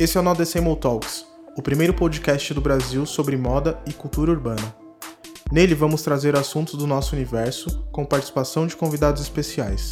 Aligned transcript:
Esse 0.00 0.16
é 0.16 0.20
o 0.22 0.24
No 0.24 0.34
Decibel 0.34 0.74
Talks, 0.76 1.26
o 1.58 1.60
primeiro 1.60 1.92
podcast 1.92 2.54
do 2.54 2.60
Brasil 2.62 3.04
sobre 3.04 3.36
moda 3.36 3.78
e 3.86 3.92
cultura 3.92 4.30
urbana. 4.30 4.74
Nele 5.52 5.74
vamos 5.74 6.00
trazer 6.00 6.34
assuntos 6.34 6.72
do 6.76 6.86
nosso 6.86 7.14
universo 7.14 7.84
com 7.92 8.06
participação 8.06 8.66
de 8.66 8.74
convidados 8.74 9.20
especiais. 9.20 9.90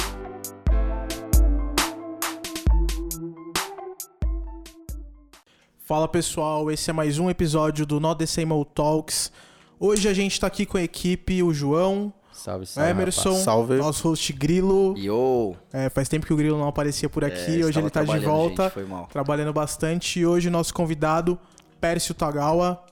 Fala 5.77 6.07
pessoal, 6.07 6.71
esse 6.71 6.89
é 6.89 6.93
mais 6.93 7.19
um 7.19 7.29
episódio 7.29 7.85
do 7.85 7.99
No 7.99 8.15
Decibel 8.15 8.65
Talks. 8.65 9.31
Hoje 9.79 10.09
a 10.09 10.13
gente 10.13 10.31
está 10.31 10.47
aqui 10.47 10.65
com 10.65 10.79
a 10.79 10.81
equipe, 10.81 11.43
o 11.43 11.53
João, 11.53 12.11
Salve, 12.39 12.65
salve. 12.65 12.89
Emerson, 12.89 13.29
rapaz. 13.29 13.43
Salve. 13.43 13.75
nosso 13.75 14.07
host 14.09 14.31
Grilo. 14.33 14.95
Yo! 14.97 15.55
É, 15.73 15.89
faz 15.89 16.07
tempo 16.07 16.25
que 16.25 16.33
o 16.33 16.37
Grilo 16.37 16.57
não 16.57 16.67
aparecia 16.67 17.09
por 17.09 17.23
aqui, 17.25 17.61
É, 17.61 17.65
hoje 17.65 17.79
ele 17.79 17.89
tá 17.89 18.03
de 18.03 18.19
volta, 18.19 18.63
gente, 18.63 18.73
foi 18.73 18.85
mal. 18.85 19.07
trabalhando 19.11 19.51
bastante. 19.53 20.19
E 20.19 20.25
hoje 20.25 20.49
nosso 20.49 20.73
convidado, 20.73 21.37
Pércio 21.81 22.13
Tagawa. 22.13 22.83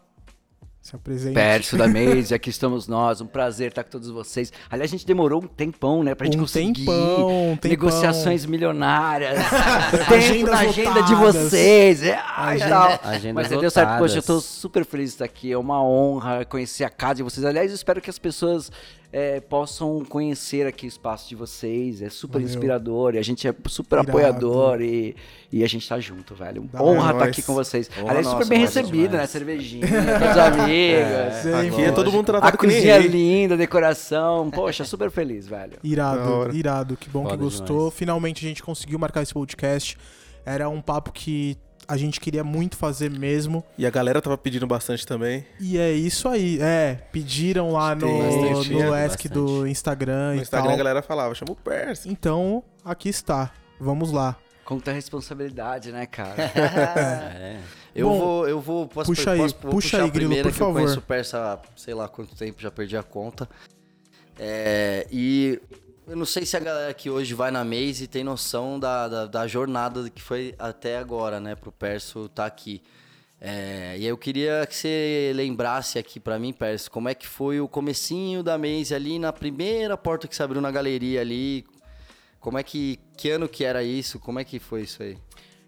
Se 0.81 0.95
apresente. 0.95 1.33
Pércio 1.33 1.77
da 1.77 1.85
Maze, 1.89 2.33
aqui 2.33 2.49
estamos 2.49 2.87
nós. 2.87 3.19
Um 3.19 3.25
prazer 3.25 3.69
estar 3.69 3.83
com 3.83 3.89
todos 3.89 4.09
vocês. 4.09 4.53
Aliás, 4.69 4.89
a 4.89 4.93
gente 4.95 5.05
demorou 5.05 5.43
um 5.43 5.47
tempão, 5.47 6.01
né? 6.01 6.15
Pra 6.15 6.23
gente 6.25 6.37
Um 6.37 6.41
conseguir. 6.41 6.85
tempão, 6.85 7.51
um 7.51 7.55
tempão. 7.57 7.69
Negociações 7.71 8.45
milionárias. 8.45 9.37
Tempo 10.07 10.49
na 10.49 10.59
agenda 10.59 11.01
de 11.03 11.13
vocês. 11.13 12.03
É, 12.03 12.17
Agenda- 12.37 12.69
tal. 12.99 13.11
agendas 13.11 13.49
Mas 13.49 13.59
deu 13.59 13.69
certo. 13.69 13.97
Poxa, 13.97 14.17
eu 14.19 14.23
tô 14.23 14.39
super 14.39 14.85
feliz 14.85 15.09
de 15.09 15.15
estar 15.15 15.25
aqui. 15.25 15.51
É 15.51 15.57
uma 15.57 15.83
honra 15.83 16.45
conhecer 16.45 16.85
a 16.85 16.89
casa 16.89 17.15
de 17.15 17.23
vocês. 17.23 17.45
Aliás, 17.45 17.69
eu 17.69 17.75
espero 17.75 17.99
que 17.99 18.09
as 18.09 18.17
pessoas 18.17 18.71
é, 19.11 19.39
possam 19.39 20.03
conhecer 20.03 20.67
aqui 20.67 20.85
o 20.85 20.89
espaço 20.89 21.29
de 21.29 21.35
vocês. 21.35 22.01
É 22.01 22.09
super 22.09 22.33
Valeu. 22.39 22.47
inspirador. 22.47 23.15
E 23.15 23.17
a 23.17 23.21
gente 23.21 23.47
é 23.47 23.53
super 23.67 23.95
Irado. 23.97 24.09
apoiador. 24.09 24.81
E, 24.81 25.15
e 25.51 25.63
a 25.63 25.67
gente 25.67 25.87
tá 25.87 25.99
junto, 25.99 26.35
velho. 26.35 26.63
Da 26.71 26.83
honra 26.83 27.11
estar 27.11 27.19
nós. 27.25 27.29
aqui 27.29 27.41
com 27.41 27.53
vocês. 27.53 27.89
Honra 27.97 28.09
Aliás, 28.09 28.25
super 28.27 28.37
nossa, 28.39 28.49
bem 28.49 28.57
honra 28.59 28.65
recebido, 28.67 28.91
demais. 29.11 29.11
né? 29.21 29.27
Cervejinha, 29.27 29.87
com 30.19 30.29
os 30.31 30.37
amigos. 30.37 31.35
Sim, 31.41 31.67
Aqui 31.69 31.81
é 31.83 31.91
todo 31.91 32.11
mundo 32.11 32.23
A 32.29 32.33
tratado 32.33 32.57
que 32.57 32.67
nem 32.67 32.75
cozinha 32.77 32.99
rei. 32.99 33.07
linda, 33.07 33.53
a 33.53 33.57
decoração. 33.57 34.49
Poxa, 34.51 34.83
super 34.83 35.09
feliz, 35.09 35.47
velho. 35.47 35.73
É 35.83 35.87
Irado, 35.87 36.55
irado. 36.55 36.97
Que 36.97 37.09
bom 37.09 37.23
que 37.23 37.29
Foda 37.31 37.43
gostou. 37.43 37.77
demais. 37.77 37.93
Finalmente 37.93 38.45
a 38.45 38.49
gente 38.49 38.61
conseguiu 38.61 38.99
marcar 38.99 39.21
esse 39.23 39.33
podcast. 39.33 39.97
Era 40.45 40.67
um 40.69 40.81
papo 40.81 41.11
que 41.11 41.57
a 41.87 41.95
gente 41.95 42.19
queria 42.19 42.43
muito 42.43 42.75
fazer 42.75 43.09
mesmo. 43.09 43.63
E 43.77 43.85
a 43.85 43.89
galera 43.89 44.21
tava 44.21 44.37
pedindo 44.37 44.67
bastante 44.67 45.05
também. 45.05 45.45
E 45.59 45.77
é 45.77 45.91
isso 45.91 46.27
aí. 46.27 46.59
É, 46.61 46.95
pediram 47.11 47.71
lá 47.71 47.95
no, 47.95 48.17
bastante, 48.19 48.73
no 48.73 48.93
Ask 48.93 49.25
do 49.27 49.65
Instagram 49.67 50.33
No 50.33 50.39
e 50.39 50.41
Instagram 50.41 50.65
tal. 50.67 50.73
a 50.73 50.77
galera 50.77 51.01
falava, 51.01 51.33
chama 51.33 51.51
o 51.53 51.55
Percy. 51.55 52.09
Então, 52.09 52.63
aqui 52.83 53.07
está. 53.09 53.51
Vamos 53.79 54.11
lá. 54.11 54.35
Quanta 54.65 54.91
responsabilidade, 54.91 55.91
né, 55.91 56.05
cara? 56.05 56.35
É. 57.37 57.57
Eu 57.95 58.09
Bom, 58.09 58.19
vou, 58.19 58.47
eu 58.47 58.61
vou, 58.61 58.87
posso, 58.87 59.09
puxa 59.09 59.31
aí, 59.31 59.39
posso, 59.39 59.55
vou 59.59 59.71
puxa 59.71 59.87
puxar 59.87 59.97
aí, 60.03 60.03
a 60.03 60.07
Grilo, 60.11 60.29
primeira 60.29 60.49
por 60.49 60.53
que 60.53 60.59
favor. 60.59 60.69
eu 60.79 60.83
conheço 60.83 60.99
o 60.99 61.01
Persa 61.01 61.53
há 61.53 61.59
sei 61.75 61.95
lá 61.95 62.07
quanto 62.07 62.35
tempo, 62.35 62.61
já 62.61 62.69
perdi 62.69 62.95
a 62.95 63.01
conta. 63.01 63.49
É, 64.37 65.07
e 65.11 65.59
eu 66.07 66.15
não 66.15 66.25
sei 66.25 66.45
se 66.45 66.55
a 66.55 66.59
galera 66.59 66.93
que 66.93 67.09
hoje 67.09 67.33
vai 67.33 67.51
na 67.51 67.65
Maze 67.65 68.07
tem 68.07 68.23
noção 68.23 68.79
da, 68.79 69.09
da, 69.09 69.25
da 69.25 69.47
jornada 69.47 70.09
que 70.09 70.21
foi 70.21 70.55
até 70.57 70.97
agora, 70.97 71.39
né, 71.41 71.53
pro 71.53 71.69
Perso 71.69 72.27
estar 72.27 72.45
aqui. 72.45 72.81
É, 73.39 73.97
e 73.99 74.05
eu 74.05 74.17
queria 74.17 74.65
que 74.65 74.73
você 74.73 75.33
lembrasse 75.35 75.99
aqui 75.99 76.17
pra 76.17 76.39
mim, 76.39 76.53
Perso, 76.53 76.89
como 76.89 77.09
é 77.09 77.13
que 77.13 77.27
foi 77.27 77.59
o 77.59 77.67
comecinho 77.67 78.41
da 78.41 78.57
Maze 78.57 78.95
ali 78.95 79.19
na 79.19 79.33
primeira 79.33 79.97
porta 79.97 80.29
que 80.29 80.35
se 80.35 80.41
abriu 80.41 80.61
na 80.61 80.71
galeria 80.71 81.19
ali. 81.19 81.65
Como 82.39 82.57
é 82.57 82.63
que, 82.63 82.97
que 83.17 83.29
ano 83.29 83.49
que 83.49 83.65
era 83.65 83.83
isso? 83.83 84.17
Como 84.17 84.39
é 84.39 84.45
que 84.45 84.59
foi 84.59 84.83
isso 84.83 85.03
aí? 85.03 85.17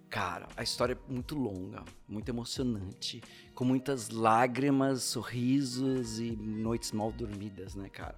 Cara, 0.09 0.47
a 0.55 0.63
história 0.63 0.93
é 0.93 1.11
muito 1.11 1.35
longa, 1.35 1.83
muito 2.07 2.29
emocionante, 2.29 3.21
com 3.53 3.65
muitas 3.65 4.09
lágrimas, 4.09 5.03
sorrisos 5.03 6.17
e 6.17 6.31
noites 6.31 6.93
mal 6.93 7.11
dormidas, 7.11 7.75
né, 7.75 7.89
cara? 7.89 8.15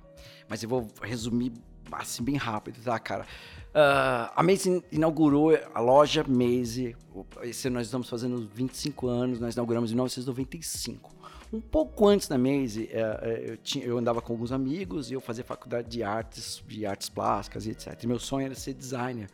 Mas 0.47 0.61
eu 0.61 0.69
vou 0.69 0.87
resumir 1.01 1.51
assim 1.99 2.23
bem 2.23 2.35
rápido, 2.35 2.81
tá, 2.83 2.97
cara? 2.99 3.25
Ah, 3.73 4.31
a 4.35 4.43
Maze 4.43 4.83
inaugurou 4.91 5.57
a 5.73 5.79
loja 5.79 6.23
Maze. 6.27 6.95
Esse 7.43 7.69
nós 7.69 7.87
estamos 7.87 8.09
fazendo 8.09 8.49
25 8.53 9.07
anos, 9.07 9.39
nós 9.39 9.53
inauguramos 9.53 9.91
em 9.91 9.95
1995. 9.95 11.11
Um 11.53 11.59
pouco 11.59 12.07
antes 12.07 12.27
da 12.29 12.37
Maze, 12.37 12.89
eh, 12.91 13.19
eh, 13.21 13.43
eu, 13.51 13.57
tinha- 13.57 13.83
eu 13.85 13.97
andava 13.97 14.21
com 14.21 14.31
alguns 14.31 14.51
amigos 14.53 15.11
e 15.11 15.13
eu 15.15 15.19
fazia 15.21 15.43
faculdade 15.43 15.89
de 15.89 16.01
artes, 16.01 16.63
de 16.65 16.85
artes 16.85 17.09
plásticas 17.09 17.65
e 17.65 17.71
etc. 17.71 18.01
E 18.01 18.07
meu 18.07 18.19
sonho 18.19 18.45
era 18.45 18.55
ser 18.55 18.73
designer 18.73 19.27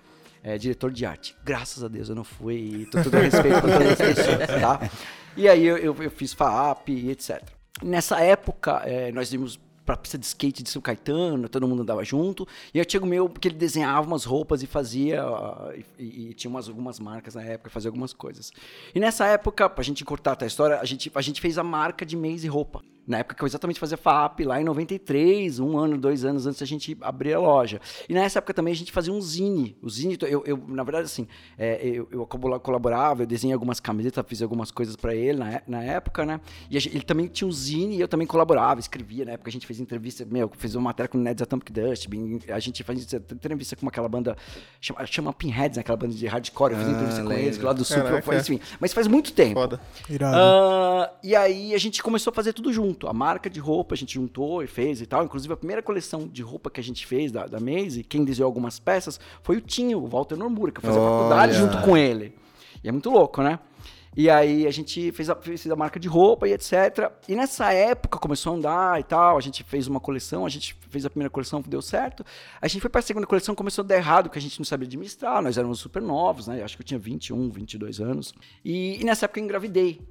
é, 0.43 0.57
diretor 0.57 0.91
de 0.91 1.05
arte. 1.05 1.35
Graças 1.43 1.83
a 1.83 1.87
Deus 1.87 2.09
eu 2.09 2.15
não 2.15 2.23
fui, 2.23 2.87
tô 2.91 3.03
tudo 3.03 3.17
a 3.17 3.19
respeito 3.19 3.61
com 3.61 3.67
todas 3.67 3.91
as 3.91 3.97
pessoas, 3.97 4.47
tá? 4.61 4.89
E 5.35 5.47
aí 5.47 5.63
eu, 5.65 5.77
eu, 5.77 5.95
eu 6.01 6.09
fiz 6.09 6.33
FAAP 6.33 6.89
e 6.89 7.11
etc. 7.11 7.43
Nessa 7.83 8.19
época, 8.21 8.81
é, 8.85 9.11
nós 9.11 9.31
íamos 9.31 9.59
pra 9.87 9.95
pista 9.97 10.17
de 10.17 10.25
skate 10.25 10.61
de 10.61 10.69
São 10.69 10.81
Caetano, 10.81 11.47
todo 11.47 11.65
mundo 11.67 11.81
andava 11.81 12.03
junto, 12.03 12.45
e 12.73 12.77
eu 12.77 12.83
tinha 12.85 13.01
o 13.01 13.05
meu, 13.05 13.29
porque 13.29 13.47
ele 13.47 13.55
desenhava 13.55 14.05
umas 14.05 14.25
roupas 14.25 14.61
e 14.61 14.67
fazia, 14.67 15.23
ah, 15.23 15.73
e, 15.97 16.29
e- 16.29 16.33
tinha 16.33 16.49
umas, 16.51 16.67
algumas 16.67 16.99
marcas 16.99 17.35
na 17.35 17.43
época, 17.43 17.69
fazia 17.69 17.87
algumas 17.87 18.11
coisas. 18.11 18.51
E 18.93 18.99
nessa 18.99 19.25
época, 19.25 19.69
pra 19.69 19.83
gente 19.83 20.03
cortar 20.03 20.37
a 20.43 20.45
história, 20.45 20.77
a 20.79 20.85
gente, 20.85 21.09
a 21.15 21.21
gente 21.21 21.39
fez 21.39 21.57
a 21.57 21.63
marca 21.63 22.05
de 22.05 22.17
mês 22.17 22.43
e 22.43 22.47
roupa. 22.47 22.83
Na 23.07 23.19
época 23.19 23.35
que 23.35 23.41
eu 23.43 23.47
exatamente 23.47 23.79
fazia 23.79 23.95
FAP, 23.97 24.41
lá 24.41 24.59
em 24.59 24.65
93, 24.65 25.59
um 25.59 25.77
ano, 25.77 25.97
dois 25.97 26.25
anos 26.25 26.45
antes 26.45 26.59
da 26.59 26.65
gente 26.65 26.97
abrir 27.01 27.33
a 27.33 27.39
loja. 27.39 27.79
E 28.09 28.13
nessa 28.13 28.39
época 28.39 28.53
também 28.53 28.73
a 28.73 28.75
gente 28.75 28.91
fazia 28.91 29.13
um 29.13 29.21
zine. 29.21 29.77
O 29.81 29.89
zine, 29.89 30.17
eu, 30.23 30.43
eu 30.45 30.57
na 30.67 30.83
verdade, 30.83 31.05
assim, 31.05 31.25
é, 31.57 31.79
eu, 31.87 32.07
eu 32.11 32.27
colaborava, 32.27 33.23
eu 33.23 33.25
desenhei 33.27 33.53
algumas 33.53 33.79
camisetas, 33.79 34.23
fiz 34.27 34.41
algumas 34.41 34.71
coisas 34.71 34.95
pra 34.97 35.15
ele 35.15 35.39
na, 35.39 35.61
na 35.65 35.83
época, 35.83 36.25
né? 36.25 36.41
E 36.69 36.77
gente- 36.79 36.95
ele 36.97 37.03
também 37.05 37.27
tinha 37.27 37.47
um 37.47 37.51
zine 37.51 37.95
e 37.95 38.01
eu 38.01 38.07
também 38.09 38.27
colaborava, 38.27 38.79
escrevia. 38.79 39.23
Na 39.23 39.31
época 39.31 39.49
a 39.49 39.53
gente 39.53 39.65
fez 39.65 39.79
entrevista, 39.79 40.25
meu, 40.25 40.51
fez 40.57 40.75
uma 40.75 40.83
matéria 40.83 41.07
com 41.07 41.17
o 41.17 41.21
Ned 41.21 41.41
Atomic 41.41 41.71
Dust, 41.71 42.07
a 42.51 42.59
gente 42.59 42.83
faz 42.83 43.13
entrevista 43.31 43.75
com 43.77 43.87
aquela 43.87 44.09
banda, 44.09 44.35
chama, 44.81 45.05
chama 45.05 45.31
Pinheads, 45.33 45.77
né? 45.77 45.81
Aquela 45.81 45.97
banda 45.97 46.13
de 46.13 46.27
hardcore, 46.27 46.73
eu 46.73 46.79
fiz 46.79 46.87
Ah, 46.87 46.91
entrevista 46.91 47.21
com 47.23 47.29
lembro. 47.29 47.43
eles, 47.45 47.57
lá 47.59 47.71
do 47.73 47.85
sul, 47.85 47.97
Caraca. 48.03 48.21
foi, 48.21 48.37
enfim. 48.37 48.59
Mas 48.79 48.91
faz 48.93 49.07
muito 49.07 49.31
tempo. 49.31 49.53
Foda. 49.53 49.79
Irado. 50.09 50.35
Ah, 50.37 51.13
e 51.23 51.35
aí 51.35 51.73
a 51.73 51.77
gente 51.77 52.03
começou 52.03 52.31
a 52.31 52.33
fazer 52.33 52.51
tudo 52.53 52.73
junto. 52.73 52.96
A 53.05 53.13
marca 53.13 53.49
de 53.49 53.59
roupa 53.59 53.93
a 53.95 53.97
gente 53.97 54.13
juntou 54.13 54.63
e 54.63 54.67
fez 54.67 55.01
e 55.01 55.05
tal. 55.05 55.25
Inclusive 55.25 55.53
a 55.53 55.57
primeira 55.57 55.81
coleção 55.81 56.25
de 56.27 56.41
roupa 56.41 56.69
que 56.69 56.79
a 56.79 56.83
gente 56.83 57.05
fez 57.05 57.31
da, 57.31 57.45
da 57.45 57.59
Maze, 57.59 58.03
quem 58.03 58.23
desenhou 58.23 58.47
algumas 58.47 58.79
peças, 58.79 59.19
foi 59.43 59.57
o 59.57 59.61
Tinho, 59.61 59.99
o 59.99 60.07
Walter 60.07 60.37
Normura, 60.37 60.71
que 60.71 60.79
eu 60.79 60.83
fazia 60.83 61.01
Olha. 61.01 61.17
faculdade 61.17 61.53
junto 61.53 61.81
com 61.81 61.97
ele. 61.97 62.33
E 62.81 62.87
é 62.87 62.91
muito 62.91 63.09
louco, 63.09 63.41
né? 63.41 63.59
E 64.17 64.31
aí 64.31 64.65
a 64.65 64.71
gente 64.71 65.11
fez 65.11 65.29
a, 65.29 65.35
fez 65.35 65.69
a 65.69 65.75
marca 65.75 65.99
de 65.99 66.07
roupa 66.07 66.47
e 66.47 66.51
etc. 66.51 67.11
E 67.27 67.35
nessa 67.35 67.71
época 67.71 68.17
começou 68.17 68.53
a 68.53 68.55
andar 68.55 68.99
e 68.99 69.03
tal. 69.03 69.37
A 69.37 69.41
gente 69.41 69.63
fez 69.63 69.87
uma 69.87 69.99
coleção, 69.99 70.43
a 70.43 70.49
gente 70.49 70.75
fez 70.89 71.05
a 71.05 71.09
primeira 71.11 71.29
coleção, 71.29 71.61
deu 71.61 71.83
certo. 71.83 72.25
A 72.59 72.67
gente 72.67 72.81
foi 72.81 72.89
para 72.89 72.97
a 72.97 73.03
segunda 73.03 73.27
coleção, 73.27 73.53
começou 73.53 73.83
a 73.83 73.87
dar 73.87 73.95
errado, 73.95 74.23
porque 74.23 74.39
a 74.39 74.41
gente 74.41 74.57
não 74.59 74.65
sabia 74.65 74.87
administrar. 74.87 75.39
Nós 75.43 75.55
éramos 75.55 75.79
super 75.79 76.01
novos, 76.01 76.47
né? 76.47 76.63
Acho 76.63 76.75
que 76.75 76.81
eu 76.81 76.85
tinha 76.87 76.99
21, 76.99 77.47
22 77.51 77.99
anos. 77.99 78.33
E, 78.65 78.99
e 78.99 79.03
nessa 79.03 79.25
época 79.25 79.39
eu 79.39 79.43
engravidei 79.43 80.01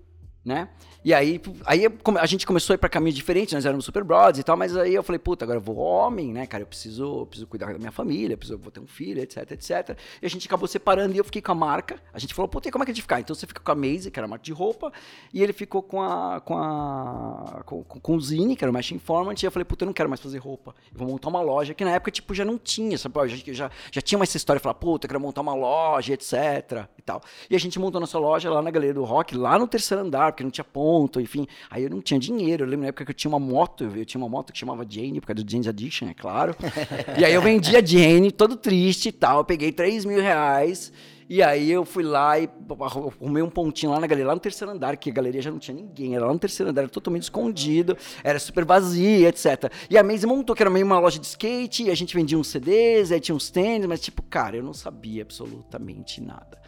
né? 0.47 0.69
E 1.05 1.12
aí, 1.12 1.41
aí 1.65 1.83
a 2.21 2.27
gente 2.27 2.47
começou 2.47 2.73
a 2.73 2.77
ir 2.77 2.79
pra 2.79 2.89
caminhos 2.89 3.15
diferentes, 3.15 3.53
nós 3.53 3.67
éramos 3.67 3.84
super 3.84 4.03
brothers 4.03 4.39
e 4.39 4.43
tal, 4.43 4.57
mas 4.57 4.77
aí 4.77 4.95
eu 4.95 5.03
falei, 5.03 5.19
puta, 5.19 5.45
agora 5.45 5.59
eu 5.59 5.62
vou 5.62 5.77
homem, 5.77 6.33
né, 6.33 6.47
cara? 6.47 6.62
Eu 6.62 6.67
preciso, 6.67 7.27
preciso 7.27 7.47
cuidar 7.47 7.73
da 7.73 7.79
minha 7.79 7.91
família, 7.93 8.37
preciso, 8.37 8.59
vou 8.59 8.71
ter 8.71 8.81
um 8.81 8.87
filho, 8.87 9.21
etc, 9.21 9.51
etc. 9.53 9.99
E 10.23 10.27
a 10.27 10.31
gente 10.31 10.47
acabou 10.47 10.69
separando 10.69 11.15
e 11.15 11.19
eu 11.19 11.25
fiquei 11.25 11.43
com 11.43 11.53
a 11.53 11.55
marca. 11.55 12.01
A 12.15 12.19
gente 12.19 12.33
falou, 12.33 12.49
puta, 12.49 12.69
e 12.69 12.73
como 12.73 12.83
é 12.83 12.87
que 12.87 12.93
a 12.93 12.95
gente 12.95 13.03
ficar? 13.03 13.21
Então 13.21 13.34
você 13.34 13.47
fica 13.47 13.61
com 13.61 13.73
a 13.73 13.75
Maze, 13.75 14.11
que 14.11 14.19
era 14.19 14.27
a 14.27 14.29
marca 14.29 14.45
de 14.45 14.53
roupa, 14.53 14.93
e 15.33 15.43
ele 15.43 15.53
ficou 15.53 15.83
com 15.83 16.01
a. 16.01 16.41
com 16.41 16.57
a. 16.57 17.63
com, 17.65 17.83
com, 17.83 18.17
o 18.17 18.21
Zine, 18.21 18.57
que 18.57 18.65
era 18.65 18.71
o 18.71 18.75
Mesh 18.75 18.93
Informant, 18.93 19.43
e 19.43 19.47
eu 19.47 19.51
falei, 19.51 19.65
puta, 19.65 19.84
eu 19.84 19.87
não 19.87 19.93
quero 19.93 20.09
mais 20.09 20.21
fazer 20.21 20.39
roupa. 20.39 20.75
Eu 20.93 20.99
vou 20.99 21.09
montar 21.09 21.28
uma 21.28 21.41
loja, 21.41 21.75
que 21.75 21.84
na 21.84 21.91
época, 21.91 22.11
tipo, 22.11 22.34
já 22.34 22.45
não 22.45 22.57
tinha, 22.57 22.97
sabe? 22.99 23.17
Já, 23.28 23.53
já, 23.53 23.71
já 23.91 24.01
tinha 24.01 24.19
mais 24.19 24.31
essa 24.31 24.37
história, 24.37 24.61
falar, 24.61 24.75
puta, 24.75 25.07
eu 25.07 25.09
quero 25.09 25.21
montar 25.21 25.41
uma 25.41 25.55
loja, 25.55 26.13
etc. 26.13 26.87
e 26.97 27.03
tal. 27.03 27.21
E 27.49 27.57
a 27.57 27.59
gente 27.59 27.78
montou 27.78 28.01
nossa 28.01 28.19
loja 28.19 28.51
lá 28.51 28.60
na 28.60 28.71
Galeria 28.71 28.95
do 28.95 29.04
Rock, 29.04 29.37
lá 29.37 29.59
no 29.59 29.66
terceiro 29.66 30.03
andar, 30.03 30.33
porque 30.36 30.44
não 30.44 30.50
tinha 30.50 30.65
ponto, 30.65 31.18
enfim. 31.18 31.47
Aí 31.71 31.84
eu 31.84 31.91
não 31.91 32.03
tinha 32.03 32.21
dinheiro. 32.21 32.65
Eu 32.65 32.68
lembro 32.68 32.83
na 32.83 32.88
época 32.88 33.06
que 33.06 33.10
eu 33.10 33.15
tinha 33.15 33.28
uma 33.30 33.41
moto, 33.41 33.84
eu, 33.84 33.97
eu 33.97 34.04
tinha 34.04 34.22
uma 34.22 34.28
moto 34.28 34.53
que 34.53 34.59
chamava 34.59 34.86
Jane, 34.88 35.21
por 35.21 35.28
causa 35.28 35.42
do 35.42 35.50
Jane's 35.50 35.66
Addiction, 35.66 36.09
é 36.09 36.15
claro. 36.15 36.54
e 37.18 37.24
aí 37.24 37.33
eu 37.33 37.41
vendia 37.41 37.84
Jane, 37.84 38.30
todo 38.30 38.56
triste 38.56 39.09
e 39.09 39.12
tal. 39.12 39.38
Eu 39.38 39.44
peguei 39.44 39.72
3 39.72 40.04
mil 40.04 40.21
reais. 40.21 40.92
E 41.28 41.42
aí 41.42 41.72
eu 41.72 41.84
fui 41.84 42.04
lá 42.04 42.38
e 42.38 42.48
arrumei 42.80 43.42
um 43.42 43.50
pontinho 43.50 43.91
lá 43.91 43.98
na 43.98 44.06
galeria, 44.06 44.28
lá 44.28 44.34
no 44.34 44.41
terceiro 44.41 44.72
andar, 44.72 44.97
que 44.97 45.10
a 45.10 45.12
galeria 45.12 45.42
já 45.42 45.50
não 45.50 45.59
tinha 45.59 45.77
ninguém, 45.77 46.15
era 46.15 46.24
lá 46.24 46.33
no 46.33 46.39
terceiro 46.39 46.71
andar, 46.71 46.82
era 46.82 46.89
totalmente 46.89 47.24
escondido, 47.24 47.97
era 48.22 48.39
super 48.39 48.65
vazia, 48.65 49.28
etc. 49.28 49.72
E 49.91 49.98
a 49.98 50.04
Maze 50.04 50.24
montou, 50.24 50.54
que 50.54 50.62
era 50.62 50.71
meio 50.71 50.86
uma 50.86 51.00
loja 51.00 51.18
de 51.18 51.27
skate, 51.27 51.82
e 51.82 51.91
a 51.91 51.97
gente 51.97 52.15
vendia 52.15 52.39
uns 52.39 52.47
CDs, 52.47 53.10
aí 53.10 53.18
tinha 53.18 53.34
uns 53.34 53.50
tênis, 53.50 53.89
mas 53.89 54.00
tipo, 54.00 54.22
cara, 54.22 54.56
eu 54.56 54.62
não 54.62 54.72
sabia 54.72 55.22
absolutamente 55.22 56.21
nada. 56.21 56.60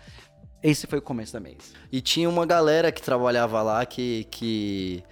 Esse 0.62 0.86
foi 0.86 0.98
o 0.98 1.02
começo 1.02 1.32
da 1.32 1.40
Maze. 1.40 1.72
E 1.92 2.00
tinha 2.00 2.28
uma 2.28 2.44
galera 2.44 2.90
que 2.90 3.00
trabalhava 3.00 3.62
lá 3.62 3.86
que, 3.86 4.26
que, 4.30 5.02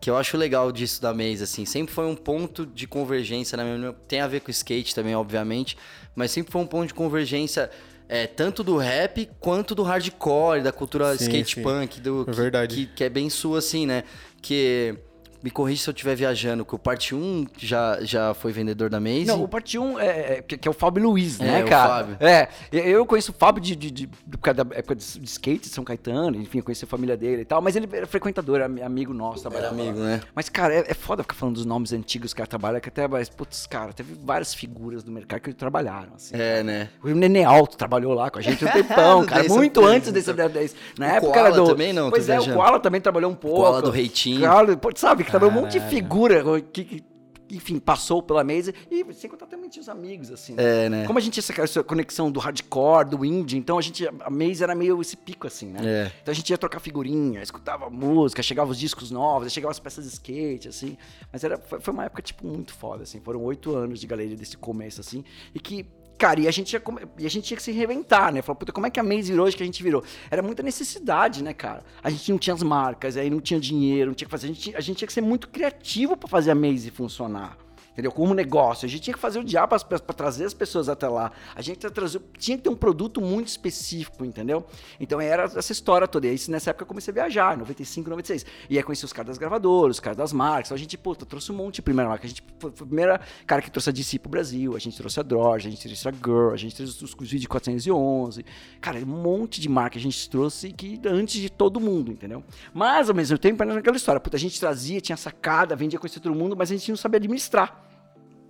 que 0.00 0.08
eu 0.08 0.16
acho 0.16 0.36
legal 0.36 0.72
disso 0.72 1.02
da 1.02 1.12
Maze, 1.12 1.42
assim. 1.42 1.64
Sempre 1.66 1.92
foi 1.94 2.06
um 2.06 2.16
ponto 2.16 2.64
de 2.64 2.86
convergência, 2.86 3.56
na 3.56 3.64
minha. 3.64 3.92
Tem 4.06 4.20
a 4.20 4.26
ver 4.26 4.40
com 4.40 4.50
skate 4.50 4.94
também, 4.94 5.14
obviamente, 5.14 5.76
mas 6.14 6.30
sempre 6.30 6.50
foi 6.50 6.62
um 6.62 6.66
ponto 6.66 6.88
de 6.88 6.94
convergência 6.94 7.70
É, 8.10 8.26
tanto 8.26 8.64
do 8.64 8.78
rap 8.78 9.28
quanto 9.38 9.74
do 9.74 9.82
hardcore, 9.82 10.62
da 10.62 10.72
cultura 10.72 11.14
Sim, 11.14 11.24
skate 11.24 11.56
sim. 11.56 11.62
punk, 11.62 12.00
do, 12.00 12.24
É 12.26 12.32
verdade. 12.32 12.74
Que, 12.74 12.86
que 12.86 13.04
é 13.04 13.10
bem 13.10 13.28
sua, 13.28 13.58
assim, 13.58 13.84
né? 13.84 14.02
Que. 14.40 14.96
Me 15.42 15.50
corrija 15.50 15.82
se 15.84 15.88
eu 15.90 15.92
estiver 15.92 16.16
viajando, 16.16 16.64
que 16.64 16.74
o 16.74 16.78
Parte 16.78 17.14
1 17.14 17.46
já, 17.56 17.98
já 18.02 18.34
foi 18.34 18.52
vendedor 18.52 18.90
da 18.90 18.98
Maze. 18.98 19.26
Não, 19.26 19.42
o 19.44 19.48
parte 19.48 19.78
1 19.78 19.98
é, 20.00 20.06
é- 20.38 20.42
que, 20.42 20.58
que 20.58 20.66
é 20.66 20.70
o 20.70 20.74
Fábio 20.74 21.04
Luiz, 21.04 21.40
É, 21.40 21.44
né, 21.44 21.64
o 21.64 21.68
cara? 21.68 21.88
Fábio. 21.88 22.16
É, 22.20 22.48
eu 22.72 23.06
conheço 23.06 23.30
o 23.30 23.34
Fábio 23.34 23.62
de, 23.62 23.76
de, 23.76 23.90
de, 23.90 24.06
da 24.06 24.66
época 24.76 24.94
de, 24.96 25.04
de 25.20 25.24
skate, 25.28 25.68
de 25.68 25.74
São 25.74 25.84
Caetano, 25.84 26.36
enfim, 26.36 26.58
eu 26.58 26.64
conheci 26.64 26.84
a 26.84 26.88
família 26.88 27.16
dele 27.16 27.42
e 27.42 27.44
tal, 27.44 27.62
mas 27.62 27.76
ele 27.76 27.88
era 27.92 28.06
frequentador, 28.06 28.56
era 28.60 28.66
amigo 28.84 29.14
nosso, 29.14 29.46
Era 29.46 29.50
trabalhava 29.50 29.80
amigo, 29.80 29.98
né? 30.00 30.20
Mas, 30.34 30.48
cara, 30.48 30.74
é, 30.74 30.84
é 30.88 30.94
foda 30.94 31.22
ficar 31.22 31.34
falando 31.36 31.54
dos 31.54 31.64
nomes 31.64 31.92
antigos 31.92 32.32
que 32.32 32.38
o 32.38 32.38
cara 32.38 32.48
trabalha, 32.48 32.80
que 32.80 32.88
até, 32.88 33.06
mas, 33.06 33.28
putz, 33.28 33.66
cara, 33.66 33.92
teve 33.92 34.14
várias 34.24 34.52
figuras 34.54 35.02
do 35.04 35.12
mercado 35.12 35.40
que 35.40 35.52
trabalharam, 35.52 36.14
assim. 36.16 36.34
É, 36.34 36.62
né? 36.62 36.88
O 37.02 37.08
Nenê 37.10 37.44
Alto 37.44 37.76
trabalhou 37.76 38.12
lá 38.12 38.28
com 38.30 38.38
a 38.38 38.42
gente 38.42 38.64
um 38.64 38.68
tempão, 38.72 39.24
cara. 39.24 39.42
10 39.42 39.52
muito 39.54 39.84
antes 39.84 40.10
10, 40.12 40.26
desse 40.26 40.48
10. 40.48 40.74
Na 40.98 41.06
O 41.06 41.10
época 41.10 41.32
Koala 41.32 41.48
era 41.48 41.56
do. 41.56 41.64
também 41.66 41.92
não, 41.92 42.10
Pois 42.10 42.28
é, 42.28 42.32
o 42.34 42.42
viajando. 42.42 42.56
Koala 42.56 42.80
também 42.80 43.00
trabalhou 43.00 43.30
um 43.30 43.34
pouco. 43.36 43.58
Koala 43.60 43.80
do 43.82 43.90
Reitinho. 43.90 44.40
Pô, 44.80 44.90
sabe, 44.96 45.27
que 45.30 45.44
um 45.44 45.50
monte 45.50 45.72
de 45.72 45.80
figura 45.80 46.42
que, 46.60 46.84
que, 46.84 47.04
enfim, 47.50 47.78
passou 47.78 48.22
pela 48.22 48.44
mesa. 48.44 48.72
E 48.90 49.04
sem 49.14 49.28
contar 49.30 49.46
também 49.46 49.70
tinha 49.70 49.82
os 49.82 49.88
amigos, 49.88 50.30
assim. 50.30 50.54
né? 50.54 50.86
É, 50.86 50.88
né? 50.88 51.06
Como 51.06 51.18
a 51.18 51.22
gente 51.22 51.40
tinha 51.40 51.64
essa, 51.64 51.82
conexão 51.82 52.30
do 52.30 52.38
hardcore, 52.38 53.08
do 53.08 53.24
indie, 53.24 53.56
então 53.56 53.78
a 53.78 53.82
gente. 53.82 54.06
A 54.20 54.30
mesa 54.30 54.64
era 54.64 54.74
meio 54.74 55.00
esse 55.00 55.16
pico, 55.16 55.46
assim, 55.46 55.66
né? 55.66 55.80
É. 55.82 56.12
Então 56.22 56.32
a 56.32 56.34
gente 56.34 56.50
ia 56.50 56.58
trocar 56.58 56.80
figurinha, 56.80 57.42
escutava 57.42 57.88
música, 57.88 58.42
chegava 58.42 58.70
os 58.70 58.78
discos 58.78 59.10
novos, 59.10 59.52
chegava 59.52 59.70
as 59.70 59.80
peças 59.80 60.04
de 60.04 60.12
skate, 60.12 60.68
assim. 60.68 60.96
Mas 61.32 61.42
era, 61.44 61.58
foi, 61.58 61.80
foi 61.80 61.94
uma 61.94 62.04
época, 62.04 62.22
tipo, 62.22 62.46
muito 62.46 62.72
foda, 62.74 63.02
assim. 63.04 63.20
Foram 63.20 63.42
oito 63.42 63.74
anos 63.74 64.00
de 64.00 64.06
galeria 64.06 64.36
desse 64.36 64.56
começo, 64.56 65.00
assim. 65.00 65.24
E 65.54 65.60
que, 65.60 65.86
cara, 66.18 66.40
e 66.40 66.48
a 66.48 66.50
gente, 66.50 66.76
e 67.18 67.26
a 67.26 67.30
gente 67.30 67.44
tinha 67.44 67.56
que 67.56 67.62
se 67.62 67.70
reinventar, 67.70 68.32
né? 68.32 68.42
Falar, 68.42 68.56
puta, 68.56 68.72
como 68.72 68.86
é 68.86 68.90
que 68.90 68.98
a 68.98 69.02
Maze 69.02 69.30
virou 69.30 69.46
hoje 69.46 69.56
que 69.56 69.62
a 69.62 69.66
gente 69.66 69.82
virou? 69.82 70.02
Era 70.30 70.42
muita 70.42 70.62
necessidade, 70.62 71.42
né, 71.42 71.54
cara? 71.54 71.84
A 72.02 72.10
gente 72.10 72.30
não 72.30 72.38
tinha 72.38 72.54
as 72.54 72.62
marcas, 72.62 73.16
aí 73.16 73.30
não 73.30 73.40
tinha 73.40 73.60
dinheiro, 73.60 74.10
não 74.10 74.14
tinha 74.14 74.26
que 74.26 74.30
fazer. 74.30 74.48
A 74.48 74.52
gente, 74.52 74.76
a 74.76 74.80
gente 74.80 74.96
tinha 74.96 75.06
que 75.06 75.12
ser 75.12 75.20
muito 75.20 75.48
criativo 75.48 76.16
pra 76.16 76.28
fazer 76.28 76.50
a 76.50 76.54
Maze 76.54 76.90
funcionar. 76.90 77.67
Entendeu? 77.98 78.12
Como 78.12 78.32
negócio. 78.32 78.86
A 78.86 78.88
gente 78.88 79.00
tinha 79.02 79.14
que 79.14 79.18
fazer 79.18 79.40
o 79.40 79.44
diabo 79.44 79.74
para 79.84 79.98
trazer 79.98 80.44
as 80.44 80.54
pessoas 80.54 80.88
até 80.88 81.08
lá. 81.08 81.32
A 81.52 81.60
gente 81.60 81.80
tinha 81.80 81.90
que 81.90 81.96
trazer- 81.96 82.22
tinha 82.38 82.56
que 82.56 82.62
ter 82.62 82.70
um 82.70 82.76
produto 82.76 83.20
muito 83.20 83.48
específico, 83.48 84.24
entendeu? 84.24 84.64
Então 85.00 85.20
era 85.20 85.42
essa 85.56 85.72
história 85.72 86.06
toda. 86.06 86.28
E 86.28 86.30
aí, 86.30 86.38
nessa 86.48 86.70
época 86.70 86.84
eu 86.84 86.86
comecei 86.86 87.10
a 87.10 87.14
viajar, 87.14 87.56
95, 87.56 88.08
96. 88.08 88.46
E 88.70 88.76
aí 88.76 88.84
conheci 88.84 89.04
os 89.04 89.12
caras 89.12 89.30
das 89.30 89.38
gravadoras, 89.38 89.96
os 89.96 90.00
caras 90.00 90.16
das 90.16 90.32
marcas. 90.32 90.68
Então 90.68 90.76
a 90.76 90.78
gente, 90.78 90.96
puta, 90.96 91.26
trouxe 91.26 91.50
um 91.50 91.56
monte 91.56 91.74
de 91.76 91.82
primeira 91.82 92.08
marca. 92.08 92.24
A 92.24 92.28
gente 92.28 92.40
foi, 92.60 92.70
o 92.70 92.72
primeiro 92.72 93.18
cara 93.44 93.60
que 93.60 93.68
trouxe 93.68 93.90
a 93.90 93.92
DC 93.92 94.20
pro 94.20 94.30
Brasil. 94.30 94.76
A 94.76 94.78
gente 94.78 94.96
trouxe 94.96 95.18
a 95.18 95.24
Droge, 95.24 95.66
a 95.66 95.70
gente 95.72 95.82
trouxe 95.82 96.08
a 96.08 96.12
Girl, 96.12 96.52
a 96.52 96.56
gente 96.56 96.76
trouxe 96.76 97.02
os, 97.04 97.12
os 97.12 97.28
vídeos 97.28 97.48
411. 97.48 98.44
Cara, 98.80 99.00
um 99.00 99.06
monte 99.06 99.60
de 99.60 99.68
marca 99.68 99.98
a 99.98 100.00
gente 100.00 100.30
trouxe 100.30 100.72
que 100.72 101.00
antes 101.04 101.40
de 101.40 101.50
todo 101.50 101.80
mundo, 101.80 102.12
entendeu? 102.12 102.44
Mas 102.72 103.08
ao 103.08 103.14
mesmo 103.16 103.36
tempo 103.36 103.60
era 103.60 103.76
aquela 103.76 103.96
história. 103.96 104.20
Puta, 104.20 104.36
a 104.36 104.40
gente 104.40 104.60
trazia, 104.60 105.00
tinha 105.00 105.16
sacada, 105.16 105.74
vendia 105.74 105.98
conhecer 105.98 106.20
todo 106.20 106.32
mundo, 106.36 106.56
mas 106.56 106.70
a 106.70 106.76
gente 106.76 106.88
não 106.92 106.96
sabia 106.96 107.16
administrar. 107.16 107.87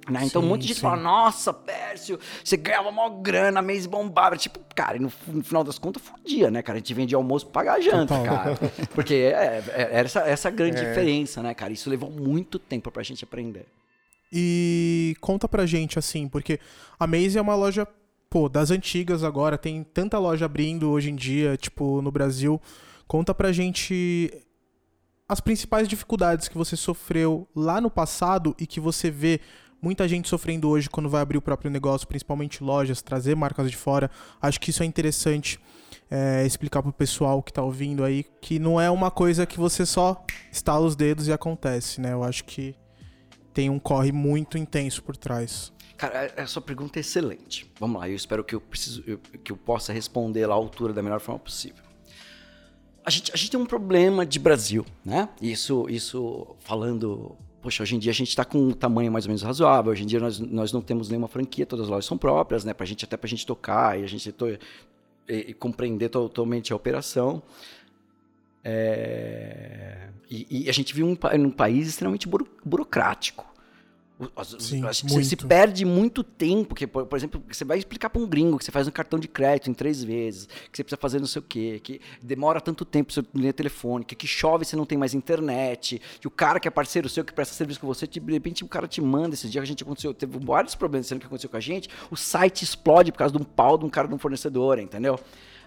Né? 0.08 0.20
Então, 0.24 0.40
um 0.40 0.44
Sim, 0.44 0.48
monte 0.50 0.60
de 0.62 0.68
gente 0.68 0.76
sim. 0.76 0.82
fala, 0.82 0.96
nossa, 0.96 1.52
Pércio, 1.52 2.18
você 2.42 2.56
ganhava 2.56 2.90
maior 2.90 3.10
grana, 3.20 3.60
mês 3.60 3.84
bombava. 3.86 4.36
Tipo, 4.36 4.58
cara, 4.74 4.96
e 4.96 5.00
no, 5.00 5.12
no 5.26 5.42
final 5.44 5.62
das 5.62 5.78
contas, 5.78 6.02
fudia, 6.02 6.50
né, 6.50 6.62
cara? 6.62 6.76
A 6.76 6.80
gente 6.80 6.94
vendia 6.94 7.16
almoço 7.18 7.46
pra 7.46 7.62
pagar 7.64 7.80
janta, 7.80 8.16
Total. 8.18 8.24
cara. 8.24 8.58
Porque 8.94 9.14
é, 9.14 9.62
é- 9.74 9.88
era 9.92 10.06
essa, 10.06 10.20
essa 10.20 10.50
grande 10.50 10.78
É. 10.78 10.88
diferença, 10.88 11.42
né, 11.42 11.52
cara? 11.54 11.72
Isso 11.72 11.90
levou 11.90 12.10
muito 12.10 12.58
tempo 12.58 12.90
pra 12.90 13.02
gente 13.02 13.22
aprender. 13.24 13.66
E 14.32 15.16
conta 15.20 15.48
pra 15.48 15.64
gente, 15.66 15.98
assim, 15.98 16.28
porque 16.28 16.60
a 17.00 17.06
Maze 17.06 17.38
é 17.38 17.40
uma 17.40 17.54
loja, 17.54 17.86
pô, 18.28 18.48
das 18.48 18.70
antigas 18.70 19.24
agora, 19.24 19.56
tem 19.56 19.82
tanta 19.82 20.18
loja 20.18 20.44
abrindo 20.44 20.90
hoje 20.90 21.10
em 21.10 21.16
dia, 21.16 21.56
tipo, 21.56 22.02
no 22.02 22.10
Brasil. 22.10 22.60
Conta 23.06 23.34
pra 23.34 23.52
gente 23.52 24.30
as 25.26 25.40
principais 25.40 25.88
dificuldades 25.88 26.46
que 26.48 26.56
você 26.58 26.76
sofreu 26.76 27.46
lá 27.56 27.80
no 27.80 27.90
passado 27.90 28.54
e 28.58 28.66
que 28.66 28.80
você 28.80 29.10
vê 29.10 29.40
muita 29.80 30.06
gente 30.08 30.28
sofrendo 30.28 30.68
hoje 30.68 30.88
quando 30.90 31.08
vai 31.08 31.20
abrir 31.22 31.38
o 31.38 31.42
próprio 31.42 31.70
negócio, 31.70 32.06
principalmente 32.06 32.62
lojas, 32.62 33.00
trazer 33.02 33.34
marcas 33.36 33.70
de 33.70 33.76
fora. 33.76 34.10
Acho 34.40 34.60
que 34.60 34.70
isso 34.70 34.82
é 34.82 34.86
interessante 34.86 35.58
é, 36.10 36.44
explicar 36.46 36.82
pro 36.82 36.92
pessoal 36.92 37.42
que 37.42 37.52
tá 37.52 37.62
ouvindo 37.62 38.02
aí 38.04 38.24
que 38.40 38.58
não 38.58 38.80
é 38.80 38.90
uma 38.90 39.10
coisa 39.10 39.46
que 39.46 39.58
você 39.58 39.84
só 39.86 40.24
estala 40.50 40.84
os 40.86 40.96
dedos 40.96 41.28
e 41.28 41.32
acontece, 41.32 42.00
né? 42.00 42.12
Eu 42.12 42.24
acho 42.24 42.44
que 42.44 42.74
tem 43.54 43.68
um 43.70 43.78
corre 43.78 44.12
muito 44.12 44.56
intenso 44.56 45.02
por 45.02 45.16
trás. 45.16 45.72
Cara, 45.96 46.32
a- 46.36 46.42
a 46.42 46.46
sua 46.46 46.62
pergunta 46.62 46.98
é 46.98 47.00
excelente. 47.00 47.70
Vamos 47.80 48.00
lá, 48.00 48.08
eu 48.08 48.14
espero 48.14 48.44
que 48.44 48.54
eu, 48.54 48.60
preciso, 48.60 49.02
eu- 49.06 49.18
que 49.18 49.50
eu 49.50 49.56
possa 49.56 49.92
responder 49.92 50.44
à 50.48 50.52
altura 50.52 50.92
da 50.92 51.02
melhor 51.02 51.18
forma 51.20 51.40
possível. 51.40 51.82
A 53.04 53.10
gente, 53.10 53.32
a 53.32 53.36
gente 53.36 53.50
tem 53.50 53.58
um 53.60 53.66
problema 53.66 54.24
de 54.26 54.38
Brasil, 54.38 54.84
né? 55.04 55.28
Isso, 55.40 55.86
isso 55.88 56.54
falando. 56.60 57.36
Poxa, 57.68 57.82
hoje 57.82 57.96
em 57.96 57.98
dia 57.98 58.10
a 58.12 58.14
gente 58.14 58.28
está 58.30 58.46
com 58.46 58.58
um 58.58 58.70
tamanho 58.72 59.12
mais 59.12 59.26
ou 59.26 59.28
menos 59.28 59.42
razoável. 59.42 59.92
Hoje 59.92 60.02
em 60.02 60.06
dia 60.06 60.18
nós, 60.18 60.38
nós 60.40 60.72
não 60.72 60.80
temos 60.80 61.10
nenhuma 61.10 61.28
franquia, 61.28 61.66
todas 61.66 61.84
as 61.84 61.90
lojas 61.90 62.06
são 62.06 62.16
próprias, 62.16 62.64
né? 62.64 62.72
Pra 62.72 62.86
gente, 62.86 63.04
até 63.04 63.14
pra 63.14 63.28
gente 63.28 63.44
tocar 63.46 64.00
e 64.00 64.04
a 64.04 64.06
gente 64.06 64.32
to- 64.32 64.46
e- 64.48 64.58
e 65.28 65.52
compreender 65.52 66.08
totalmente 66.08 66.72
a 66.72 66.76
operação. 66.76 67.42
É, 68.64 70.08
E, 70.30 70.64
e 70.64 70.70
a 70.70 70.72
gente 70.72 70.94
vive 70.94 71.04
um, 71.06 71.16
num 71.38 71.50
país 71.50 71.88
extremamente 71.88 72.26
buro- 72.26 72.48
burocrático. 72.64 73.44
Sim, 74.58 74.84
as- 74.84 75.02
muito. 75.04 75.24
se 75.24 75.36
perde 75.36 75.84
muito 75.84 76.24
tempo. 76.24 76.74
Que, 76.74 76.86
por, 76.86 77.06
por 77.06 77.16
exemplo, 77.16 77.42
você 77.50 77.64
vai 77.64 77.78
explicar 77.78 78.10
para 78.10 78.20
um 78.20 78.26
gringo 78.26 78.58
que 78.58 78.64
você 78.64 78.72
faz 78.72 78.88
um 78.88 78.90
cartão 78.90 79.18
de 79.18 79.28
crédito 79.28 79.70
em 79.70 79.74
três 79.74 80.02
vezes, 80.02 80.46
que 80.46 80.76
você 80.76 80.82
precisa 80.82 81.00
fazer 81.00 81.20
não 81.20 81.26
sei 81.26 81.40
o 81.40 81.42
quê, 81.42 81.80
que 81.82 82.00
demora 82.22 82.60
tanto 82.60 82.84
tempo 82.84 83.12
sua 83.12 83.24
linha 83.34 83.52
telefônica, 83.52 84.14
que 84.14 84.26
chove 84.26 84.64
você 84.64 84.74
não 84.74 84.84
tem 84.84 84.98
mais 84.98 85.14
internet, 85.14 86.00
que 86.20 86.26
o 86.26 86.30
cara 86.30 86.58
que 86.58 86.66
é 86.66 86.70
parceiro 86.70 87.08
seu, 87.08 87.24
que 87.24 87.32
presta 87.32 87.54
serviço 87.54 87.80
com 87.80 87.86
você, 87.86 88.06
de 88.06 88.20
repente 88.32 88.64
o 88.64 88.68
cara 88.68 88.88
te 88.88 89.00
manda. 89.00 89.34
Esse 89.34 89.48
dia 89.48 89.60
que 89.60 89.64
a 89.64 89.68
gente 89.68 89.82
aconteceu, 89.82 90.12
teve 90.12 90.38
vários 90.38 90.74
problemas 90.74 91.06
sendo 91.06 91.20
que 91.20 91.26
aconteceu 91.26 91.50
com 91.50 91.56
a 91.56 91.60
gente, 91.60 91.88
o 92.10 92.16
site 92.16 92.62
explode 92.62 93.12
por 93.12 93.18
causa 93.18 93.36
de 93.36 93.40
um 93.40 93.44
pau 93.44 93.78
de 93.78 93.84
um 93.84 93.88
cara 93.90 94.08
de 94.08 94.14
um 94.14 94.18
fornecedor, 94.18 94.78
entendeu? 94.78 95.18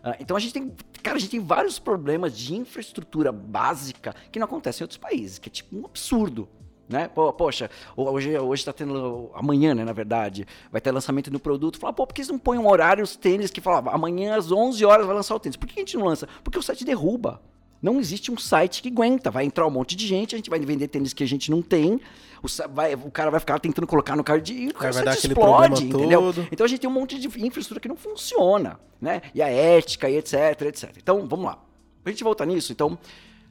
Ah, 0.04 0.18
então 0.20 0.36
a 0.36 0.40
gente 0.40 0.54
tem, 0.54 0.72
cara, 1.04 1.16
a 1.18 1.20
gente 1.20 1.30
tem 1.32 1.40
vários 1.40 1.78
problemas 1.78 2.36
de 2.38 2.56
infraestrutura 2.56 3.32
básica 3.32 4.16
que 4.32 4.40
não 4.40 4.46
acontecem 4.46 4.82
em 4.82 4.86
outros 4.86 4.98
países, 4.98 5.38
que 5.40 5.48
é 5.48 5.52
tipo 5.52 5.78
um 5.78 5.86
absurdo. 5.86 6.50
Né? 6.90 7.08
Pô, 7.08 7.32
poxa, 7.32 7.70
hoje, 7.96 8.38
hoje 8.38 8.66
tá 8.66 8.74
tendo. 8.74 9.32
Amanhã, 9.34 9.74
né, 9.74 9.86
na 9.86 9.94
verdade, 9.94 10.46
vai 10.70 10.82
ter 10.82 10.92
lançamento 10.92 11.32
do 11.32 11.40
produto. 11.40 11.80
Fala, 11.80 11.94
pô, 11.94 12.06
por 12.06 12.14
que 12.14 12.20
eles 12.22 12.30
não 12.30 12.38
põem 12.38 12.60
um 12.60 12.68
horário 12.70 13.02
os 13.04 13.16
tênis 13.16 13.50
que 13.50 13.62
falava 13.62 13.92
amanhã 13.92 14.36
às 14.36 14.52
11 14.52 14.84
horas 14.84 15.06
vai 15.06 15.16
lançar 15.16 15.34
o 15.36 15.40
tênis? 15.40 15.56
Por 15.56 15.68
que 15.68 15.80
a 15.80 15.82
gente 15.82 15.96
não 15.96 16.06
lança? 16.06 16.28
Porque 16.44 16.60
o 16.60 16.62
site 16.62 16.84
derruba. 16.84 17.42
Não 17.82 18.00
existe 18.00 18.30
um 18.32 18.38
site 18.38 18.82
que 18.84 18.90
aguenta. 18.90 19.32
Vai 19.32 19.44
entrar 19.46 19.66
um 19.66 19.72
monte 19.72 19.96
de 19.96 20.06
gente, 20.06 20.36
a 20.36 20.38
gente 20.38 20.50
vai 20.52 20.60
vender 20.60 20.88
tênis 20.88 21.14
que 21.14 21.24
a 21.24 21.28
gente 21.28 21.50
não 21.50 21.62
tem. 21.64 22.00
O, 22.44 22.48
vai- 22.74 22.94
o 22.94 23.10
cara 23.10 23.32
vai 23.32 23.40
ficar 23.40 23.58
tentando 23.60 23.88
colocar 23.88 24.16
no 24.16 24.24
card 24.24 24.54
e 24.54 24.68
o 24.70 24.74
vai 24.78 24.92
site 24.94 25.06
dar 25.06 25.12
aquele 25.14 25.34
explode, 25.34 25.86
entendeu? 25.86 26.22
todo. 26.22 26.48
Então 26.52 26.66
a 26.66 26.68
gente 26.68 26.80
tem 26.82 26.90
um 26.90 26.94
monte 26.94 27.18
de 27.18 27.28
infraestrutura 27.28 27.80
que 27.80 27.88
não 27.88 27.96
funciona, 27.96 28.80
né? 29.00 29.22
E 29.34 29.42
a 29.42 29.48
ética 29.50 30.10
e 30.10 30.18
etc, 30.18 30.62
etc. 30.64 30.94
Então, 30.98 31.26
vamos 31.28 31.46
lá. 31.46 31.58
Pra 32.04 32.12
gente 32.12 32.24
voltar 32.24 32.46
nisso, 32.46 32.72
então, 32.72 32.98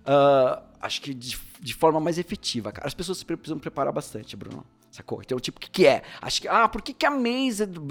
ah, 0.04 0.62
acho 0.80 1.00
que 1.02 1.12
de, 1.14 1.36
de 1.60 1.74
forma 1.74 2.00
mais 2.00 2.18
efetiva, 2.18 2.72
cara. 2.72 2.86
As 2.86 2.94
pessoas 2.94 3.22
precisam 3.22 3.58
preparar 3.58 3.92
bastante, 3.92 4.34
Bruno. 4.36 4.64
Sacou? 4.90 5.20
Então, 5.20 5.38
tipo, 5.38 5.58
o 5.58 5.60
que, 5.60 5.70
que 5.70 5.86
é? 5.86 6.02
Acho 6.20 6.40
que, 6.42 6.48
ah, 6.48 6.68
por 6.68 6.82
que, 6.82 6.92
que 6.92 7.06
a 7.06 7.10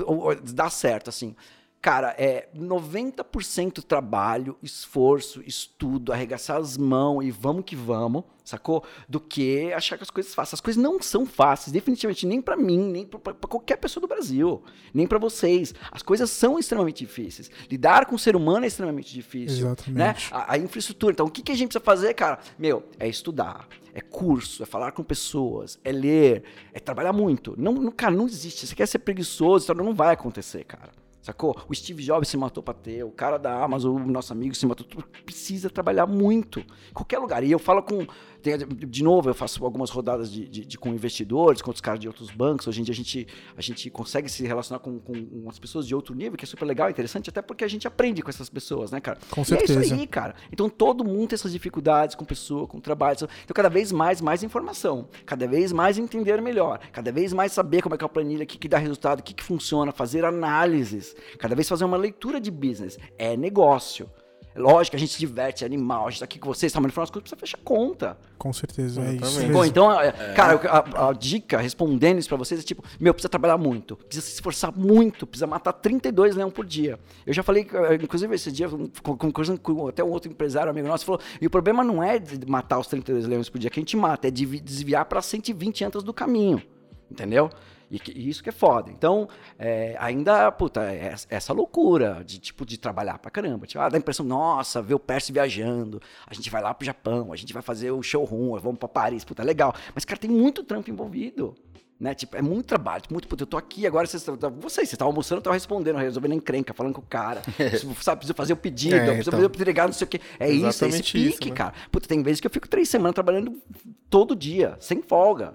ou 0.06 0.36
dá 0.36 0.70
certo, 0.70 1.10
assim? 1.10 1.36
Cara, 1.82 2.14
é 2.18 2.50
90% 2.54 3.82
trabalho, 3.84 4.58
esforço, 4.62 5.42
estudo, 5.46 6.12
arregaçar 6.12 6.58
as 6.58 6.78
mãos 6.78 7.24
e 7.24 7.32
vamos 7.32 7.64
que 7.64 7.74
vamos, 7.74 8.26
sacou? 8.44 8.84
Do 9.08 9.18
que 9.18 9.72
achar 9.72 9.96
que 9.96 10.04
as 10.04 10.10
coisas 10.10 10.36
fáceis. 10.36 10.56
As 10.56 10.62
coisas 10.62 10.82
não 10.82 11.02
são 11.02 11.26
fáceis, 11.26 11.72
definitivamente, 11.72 12.28
nem 12.28 12.42
pra 12.42 12.58
mim, 12.58 12.92
nem 12.92 13.06
pra, 13.06 13.18
pra 13.18 13.34
qualquer 13.34 13.78
pessoa 13.78 14.02
do 14.02 14.10
Brasil, 14.10 14.62
nem 14.94 15.08
pra 15.08 15.18
vocês. 15.18 15.74
As 15.90 16.02
coisas 16.02 16.30
são 16.30 16.60
extremamente 16.60 17.06
difíceis. 17.06 17.50
Lidar 17.72 18.08
com 18.08 18.16
o 18.16 18.20
ser 18.20 18.36
humano 18.36 18.66
é 18.66 18.68
extremamente 18.68 19.14
difícil. 19.14 19.60
Exatamente. 19.60 19.98
Né? 19.98 20.16
A, 20.32 20.56
a 20.56 20.58
infraestrutura. 20.58 21.14
Então, 21.14 21.28
o 21.28 21.32
que, 21.32 21.42
que 21.42 21.52
a 21.54 21.56
gente 21.56 21.70
precisa 21.70 21.86
fazer, 21.86 22.14
cara? 22.14 22.40
Meu, 22.58 22.84
é 23.00 23.08
estudar, 23.08 23.70
é 23.94 24.02
curso, 24.02 24.64
é 24.64 24.66
falar 24.66 24.92
com 24.92 25.02
pessoas, 25.02 25.80
é 25.82 25.94
ler, 25.94 26.44
é 26.74 26.80
trabalhar 26.82 27.14
muito. 27.14 27.56
Não, 27.58 27.72
não, 27.72 27.92
cara, 27.92 28.14
não 28.14 28.26
existe. 28.26 28.68
Você 28.68 28.76
quer 28.76 28.86
ser 28.86 29.00
preguiçoso, 29.00 29.64
isso 29.64 29.74
não 29.74 29.96
vai 29.96 30.14
acontecer, 30.14 30.66
cara. 30.66 30.92
Sacou? 31.22 31.56
O 31.68 31.76
Steve 31.76 32.04
Jobs 32.04 32.30
se 32.30 32.38
matou 32.38 32.64
pra 32.64 32.74
ter, 32.74 33.04
o 33.04 33.12
cara 33.12 33.38
da 33.38 33.64
Amazon, 33.64 34.02
o 34.02 34.12
nosso 34.12 34.32
amigo, 34.32 34.56
se 34.56 34.66
matou. 34.66 34.86
Tu 34.86 35.04
precisa 35.26 35.70
trabalhar 35.70 36.06
muito. 36.06 36.60
Em 36.60 36.94
qualquer 36.94 37.20
lugar. 37.20 37.44
E 37.44 37.52
eu 37.52 37.60
falo 37.60 37.84
com. 37.84 38.08
Tem- 38.42 38.58
de 38.58 39.04
novo, 39.04 39.30
eu 39.30 39.34
faço 39.34 39.64
algumas 39.64 39.90
rodadas 39.90 40.32
de, 40.32 40.48
de- 40.48 40.66
de- 40.66 40.78
com 40.78 40.90
investidores, 40.90 41.62
com 41.62 41.70
outros 41.70 41.82
caras 41.82 42.00
de 42.00 42.08
outros 42.08 42.30
bancos. 42.32 42.68
Hoje 42.68 42.82
em 42.82 42.84
dia 42.84 42.94
a 42.94 42.96
gente, 42.96 43.28
a 43.58 43.62
gente 43.62 43.90
consegue 43.90 44.30
se 44.30 44.46
relacionar 44.46 44.80
com, 44.80 45.00
com 45.00 45.14
umas 45.14 45.60
pessoas 45.60 45.86
de 45.88 45.94
outro 45.94 46.16
nível, 46.16 46.38
que 46.38 46.46
é 46.46 46.48
super 46.48 46.66
legal, 46.66 46.90
interessante, 46.90 47.30
até 47.30 47.42
porque 47.42 47.64
a 47.64 47.68
gente 47.68 47.88
aprende 47.88 48.22
com 48.22 48.30
essas 48.30 48.50
pessoas, 48.50 48.92
né, 48.92 49.00
cara? 49.00 49.20
Com 49.30 49.42
E 49.42 49.44
é 49.44 49.46
certeza. 49.46 49.82
isso 49.84 49.94
aí, 49.94 50.08
cara. 50.08 50.36
Então 50.52 50.70
todo 50.70 51.04
mundo 51.04 51.28
tem 51.30 51.36
essas 51.36 51.52
dificuldades 51.52 52.16
com 52.16 52.26
pessoa, 52.26 52.68
com 52.68 52.80
trabalho. 52.80 53.16
Então 53.44 53.54
cada 53.54 53.70
vez 53.70 53.92
mais, 53.92 54.22
mais 54.22 54.44
informação. 54.44 55.08
Cada 55.26 55.48
vez 55.48 55.72
mais 55.72 55.98
entender 55.98 56.42
melhor. 56.42 56.80
Cada 56.92 57.12
vez 57.12 57.34
mais 57.34 57.52
saber 57.52 57.82
como 57.82 57.96
é 57.96 57.98
que 57.98 58.04
é 58.04 58.08
a 58.08 58.10
planilha, 58.10 58.44
o 58.44 58.48
que, 58.48 58.58
que 58.58 58.68
dá 58.68 58.78
resultado, 58.78 59.20
o 59.20 59.24
que, 59.24 59.34
que 59.34 59.44
funciona, 59.44 59.92
fazer 59.92 60.24
análises. 60.26 61.16
Cada 61.38 61.56
vez 61.56 61.68
fazer 61.68 61.86
uma 61.86 61.98
leitura 61.98 62.40
de 62.40 62.52
business. 62.52 62.98
É 63.18 63.36
negócio. 63.36 64.10
É 64.60 64.62
lógico 64.62 64.98
a 64.98 65.00
gente 65.00 65.14
se 65.14 65.20
diverte, 65.20 65.64
é 65.64 65.68
animal, 65.68 66.08
a 66.08 66.10
gente 66.10 66.20
tá 66.20 66.26
aqui 66.26 66.38
com 66.38 66.54
vocês, 66.54 66.70
tá, 66.72 66.82
mas 66.82 66.88
no 66.88 66.92
final 66.92 67.04
das 67.06 67.12
contas 67.12 67.32
precisa 67.32 67.40
fechar 67.40 67.58
conta. 67.64 68.18
Com 68.38 68.52
certeza, 68.52 69.02
é 69.02 69.14
isso. 69.14 69.48
Bom, 69.54 69.64
então, 69.64 69.90
é, 70.00 70.12
cara, 70.34 70.60
a, 70.70 71.10
a 71.10 71.14
dica, 71.14 71.58
respondendo 71.60 72.20
isso 72.20 72.28
pra 72.28 72.38
vocês, 72.38 72.60
é 72.60 72.64
tipo, 72.64 72.84
meu, 73.00 73.14
precisa 73.14 73.30
trabalhar 73.30 73.58
muito, 73.58 73.96
precisa 73.96 74.26
se 74.26 74.34
esforçar 74.34 74.74
muito, 74.76 75.26
precisa 75.26 75.48
matar 75.48 75.72
32 75.72 76.36
leões 76.36 76.52
por 76.52 76.66
dia. 76.66 77.00
Eu 77.26 77.34
já 77.34 77.42
falei, 77.42 77.68
eh, 77.72 77.96
inclusive 77.96 78.36
esse 78.36 78.52
dia, 78.52 78.68
com, 79.02 79.16
com, 79.18 79.32
com 79.32 79.88
até 79.88 80.04
um 80.04 80.10
outro 80.10 80.30
empresário, 80.30 80.70
amigo 80.70 80.90
nosso, 80.90 81.06
falou, 81.06 81.22
e 81.40 81.48
o 81.48 81.50
problema 81.50 81.82
não 81.82 82.04
é 82.04 82.20
de 82.20 82.46
matar 82.46 82.80
os 82.80 82.88
32 82.88 83.26
leões 83.26 83.50
por 83.50 83.60
dia 83.60 83.70
que 83.70 83.80
a 83.80 83.82
gente 83.82 83.96
mata, 83.96 84.28
é 84.28 84.32
de 84.32 84.46
desviar 84.60 85.06
pra 85.06 85.22
120 85.22 85.86
antes 85.86 86.04
do 86.04 86.14
caminho, 86.14 86.62
entendeu? 87.10 87.50
E, 87.92 88.00
que- 88.00 88.12
e 88.12 88.30
isso 88.30 88.44
que 88.44 88.50
é 88.50 88.52
foda. 88.52 88.92
Então, 88.92 89.28
é, 89.58 89.96
ainda, 90.00 90.52
puta, 90.52 90.82
é 90.84 91.08
essa- 91.08 91.28
essa 91.30 91.54
loucura 91.54 92.24
de, 92.26 92.38
tipo, 92.40 92.66
de 92.66 92.78
trabalhar 92.78 93.18
pra 93.20 93.32
caramba. 93.32 93.66
Tipo, 93.66 93.82
ah, 93.82 93.90
dá 93.90 93.98
a 93.98 94.00
impressão, 94.00 94.26
nossa, 94.26 94.82
ver 94.82 94.94
o 94.94 95.00
Percy 95.00 95.32
viajando, 95.32 96.02
a 96.28 96.34
gente 96.34 96.50
vai 96.50 96.62
lá 96.62 96.74
pro 96.74 96.86
Japão, 96.86 97.34
a 97.34 97.36
gente 97.36 97.52
vai 97.54 97.62
fazer 97.64 97.92
o 97.92 98.02
showroom, 98.04 98.58
vamos 98.60 98.78
pra 98.80 98.88
Paris, 98.88 99.24
puta, 99.24 99.44
legal. 99.44 99.74
Mas, 99.96 100.06
cara, 100.06 100.20
tem 100.20 100.30
muito 100.30 100.64
trampo 100.64 100.90
envolvido. 100.90 101.56
Né? 102.00 102.14
Tipo, 102.14 102.38
é 102.38 102.42
muito 102.42 102.66
trabalho, 102.66 103.04
muito, 103.12 103.28
puta, 103.28 103.44
eu 103.44 103.48
tô 103.48 103.58
aqui 103.58 103.86
agora, 103.86 104.08
vocês, 104.08 104.24
vocês, 104.24 104.40
vocês 104.62 104.94
estavam 104.94 105.10
almoçando, 105.12 105.40
eu 105.40 105.44
tava 105.44 105.54
respondendo, 105.56 105.98
resolvendo 105.98 106.34
encrenca, 106.34 106.74
falando 106.74 106.94
com 106.94 107.02
o 107.02 107.06
cara, 107.06 107.42
sabe, 108.02 108.20
preciso 108.20 108.34
fazer 108.34 108.54
o 108.54 108.56
pedido, 108.56 108.96
É, 108.96 109.00
preciso 109.00 109.22
então. 109.24 109.34
fazer 109.34 109.46
o 109.46 109.48
entregar, 109.54 109.86
não 109.86 109.92
sei 109.94 110.06
o 110.06 110.10
quê. 110.10 110.22
É 110.40 110.50
isso, 110.50 110.86
é 110.86 110.88
esse 110.88 111.04
pique, 111.04 111.18
isso, 111.28 111.50
né? 111.50 111.52
cara. 111.54 111.74
Puta, 111.92 112.08
tem 112.08 112.24
vezes 112.24 112.40
que 112.40 112.48
eu 112.48 112.52
fico 112.52 112.70
três 112.70 112.88
semanas 112.88 113.16
trabalhando 113.16 113.62
todo 114.10 114.34
dia, 114.34 114.78
sem 114.80 115.02
folga. 115.02 115.54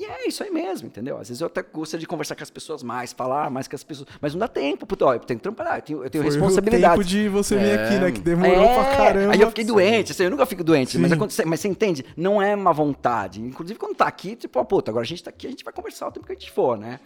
E 0.00 0.04
é 0.04 0.28
isso 0.28 0.44
aí 0.44 0.50
mesmo, 0.50 0.86
entendeu? 0.86 1.18
Às 1.18 1.26
vezes 1.28 1.40
eu 1.40 1.48
até 1.48 1.60
gostaria 1.60 1.98
de 1.98 2.06
conversar 2.06 2.36
com 2.36 2.42
as 2.44 2.50
pessoas 2.50 2.84
mais, 2.84 3.12
falar 3.12 3.50
mais 3.50 3.66
com 3.66 3.74
as 3.74 3.82
pessoas, 3.82 4.08
mas 4.20 4.32
não 4.32 4.38
dá 4.38 4.46
tempo, 4.46 4.86
puta, 4.86 5.04
ó, 5.06 5.14
eu 5.14 5.18
tenho 5.18 5.40
que 5.40 5.42
trabalhar, 5.42 5.78
eu 5.78 5.82
tenho, 5.82 6.04
eu 6.04 6.08
tenho 6.10 6.22
Foi 6.22 6.30
o 6.30 6.34
responsabilidade. 6.34 6.94
tempo 6.94 7.04
de 7.04 7.28
você 7.28 7.56
vir 7.56 7.66
É. 7.66 7.84
aqui, 7.84 7.98
né? 7.98 8.12
Que 8.12 8.20
demorou 8.20 8.54
É, 8.64 8.74
pra 8.74 8.96
caramba. 8.96 9.32
Aí 9.34 9.40
eu 9.40 9.48
fiquei 9.48 9.64
doente, 9.64 10.12
assim, 10.12 10.22
eu 10.22 10.30
nunca 10.30 10.46
fico 10.46 10.62
doente, 10.62 10.96
mas, 10.98 11.10
acontece, 11.10 11.44
mas 11.44 11.58
você 11.58 11.66
entende? 11.66 12.04
Não 12.16 12.40
é 12.40 12.54
uma 12.54 12.72
vontade. 12.72 13.40
Inclusive, 13.42 13.76
quando 13.76 13.96
tá 13.96 14.06
aqui, 14.06 14.36
tipo, 14.36 14.60
ó, 14.60 14.62
puta, 14.62 14.92
agora 14.92 15.02
a 15.02 15.06
gente 15.08 15.24
tá 15.24 15.30
aqui, 15.30 15.48
a 15.48 15.50
gente 15.50 15.64
vai 15.64 15.72
conversar 15.74 16.06
o 16.06 16.12
tempo 16.12 16.24
que 16.26 16.32
a 16.32 16.36
gente 16.36 16.52
for, 16.52 16.78
né? 16.78 17.00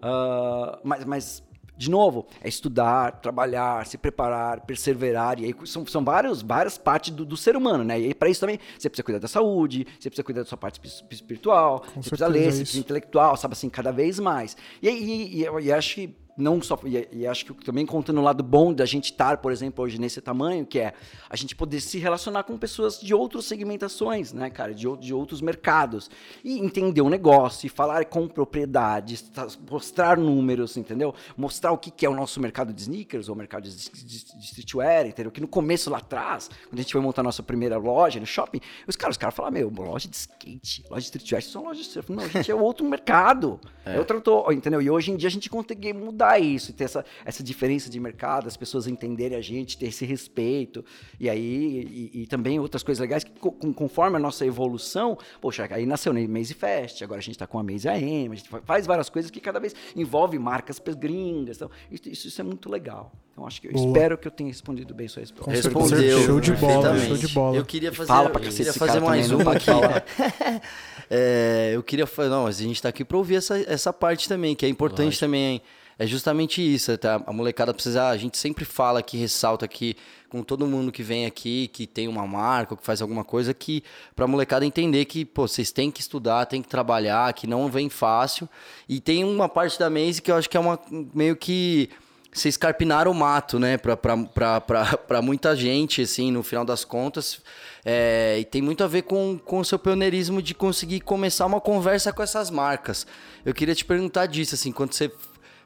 Ah, 0.00 0.78
mas, 0.82 1.04
mas, 1.04 1.42
de 1.80 1.88
novo, 1.90 2.26
é 2.42 2.48
estudar, 2.48 3.20
trabalhar, 3.22 3.86
se 3.86 3.96
preparar, 3.96 4.60
perseverar, 4.66 5.40
e 5.40 5.46
aí 5.46 5.54
são, 5.64 5.86
são 5.86 6.04
vários, 6.04 6.42
várias 6.42 6.76
partes 6.76 7.10
do, 7.10 7.24
do 7.24 7.38
ser 7.38 7.56
humano, 7.56 7.82
né? 7.82 7.98
E 7.98 8.04
aí, 8.04 8.14
pra 8.14 8.28
isso 8.28 8.38
também, 8.40 8.58
você 8.78 8.90
precisa 8.90 9.02
cuidar 9.02 9.18
da 9.18 9.28
saúde, 9.28 9.86
você 9.98 10.10
precisa 10.10 10.22
cuidar 10.22 10.42
da 10.42 10.46
sua 10.46 10.58
parte 10.58 10.78
espi- 10.84 11.14
espiritual, 11.14 11.82
você 11.96 12.10
precisa 12.10 12.26
ler, 12.28 12.48
é 12.48 12.50
você 12.50 12.58
precisa 12.60 12.80
intelectual, 12.80 13.34
sabe 13.34 13.52
assim, 13.52 13.70
cada 13.70 13.90
vez 13.92 14.18
mais. 14.18 14.58
E, 14.82 14.90
e, 14.90 15.36
e, 15.38 15.42
eu- 15.44 15.58
e 15.58 15.72
acho 15.72 15.94
que 15.94 16.14
não 16.36 16.60
só 16.62 16.78
e, 16.84 17.08
e 17.12 17.26
acho 17.26 17.44
que 17.46 17.52
também 17.64 17.84
contando 17.84 18.18
o 18.18 18.22
lado 18.22 18.42
bom 18.42 18.72
da 18.72 18.86
gente 18.86 19.06
estar, 19.12 19.38
por 19.38 19.52
exemplo, 19.52 19.84
hoje 19.84 20.00
nesse 20.00 20.20
tamanho, 20.20 20.64
que 20.66 20.78
é 20.78 20.92
a 21.28 21.36
gente 21.36 21.54
poder 21.54 21.80
se 21.80 21.98
relacionar 21.98 22.44
com 22.44 22.56
pessoas 22.56 23.00
de 23.00 23.14
outras 23.14 23.44
segmentações, 23.44 24.32
né, 24.32 24.48
cara, 24.50 24.74
de, 24.74 24.86
de 24.98 25.12
outros 25.14 25.40
mercados 25.40 26.10
e 26.44 26.58
entender 26.58 27.00
o 27.02 27.08
negócio, 27.08 27.66
e 27.66 27.68
falar 27.68 28.04
com 28.06 28.26
propriedade, 28.28 29.14
esta- 29.14 29.46
mostrar 29.70 30.16
números, 30.18 30.76
entendeu? 30.76 31.14
Mostrar 31.36 31.72
o 31.72 31.78
que, 31.78 31.90
que 31.90 32.04
é 32.06 32.08
o 32.10 32.14
nosso 32.14 32.40
mercado 32.40 32.72
de 32.72 32.82
sneakers 32.82 33.28
ou 33.28 33.34
mercado 33.34 33.64
de, 33.68 33.70
de, 33.76 34.04
de 34.36 34.44
streetwear, 34.44 35.06
entendeu? 35.06 35.30
Que 35.30 35.40
no 35.40 35.48
começo 35.48 35.90
lá 35.90 35.98
atrás, 35.98 36.48
quando 36.68 36.78
a 36.78 36.82
gente 36.82 36.92
foi 36.92 37.00
montar 37.00 37.20
a 37.22 37.24
nossa 37.24 37.42
primeira 37.42 37.76
loja 37.78 38.18
no 38.20 38.26
shopping, 38.26 38.60
os 38.86 38.96
caras, 38.96 39.14
os 39.14 39.18
caras 39.18 39.34
falaram, 39.34 39.54
meu, 39.54 39.70
loja 39.70 40.08
de 40.08 40.16
skate, 40.16 40.84
loja 40.90 41.00
de 41.00 41.06
streetwear, 41.06 41.40
isso 41.42 41.50
são 41.52 41.64
lojas 41.64 41.84
de 41.86 41.92
surf. 41.92 42.12
Não, 42.12 42.22
a 42.24 42.28
gente 42.28 42.50
é 42.50 42.54
outro 42.54 42.84
mercado. 42.88 43.60
É. 43.84 43.98
outro, 43.98 44.20
tô- 44.20 44.50
entendeu? 44.52 44.80
E 44.82 44.90
hoje 44.90 45.10
em 45.10 45.16
dia 45.16 45.28
a 45.28 45.30
gente 45.32 45.48
consegue 45.48 45.92
mudar 45.92 46.29
isso, 46.38 46.72
ter 46.72 46.84
essa, 46.84 47.04
essa 47.24 47.42
diferença 47.42 47.88
de 47.90 47.98
mercado, 47.98 48.46
as 48.46 48.56
pessoas 48.56 48.86
entenderem 48.86 49.36
a 49.36 49.40
gente, 49.40 49.76
ter 49.78 49.86
esse 49.86 50.04
respeito. 50.04 50.84
E 51.18 51.28
aí, 51.28 52.10
e, 52.14 52.22
e 52.22 52.26
também 52.26 52.58
outras 52.60 52.82
coisas 52.82 53.00
legais 53.00 53.24
que 53.24 53.30
co- 53.32 53.52
com- 53.52 53.72
conforme 53.72 54.16
a 54.16 54.20
nossa 54.20 54.44
evolução, 54.46 55.16
poxa, 55.40 55.66
aí 55.70 55.86
nasceu 55.86 56.12
né, 56.12 56.26
Maze 56.26 56.54
Fest, 56.54 57.02
agora 57.02 57.18
a 57.18 57.22
gente 57.22 57.38
tá 57.38 57.46
com 57.46 57.58
a 57.58 57.62
Maze 57.62 57.88
AM, 57.88 58.32
a 58.32 58.34
gente 58.36 58.48
fa- 58.48 58.62
faz 58.64 58.86
várias 58.86 59.08
coisas 59.08 59.30
que 59.30 59.40
cada 59.40 59.58
vez 59.58 59.74
envolve 59.96 60.38
marcas 60.38 60.78
gringas. 60.96 61.56
Então, 61.56 61.70
isso, 61.90 62.02
isso, 62.08 62.28
isso 62.28 62.40
é 62.40 62.44
muito 62.44 62.70
legal. 62.70 63.12
Então, 63.32 63.46
acho 63.46 63.60
que 63.60 63.68
eu 63.68 63.72
Boa. 63.72 63.86
espero 63.86 64.18
que 64.18 64.26
eu 64.26 64.32
tenha 64.32 64.48
respondido 64.48 64.92
bem 64.94 65.08
sua 65.08 65.20
resposta. 65.20 65.50
Respondeu. 65.50 66.20
Show 66.24 66.40
de 66.40 66.52
bola, 66.52 66.98
show 66.98 67.16
de 67.16 67.28
bola. 67.28 67.56
Eu 67.56 67.64
queria 67.64 67.92
fazer, 67.92 68.08
Fala 68.08 68.28
pra 68.28 68.42
eu 68.44 68.50
queria 68.52 68.72
fazer 68.72 69.00
mais 69.00 69.30
uma 69.30 69.52
aqui. 69.52 69.66
É, 71.12 71.72
eu 71.74 71.82
queria 71.82 72.06
falar, 72.06 72.28
não, 72.28 72.44
mas 72.44 72.60
a 72.60 72.62
gente 72.62 72.80
tá 72.80 72.88
aqui 72.88 73.04
pra 73.04 73.16
ouvir 73.16 73.36
essa, 73.36 73.58
essa 73.68 73.92
parte 73.92 74.28
também, 74.28 74.54
que 74.54 74.64
é 74.64 74.68
importante 74.68 75.18
também. 75.18 75.60
É 76.00 76.06
justamente 76.06 76.62
isso, 76.62 76.96
tá? 76.96 77.22
A 77.26 77.30
molecada 77.30 77.74
precisa. 77.74 78.08
A 78.08 78.16
gente 78.16 78.38
sempre 78.38 78.64
fala 78.64 79.00
aqui, 79.00 79.18
ressalta 79.18 79.66
aqui 79.66 79.94
com 80.30 80.42
todo 80.42 80.66
mundo 80.66 80.90
que 80.90 81.02
vem 81.02 81.26
aqui, 81.26 81.68
que 81.68 81.86
tem 81.86 82.08
uma 82.08 82.26
marca, 82.26 82.74
que 82.74 82.82
faz 82.82 83.02
alguma 83.02 83.22
coisa, 83.22 83.52
que 83.52 83.84
pra 84.16 84.26
molecada 84.26 84.64
entender 84.64 85.04
que, 85.04 85.26
pô, 85.26 85.46
vocês 85.46 85.70
têm 85.70 85.90
que 85.90 86.00
estudar, 86.00 86.46
têm 86.46 86.62
que 86.62 86.68
trabalhar, 86.70 87.30
que 87.34 87.46
não 87.46 87.70
vem 87.70 87.90
fácil. 87.90 88.48
E 88.88 88.98
tem 88.98 89.24
uma 89.24 89.46
parte 89.46 89.78
da 89.78 89.90
Maze 89.90 90.22
que 90.22 90.30
eu 90.30 90.36
acho 90.36 90.48
que 90.48 90.56
é 90.56 90.60
uma 90.60 90.80
meio 91.12 91.36
que 91.36 91.90
vocês 92.32 92.56
carpinaram 92.56 93.10
o 93.10 93.14
mato, 93.14 93.58
né, 93.58 93.76
pra 93.76 95.20
muita 95.20 95.54
gente, 95.54 96.02
assim, 96.02 96.30
no 96.30 96.42
final 96.42 96.64
das 96.64 96.82
contas. 96.82 97.42
É, 97.84 98.38
e 98.38 98.44
tem 98.44 98.62
muito 98.62 98.84
a 98.84 98.86
ver 98.86 99.02
com, 99.02 99.38
com 99.38 99.58
o 99.58 99.64
seu 99.64 99.78
pioneirismo 99.78 100.40
de 100.40 100.54
conseguir 100.54 101.00
começar 101.00 101.44
uma 101.44 101.60
conversa 101.60 102.12
com 102.12 102.22
essas 102.22 102.50
marcas. 102.50 103.06
Eu 103.44 103.52
queria 103.52 103.74
te 103.74 103.84
perguntar 103.84 104.26
disso, 104.26 104.54
assim, 104.54 104.70
quando 104.70 104.92
você, 104.92 105.10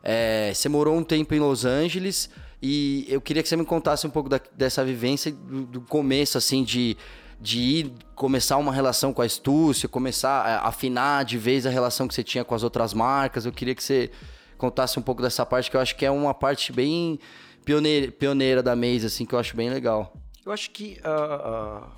é, 0.04 0.52
você 0.54 0.68
morou 0.68 0.94
um 0.96 1.02
tempo 1.02 1.34
em 1.34 1.40
Los 1.40 1.64
Angeles 1.64 2.28
e 2.62 3.06
eu 3.08 3.20
queria 3.20 3.42
que 3.42 3.48
você 3.48 3.56
me 3.56 3.64
contasse 3.64 4.06
um 4.06 4.10
pouco 4.10 4.28
da- 4.28 4.40
dessa 4.54 4.84
vivência 4.84 5.32
do, 5.32 5.64
do 5.64 5.80
começo, 5.80 6.36
assim, 6.38 6.62
de, 6.62 6.96
de 7.40 7.58
ir 7.58 7.92
começar 8.14 8.56
uma 8.58 8.72
relação 8.72 9.12
com 9.12 9.22
a 9.22 9.26
Estúcia, 9.26 9.88
começar 9.88 10.42
a 10.42 10.68
afinar 10.68 11.24
de 11.24 11.38
vez 11.38 11.66
a 11.66 11.70
relação 11.70 12.06
que 12.06 12.14
você 12.14 12.22
tinha 12.22 12.44
com 12.44 12.54
as 12.54 12.62
outras 12.62 12.92
marcas. 12.94 13.46
Eu 13.46 13.52
queria 13.52 13.74
que 13.74 13.82
você 13.82 14.10
contasse 14.58 14.98
um 14.98 15.02
pouco 15.02 15.22
dessa 15.22 15.44
parte, 15.44 15.70
que 15.70 15.76
eu 15.76 15.80
acho 15.80 15.96
que 15.96 16.04
é 16.06 16.10
uma 16.10 16.32
parte 16.34 16.70
bem 16.72 17.18
pioneira, 17.64 18.12
pioneira 18.12 18.62
da 18.62 18.76
Maze, 18.76 19.06
assim, 19.06 19.24
que 19.24 19.34
eu 19.34 19.38
acho 19.38 19.56
bem 19.56 19.70
legal. 19.70 20.14
Eu 20.44 20.52
acho 20.52 20.70
que. 20.70 20.98
ah, 21.02 21.40
ah, 21.44 21.88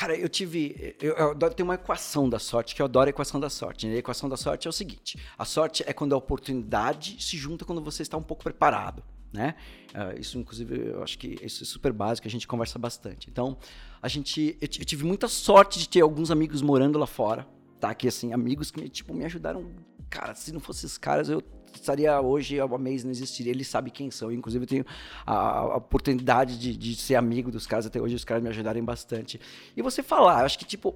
cara, 0.00 0.16
eu 0.16 0.28
tive. 0.28 0.96
Eu, 1.00 1.14
eu 1.14 1.30
adoro- 1.32 1.52
tem 1.54 1.62
uma 1.62 1.74
equação 1.74 2.28
da 2.28 2.38
sorte, 2.38 2.74
que 2.74 2.80
eu 2.80 2.86
adoro 2.86 3.08
a 3.08 3.10
equação 3.10 3.38
da 3.38 3.50
sorte. 3.50 3.86
né? 3.86 3.94
A 3.96 3.98
equação 3.98 4.28
da 4.28 4.36
sorte 4.36 4.66
é 4.66 4.70
o 4.70 4.72
seguinte: 4.72 5.18
a 5.38 5.44
sorte 5.44 5.84
é 5.86 5.92
quando 5.92 6.14
a 6.14 6.16
oportunidade 6.18 7.22
se 7.22 7.36
junta 7.36 7.64
quando 7.64 7.82
você 7.82 8.02
está 8.02 8.16
um 8.16 8.22
pouco 8.22 8.42
preparado. 8.42 9.02
Né? 9.32 9.54
Ah, 9.94 10.12
isso, 10.18 10.36
inclusive, 10.38 10.88
eu 10.88 11.02
acho 11.04 11.16
que 11.16 11.38
isso 11.40 11.62
é 11.62 11.66
super 11.66 11.92
básico, 11.92 12.26
a 12.26 12.30
gente 12.30 12.48
conversa 12.48 12.78
bastante. 12.78 13.28
Então, 13.30 13.56
a 14.02 14.08
gente. 14.08 14.56
Eu, 14.60 14.68
eu 14.78 14.84
tive 14.84 15.04
muita 15.04 15.28
sorte 15.28 15.78
de 15.78 15.88
ter 15.88 16.00
alguns 16.00 16.30
amigos 16.30 16.62
morando 16.62 16.98
lá 16.98 17.06
fora. 17.06 17.46
Tá? 17.78 17.94
Que 17.94 18.08
assim, 18.08 18.32
amigos 18.32 18.70
que 18.70 18.88
tipo, 18.88 19.14
me 19.14 19.24
ajudaram. 19.24 19.70
Cara, 20.08 20.34
se 20.34 20.50
não 20.52 20.60
fossem 20.60 20.86
esses 20.86 20.98
caras, 20.98 21.28
eu 21.28 21.40
estaria 21.74 22.20
hoje, 22.20 22.58
a 22.60 22.66
Maze 22.66 23.04
não 23.04 23.10
existiria, 23.10 23.52
ele 23.52 23.64
sabe 23.64 23.90
quem 23.90 24.10
são. 24.10 24.30
Inclusive, 24.32 24.64
eu 24.64 24.68
tenho 24.68 24.86
a, 25.26 25.34
a 25.58 25.76
oportunidade 25.76 26.58
de, 26.58 26.76
de 26.76 26.96
ser 26.96 27.14
amigo 27.16 27.50
dos 27.50 27.66
caras 27.66 27.86
até 27.86 28.00
hoje, 28.00 28.14
os 28.14 28.24
caras 28.24 28.42
me 28.42 28.48
ajudarem 28.48 28.82
bastante. 28.82 29.40
E 29.76 29.82
você 29.82 30.02
falar, 30.02 30.44
acho 30.44 30.58
que, 30.58 30.64
tipo. 30.64 30.94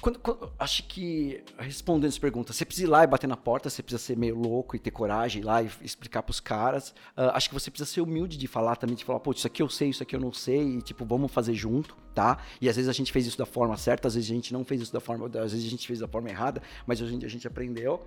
Quando, 0.00 0.20
quando- 0.20 0.52
acho 0.60 0.84
que, 0.84 1.42
respondendo 1.58 2.06
essa 2.08 2.20
pergunta, 2.20 2.52
você 2.52 2.64
precisa 2.64 2.86
ir 2.86 2.90
lá 2.90 3.02
e 3.02 3.06
bater 3.08 3.26
na 3.26 3.36
porta, 3.36 3.68
você 3.68 3.82
precisa 3.82 4.00
ser 4.00 4.16
meio 4.16 4.38
louco 4.38 4.76
e 4.76 4.78
ter 4.78 4.92
coragem 4.92 5.42
ir 5.42 5.44
lá 5.44 5.60
e 5.60 5.68
explicar 5.82 6.22
pros 6.22 6.38
caras. 6.38 6.94
Ah, 7.16 7.36
acho 7.36 7.48
que 7.48 7.54
você 7.54 7.68
precisa 7.68 7.90
ser 7.90 8.00
humilde 8.00 8.38
de 8.38 8.46
falar 8.46 8.76
também, 8.76 8.94
de 8.94 9.04
falar, 9.04 9.18
pô, 9.18 9.32
isso 9.32 9.44
aqui 9.44 9.60
eu 9.60 9.68
sei, 9.68 9.88
isso 9.88 10.00
aqui 10.00 10.14
eu 10.14 10.20
não 10.20 10.32
sei, 10.32 10.76
e 10.76 10.82
tipo, 10.82 11.04
vamos 11.04 11.32
fazer 11.32 11.52
junto, 11.52 11.96
tá? 12.14 12.38
E 12.60 12.68
às 12.68 12.76
vezes 12.76 12.88
a 12.88 12.92
gente 12.92 13.10
fez 13.10 13.26
isso 13.26 13.36
da 13.36 13.44
forma 13.46 13.76
certa, 13.76 14.06
às 14.06 14.14
vezes 14.14 14.30
a 14.30 14.34
gente 14.34 14.52
não 14.52 14.64
fez 14.64 14.82
isso 14.82 14.92
da 14.92 15.00
forma, 15.00 15.26
às 15.26 15.50
vezes 15.50 15.66
a 15.66 15.70
gente 15.70 15.84
fez 15.84 15.98
da 15.98 16.06
forma 16.06 16.28
errada, 16.30 16.62
mas 16.86 17.00
hoje 17.00 17.16
em 17.16 17.18
dia 17.18 17.26
a 17.26 17.30
gente 17.30 17.48
aprendeu. 17.48 18.00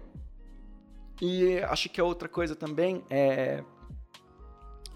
E 1.21 1.59
acho 1.59 1.87
que 1.87 2.01
a 2.01 2.03
outra 2.03 2.27
coisa 2.27 2.55
também 2.55 3.03
é 3.09 3.63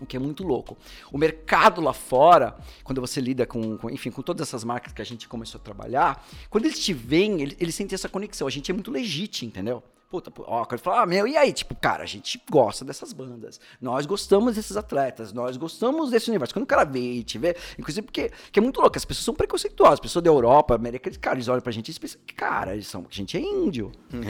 o 0.01 0.05
que 0.05 0.17
é 0.17 0.19
muito 0.19 0.43
louco. 0.43 0.77
O 1.11 1.17
mercado 1.17 1.79
lá 1.79 1.93
fora, 1.93 2.57
quando 2.83 2.99
você 2.99 3.21
lida 3.21 3.45
com, 3.45 3.77
com, 3.77 3.89
enfim, 3.89 4.11
com 4.11 4.21
todas 4.21 4.47
essas 4.47 4.63
marcas 4.63 4.91
que 4.91 5.01
a 5.01 5.05
gente 5.05 5.27
começou 5.27 5.59
a 5.59 5.63
trabalhar, 5.63 6.27
quando 6.49 6.65
eles 6.65 6.79
te 6.79 6.93
veem, 6.93 7.41
eles, 7.41 7.55
eles 7.59 7.75
sentem 7.75 7.95
essa 7.95 8.09
conexão. 8.09 8.47
A 8.47 8.51
gente 8.51 8.69
é 8.69 8.73
muito 8.73 8.91
legítimo, 8.91 9.49
entendeu? 9.49 9.81
Puta, 10.09 10.31
ó, 10.45 10.63
quando 10.65 10.79
fala, 10.79 11.01
ah, 11.01 11.05
meu, 11.05 11.27
e 11.27 11.35
aí? 11.35 11.51
Tipo, 11.51 11.75
cara, 11.75 12.03
a 12.03 12.05
gente 12.05 12.41
gosta 12.49 12.85
dessas 12.85 13.11
bandas. 13.11 13.59
Nós 13.81 14.05
gostamos 14.05 14.55
desses 14.55 14.77
atletas, 14.77 15.33
nós 15.33 15.57
gostamos 15.57 16.11
desse 16.11 16.29
universo. 16.29 16.53
Quando 16.53 16.63
o 16.63 16.67
cara 16.67 16.83
vê 16.85 16.99
e 16.99 17.23
te 17.23 17.37
vê, 17.37 17.55
inclusive 17.77 18.05
porque 18.05 18.31
que 18.51 18.59
é 18.59 18.61
muito 18.61 18.79
louco, 18.79 18.95
as 18.97 19.03
pessoas 19.03 19.25
são 19.25 19.33
preconceituosas, 19.33 19.95
as 19.95 19.99
pessoas 19.99 20.23
da 20.23 20.29
Europa, 20.29 20.75
América, 20.75 21.09
eles, 21.09 21.17
cara, 21.17 21.35
eles 21.35 21.47
olham 21.47 21.61
pra 21.61 21.71
gente 21.71 21.91
e 21.91 21.99
pensam, 21.99 22.21
cara, 22.35 22.73
eles 22.73 22.87
são, 22.87 23.01
a 23.09 23.13
gente 23.13 23.35
é 23.35 23.41
índio. 23.41 23.91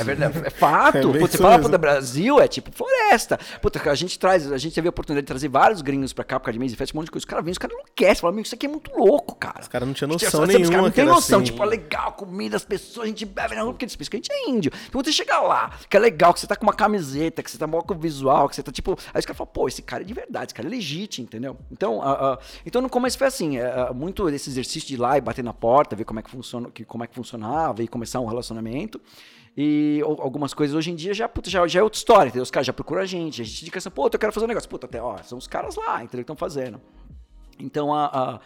É 0.00 0.04
verdade, 0.04 0.38
é 0.46 0.50
fato. 0.50 0.98
É 0.98 1.02
Putz, 1.18 1.32
você 1.32 1.38
fala 1.38 1.58
pro 1.58 1.78
Brasil, 1.78 2.40
é 2.40 2.48
tipo 2.48 2.70
floresta. 2.72 3.38
Puta, 3.62 3.80
a 3.90 3.94
gente 3.94 4.18
traz, 4.18 4.50
a 4.50 4.58
gente 4.58 4.74
teve 4.74 4.88
a 4.88 4.90
oportunidade 4.90 5.24
de 5.24 5.28
trazer 5.28 5.48
vários 5.48 5.80
gringos 5.82 6.12
pra 6.12 6.24
cá, 6.24 6.38
por 6.38 6.46
causa 6.46 6.58
de 6.58 6.64
Maze 6.64 6.76
Fest, 6.76 6.94
um 6.94 6.98
monte 6.98 7.06
de 7.06 7.10
coisa. 7.12 7.22
Os 7.22 7.28
caras 7.28 7.44
vêm, 7.44 7.52
os 7.52 7.58
caras 7.58 7.74
enlouquecem. 7.74 8.16
Falam, 8.16 8.32
amigo, 8.34 8.46
isso 8.46 8.54
aqui 8.54 8.66
é 8.66 8.68
muito 8.68 8.90
louco, 8.96 9.34
cara. 9.36 9.60
Os 9.60 9.68
caras 9.68 9.86
não 9.86 9.94
tinham 9.94 10.10
Tipo, 10.10 10.24
noção 10.24 10.40
sabe, 10.40 10.52
os 10.54 10.56
caras 10.56 10.70
nenhuma 10.70 10.88
não 10.88 10.90
tem 10.94 11.04
noção. 11.04 11.40
assim. 11.40 11.50
Tipo, 11.50 11.62
é 11.62 11.66
legal, 11.66 12.12
comida, 12.12 12.56
as 12.56 12.64
pessoas, 12.64 13.04
a 13.04 13.08
gente 13.08 13.24
bebe 13.24 13.54
na 13.54 13.62
rua 13.62 13.72
porque 13.72 13.84
eles 13.84 13.96
pensam 13.96 14.10
que 14.10 14.16
a 14.16 14.18
gente 14.20 14.32
é 14.32 14.50
índio. 14.50 14.72
Então, 14.88 15.00
chegar 15.20 15.40
lá, 15.40 15.70
que 15.88 15.96
é 15.96 16.00
legal, 16.00 16.32
que 16.34 16.40
você 16.40 16.46
tá 16.46 16.56
com 16.56 16.62
uma 16.64 16.72
camiseta, 16.72 17.42
que 17.42 17.50
você 17.50 17.58
tá 17.58 17.66
mó 17.66 17.80
com 17.82 17.94
o 17.94 17.98
visual, 17.98 18.48
que 18.48 18.56
você 18.56 18.62
tá 18.62 18.72
tipo. 18.72 18.92
Aí 19.12 19.18
os 19.20 19.26
caras 19.26 19.36
falam, 19.38 19.52
pô, 19.52 19.68
esse 19.68 19.82
cara 19.82 20.02
é 20.02 20.06
de 20.06 20.14
verdade, 20.14 20.46
esse 20.46 20.54
cara 20.54 20.68
é 20.68 20.70
legítimo, 20.70 21.24
entendeu? 21.26 21.56
Então, 21.70 22.00
ah, 22.02 22.34
ah, 22.34 22.38
então 22.64 22.80
no 22.82 22.88
começo 22.88 23.16
foi 23.18 23.26
assim, 23.26 23.58
ah, 23.58 23.92
muito 23.94 24.30
desse 24.30 24.50
exercício 24.50 24.88
de 24.88 24.94
ir 24.94 24.98
lá 24.98 25.16
e 25.16 25.20
bater 25.20 25.44
na 25.44 25.52
porta, 25.52 25.94
ver 25.96 26.04
como 26.04 26.20
é 26.20 26.22
que 26.22 26.30
funciona, 26.30 26.70
que, 26.70 26.84
como 26.84 27.04
é 27.04 27.06
que 27.06 27.14
funcionava 27.14 27.82
e 27.82 27.88
começar 27.88 28.20
um 28.20 28.26
relacionamento. 28.26 29.00
E 29.56 30.00
al- 30.04 30.20
algumas 30.22 30.54
coisas 30.54 30.76
hoje 30.76 30.90
em 30.92 30.94
dia 30.94 31.12
já, 31.12 31.28
puta, 31.28 31.50
já, 31.50 31.66
já 31.66 31.80
é 31.80 31.82
outra 31.82 31.98
história, 31.98 32.28
entendeu? 32.28 32.42
Os 32.44 32.50
caras 32.50 32.66
já 32.66 32.72
procuram 32.72 33.02
a 33.02 33.06
gente, 33.06 33.42
a 33.42 33.44
gente 33.44 33.62
indica 33.62 33.78
assim, 33.78 33.90
pô, 33.90 34.06
eu 34.06 34.18
quero 34.18 34.32
fazer 34.32 34.46
um 34.46 34.48
negócio. 34.48 34.68
Puta, 34.70 34.86
até, 34.86 35.02
ó, 35.02 35.16
são 35.24 35.36
os 35.36 35.46
caras 35.46 35.74
lá, 35.76 35.96
entendeu? 36.04 36.18
Que 36.24 36.32
estão 36.32 36.36
fazendo. 36.36 36.80
Então, 37.58 37.92
a, 37.92 38.06
a- 38.06 38.40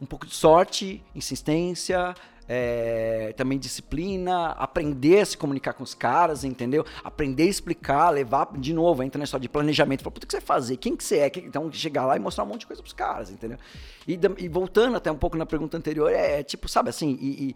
um 0.00 0.06
pouco 0.06 0.26
de 0.26 0.34
sorte, 0.34 1.02
insistência, 1.14 2.14
é, 2.48 3.32
também 3.36 3.58
disciplina, 3.58 4.50
aprender 4.52 5.20
a 5.20 5.26
se 5.26 5.36
comunicar 5.36 5.72
com 5.72 5.82
os 5.82 5.94
caras, 5.94 6.44
entendeu? 6.44 6.84
Aprender 7.02 7.44
a 7.44 7.46
explicar, 7.46 8.10
levar 8.10 8.48
de 8.56 8.72
novo, 8.72 9.02
entra 9.02 9.18
na 9.18 9.24
história 9.24 9.42
de 9.42 9.48
planejamento. 9.48 10.02
Fala, 10.02 10.12
puta, 10.12 10.24
o 10.24 10.28
que 10.28 10.32
você 10.32 10.40
vai 10.40 10.46
fazer? 10.46 10.76
Quem 10.76 10.96
que 10.96 11.04
você 11.04 11.18
é? 11.18 11.32
Então, 11.38 11.70
chegar 11.72 12.06
lá 12.06 12.16
e 12.16 12.18
mostrar 12.18 12.44
um 12.44 12.48
monte 12.48 12.60
de 12.60 12.66
coisa 12.66 12.82
pros 12.82 12.92
caras, 12.94 13.30
entendeu? 13.30 13.58
E, 14.06 14.18
e 14.38 14.48
voltando 14.48 14.96
até 14.96 15.10
um 15.10 15.16
pouco 15.16 15.36
na 15.36 15.46
pergunta 15.46 15.76
anterior, 15.76 16.10
é 16.12 16.42
tipo, 16.42 16.68
sabe 16.68 16.90
assim, 16.90 17.18
e- 17.20 17.48
e 17.48 17.54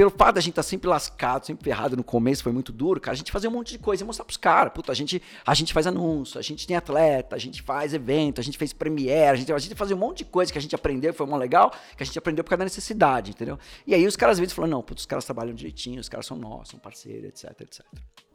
pelo 0.00 0.10
fato 0.10 0.36
da 0.36 0.40
gente 0.40 0.52
estar 0.52 0.62
sempre 0.62 0.88
lascado, 0.88 1.44
sempre 1.44 1.62
ferrado 1.62 1.94
no 1.94 2.02
começo, 2.02 2.42
foi 2.42 2.52
muito 2.52 2.72
duro, 2.72 2.98
cara, 2.98 3.12
a 3.12 3.16
gente 3.18 3.30
fazia 3.30 3.50
um 3.50 3.52
monte 3.52 3.72
de 3.72 3.78
coisa 3.78 4.02
e 4.02 4.06
mostrar 4.06 4.24
pros 4.24 4.38
caras. 4.38 4.72
Puta, 4.72 4.90
a 4.90 4.94
gente, 4.94 5.20
a 5.46 5.52
gente 5.52 5.74
faz 5.74 5.86
anúncio, 5.86 6.38
a 6.38 6.42
gente 6.42 6.66
tem 6.66 6.74
atleta, 6.74 7.36
a 7.36 7.38
gente 7.38 7.60
faz 7.60 7.92
evento, 7.92 8.40
a 8.40 8.42
gente 8.42 8.56
fez 8.56 8.72
premiere, 8.72 9.28
a 9.28 9.34
gente, 9.34 9.52
a 9.52 9.58
gente 9.58 9.74
fazia 9.74 9.94
um 9.94 9.98
monte 9.98 10.18
de 10.18 10.24
coisa 10.24 10.50
que 10.50 10.56
a 10.56 10.60
gente 10.62 10.74
aprendeu, 10.74 11.12
foi 11.12 11.26
mó 11.26 11.36
legal, 11.36 11.70
que 11.98 12.02
a 12.02 12.06
gente 12.06 12.18
aprendeu 12.18 12.42
por 12.42 12.48
causa 12.48 12.60
da 12.60 12.64
necessidade, 12.64 13.32
entendeu? 13.32 13.58
E 13.86 13.94
aí 13.94 14.06
os 14.06 14.16
caras 14.16 14.36
às 14.36 14.38
vezes 14.38 14.54
falam, 14.54 14.70
não, 14.70 14.82
putz, 14.82 15.02
os 15.02 15.06
caras 15.06 15.22
trabalham 15.26 15.52
direitinho, 15.52 16.00
os 16.00 16.08
caras 16.08 16.24
são 16.24 16.38
nossos, 16.38 16.70
são 16.70 16.80
parceiros, 16.80 17.28
etc, 17.28 17.60
etc. 17.60 17.84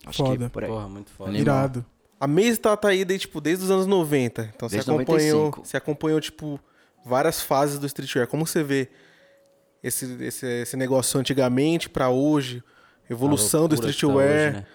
Acho 0.05 0.23
Foda. 0.23 0.45
que 0.45 0.51
por 0.51 0.65
aí. 0.65 0.69
Porra, 0.69 0.87
muito 0.87 1.09
foda. 1.09 1.35
Irado. 1.35 1.83
A 2.19 2.27
Maze 2.27 2.57
tá, 2.57 2.77
tá 2.77 2.89
aí 2.89 3.03
desde, 3.03 3.25
tipo, 3.25 3.41
desde 3.41 3.65
os 3.65 3.71
anos 3.71 3.87
90. 3.87 4.51
Então 4.55 4.69
você 4.69 4.75
Desde 4.75 4.91
acompanhou, 4.91 5.45
95. 5.45 5.67
você 5.67 5.77
acompanhou, 5.77 6.21
tipo, 6.21 6.59
várias 7.03 7.41
fases 7.41 7.79
do 7.79 7.87
streetwear. 7.87 8.27
Como 8.27 8.45
você 8.45 8.61
vê 8.61 8.87
esse, 9.87 10.05
esse, 10.23 10.45
esse 10.61 10.77
negócio 10.77 11.19
antigamente 11.19 11.89
pra 11.89 12.09
hoje? 12.09 12.63
Evolução 13.09 13.67
do 13.67 13.75
que 13.75 13.81
tá 13.81 13.89
streetwear. 13.89 14.27
hoje, 14.49 14.51
né? 14.57 14.65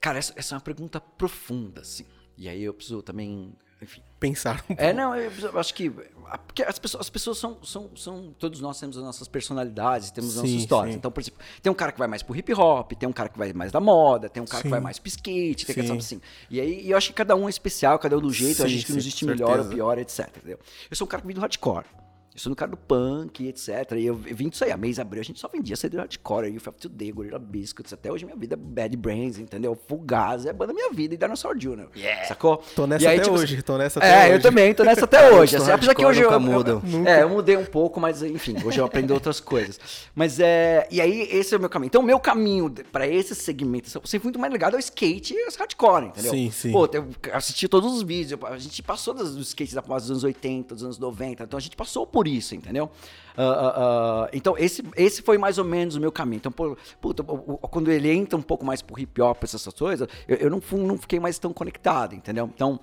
Cara, 0.00 0.18
essa, 0.18 0.32
essa 0.36 0.54
é 0.54 0.56
uma 0.56 0.60
pergunta 0.60 1.00
profunda, 1.00 1.80
assim. 1.80 2.04
E 2.36 2.48
aí 2.48 2.62
eu 2.62 2.74
preciso 2.74 3.00
também, 3.02 3.52
enfim, 3.80 4.02
Pensar 4.20 4.62
um 4.68 4.74
É, 4.76 4.92
não, 4.92 5.14
eu, 5.14 5.30
eu 5.30 5.58
acho 5.58 5.72
que. 5.74 5.90
a- 6.26 6.36
Porque 6.38 6.62
as 6.62 6.78
pessoas, 6.78 7.00
as 7.02 7.10
pessoas 7.10 7.38
são, 7.38 7.62
são, 7.62 7.90
são. 7.96 8.34
Todos 8.38 8.60
nós 8.60 8.78
temos 8.78 8.96
as 8.98 9.02
nossas 9.04 9.28
personalidades, 9.28 10.10
temos 10.10 10.30
as 10.30 10.36
nossas 10.36 10.50
histórias. 10.50 10.92
sim. 10.94 10.98
Então, 10.98 11.10
por 11.10 11.20
exemplo, 11.20 11.40
tem 11.62 11.70
um 11.70 11.74
cara 11.74 11.92
que 11.92 11.98
vai 11.98 12.08
mais 12.08 12.22
pro 12.22 12.36
hip 12.36 12.52
hop, 12.54 12.92
tem 12.92 13.08
um 13.08 13.12
cara 13.12 13.28
que 13.30 13.38
vai 13.38 13.52
mais 13.54 13.70
da 13.72 13.80
moda, 13.80 14.28
tem 14.28 14.42
um 14.42 14.46
cara 14.46 14.62
que 14.62 14.68
Sim. 14.68 14.70
vai 14.70 14.80
mais 14.80 14.98
pro 14.98 15.08
skate, 15.08 15.64
tem 15.66 15.74
que 15.74 15.86
sabe 15.86 15.98
assim. 16.00 16.20
E 16.50 16.60
aí 16.60 16.90
eu 16.90 16.96
acho 16.96 17.08
que 17.08 17.14
cada 17.14 17.34
um 17.36 17.46
é 17.46 17.50
especial, 17.50 17.98
cada 17.98 18.16
um 18.18 18.20
do 18.20 18.32
jeito, 18.32 18.62
a 18.62 18.68
gente 18.68 18.84
que 18.84 18.92
não 18.92 18.98
existe 18.98 19.24
melhor 19.24 19.60
ou 19.60 19.66
pior, 19.66 19.96
etc. 19.98 20.28
Entendeu? 20.36 20.58
Eu 20.90 20.96
sou 20.96 21.06
um 21.06 21.08
cara 21.08 21.20
que 21.22 21.26
vem 21.26 21.34
do 21.34 21.40
hardcore. 21.40 21.86
Sou 22.36 22.50
um 22.50 22.54
cara 22.54 22.72
do 22.72 22.76
punk, 22.76 23.46
etc. 23.46 23.92
E 23.96 24.06
eu 24.06 24.16
vim 24.16 24.48
disso 24.48 24.64
aí. 24.64 24.72
A 24.72 24.76
mês 24.76 24.98
abril 24.98 25.20
a 25.20 25.24
gente 25.24 25.38
só 25.38 25.46
vendia 25.46 25.76
CD 25.76 25.96
hardcore. 25.98 26.48
Youth 26.48 26.66
of 26.66 26.78
Today, 26.80 27.12
Gorilla 27.12 27.38
Biscuits. 27.38 27.92
Até 27.92 28.10
hoje 28.10 28.24
minha 28.24 28.36
vida 28.36 28.54
é 28.54 28.56
Bad 28.56 28.96
Brains, 28.96 29.38
entendeu? 29.38 29.78
Fugaz 29.86 30.44
é 30.44 30.52
banda 30.52 30.72
minha 30.72 30.90
vida 30.92 31.14
e 31.14 31.16
Dinosaur 31.16 31.56
Jr. 31.56 31.86
Sacou? 32.26 32.56
Tô 32.74 32.88
nessa 32.88 33.04
E 33.04 33.06
aí, 33.06 33.14
até 33.18 33.24
tipo, 33.24 33.36
hoje, 33.38 33.62
tô 33.62 33.78
nessa 33.78 34.00
até 34.00 34.08
É, 34.08 34.24
hoje. 34.24 34.32
eu 34.34 34.42
também 34.42 34.74
tô 34.74 34.82
nessa 34.82 35.04
até 35.04 35.30
hoje. 35.32 35.54
Assim, 35.56 35.70
apesar 35.70 35.94
que 35.94 36.04
hoje 36.04 36.22
eu, 36.22 36.30
eu- 36.30 36.82
é, 37.06 37.22
eu 37.22 37.28
mudei 37.28 37.56
um 37.56 37.64
pouco, 37.64 38.00
mas 38.00 38.20
enfim, 38.20 38.56
hoje 38.64 38.80
eu 38.80 38.84
aprendo 38.84 39.14
outras 39.14 39.38
coisas. 39.38 39.78
Mas 40.12 40.40
é, 40.40 40.88
e 40.90 41.00
aí 41.00 41.28
esse 41.30 41.54
é 41.54 41.56
o 41.56 41.60
meu 41.60 41.68
caminho. 41.70 41.86
Então 41.88 42.00
o 42.02 42.04
meu 42.04 42.18
caminho 42.18 42.68
pra 42.90 43.06
esse 43.06 43.34
segmento 43.36 43.86
eu 43.86 44.00
sempre 44.06 44.18
fui 44.18 44.20
muito 44.24 44.40
mais 44.40 44.52
ligado 44.52 44.74
ao 44.74 44.80
skate 44.80 45.34
e 45.34 45.44
aos 45.44 45.54
hardcore, 45.54 46.06
entendeu? 46.06 46.32
Sim, 46.32 46.50
sim. 46.50 46.72
Pô, 46.72 46.88
eu 46.92 47.06
assisti 47.32 47.68
todos 47.68 47.92
os 47.92 48.02
vídeos, 48.02 48.40
a 48.42 48.58
gente 48.58 48.82
passou 48.82 49.14
dos, 49.14 49.36
skates 49.36 49.74
da 49.74 49.82
base 49.82 50.06
dos 50.06 50.10
anos 50.10 50.24
80, 50.24 50.74
dos 50.74 50.82
anos 50.82 50.98
90, 50.98 51.44
então 51.44 51.56
a 51.56 51.60
gente 51.60 51.76
passou 51.76 52.04
por 52.06 52.23
isso, 52.30 52.54
entendeu? 52.54 52.90
Ah, 53.36 53.42
ah, 53.42 53.72
ah, 53.76 54.30
então 54.32 54.56
esse, 54.56 54.80
esse 54.96 55.20
foi 55.20 55.36
mais 55.36 55.58
ou 55.58 55.64
menos 55.64 55.96
o 55.96 56.00
meu 56.00 56.12
caminho. 56.12 56.36
Então, 56.36 56.52
pô, 56.52 56.76
puta, 57.00 57.24
quando 57.24 57.90
ele 57.90 58.08
entra 58.12 58.38
um 58.38 58.42
pouco 58.42 58.64
mais 58.64 58.80
pro 58.80 58.96
hip 59.00 59.20
hop, 59.20 59.42
essas 59.42 59.64
coisas, 59.74 60.08
eu, 60.28 60.36
eu 60.36 60.50
não, 60.50 60.60
fu- 60.60 60.76
não 60.78 60.96
fiquei 60.96 61.18
mais 61.18 61.36
tão 61.36 61.52
conectado, 61.52 62.14
entendeu? 62.14 62.48
Então, 62.54 62.78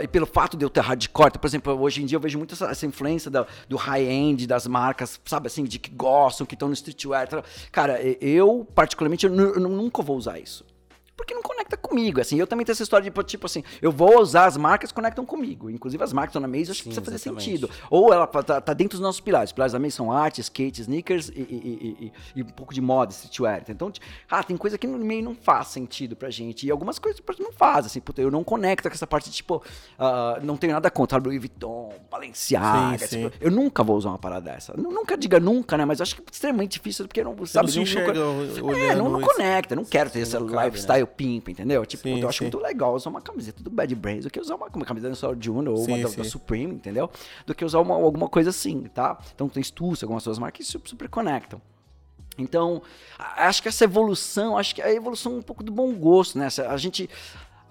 e 0.00 0.06
pelo 0.06 0.26
fato 0.26 0.56
de 0.56 0.64
eu 0.64 0.70
ter 0.70 0.80
hardcore, 0.80 1.38
por 1.40 1.46
exemplo, 1.46 1.72
hoje 1.80 2.02
em 2.02 2.06
dia 2.06 2.14
eu 2.16 2.20
vejo 2.20 2.38
muito 2.38 2.54
essa, 2.54 2.66
essa 2.66 2.86
influência 2.86 3.30
da- 3.30 3.46
do 3.68 3.76
high-end, 3.76 4.46
das 4.46 4.64
marcas, 4.68 5.20
sabe 5.24 5.48
assim, 5.48 5.64
de 5.64 5.78
que 5.80 5.90
gostam, 5.90 6.46
que 6.46 6.54
estão 6.54 6.68
no 6.68 6.74
streetwear. 6.74 7.26
tal. 7.26 7.42
Cara, 7.72 8.00
eu, 8.20 8.64
particularmente, 8.74 9.26
eu, 9.26 9.34
eu 9.34 9.60
nunca 9.60 10.02
vou 10.02 10.16
usar 10.16 10.38
isso. 10.38 10.64
Porque 11.20 11.34
não 11.34 11.42
conecta 11.42 11.76
comigo, 11.76 12.20
assim. 12.20 12.38
Eu 12.38 12.46
também 12.46 12.64
tenho 12.64 12.72
essa 12.74 12.82
história 12.82 13.08
de, 13.10 13.22
tipo 13.24 13.46
assim, 13.46 13.62
eu 13.82 13.92
vou 13.92 14.20
usar 14.20 14.46
as 14.46 14.56
marcas 14.56 14.90
que 14.90 14.94
conectam 14.94 15.24
comigo. 15.26 15.68
Inclusive 15.70 16.02
as 16.02 16.12
marcas 16.12 16.30
estão 16.30 16.40
na 16.42 16.48
mesa, 16.48 16.70
eu 16.70 16.72
acho 16.72 16.82
que 16.82 16.88
Sim, 16.88 17.00
precisa 17.00 17.04
fazer 17.04 17.18
sentido. 17.18 17.70
Ou 17.90 18.12
ela 18.12 18.26
tá, 18.26 18.60
tá 18.60 18.72
dentro 18.72 18.96
dos 18.98 19.00
nossos 19.02 19.20
pilares. 19.20 19.50
Os 19.50 19.52
pilares 19.52 19.72
da 19.72 19.78
mesa 19.78 19.96
são 19.96 20.10
arte, 20.10 20.40
skate, 20.40 20.80
sneakers 20.82 21.28
e, 21.28 21.32
e- 21.40 22.12
e- 22.34 22.40
e- 22.40 22.42
um 22.42 22.46
pouco 22.46 22.72
de 22.74 22.80
moda, 22.80 23.12
streetwear. 23.12 23.62
Então, 23.68 23.92
ah, 24.30 24.42
tem 24.42 24.56
coisa 24.56 24.78
que 24.78 24.86
no 24.86 24.98
meio 24.98 25.22
não 25.22 25.34
faz 25.34 25.68
sentido 25.68 26.16
pra 26.16 26.30
gente. 26.30 26.66
E 26.66 26.70
algumas 26.70 26.98
coisas 26.98 27.20
não 27.38 27.52
faz, 27.52 27.86
assim. 27.86 28.00
Puta, 28.00 28.20
eu 28.22 28.30
não 28.30 28.42
conecto 28.42 28.88
com 28.88 28.94
essa 28.94 29.06
parte, 29.06 29.30
tipo, 29.30 29.62
ah, 29.98 30.38
não 30.42 30.56
tenho 30.56 30.72
nada 30.72 30.90
contra 30.90 31.18
Louis 31.18 31.38
Vuitton, 31.38 31.92
Balenciaga. 32.10 33.06
Sim, 33.06 33.28
tipo, 33.28 33.36
eu 33.44 33.50
nunca 33.50 33.82
vou 33.82 33.96
usar 33.96 34.08
uma 34.10 34.18
parada 34.18 34.50
dessa. 34.50 34.74
Nu- 34.76 34.90
Nunca 35.00 35.16
diga 35.16 35.40
nunca, 35.40 35.76
né? 35.78 35.84
Mas 35.84 35.98
eu 35.98 36.02
acho 36.04 36.14
que 36.16 36.20
é 36.22 36.24
extremamente 36.30 36.72
difícil, 36.72 37.06
porque 37.06 37.20
eu 37.20 37.24
não, 37.24 37.46
sabe, 37.46 37.66
não 37.66 37.72
se 37.72 37.76
não- 37.76 37.82
enxerga 37.84 38.12
é, 38.76 38.94
não, 38.94 39.08
não 39.08 39.20
conecta, 39.20 39.74
não 39.74 39.84
quero 39.84 40.10
ter 40.10 40.20
esse 40.20 40.34
não 40.38 40.46
cabe, 40.46 40.78
lifestyle 41.10 41.16
pimp, 41.16 41.48
entendeu? 41.48 41.84
Tipo, 41.84 42.02
Sim, 42.04 42.20
eu 42.20 42.28
acho 42.28 42.38
sim. 42.38 42.44
muito 42.44 42.58
legal 42.58 42.94
usar 42.94 43.10
uma 43.10 43.20
camiseta 43.20 43.62
do 43.62 43.70
Bad 43.70 43.94
Brains 43.94 44.24
do 44.24 44.30
que 44.30 44.40
usar 44.40 44.54
uma, 44.54 44.66
uma 44.66 44.84
camiseta 44.84 45.10
do 45.12 45.16
Soul 45.16 45.36
Junior 45.40 45.74
ou 45.74 45.84
uma 45.84 45.96
Sim, 45.96 46.02
da, 46.02 46.08
sim. 46.08 46.16
da 46.16 46.24
Supreme, 46.24 46.74
entendeu? 46.74 47.10
Do 47.46 47.54
que 47.54 47.64
usar 47.64 47.80
uma- 47.80 47.94
alguma 47.94 48.28
coisa 48.28 48.50
assim, 48.50 48.82
tá? 48.94 49.18
Então 49.34 49.48
tem 49.48 49.62
Stussy, 49.62 50.04
algumas 50.04 50.22
suas 50.22 50.38
marcas 50.38 50.66
que 50.66 50.72
super, 50.72 50.88
super 50.88 51.08
conectam. 51.08 51.60
Então, 52.38 52.80
acho 53.18 53.60
que 53.62 53.68
essa 53.68 53.84
evolução, 53.84 54.56
acho 54.56 54.74
que 54.74 54.80
a 54.80 54.90
evolução 54.92 55.32
é 55.32 55.36
um 55.36 55.42
pouco 55.42 55.62
do 55.62 55.70
bom 55.70 55.92
gosto, 55.94 56.38
né? 56.38 56.48
A 56.68 56.76
gente. 56.76 57.08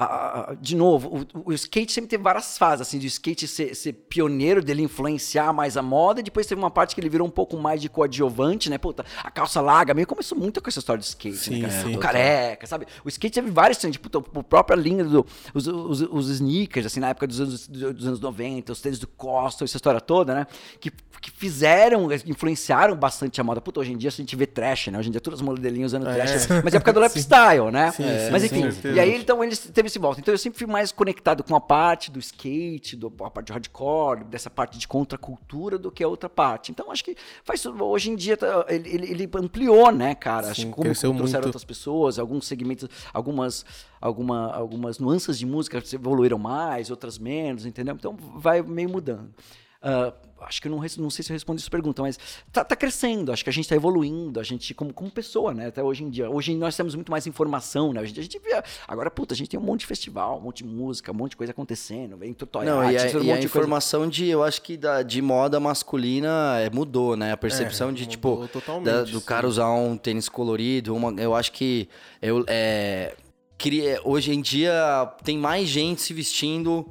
A- 0.05 0.51
a- 0.51 0.55
de 0.55 0.75
novo, 0.75 1.25
o, 1.35 1.49
o 1.49 1.53
skate 1.53 1.91
sempre 1.91 2.09
teve 2.09 2.23
várias 2.23 2.57
fases, 2.57 2.87
assim, 2.87 2.97
de 2.99 3.07
skate 3.07 3.47
ser, 3.47 3.75
ser 3.75 3.93
pioneiro, 3.93 4.63
dele 4.63 4.81
influenciar 4.81 5.51
mais 5.53 5.75
a 5.75 5.81
moda, 5.81 6.21
e 6.21 6.23
depois 6.23 6.47
teve 6.47 6.59
uma 6.59 6.71
parte 6.71 6.95
que 6.95 7.01
ele 7.01 7.09
virou 7.09 7.27
um 7.27 7.31
pouco 7.31 7.57
mais 7.57 7.81
de 7.81 7.89
coadjuvante, 7.89 8.69
né? 8.69 8.77
Puta, 8.77 9.05
a 9.23 9.29
calça 9.29 9.59
larga, 9.61 9.93
meio 9.93 10.07
começou 10.07 10.37
muito 10.37 10.61
com 10.61 10.69
essa 10.69 10.79
história 10.79 10.99
de 11.01 11.07
skate, 11.07 11.37
Sim, 11.37 11.61
né, 11.61 11.69
cara? 11.69 11.83
sim. 11.83 11.95
O 11.95 11.99
careca, 11.99 12.65
sabe? 12.67 12.85
O 13.03 13.09
skate 13.09 13.33
teve 13.35 13.51
vários 13.51 13.77
trends, 13.77 13.99
tipo, 13.99 14.17
a 14.39 14.43
própria 14.43 14.75
linha 14.75 15.03
dos 15.03 15.25
os, 15.53 15.67
os, 15.67 16.01
os 16.01 16.29
sneakers, 16.29 16.85
assim, 16.85 16.99
na 16.99 17.09
época 17.09 17.27
dos 17.27 17.41
anos, 17.41 17.67
dos 17.67 18.07
anos 18.07 18.19
90, 18.19 18.71
os 18.71 18.81
tênis 18.81 18.99
do 18.99 19.07
Costa, 19.07 19.63
essa 19.65 19.75
história 19.77 19.99
toda, 19.99 20.33
né? 20.33 20.47
Que, 20.79 20.91
que 21.21 21.29
fizeram, 21.31 22.07
influenciaram 22.25 22.95
bastante 22.95 23.41
a 23.41 23.43
moda. 23.43 23.59
Puta, 23.59 23.81
hoje 23.81 23.91
em 23.91 23.97
dia 23.97 24.07
a 24.07 24.11
gente 24.11 24.33
vê 24.37 24.45
trash, 24.45 24.87
né? 24.87 24.97
Hoje 24.99 25.09
em 25.09 25.11
dia 25.11 25.19
todas 25.19 25.39
as 25.41 25.45
modelinhas 25.45 25.91
usando 25.91 26.07
É. 26.07 26.13
trash, 26.13 26.47
mas 26.63 26.73
é 26.73 26.79
por 26.79 26.85
causa 26.85 26.99
do 26.99 27.03
lifestyle, 27.05 27.71
né? 27.71 27.91
Sim, 27.91 28.03
É. 28.05 28.25
sim, 28.25 28.31
mas 28.31 28.43
enfim, 28.45 28.69
e 28.93 28.99
aí 28.99 29.15
então 29.17 29.43
eles 29.43 29.59
teve 29.59 29.88
esse 29.89 29.99
volta. 29.99 30.19
Então 30.21 30.33
eu 30.33 30.37
sempre 30.37 30.57
fui 30.57 30.67
mais 30.67 30.91
conectado 30.91 31.43
com 31.43 31.55
a 31.55 31.59
parte 31.59 32.09
do 32.09 32.17
skate, 32.19 32.95
do, 32.95 33.07
a 33.23 33.29
parte 33.29 33.47
de 33.47 33.53
hardcore, 33.53 34.23
dessa 34.23 34.49
parte 34.49 34.77
de 34.77 34.87
contracultura 34.87 35.77
do 35.77 35.91
que 35.91 36.03
a 36.03 36.07
outra 36.07 36.29
parte. 36.29 36.71
Então 36.71 36.91
acho 36.91 37.03
que 37.03 37.15
faz 37.43 37.65
hoje 37.65 38.09
em 38.11 38.15
dia 38.15 38.37
tá, 38.37 38.65
ele, 38.69 38.89
ele- 38.89 39.11
ele 39.11 39.29
ampliou, 39.35 39.91
né, 39.91 40.15
cara? 40.15 40.51
acho 40.51 40.61
Sim, 40.61 40.67
que 40.69 40.73
como 40.73 40.85
trouxeram 40.85 41.13
muito. 41.13 41.35
outras 41.45 41.63
pessoas, 41.63 42.17
alguns 42.17 42.47
segmentos, 42.47 42.87
algumas, 43.13 43.65
alguma, 43.99 44.51
algumas 44.53 44.99
nuances 44.99 45.37
de 45.37 45.45
música 45.45 45.81
evoluíram 45.93 46.37
mais, 46.37 46.89
outras 46.89 47.17
menos, 47.17 47.65
entendeu? 47.65 47.95
Então 47.95 48.15
vai 48.35 48.61
meio 48.61 48.89
mudando. 48.89 49.33
Ah, 49.81 50.13
acho 50.41 50.61
que 50.61 50.67
eu 50.67 50.71
não, 50.71 50.79
não 50.97 51.09
sei 51.09 51.23
se 51.23 51.31
eu 51.31 51.33
respondi 51.33 51.61
essa 51.61 51.69
pergunta, 51.69 52.01
mas 52.01 52.17
tá, 52.51 52.65
tá 52.65 52.75
crescendo, 52.75 53.31
acho 53.31 53.43
que 53.43 53.49
a 53.49 53.53
gente 53.53 53.67
tá 53.69 53.75
evoluindo, 53.75 54.39
a 54.39 54.43
gente 54.43 54.73
como, 54.73 54.93
como 54.93 55.09
pessoa, 55.09 55.53
né? 55.53 55.67
Até 55.67 55.81
hoje 55.81 56.03
em 56.03 56.09
dia. 56.09 56.29
Hoje 56.29 56.53
nós 56.55 56.75
temos 56.75 56.95
muito 56.95 57.09
mais 57.11 57.25
informação, 57.27 57.93
né? 57.93 58.01
Em 58.01 58.11
dia 58.11 58.19
a 58.21 58.23
gente 58.23 58.39
vê. 58.39 58.61
Agora, 58.87 59.09
puta, 59.09 59.33
a 59.33 59.37
gente 59.37 59.49
tem 59.49 59.59
um 59.59 59.63
monte 59.63 59.81
de 59.81 59.85
festival, 59.85 60.37
um 60.37 60.41
monte 60.41 60.63
de 60.63 60.69
música, 60.69 61.11
um 61.11 61.15
monte 61.15 61.31
de 61.31 61.37
coisa 61.37 61.51
acontecendo, 61.51 62.17
vem 62.17 62.33
tutorial, 62.33 62.77
Não, 62.83 62.91
e 62.91 62.97
a, 62.97 63.01
um 63.01 63.05
e 63.05 63.05
monte 63.05 63.17
a 63.17 63.21
de 63.21 63.23
coisa. 63.23 63.45
informação 63.47 64.07
de, 64.09 64.27
eu 64.27 64.43
acho 64.43 64.61
que 64.61 64.75
da, 64.75 65.01
de 65.01 65.21
moda 65.21 65.59
masculina 65.59 66.59
é, 66.59 66.69
mudou, 66.69 67.15
né? 67.15 67.31
A 67.31 67.37
percepção 67.37 67.93
de, 67.93 68.05
tipo, 68.05 68.49
da- 68.83 69.03
do 69.03 69.19
sim. 69.19 69.25
cara 69.25 69.47
usar 69.47 69.69
um 69.71 69.95
tênis 69.97 70.27
colorido, 70.27 70.93
uma, 70.95 71.11
eu 71.21 71.33
acho 71.35 71.51
que 71.53 71.87
eu, 72.21 72.43
é, 72.47 73.15
queria, 73.57 74.01
hoje 74.03 74.33
em 74.33 74.41
dia 74.41 75.09
tem 75.23 75.37
mais 75.37 75.69
gente 75.69 76.01
se 76.01 76.13
vestindo 76.13 76.85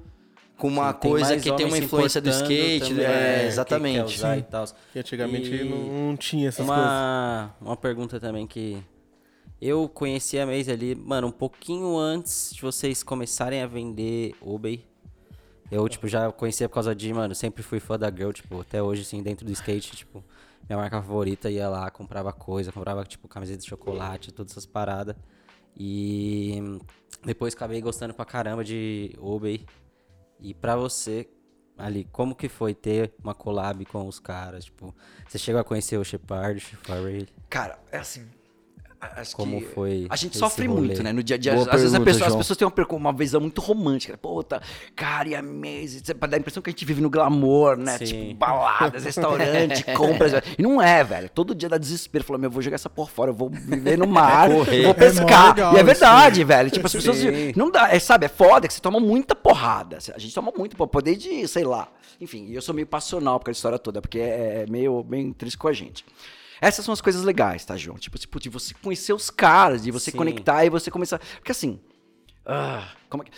com 0.59 0.68
uma 0.68 0.92
Tem 0.92 1.11
coisa 1.11 1.37
que 1.38 1.53
tem 1.53 1.64
uma 1.64 1.79
influência 1.79 2.21
do 2.21 2.29
skate, 2.29 2.88
também, 2.88 3.05
é, 3.05 3.09
que 3.09 3.40
quer 3.40 3.47
exatamente. 3.47 4.18
Sim. 4.18 4.38
e 4.38 4.42
tal. 4.42 4.64
Que 4.92 4.99
antigamente 4.99 5.55
E 5.55 5.64
não, 5.64 6.16
tinha 6.16 6.49
essas 6.49 6.66
coisas. 6.66 6.85
Uma, 6.85 7.55
uma 7.61 7.77
pergunta 7.77 8.18
também 8.18 8.47
que 8.47 8.83
eu 9.61 9.88
conheci 9.88 10.38
a 10.38 10.44
Maze 10.44 10.71
ali, 10.71 10.94
mano, 10.94 11.29
um 11.29 11.33
pouquinho 11.33 11.97
antes 11.97 12.53
de 12.53 12.61
vocês 12.61 13.03
começarem 13.03 13.62
a 13.62 13.66
vender 13.66 14.35
Obey. 14.40 14.85
Eu, 15.71 15.88
tipo, 15.88 16.09
já 16.09 16.31
conhecia 16.33 16.68
por 16.68 16.75
causa 16.75 16.94
de, 16.94 17.12
mano, 17.12 17.35
sempre 17.35 17.62
fui 17.62 17.79
fã 17.79 17.99
da 17.99 18.11
Girl, 18.11 18.33
tipo, 18.33 18.61
até 18.61 18.83
hoje, 18.83 19.03
assim, 19.03 19.23
dentro 19.23 19.44
do 19.44 19.53
skate, 19.53 19.94
tipo, 19.94 20.25
minha 20.68 20.79
marca 20.79 21.01
favorita 21.01 21.51
ia 21.51 21.68
lá, 21.68 21.90
comprava 21.90 22.33
coisa, 22.33 22.73
comprava, 22.73 23.05
tipo, 23.05 23.29
camiseta 23.29 23.59
de 23.62 23.68
chocolate, 23.68 24.33
todas 24.33 24.53
essas 24.53 24.66
paradas. 24.66 25.14
E 25.77 26.81
depois 27.25 27.55
acabei 27.55 27.81
gostando 27.81 28.14
pra 28.14 28.25
caramba 28.25 28.64
de 28.64 29.14
Obey. 29.18 29.64
E 30.40 30.55
pra 30.55 30.77
você, 30.77 31.29
ali, 31.77 32.05
como 32.12 32.35
que 32.35 32.48
foi 32.48 32.74
ter 32.74 33.12
uma 33.22 33.35
collab 33.35 33.85
com 33.87 34.07
os 34.07 34.18
caras? 34.18 34.66
Tipo, 34.66 34.94
você 35.27 35.38
chegou 35.38 35.61
a 35.61 35.64
conhecer 35.64 35.96
o 35.96 36.05
Shepard, 36.05 36.59
o 36.59 36.61
Shepard, 36.61 37.29
Cara, 37.48 37.79
é 37.90 37.98
assim. 37.98 38.29
A- 39.00 39.20
Acho 39.20 39.37
Como 39.37 39.61
que 39.61 39.66
foi 39.68 40.06
A 40.11 40.16
gente 40.16 40.30
esse 40.32 40.38
sofre 40.38 40.66
rolê? 40.66 40.80
muito, 40.88 41.02
né? 41.02 41.12
No 41.12 41.22
dia 41.22 41.37
a 41.37 41.38
dia. 41.38 41.54
Boa 41.54 41.66
Às 41.70 41.80
vezes 41.80 41.94
a 41.94 41.98
pergunta, 41.98 42.04
pessoa- 42.24 42.28
as 42.28 42.37
pessoas 42.37 42.56
têm 42.56 42.66
uma, 42.68 42.96
uma 42.96 43.12
visão 43.12 43.40
muito 43.40 43.61
romântica. 43.61 44.16
Puta, 44.18 44.61
cara, 44.96 45.28
e 45.28 45.34
a 45.34 45.42
mesa. 45.42 46.14
Pra 46.14 46.28
dar 46.28 46.37
a 46.37 46.40
impressão 46.40 46.62
que 46.62 46.70
a 46.70 46.72
gente 46.72 46.84
vive 46.84 47.00
no 47.00 47.08
glamour, 47.11 47.76
né? 47.76 47.98
Sim. 47.98 48.04
Tipo, 48.04 48.34
baladas, 48.34 49.04
restaurante, 49.04 49.84
compras. 49.94 50.32
E 50.58 50.62
não 50.62 50.80
é, 50.82 51.02
velho. 51.04 51.28
Todo 51.30 51.54
dia 51.54 51.68
dá 51.68 51.78
desespero. 51.78 52.24
Falou, 52.24 52.40
meu, 52.40 52.48
eu 52.48 52.52
vou 52.52 52.62
jogar 52.62 52.74
essa 52.76 52.90
porra 52.90 53.08
fora. 53.08 53.30
Eu 53.30 53.34
vou 53.34 53.48
viver 53.50 53.96
no 53.98 54.06
mar, 54.08 54.48
correr. 54.50 54.82
vou 54.82 54.90
É 54.90 54.94
pescar. 54.94 55.48
legal 55.54 55.74
e 55.74 55.78
é 55.78 55.82
verdade, 55.82 56.44
velho. 56.44 56.70
Tipo, 56.70 56.87
as 56.87 56.92
pessoas. 56.92 57.18
Sim. 57.18 57.52
Não 57.56 57.70
dá. 57.70 57.88
É, 57.94 57.98
sabe, 57.98 58.26
é 58.26 58.28
foda 58.28 58.66
que 58.66 58.74
você 58.74 58.80
toma 58.80 58.98
muita 59.00 59.34
porrada. 59.34 59.98
A 60.14 60.18
gente 60.18 60.34
toma 60.34 60.52
muito, 60.56 60.76
pô, 60.76 60.87
poder 60.87 61.16
de, 61.16 61.46
sei 61.48 61.64
lá. 61.64 61.88
Enfim, 62.20 62.46
e 62.48 62.54
eu 62.54 62.62
sou 62.62 62.74
meio 62.74 62.87
passional 62.87 63.38
por 63.38 63.46
causa 63.46 63.54
da 63.54 63.58
história 63.58 63.78
toda, 63.78 64.00
porque 64.02 64.18
é, 64.18 64.64
é 64.64 64.66
meio 64.68 65.04
bem 65.04 65.32
triste 65.32 65.56
com 65.56 65.68
a 65.68 65.72
gente. 65.72 66.04
Essas 66.61 66.85
são 66.85 66.92
as 66.92 67.01
coisas 67.01 67.23
legais, 67.23 67.64
tá, 67.64 67.77
João? 67.77 67.97
Tipo, 67.99 68.18
tipo 68.18 68.40
de 68.40 68.49
você 68.49 68.75
conhecer 68.83 69.12
os 69.12 69.31
caras, 69.31 69.83
de 69.83 69.90
você 69.90 70.11
Sim. 70.11 70.16
conectar 70.16 70.64
e 70.64 70.71
você 70.71 70.90
começar. 70.90 71.18
Porque 71.37 71.53
assim. 71.53 71.81
ah, 72.44 72.88
como 73.09 73.23
é 73.23 73.27
que- 73.27 73.33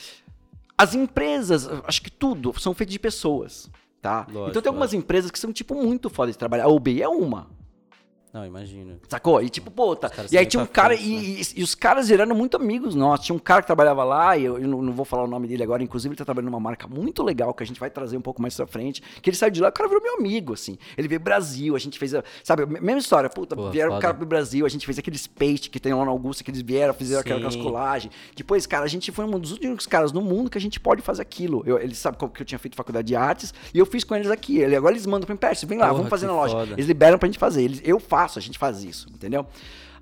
As 0.79 0.95
empresas, 0.95 1.69
acho 1.85 2.01
que 2.03 2.11
tudo, 2.11 2.59
são 2.59 2.73
feitas 2.75 2.93
de 2.93 2.99
pessoas, 2.99 3.71
tá? 4.01 4.21
Lógico, 4.29 4.51
então 4.51 4.63
tem 4.63 4.69
algumas 4.71 4.95
empresas 4.95 5.31
que 5.31 5.39
são, 5.39 5.53
tipo, 5.53 5.75
muito 5.75 6.09
fodas 6.09 6.35
de 6.35 6.39
trabalhar. 6.39 6.65
A 6.65 6.69
UBI 6.69 7.03
é 7.03 7.09
uma. 7.09 7.51
Não, 8.33 8.47
imagino. 8.47 8.97
Sacou? 9.09 9.43
E 9.43 9.49
tipo, 9.49 9.73
pô, 9.73 9.97
tá. 9.97 10.09
E 10.31 10.39
aí 10.39 10.47
tinha 10.47 10.63
um 10.63 10.67
cara, 10.67 10.95
frente, 10.97 11.09
né? 11.11 11.17
e, 11.17 11.41
e- 11.43 11.61
e 11.61 11.63
os 11.65 11.75
caras 11.75 12.09
viraram 12.09 12.33
muito 12.35 12.57
amigos 12.57 12.95
nossos. 12.95 13.27
Tinha 13.27 13.35
um 13.35 13.41
cara 13.41 13.61
que 13.61 13.67
trabalhava 13.67 14.05
lá, 14.05 14.37
e 14.37 14.45
eu, 14.45 14.57
eu 14.57 14.69
não, 14.69 14.81
não 14.81 14.93
vou 14.93 15.05
falar 15.05 15.25
o 15.25 15.27
nome 15.27 15.49
dele 15.49 15.65
agora, 15.65 15.83
inclusive 15.83 16.13
ele 16.13 16.17
tá 16.19 16.25
trabalhando 16.25 16.51
numa 16.51 16.61
marca 16.61 16.87
muito 16.87 17.25
legal, 17.25 17.53
que 17.53 17.65
a 17.65 17.67
gente 17.67 17.81
vai 17.81 17.91
trazer 17.91 18.17
um 18.17 18.21
pouco 18.21 18.41
mais 18.41 18.55
pra 18.55 18.69
frente. 18.69 19.03
Que 19.21 19.31
ele 19.31 19.37
saiu 19.37 19.51
de 19.51 19.61
lá, 19.61 19.69
o 19.69 19.73
cara 19.73 19.89
virou 19.89 20.01
meu 20.03 20.15
amigo, 20.15 20.53
assim. 20.53 20.79
Ele 20.97 21.09
veio 21.09 21.21
Brasil, 21.21 21.75
a 21.75 21.79
gente 21.81 21.99
fez, 21.99 22.13
sabe, 22.45 22.65
mesma 22.67 22.99
história, 22.99 23.29
puta, 23.29 23.57
Pô, 23.57 23.69
vieram 23.71 23.97
o 23.97 24.01
cara 24.01 24.15
pro 24.15 24.25
Brasil, 24.25 24.65
a 24.65 24.69
gente 24.69 24.87
fez 24.87 24.97
aquele 24.97 25.19
space 25.19 25.69
que 25.69 25.81
tem 25.81 25.93
lá 25.93 26.05
na 26.05 26.11
Augusta, 26.13 26.45
que 26.45 26.53
eles 26.53 26.63
vieram, 26.63 26.95
fizeram 26.95 27.23
aquela, 27.23 27.41
Sim. 27.41 27.47
aquelas 27.47 27.65
colagens. 27.65 28.15
Depois, 28.37 28.65
cara, 28.65 28.85
a 28.85 28.89
gente 28.89 29.11
foi 29.11 29.25
um 29.25 29.41
dos 29.41 29.53
únicos 29.53 29.87
caras 29.89 30.13
no 30.13 30.21
mundo 30.21 30.49
que 30.49 30.57
a 30.57 30.61
gente 30.61 30.79
pode 30.79 31.03
fazer 31.03 31.23
aquilo. 31.23 31.65
Eu, 31.67 31.81
eles 31.81 31.99
sabem 31.99 32.17
que 32.31 32.43
eu 32.43 32.47
tinha 32.47 32.61
feito 32.61 32.77
faculdade 32.77 33.09
de 33.09 33.17
artes, 33.17 33.53
e 33.75 33.79
eu 33.81 33.85
fiz 33.87 34.05
com 34.05 34.15
eles 34.15 34.31
aqui. 34.31 34.59
Ele, 34.61 34.77
agora 34.77 34.93
eles 34.95 35.05
mandam 35.05 35.27
pra 35.27 35.35
mim, 35.35 35.39
"Pérez, 35.41 35.65
vem 35.65 35.79
lá, 35.79 35.87
Porra, 35.87 35.97
vamos 35.97 36.11
fazer 36.11 36.27
na 36.29 36.33
loja. 36.35 36.55
foda. 36.55 36.75
Eles 36.75 36.87
liberam 36.87 37.19
pra 37.19 37.27
gente 37.27 37.39
fazer. 37.41 37.63
Eles, 37.65 37.81
eu 37.85 37.99
faço, 37.99 38.20
a 38.39 38.43
gente 38.43 38.59
faz 38.59 38.83
isso, 38.85 39.07
entendeu? 39.13 39.47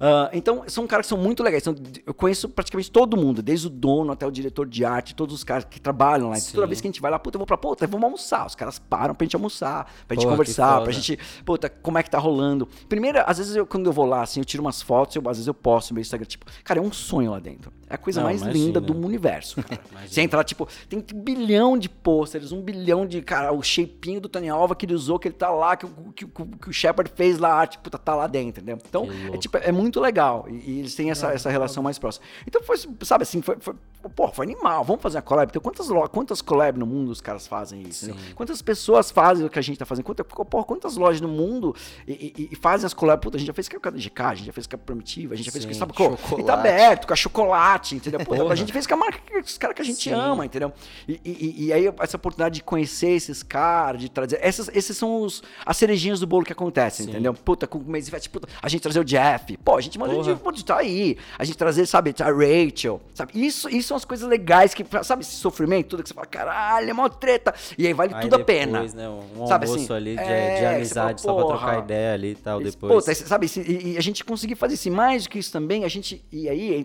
Ah, 0.00 0.30
então, 0.32 0.62
são 0.68 0.86
caras 0.86 1.06
que 1.06 1.08
são 1.08 1.18
muito 1.18 1.42
legais. 1.42 1.62
São- 1.64 1.74
eu 2.06 2.14
conheço 2.14 2.48
praticamente 2.48 2.88
todo 2.90 3.16
mundo, 3.16 3.42
desde 3.42 3.66
o 3.66 3.70
dono 3.70 4.12
até 4.12 4.24
o 4.26 4.30
diretor 4.30 4.66
de 4.66 4.84
arte, 4.84 5.12
todos 5.14 5.34
os 5.34 5.42
caras 5.42 5.64
que 5.64 5.80
trabalham 5.80 6.28
lá. 6.30 6.38
Então, 6.38 6.50
toda 6.52 6.66
Sim. 6.66 6.68
vez 6.68 6.80
que 6.80 6.86
a 6.86 6.90
gente 6.90 7.00
vai 7.00 7.10
lá, 7.10 7.18
puta, 7.18 7.36
eu 7.36 7.38
vou 7.38 7.46
pra 7.46 7.56
puta, 7.58 7.86
vamos 7.86 8.04
almoçar. 8.04 8.46
Os 8.46 8.54
caras 8.54 8.78
param 8.78 9.14
pra 9.14 9.24
gente 9.24 9.34
almoçar, 9.34 9.90
pra 10.06 10.14
gente 10.14 10.24
Porra, 10.24 10.36
conversar, 10.36 10.82
pra 10.82 10.92
gente, 10.92 11.18
puta, 11.44 11.68
como 11.68 11.98
é 11.98 12.02
que 12.04 12.10
tá 12.10 12.18
rolando. 12.18 12.68
Primeiro, 12.88 13.20
às 13.26 13.38
vezes, 13.38 13.56
eu, 13.56 13.66
quando 13.66 13.86
eu 13.86 13.92
vou 13.92 14.04
lá, 14.06 14.22
assim, 14.22 14.38
eu 14.40 14.44
tiro 14.44 14.62
umas 14.62 14.80
fotos, 14.80 15.16
eu, 15.16 15.22
às 15.28 15.36
vezes 15.36 15.48
eu 15.48 15.54
posto 15.54 15.90
no 15.90 15.94
meu 15.96 16.02
Instagram, 16.02 16.26
tipo, 16.26 16.46
cara, 16.62 16.78
é 16.78 16.82
um 16.82 16.92
sonho 16.92 17.32
lá 17.32 17.40
dentro. 17.40 17.72
É 17.90 17.94
a 17.94 17.98
coisa 17.98 18.20
Não, 18.20 18.26
mais 18.28 18.42
imagina. 18.42 18.64
linda 18.66 18.80
do 18.80 18.94
universo, 19.06 19.62
cara. 19.62 19.80
Você 20.06 20.20
entra 20.20 20.36
lá, 20.38 20.44
tipo, 20.44 20.68
tem 20.88 20.98
um 20.98 21.02
bilhão 21.22 21.78
de 21.78 21.88
pôsteres, 21.88 22.52
um 22.52 22.60
bilhão 22.60 23.06
de, 23.06 23.22
cara, 23.22 23.52
o 23.52 23.62
shapinho 23.62 24.20
do 24.20 24.28
Tony 24.28 24.48
Alva 24.48 24.74
que 24.74 24.84
ele 24.86 24.94
usou, 24.94 25.18
que 25.18 25.28
ele 25.28 25.34
tá 25.34 25.48
lá, 25.50 25.76
que, 25.76 25.86
o- 25.86 26.12
que, 26.14 26.26
que, 26.26 26.44
que 26.60 26.68
o 26.68 26.72
Shepard 26.72 27.10
fez 27.14 27.38
lá, 27.38 27.50
a 27.50 27.54
arte, 27.54 27.78
puta, 27.78 27.96
tá 27.98 28.14
lá 28.14 28.26
dentro, 28.26 28.60
entendeu? 28.62 28.78
Então, 28.86 29.06
Que 29.06 29.34
é, 29.34 29.38
tipo, 29.38 29.56
é 29.56 29.72
muito 29.72 30.00
legal. 30.00 30.46
E, 30.48 30.70
e 30.70 30.78
eles 30.80 30.94
têm 30.94 31.10
essa, 31.10 31.32
essa 31.32 31.48
relação 31.50 31.82
mais 31.82 31.98
próxima. 31.98 32.24
Então, 32.46 32.62
foi, 32.62 32.76
sabe 33.02 33.22
assim, 33.22 33.40
foi, 33.40 33.56
foi, 33.58 33.74
pô, 34.14 34.28
foi 34.28 34.44
animal. 34.46 34.84
Vamos 34.84 35.02
fazer 35.02 35.16
uma 35.16 35.22
collab. 35.22 35.48
Então, 35.50 35.62
quantas, 35.62 35.88
lo- 35.88 36.08
quantas 36.08 36.42
collab 36.42 36.78
no 36.78 36.86
mundo 36.86 37.10
os 37.10 37.20
caras 37.20 37.46
fazem 37.46 37.82
isso? 37.82 38.06
Sim. 38.06 38.14
Quantas 38.34 38.60
pessoas 38.60 39.10
fazem 39.10 39.46
o 39.46 39.50
que 39.50 39.58
a 39.58 39.62
gente 39.62 39.78
tá 39.78 39.86
fazendo? 39.86 40.04
Quanta, 40.04 40.24
pô, 40.24 40.62
quantas 40.64 40.96
lojas 40.96 41.20
no 41.20 41.28
mundo 41.28 41.74
e, 42.06 42.34
e- 42.36 42.48
e 42.52 42.56
fazem 42.56 42.86
as 42.86 42.92
collabs? 42.94 43.22
Puta, 43.22 43.36
a 43.36 43.40
gente 43.40 43.46
já 43.48 43.54
fez 43.54 43.68
com 43.68 43.76
a 43.76 43.90
GK, 43.90 44.22
a 44.22 44.34
gente 44.34 44.46
já 44.46 44.52
fez 44.52 44.66
com 44.66 44.76
a 44.76 44.78
Primitiva, 44.78 45.34
a 45.34 45.36
gente 45.36 45.46
já 45.46 45.52
fez 45.52 45.64
com, 45.64 45.72
Sim, 45.72 45.78
sabe 45.78 45.92
como? 45.94 46.14
E 46.14 46.16
tá 46.18 46.22
chocolate. 46.28 46.50
aberto, 46.50 47.06
com 47.06 47.12
a 47.12 47.16
chocolate, 47.16 47.77
entendeu? 47.94 48.20
Puta, 48.20 48.40
Porra. 48.40 48.52
a 48.52 48.56
gente 48.56 48.72
fez 48.72 48.86
com 48.86 48.94
a 48.94 48.96
marca, 48.96 49.18
os 49.44 49.58
caras 49.58 49.74
que 49.76 49.82
a 49.82 49.84
gente 49.84 50.02
Sim. 50.10 50.14
ama, 50.14 50.44
entendeu? 50.46 50.72
E, 51.08 51.20
e- 51.24 51.66
e 51.66 51.72
aí, 51.72 51.92
essa 52.00 52.16
oportunidade 52.16 52.56
de 52.56 52.62
conhecer 52.62 53.10
esses 53.10 53.42
caras, 53.42 54.00
de 54.00 54.08
trazer. 54.10 54.38
Essas, 54.42 54.68
esses 54.74 54.96
são 54.96 55.22
os, 55.22 55.42
as 55.64 55.76
cerejinhas 55.76 56.20
do 56.20 56.26
bolo 56.26 56.44
que 56.44 56.52
acontecem, 56.52 57.04
Sim. 57.06 57.10
entendeu? 57.12 57.34
Puta, 57.34 57.66
com 57.66 57.78
o 57.78 57.84
Maze 57.90 58.10
Fest, 58.10 58.28
puta, 58.28 58.48
a 58.60 58.68
gente 58.68 58.80
trazer 58.80 59.00
o 59.00 59.04
Jeff, 59.04 59.56
pô, 59.58 59.76
a 59.76 59.80
gente 59.80 59.98
manda 59.98 60.14
Porra. 60.14 60.34
de 60.34 60.40
pode 60.40 60.64
tá 60.64 60.76
aí. 60.78 61.16
A 61.38 61.44
gente 61.44 61.56
trazer, 61.56 61.86
sabe, 61.86 62.14
a 62.20 62.24
Rachel, 62.30 63.00
sabe? 63.14 63.32
Isso, 63.34 63.68
isso 63.68 63.88
são 63.88 63.96
as 63.96 64.04
coisas 64.04 64.28
legais 64.28 64.74
que, 64.74 64.84
sabe, 65.02 65.22
esse 65.22 65.36
sofrimento, 65.36 65.88
tudo 65.88 66.02
que 66.02 66.08
você 66.08 66.14
fala, 66.14 66.26
caralho, 66.26 66.90
é 66.90 66.92
mó 66.92 67.08
treta. 67.08 67.54
E 67.76 67.86
aí 67.86 67.92
vale 67.92 68.14
Aí 68.14 68.22
tudo 68.22 68.34
a 68.36 68.44
pena. 68.44 68.72
depois, 68.80 68.94
Né, 68.94 69.08
um 69.08 69.46
Sabe 69.46 69.66
almoço 69.66 69.84
assim, 69.84 69.94
ali 69.94 70.14
de, 70.16 70.22
é, 70.22 70.58
de 70.60 70.64
amizade, 70.66 71.22
fala, 71.22 71.40
só 71.40 71.46
pra 71.46 71.56
trocar 71.56 71.78
ideia 71.84 72.14
ali 72.14 72.30
e 72.32 72.34
tal, 72.34 72.60
depois. 72.60 73.04
Puta, 73.04 73.14
sabe, 73.14 73.46
e, 73.56 73.92
e 73.92 73.98
a 73.98 74.00
gente 74.00 74.24
conseguir 74.24 74.54
fazer 74.54 74.74
isso. 74.74 74.88
E 74.88 74.90
mais 74.90 75.24
do 75.24 75.30
que 75.30 75.38
isso 75.38 75.52
também, 75.52 75.84
a 75.84 75.88
gente. 75.88 76.24
E 76.32 76.48
aí 76.48 76.84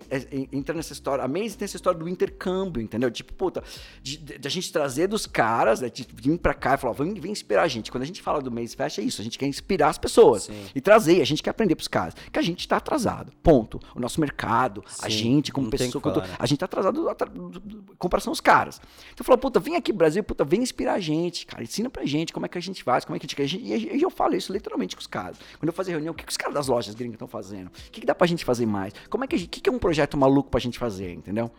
entra 0.52 0.74
nessa 0.84 0.92
história. 0.92 1.24
A 1.24 1.28
Maze 1.28 1.56
tem 1.56 1.64
essa 1.64 1.76
história 1.76 1.98
do 1.98 2.08
intercâmbio, 2.08 2.82
entendeu? 2.82 3.10
Tipo, 3.10 3.32
puta, 3.34 3.62
de, 4.02 4.16
de- 4.18 4.38
de 4.38 4.48
a 4.48 4.50
gente 4.50 4.72
trazer 4.72 5.06
dos 5.06 5.26
caras, 5.26 5.80
né, 5.80 5.88
de 5.88 6.06
vir 6.14 6.38
pra 6.38 6.54
cá 6.54 6.74
e 6.74 6.76
falar, 6.78 6.92
vem, 6.94 7.14
vem 7.14 7.32
inspirar 7.32 7.62
a 7.62 7.68
gente. 7.68 7.90
Quando 7.90 8.02
a 8.02 8.06
gente 8.06 8.20
fala 8.22 8.40
do 8.40 8.50
Maze 8.50 8.76
Fest, 8.76 8.98
é 8.98 9.02
isso. 9.02 9.20
A 9.20 9.24
gente 9.24 9.38
quer 9.38 9.46
inspirar 9.46 9.88
as 9.88 9.98
pessoas. 9.98 10.44
Sim. 10.44 10.64
E 10.74 10.80
trazer, 10.80 11.20
a 11.20 11.24
gente 11.24 11.42
quer 11.42 11.50
aprender 11.50 11.74
pros 11.74 11.88
caras. 11.88 12.14
Que 12.32 12.38
a 12.38 12.42
gente 12.42 12.66
tá 12.68 12.76
atrasado. 12.76 13.32
Ponto. 13.42 13.80
O 13.94 14.00
nosso 14.00 14.20
mercado, 14.20 14.84
a 15.00 15.04
Sim, 15.04 15.10
gente, 15.10 15.52
como 15.52 15.70
pessoa. 15.70 16.00
quanto- 16.00 16.20
né? 16.20 16.28
A 16.38 16.46
gente 16.46 16.58
tá 16.58 16.66
atrasado 16.66 17.08
atra- 17.08 17.30
do- 17.30 17.48
do- 17.60 17.92
em 17.92 17.96
comparação 17.96 18.30
aos 18.30 18.40
caras. 18.40 18.80
Então 19.12 19.24
falou, 19.24 19.38
puta, 19.38 19.58
vem 19.60 19.76
aqui 19.76 19.92
Brasil, 19.92 20.22
puta, 20.22 20.44
vem 20.44 20.62
inspirar 20.62 20.94
a 20.94 21.00
gente, 21.00 21.46
cara. 21.46 21.62
Ensina 21.62 21.88
pra 21.90 22.04
gente 22.04 22.32
como 22.32 22.46
é 22.46 22.48
que 22.48 22.58
a 22.58 22.60
gente 22.60 22.82
faz, 22.82 23.04
como 23.04 23.16
é 23.16 23.18
que 23.18 23.26
a 23.26 23.28
gente 23.28 23.36
quer. 23.36 23.44
E, 23.58 23.96
e 23.96 24.02
eu 24.02 24.10
falo 24.10 24.34
isso 24.34 24.52
literalmente 24.52 24.96
com 24.96 25.00
os 25.00 25.06
caras. 25.06 25.38
Quando 25.58 25.68
eu 25.68 25.72
fazer 25.72 25.92
reunião, 25.92 26.12
o 26.12 26.14
que, 26.16 26.24
que 26.24 26.30
os 26.30 26.36
caras 26.36 26.54
das 26.54 26.68
lojas 26.68 26.94
gringas 26.94 27.14
estão 27.14 27.28
fazendo? 27.28 27.68
O 27.68 27.90
que, 27.90 28.00
que 28.00 28.06
dá 28.06 28.14
pra 28.14 28.26
gente 28.26 28.44
fazer 28.44 28.66
mais? 28.66 28.92
Como 29.08 29.24
é 29.24 29.26
que 29.26 29.36
a 29.36 29.38
gente, 29.38 29.48
o 29.48 29.50
que, 29.50 29.60
que 29.60 29.68
é 29.70 29.72
um 29.72 29.78
projeto 29.78 30.16
maluco 30.16 30.50
pra 30.50 30.60
gente 30.60 30.73
fazer, 30.78 31.12
entendeu? 31.12 31.50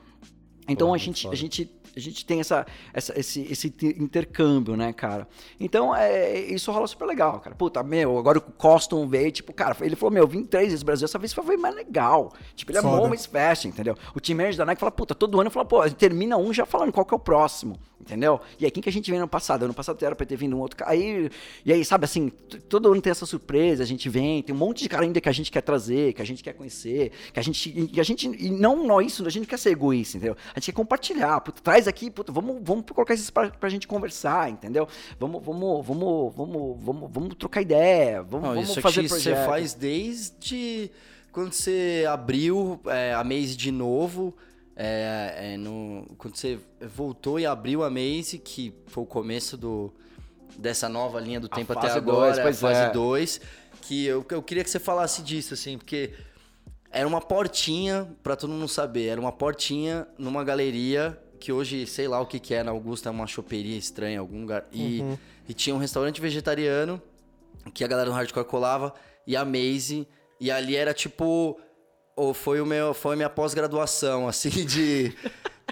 Então 0.68 0.88
Porra, 0.88 0.96
a, 0.96 1.00
gente, 1.00 1.28
a, 1.28 1.36
gente, 1.36 1.72
a 1.96 2.00
gente 2.00 2.26
tem 2.26 2.40
essa, 2.40 2.66
essa- 2.94 3.20
esse, 3.20 3.42
esse 3.52 3.68
inter- 3.68 3.96
intercâmbio, 4.02 4.76
né, 4.76 4.92
cara? 4.94 5.28
Então 5.60 5.96
é, 5.96 6.40
isso 6.40 6.72
rola 6.72 6.88
super 6.88 7.06
legal, 7.06 7.40
cara. 7.40 7.56
Puta, 7.56 7.84
meu, 7.84 8.18
agora 8.18 8.40
o 8.40 8.42
Coston 8.42 9.08
veio, 9.08 9.32
tipo, 9.32 9.54
cara, 9.54 9.76
ele 9.82 9.96
falou, 9.96 10.12
meu, 10.14 10.28
vim 10.28 10.44
três 10.44 10.68
vezes 10.68 10.82
no 10.82 10.86
Brasil, 10.88 11.06
essa 11.06 11.20
vez 11.20 11.34
foi 11.34 11.56
mais 11.58 11.76
legal. 11.76 12.34
Tipo, 12.56 12.72
ele 12.72 12.80
é 12.80 12.82
Foda. 12.82 12.98
Moments 12.98 13.30
entendeu? 13.66 13.96
O 14.16 14.20
team 14.20 14.38
manager 14.38 14.58
da 14.58 14.66
Nike 14.66 14.80
fala, 14.80 14.92
puta, 14.92 15.14
todo 15.14 15.40
ano 15.40 15.52
fala, 15.52 15.66
pô, 15.66 15.88
termina 15.92 16.38
um 16.38 16.52
já 16.54 16.66
falando 16.66 16.92
qual 16.92 17.06
que 17.06 17.14
é 17.14 17.18
o 17.18 17.20
próximo, 17.20 17.80
entendeu? 18.02 18.40
E 18.60 18.66
aí, 18.66 18.72
quem 18.72 18.82
que 18.82 18.90
a 18.90 18.92
gente 18.92 19.10
vem 19.12 19.20
no 19.20 19.28
passado? 19.28 19.64
Ano 19.66 19.74
passado 19.74 20.04
era 20.04 20.16
pra 20.16 20.26
ter 20.26 20.36
vindo 20.36 20.56
um 20.56 20.60
outro 20.60 20.78
cara. 20.78 20.92
Aí, 20.92 21.30
e 21.64 21.72
aí, 21.72 21.86
sabe 21.86 22.06
assim, 22.06 22.30
todo 22.70 22.92
ano 22.92 23.02
tem 23.02 23.12
essa 23.12 23.26
surpresa, 23.26 23.84
a 23.84 23.86
gente 23.86 24.10
vem, 24.10 24.42
tem 24.42 24.56
um 24.56 24.58
monte 24.58 24.84
de 24.84 24.90
cara 24.90 25.04
ainda 25.04 25.22
que 25.22 25.30
a 25.30 25.32
gente 25.32 25.52
quer 25.52 25.62
trazer, 25.62 26.14
que 26.14 26.22
a 26.22 26.26
gente 26.26 26.44
quer 26.44 26.54
conhecer, 26.54 27.12
que 27.34 27.40
a 27.40 27.44
gente. 27.44 27.90
E 27.94 28.00
a 28.00 28.04
gente. 28.04 28.28
E 28.28 28.50
não, 28.50 28.86
não 28.86 29.02
isso, 29.02 29.26
a 29.26 29.30
gente 29.30 29.44
não 29.44 29.50
quer 29.50 29.60
ser 29.60 29.72
egoísta, 29.72 30.18
entendeu? 30.18 30.36
A 30.56 30.60
gente 30.60 30.68
quer 30.68 30.72
compartilhar. 30.72 31.42
Puta, 31.42 31.62
traz 31.62 31.86
aqui, 31.88 32.10
puta, 32.10 32.32
vamos, 32.32 32.60
vamos 32.64 32.86
colocar 32.90 33.14
esses 33.14 33.30
pra, 33.30 33.50
pra 33.50 33.68
gente 33.68 33.88
conversar, 33.88 34.50
entendeu? 34.50 34.88
Vamos, 35.20 35.44
vamos, 35.44 35.86
vamos, 35.86 36.34
vamos, 36.36 36.84
vamos, 36.84 37.12
vamos 37.12 37.36
trocar 37.36 37.62
ideia, 37.62 38.24
vamos, 38.24 38.48
Não, 38.48 38.56
vamos 38.56 38.70
isso 38.70 38.82
fazer 38.82 39.02
aqui 39.02 39.10
você 39.10 39.32
projeto. 39.32 39.46
faz 39.48 39.74
desde 39.74 40.90
quando 41.32 41.52
você 41.52 42.06
abriu 42.10 42.80
é, 42.86 43.14
a 43.14 43.24
Maze 43.24 43.58
de 43.58 43.70
novo. 43.70 44.34
é, 44.78 45.54
é, 45.54 45.58
no, 45.58 46.06
quando 46.18 46.38
você 46.38 46.58
voltou 46.82 47.38
e 47.38 47.46
abriu 47.46 47.84
a 47.84 47.90
Maze, 47.90 48.38
que 48.38 48.74
foi 48.88 49.04
o 49.04 49.06
começo 49.06 49.58
do, 49.58 49.94
dessa 50.58 50.88
nova 50.88 51.20
linha 51.20 51.40
do 51.42 51.48
A 51.52 51.56
tempo 51.56 51.74
até 51.74 51.92
agora, 51.92 52.34
dois, 52.42 52.56
a 52.56 52.68
fase 52.68 52.80
é. 52.80 52.90
2. 52.92 53.42
Que 53.82 54.06
eu, 54.06 54.26
eu 54.32 54.42
queria 54.42 54.64
que 54.64 54.70
você 54.70 54.80
falasse 54.80 55.22
disso, 55.22 55.54
assim, 55.54 55.78
porque 55.78 56.14
era 56.96 57.06
uma 57.06 57.20
portinha, 57.20 58.08
pra 58.24 58.38
todo 58.38 58.52
mundo 58.52 58.70
saber, 58.70 59.08
era 59.08 59.20
uma 59.20 59.32
portinha 59.32 60.08
numa 60.18 60.46
galeria 60.46 61.20
que 61.42 61.52
hoje, 61.52 61.86
sei 61.86 62.08
lá 62.08 62.22
o 62.22 62.26
que 62.26 62.40
que 62.40 62.54
é, 62.54 62.64
na 62.64 62.72
Augusta 62.72 63.10
é 63.10 63.12
uma 63.12 63.28
choperia 63.28 63.78
estranha, 63.78 64.18
algum 64.22 64.40
lugar. 64.40 64.66
E, 64.72 65.04
e 65.48 65.54
tinha 65.54 65.76
um 65.76 65.78
restaurante 65.78 66.22
vegetariano 66.22 67.02
que 67.74 67.84
a 67.84 67.88
galera 67.88 68.10
do 68.10 68.16
hardcore 68.16 68.46
colava 68.46 68.94
e 69.28 69.36
a 69.36 69.44
Maze 69.44 70.08
e 70.40 70.50
ali 70.50 70.76
era 70.76 70.94
tipo 70.94 71.60
ou 72.16 72.34
foi 72.34 72.62
o 72.62 72.66
meu 72.66 72.94
foi 72.94 73.14
a 73.14 73.16
minha 73.18 73.30
pós-graduação 73.30 74.28
assim 74.30 74.66
de, 74.66 75.14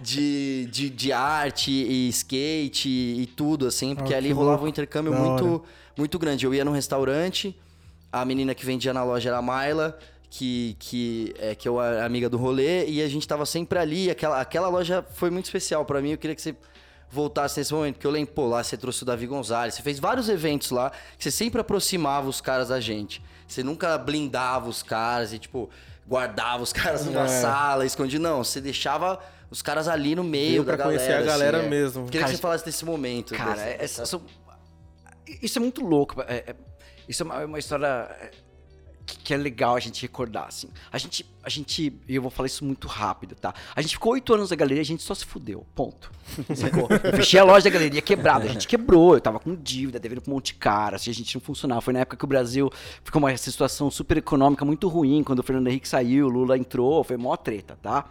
de, 0.02 0.66
de 0.66 0.90
de 0.90 1.12
arte 1.14 1.72
e 1.72 2.10
skate 2.10 2.90
e, 2.90 3.26
tudo 3.28 3.68
assim 3.68 3.96
porque 3.96 4.14
Ah, 4.14 4.18
ali 4.18 4.32
rolava 4.32 4.66
um 4.66 4.68
intercâmbio 4.68 5.14
muito 5.14 5.46
hora. 5.46 5.62
muito 5.98 6.20
grande 6.20 6.46
eu 6.46 6.54
ia 6.54 6.66
num 6.66 6.72
restaurante 6.72 7.56
a 8.12 8.26
menina 8.26 8.54
que 8.56 8.66
vendia 8.66 8.94
na 8.94 9.04
loja 9.04 9.30
era 9.30 9.38
a 9.38 9.42
Mayla 9.42 9.98
que, 10.36 10.76
que 10.80 11.32
é 11.38 11.54
que 11.54 11.68
eu 11.70 11.80
era 11.80 12.04
amiga 12.04 12.28
do 12.28 12.38
rolê 12.38 12.88
e 12.88 13.04
a 13.04 13.08
gente 13.08 13.28
tava 13.28 13.46
sempre 13.46 13.78
ali 13.78 14.10
aquela, 14.10 14.42
aquela 14.42 14.68
loja 14.68 15.06
foi 15.14 15.30
muito 15.30 15.46
especial 15.46 15.86
pra 15.86 16.02
mim 16.02 16.10
eu 16.14 16.18
queria 16.18 16.36
que 16.36 16.42
você 16.42 16.56
voltasse 17.12 17.60
nesse 17.60 17.72
momento, 17.72 17.94
porque 17.98 18.08
eu 18.08 18.12
lembro, 18.12 18.34
pô, 18.34 18.48
lá 18.48 18.64
você 18.64 18.76
trouxe 18.76 19.04
o 19.04 19.06
Davi 19.06 19.28
Gonzalez, 19.28 19.76
você 19.76 19.84
fez 19.84 20.00
vários 20.00 20.28
eventos 20.30 20.72
lá, 20.72 20.90
que 21.16 21.24
você 21.24 21.30
sempre 21.30 21.62
aproximava 21.62 22.28
os 22.28 22.42
caras 22.42 22.70
da 22.70 22.80
gente. 22.80 23.22
Você 23.48 23.62
nunca 23.62 23.96
blindava 24.00 24.68
os 24.68 24.82
caras 24.82 25.32
e, 25.32 25.38
tipo, 25.38 25.70
guardava 26.08 26.64
os 26.64 26.74
caras 26.74 27.06
numa 27.06 27.26
É. 27.26 27.28
sala, 27.28 27.86
escondia. 27.86 28.18
Não, 28.18 28.44
você 28.44 28.60
deixava 28.60 29.20
os 29.52 29.62
caras 29.62 29.88
ali 29.88 30.16
no 30.16 30.24
meio 30.24 30.50
Veio 30.54 30.64
pra 30.64 30.76
da 30.76 30.86
conhecer 30.86 31.10
galera. 31.10 31.24
a 31.24 31.28
galera 31.28 31.58
assim, 31.60 31.68
é. 31.68 31.70
mesmo. 31.70 32.06
Queria 32.06 32.22
Cara, 32.22 32.32
que 32.32 32.38
você 32.38 32.42
falasse 32.42 32.66
desse 32.66 32.84
momento. 32.84 33.36
Cara, 33.36 33.54
desse- 33.78 34.02
é- 34.02 34.04
é- 35.34 35.38
isso 35.44 35.60
é 35.60 35.62
muito 35.62 35.86
louco. 35.86 36.20
é- 36.24 36.44
é- 36.48 36.56
isso 37.08 37.22
é 37.22 37.26
uma, 37.28 37.42
é 37.44 37.46
uma 37.46 37.60
história 37.60 38.10
que, 39.06 39.18
que 39.18 39.34
é 39.34 39.38
legal 39.38 39.76
a 39.76 39.80
gente 39.80 40.02
recordar, 40.02 40.48
assim. 40.48 40.68
A 40.92 40.98
gente, 40.98 41.26
a 41.44 41.50
gente, 41.50 41.94
e 42.08 42.16
eu 42.16 42.22
vou 42.22 42.32
falar 42.32 42.48
isso 42.48 42.64
muito 42.64 42.88
rápido, 42.88 43.36
tá? 43.36 43.54
A 43.76 43.82
gente 43.82 43.92
ficou 43.96 44.14
oito 44.14 44.34
anos 44.34 44.50
na 44.50 44.56
galeria, 44.56 44.82
a 44.82 44.86
gente 44.86 45.04
só 45.04 45.14
se 45.14 45.26
fudeu, 45.26 45.66
ponto. 45.76 46.12
Sacou? 46.56 46.88
Eu 47.04 47.14
fechei 47.18 47.40
a 47.40 47.44
loja 47.44 47.64
da 47.66 47.70
galeria 47.70 48.02
quebrada, 48.02 48.46
a 48.46 48.48
gente 48.48 48.68
quebrou, 48.68 49.14
eu 49.16 49.22
tava 49.22 49.40
com 49.40 49.56
dívida, 49.56 50.00
devendo 50.00 50.22
pra 50.22 50.32
um 50.32 50.36
monte 50.36 50.48
de 50.48 50.56
cara, 50.56 50.96
assim, 50.96 51.12
a 51.12 51.14
gente 51.14 51.36
não 51.36 51.42
funcionava. 51.42 51.82
Foi 51.82 51.94
na 51.94 52.00
época 52.00 52.16
que 52.18 52.24
o 52.26 52.28
Brasil 52.28 52.72
ficou 53.04 53.20
uma 53.22 53.36
situação 53.36 53.92
super 53.92 54.18
econômica 54.18 54.64
muito 54.64 54.88
ruim, 54.88 55.24
quando 55.24 55.40
o 55.40 55.44
Fernando 55.44 55.68
Henrique 55.68 55.88
saiu, 55.88 56.28
o 56.28 56.30
Lula 56.30 56.58
entrou, 56.58 57.04
foi 57.04 57.18
mó 57.18 57.36
treta, 57.36 57.78
tá? 57.82 58.06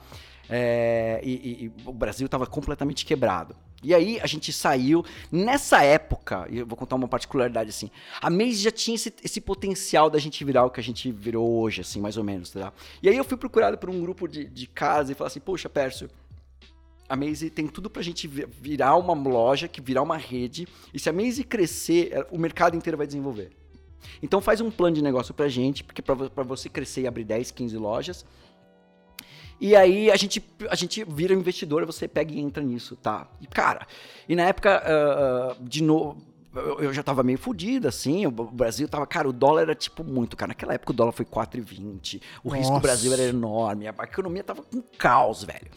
É, 0.50 1.20
e, 1.24 1.30
e- 1.30 1.64
e 1.64 1.72
o 1.86 1.92
Brasil 1.92 2.28
tava 2.28 2.46
completamente 2.46 3.06
quebrado. 3.06 3.54
E 3.82 3.92
aí 3.94 4.20
a 4.20 4.26
gente 4.26 4.52
saiu. 4.52 5.04
Nessa 5.30 5.82
época, 5.82 6.46
e 6.50 6.58
eu 6.58 6.66
vou 6.66 6.76
contar 6.76 6.96
uma 6.96 7.08
particularidade 7.08 7.70
assim. 7.70 7.90
A 8.20 8.30
Maze 8.30 8.54
já 8.54 8.70
tinha 8.70 8.94
esse, 8.94 9.12
esse 9.24 9.40
potencial 9.40 10.08
da 10.08 10.18
gente 10.18 10.44
virar 10.44 10.64
o 10.64 10.70
que 10.70 10.80
a 10.80 10.82
gente 10.82 11.10
virou 11.10 11.60
hoje, 11.60 11.80
assim, 11.80 12.00
mais 12.00 12.16
ou 12.16 12.24
menos, 12.24 12.50
tá? 12.50 12.72
E 13.02 13.08
aí 13.08 13.16
eu 13.16 13.24
fui 13.24 13.36
procurado 13.36 13.76
por 13.76 13.90
um 13.90 14.00
grupo 14.00 14.28
de, 14.28 14.44
de 14.44 14.66
casa 14.66 15.12
e 15.12 15.14
falei 15.14 15.28
assim, 15.28 15.40
poxa, 15.40 15.68
Pércio, 15.68 16.08
a 17.08 17.16
Maze 17.16 17.50
tem 17.50 17.66
tudo 17.66 17.90
pra 17.90 18.02
gente 18.02 18.26
vi- 18.28 18.46
virar 18.46 18.96
uma 18.96 19.12
loja, 19.14 19.68
que 19.68 19.80
virar 19.80 20.02
uma 20.02 20.16
rede. 20.16 20.66
E 20.94 20.98
se 20.98 21.10
a 21.10 21.12
Maze 21.12 21.42
crescer, 21.44 22.10
é, 22.12 22.26
o 22.30 22.38
mercado 22.38 22.76
inteiro 22.76 22.96
vai 22.96 23.06
desenvolver. 23.06 23.50
Então 24.22 24.40
faz 24.40 24.60
um 24.60 24.70
plano 24.70 24.96
de 24.96 25.02
negócio 25.02 25.34
pra 25.34 25.48
gente, 25.48 25.82
porque 25.84 26.00
pra, 26.02 26.14
pra 26.16 26.44
você 26.44 26.68
crescer 26.68 27.02
e 27.02 27.06
abrir 27.06 27.24
10, 27.24 27.50
15 27.50 27.76
lojas. 27.76 28.24
E 29.62 29.76
aí 29.76 30.10
a 30.10 30.16
gente, 30.16 30.44
a 30.68 30.74
gente 30.74 31.04
vira 31.04 31.32
investidor, 31.32 31.86
você 31.86 32.08
pega 32.08 32.34
e 32.34 32.40
entra 32.40 32.60
nisso, 32.60 32.96
tá? 32.96 33.28
E 33.40 33.46
cara, 33.46 33.86
e 34.28 34.34
na 34.34 34.42
época, 34.42 34.82
ah, 34.84 35.56
de 35.60 35.80
novo, 35.84 36.20
eu, 36.80 36.92
já 36.92 37.00
tava 37.00 37.22
meio 37.22 37.38
fudido, 37.38 37.86
assim, 37.86 38.26
o 38.26 38.30
Brasil 38.32 38.88
tava, 38.88 39.06
cara, 39.06 39.28
o 39.28 39.32
dólar 39.32 39.62
era 39.62 39.74
tipo 39.76 40.02
muito, 40.02 40.36
cara, 40.36 40.48
naquela 40.48 40.74
época 40.74 40.90
o 40.90 40.94
dólar 40.94 41.12
foi 41.12 41.24
4,20, 41.24 42.20
o 42.42 42.48
risco 42.48 42.70
do 42.70 42.74
Nossa. 42.74 42.80
Brasil 42.80 43.12
era 43.12 43.22
enorme, 43.22 43.86
a 43.86 43.94
economia 44.02 44.42
tava 44.42 44.64
com 44.64 44.82
caos, 44.98 45.44
velho. 45.44 45.70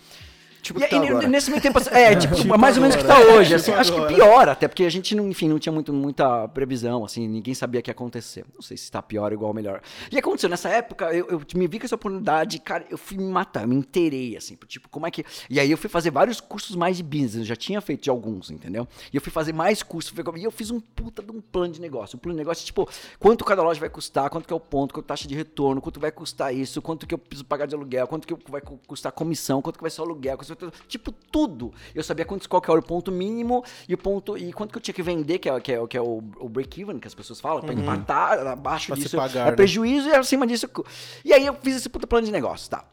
Tipo 0.65 0.80
E 0.80 0.88
tá 0.88 0.97
agora. 0.97 1.28
nesse 1.28 1.51
meio 1.51 1.62
tempo, 1.62 1.78
assim, 1.78 1.89
é, 1.93 2.15
tipo, 2.15 2.34
Tipo 2.34 2.58
mais 2.58 2.75
ou 2.75 2.82
menos 2.82 2.95
que 2.95 3.04
tá 3.04 3.19
hoje. 3.19 3.49
Tipo 3.56 3.56
assim, 3.56 3.71
acho 3.73 3.93
que 3.93 4.13
pior, 4.15 4.49
até 4.49 4.67
porque 4.67 4.84
a 4.84 4.89
gente, 4.89 5.13
não, 5.13 5.28
enfim, 5.30 5.47
não 5.47 5.60
tinha 5.60 5.71
muito, 5.71 5.93
muita 5.93 6.47
previsão, 6.47 7.06
assim, 7.06 7.28
ninguém 7.28 7.54
sabia 7.54 7.80
o 7.80 7.84
que 7.84 7.89
ia 7.89 7.93
acontecer. 7.93 8.43
Não 8.51 8.63
sei 8.63 8.75
se 8.75 8.89
tá 8.91 8.99
pior 8.99 9.28
ou 9.28 9.34
igual 9.34 9.49
ou 9.49 9.54
melhor. 9.54 9.80
E 10.12 10.17
aconteceu, 10.17 10.49
nessa 10.49 10.67
época, 10.69 11.13
eu, 11.13 11.28
eu 11.30 11.41
me 11.54 11.67
vi 11.67 11.78
com 11.80 11.86
essa 11.86 11.93
oportunidade, 11.93 12.58
cara, 12.60 12.84
eu 12.89 12.97
fui 12.97 13.15
me 13.15 13.25
matar, 13.25 13.62
eu 13.62 13.67
me 13.67 13.75
inteirei, 13.75 14.36
assim, 14.36 14.58
tipo, 14.67 14.89
como 14.89 15.06
é 15.06 15.12
que... 15.12 15.23
E 15.51 15.60
aí 15.60 15.69
eu 15.69 15.78
fui 15.78 15.88
fazer 15.89 16.10
vários 16.10 16.41
cursos 16.41 16.75
mais 16.75 16.97
de 16.97 17.04
business, 17.04 17.36
eu 17.36 17.43
já 17.45 17.56
tinha 17.56 17.80
feito 17.80 18.01
de 18.04 18.10
alguns, 18.10 18.49
entendeu? 18.49 18.88
E 19.13 19.17
eu 19.17 19.21
fui 19.21 19.32
fazer 19.32 19.54
mais 19.54 19.84
cursos, 19.84 20.12
e 20.36 20.43
eu 20.43 20.49
fiz 20.51 20.71
um 20.71 20.80
puta 20.80 21.21
de 21.21 21.32
um 21.32 21.39
plano 21.41 21.73
de 21.73 21.80
negócio. 21.80 22.17
Um 22.17 22.19
plano 22.19 22.34
de 22.36 22.39
negócio, 22.39 22.65
tipo, 22.65 22.89
quanto 23.19 23.45
cada 23.45 23.62
loja 23.62 23.80
vai 23.80 23.89
custar, 23.89 24.32
quanto 24.32 24.47
que 24.47 24.54
é 24.54 24.56
o 24.56 24.60
ponto, 24.60 24.93
quanto 24.95 25.06
é 25.06 25.08
taxa 25.10 25.28
de 25.28 25.36
retorno, 25.36 25.80
quanto 25.80 25.99
vai 25.99 26.12
custar 26.12 26.51
isso, 26.56 26.82
quanto 26.82 27.06
que 27.06 27.13
eu 27.13 27.19
preciso 27.19 27.45
pagar 27.45 27.67
de 27.67 27.75
aluguel, 27.75 28.08
quanto 28.08 28.28
que 28.28 28.36
vai 28.49 28.62
cu- 28.62 28.80
custar 28.88 29.12
comissão, 29.12 29.62
quanto 29.62 29.78
que 29.78 29.84
vai 29.84 29.91
ser 29.91 30.01
o 30.01 30.06
aluguel, 30.06 30.38
quanto 30.38 30.47
vai- 30.47 30.54
tipo, 30.87 31.11
tudo. 31.11 31.73
Eu 31.93 32.03
sabia 32.03 32.25
quanto, 32.25 32.47
qual 32.49 32.61
que 32.61 32.69
era 32.69 32.79
o 32.79 32.83
ponto 32.83 33.11
mínimo 33.11 33.63
e 33.87 33.93
o 33.93 33.97
ponto 33.97 34.37
e 34.37 34.51
quanto 34.53 34.71
que 34.71 34.77
eu 34.77 34.81
tinha 34.81 34.93
que 34.95 35.03
vender, 35.03 35.39
que 35.39 35.49
é, 35.49 35.59
que 35.59 35.71
é, 35.73 35.87
que 35.87 35.97
é 35.97 36.01
o, 36.01 36.23
o 36.39 36.49
break-even, 36.49 36.99
que 36.99 37.07
as 37.07 37.15
pessoas 37.15 37.39
falam, 37.41 37.61
pra 37.61 37.73
empatar, 37.73 38.45
abaixo 38.47 38.87
Pra 38.87 38.95
disso 38.95 39.15
pagar, 39.17 39.47
é 39.47 39.51
né? 39.51 39.55
prejuízo 39.55 40.09
e 40.09 40.15
acima 40.15 40.45
disso... 40.47 40.67
E 41.23 41.33
aí 41.33 41.45
eu 41.45 41.53
fiz 41.55 41.75
esse 41.77 41.89
puta 41.89 42.07
plano 42.07 42.25
de 42.25 42.31
negócio, 42.31 42.69
tá? 42.69 42.85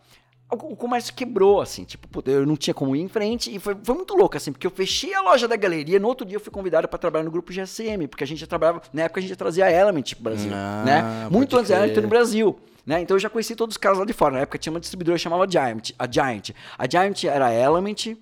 O 0.51 0.77
comércio 0.77 1.15
quebrou, 1.15 1.63
assim, 1.63 1.83
tipo, 1.83 2.07
eu 2.29 2.45
não 2.45 2.57
tinha 2.57 2.75
como 2.75 2.95
ir 2.95 3.01
em 3.01 3.09
frente 3.09 3.55
e 3.55 3.59
foi, 3.59 3.75
foi 3.83 3.95
muito 3.95 4.15
louco, 4.15 4.37
assim, 4.37 4.53
porque 4.53 4.67
eu 4.67 4.71
fechei 4.71 5.15
a 5.15 5.23
loja 5.23 5.49
da 5.49 5.57
galeria, 5.57 5.99
no 5.99 6.07
outro 6.07 6.27
dia 6.27 6.37
eu 6.37 6.41
fui 6.41 6.53
convidado 6.53 6.87
pra 6.87 6.99
trabalhar 6.99 7.25
no 7.25 7.31
grupo 7.31 7.51
GSM, 7.51 8.07
porque 8.07 8.23
a 8.23 8.27
gente 8.27 8.41
já 8.41 8.47
trabalhava, 8.47 8.83
na 8.93 9.05
época 9.05 9.19
a 9.19 9.23
gente 9.23 9.31
já 9.31 9.37
trazia 9.37 9.65
a 9.65 9.73
Element 9.73 10.13
pro 10.15 10.25
Brasil, 10.25 10.51
Ah, 10.53 10.83
né? 10.85 11.29
Muito 11.31 11.57
antes 11.57 11.71
da 11.71 11.79
Element 11.79 12.03
no 12.03 12.09
Brasil. 12.09 12.59
Né? 12.85 13.01
Então 13.01 13.17
eu 13.17 13.21
já 13.21 13.31
conheci 13.31 13.55
todos 13.55 13.75
os 13.75 13.79
caras 13.79 13.99
lá 13.99 14.05
de 14.05 14.13
fora. 14.13 14.35
Na 14.35 14.41
época 14.41 14.59
tinha 14.59 14.73
uma 14.73 14.81
distribuidora 14.81 15.17
que 15.17 15.23
chamava 15.23 15.49
Giant. 15.49 15.91
A 15.99 16.11
Giant. 16.11 16.51
A 16.77 16.89
Giant 16.89 17.25
era 17.25 17.53
Element, 17.53 18.17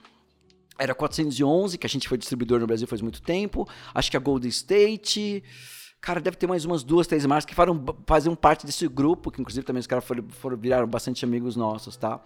era 0.78 0.94
411, 0.94 1.78
que 1.78 1.86
a 1.86 1.90
gente 1.90 2.08
foi 2.08 2.18
distribuidor 2.18 2.60
no 2.60 2.66
Brasil 2.66 2.86
faz 2.86 3.00
muito 3.00 3.22
tempo. 3.22 3.68
Acho 3.94 4.10
que 4.10 4.16
a 4.16 4.20
Golden 4.20 4.48
State. 4.48 5.42
Cara, 6.00 6.20
deve 6.20 6.36
ter 6.36 6.46
mais 6.46 6.64
umas 6.64 6.82
duas, 6.82 7.06
três 7.06 7.26
marcas 7.26 7.44
que 7.44 7.54
faram, 7.54 7.84
faziam 8.06 8.34
parte 8.34 8.64
desse 8.64 8.88
grupo, 8.88 9.30
que 9.30 9.40
inclusive 9.40 9.66
também 9.66 9.80
os 9.80 9.86
caras 9.86 10.02
foram, 10.02 10.24
foram 10.30 10.56
viraram 10.56 10.86
bastante 10.86 11.26
amigos 11.26 11.56
nossos, 11.56 11.94
tá? 11.96 12.20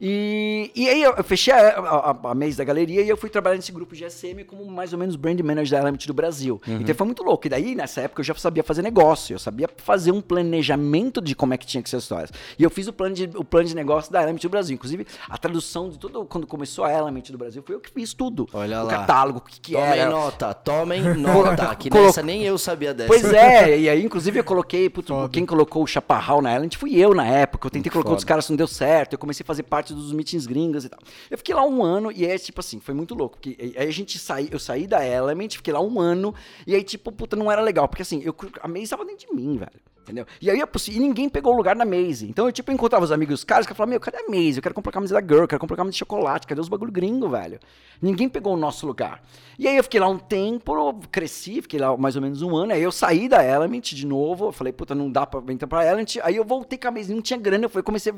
E, 0.00 0.70
e 0.74 0.88
aí 0.88 1.02
eu 1.02 1.22
fechei 1.22 1.52
a, 1.52 1.78
a, 1.78 2.30
a 2.30 2.34
mês 2.34 2.56
da 2.56 2.64
galeria 2.64 3.02
e 3.02 3.08
eu 3.08 3.16
fui 3.16 3.30
trabalhar 3.30 3.56
nesse 3.56 3.70
grupo 3.70 3.94
GSM 3.94 4.44
como 4.46 4.64
mais 4.68 4.92
ou 4.92 4.98
menos 4.98 5.14
brand 5.14 5.38
manager 5.40 5.78
da 5.78 5.82
Element 5.84 6.06
do 6.06 6.14
Brasil. 6.14 6.60
Então 6.66 6.94
foi 6.94 7.06
muito 7.06 7.22
louco. 7.22 7.46
E 7.46 7.50
daí, 7.50 7.74
nessa 7.74 8.00
época, 8.02 8.20
eu 8.20 8.24
já 8.24 8.34
sabia 8.34 8.62
fazer 8.64 8.82
negócio, 8.82 9.34
eu 9.34 9.38
sabia 9.38 9.68
fazer 9.76 10.10
um 10.10 10.20
planejamento 10.20 11.20
de 11.20 11.34
como 11.34 11.54
é 11.54 11.56
que 11.56 11.66
tinha 11.66 11.82
que 11.82 11.88
ser 11.88 11.96
as 11.96 12.02
histórias. 12.02 12.30
E 12.58 12.62
eu 12.62 12.70
fiz 12.70 12.86
o 12.88 12.92
plano 12.92 13.14
de, 13.14 13.30
o 13.36 13.44
plano 13.44 13.68
de 13.68 13.74
negócio 13.74 14.12
da 14.12 14.22
Element 14.22 14.40
do 14.40 14.48
Brasil. 14.48 14.74
Inclusive, 14.74 15.06
a 15.28 15.38
tradução 15.38 15.88
de 15.88 15.98
tudo, 15.98 16.24
quando 16.24 16.46
começou 16.46 16.84
a 16.84 16.92
Element 16.92 17.24
do 17.30 17.38
Brasil, 17.38 17.62
foi 17.64 17.76
eu 17.76 17.80
que 17.80 17.90
fiz 17.90 18.12
tudo. 18.12 18.48
Olha 18.52 18.82
o 18.82 18.86
lá. 18.86 18.90
catálogo, 18.90 19.38
o 19.38 19.42
que, 19.42 19.60
que 19.60 19.72
Tomem 19.72 19.88
era. 19.98 20.10
nota, 20.10 20.54
tomem 20.54 21.02
nota. 21.16 21.74
Que 21.76 21.88
Colo- 21.90 22.06
nessa 22.06 22.22
nem 22.22 22.42
eu 22.42 22.58
sabia 22.58 22.92
dessa. 22.92 23.08
Pois 23.08 23.24
é, 23.32 23.78
e 23.78 23.88
aí, 23.88 24.04
inclusive, 24.04 24.38
eu 24.40 24.44
coloquei, 24.44 24.88
putz, 24.90 25.08
Foda. 25.08 25.28
quem 25.28 25.46
colocou 25.46 25.82
o 25.82 25.86
Chaparral 25.86 26.42
na 26.42 26.50
Element 26.54 26.76
fui 26.76 26.96
eu 26.96 27.14
na 27.14 27.26
época. 27.26 27.66
Eu 27.66 27.70
tentei 27.70 27.90
colocar 27.90 28.10
outros 28.10 28.24
caras, 28.24 28.48
não 28.48 28.56
deu 28.56 28.66
certo. 28.66 29.14
Eu 29.14 29.18
comecei 29.18 29.42
a 29.44 29.46
fazer 29.46 29.62
parte 29.62 29.81
dos 29.90 30.12
meetings 30.12 30.46
gringos 30.46 30.84
e 30.84 30.88
tal. 30.88 31.00
Eu 31.30 31.38
fiquei 31.38 31.54
lá 31.54 31.64
um 31.64 31.82
ano 31.82 32.12
e 32.12 32.24
é 32.24 32.38
tipo 32.38 32.60
assim, 32.60 32.78
foi 32.80 32.94
muito 32.94 33.14
louco. 33.14 33.36
Porque 33.36 33.56
aí 33.76 33.88
a 33.88 33.90
gente 33.90 34.18
saí, 34.18 34.48
eu 34.50 34.58
saí 34.58 34.86
da 34.86 35.04
Element, 35.04 35.50
fiquei 35.56 35.72
lá 35.72 35.80
um 35.80 36.00
ano, 36.00 36.34
e 36.66 36.74
aí, 36.74 36.82
tipo, 36.82 37.10
puta, 37.10 37.36
não 37.36 37.50
era 37.50 37.60
legal. 37.60 37.88
Porque 37.88 38.02
assim, 38.02 38.22
eu, 38.24 38.34
a 38.60 38.68
Maze 38.68 38.88
tava 38.88 39.04
dentro 39.04 39.26
de 39.26 39.34
mim, 39.34 39.56
velho. 39.56 39.92
Entendeu? 40.02 40.26
E 40.40 40.50
aí, 40.50 40.60
e 40.60 40.98
ninguém 40.98 41.28
pegou 41.28 41.54
o 41.54 41.56
lugar 41.56 41.76
na 41.76 41.84
Maze. 41.84 42.28
Então, 42.28 42.46
eu, 42.46 42.52
tipo, 42.52 42.72
encontrava 42.72 43.04
os 43.04 43.12
amigos, 43.12 43.40
os 43.40 43.44
caras, 43.44 43.66
que 43.66 43.72
eu 43.72 43.76
falava, 43.76 43.90
meu, 43.90 44.00
cadê 44.00 44.18
a 44.18 44.28
Maze? 44.28 44.56
Eu 44.56 44.62
quero 44.62 44.74
comprar 44.74 44.90
camisa 44.90 45.14
da 45.14 45.20
Girl, 45.20 45.46
quero 45.46 45.60
comprar 45.60 45.76
camisa 45.76 45.92
de 45.92 45.98
chocolate, 45.98 46.46
cadê 46.46 46.60
os 46.60 46.68
bagulho 46.68 46.90
gringo, 46.90 47.28
velho? 47.28 47.60
Ninguém 48.00 48.28
pegou 48.28 48.54
o 48.54 48.56
nosso 48.56 48.84
lugar. 48.84 49.22
E 49.56 49.68
aí, 49.68 49.76
eu 49.76 49.84
fiquei 49.84 50.00
lá 50.00 50.08
um 50.08 50.18
tempo, 50.18 50.74
cresci, 51.12 51.62
fiquei 51.62 51.78
lá 51.78 51.96
mais 51.96 52.16
ou 52.16 52.22
menos 52.22 52.42
um 52.42 52.56
ano. 52.56 52.72
Aí, 52.72 52.82
eu 52.82 52.90
saí 52.90 53.28
da 53.28 53.44
Element 53.44 53.82
de 53.94 54.04
novo. 54.04 54.46
Eu 54.46 54.52
falei, 54.52 54.72
puta, 54.72 54.92
não 54.92 55.08
dá 55.08 55.24
pra 55.24 55.40
entrar 55.52 55.68
pra 55.68 55.86
Element. 55.86 56.18
Aí, 56.24 56.34
eu 56.34 56.44
voltei 56.44 56.76
com 56.76 56.88
a 56.88 56.90
Maze, 56.90 57.14
não 57.14 57.22
tinha 57.22 57.38
grana. 57.38 57.66
Eu 57.66 57.68
falei, 57.68 57.84
comecei 57.84 58.12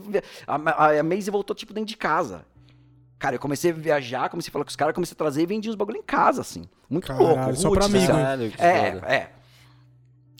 a. 0.46 0.54
A, 0.54 0.86
a, 0.86 1.00
a 1.00 1.02
Maze 1.02 1.30
voltou, 1.30 1.53
tipo, 1.54 1.72
dentro 1.72 1.88
de 1.88 1.96
casa. 1.96 2.44
Cara, 3.18 3.36
eu 3.36 3.40
comecei 3.40 3.70
a 3.70 3.74
viajar, 3.74 4.28
comecei 4.28 4.50
a 4.50 4.52
falar 4.52 4.64
com 4.64 4.68
os 4.70 4.76
caras, 4.76 4.94
comecei 4.94 5.14
a 5.14 5.16
trazer 5.16 5.42
e 5.42 5.46
vendia 5.46 5.70
os 5.70 5.76
bagulho 5.76 5.98
em 5.98 6.02
casa, 6.02 6.40
assim. 6.42 6.64
Muito 6.90 7.06
Caralho, 7.06 7.26
louco. 7.26 7.56
só 7.56 7.70
pra 7.70 7.86
hein? 7.86 8.06
Caralho, 8.06 8.52
É, 8.58 8.92
foda. 8.92 9.06
é. 9.12 9.30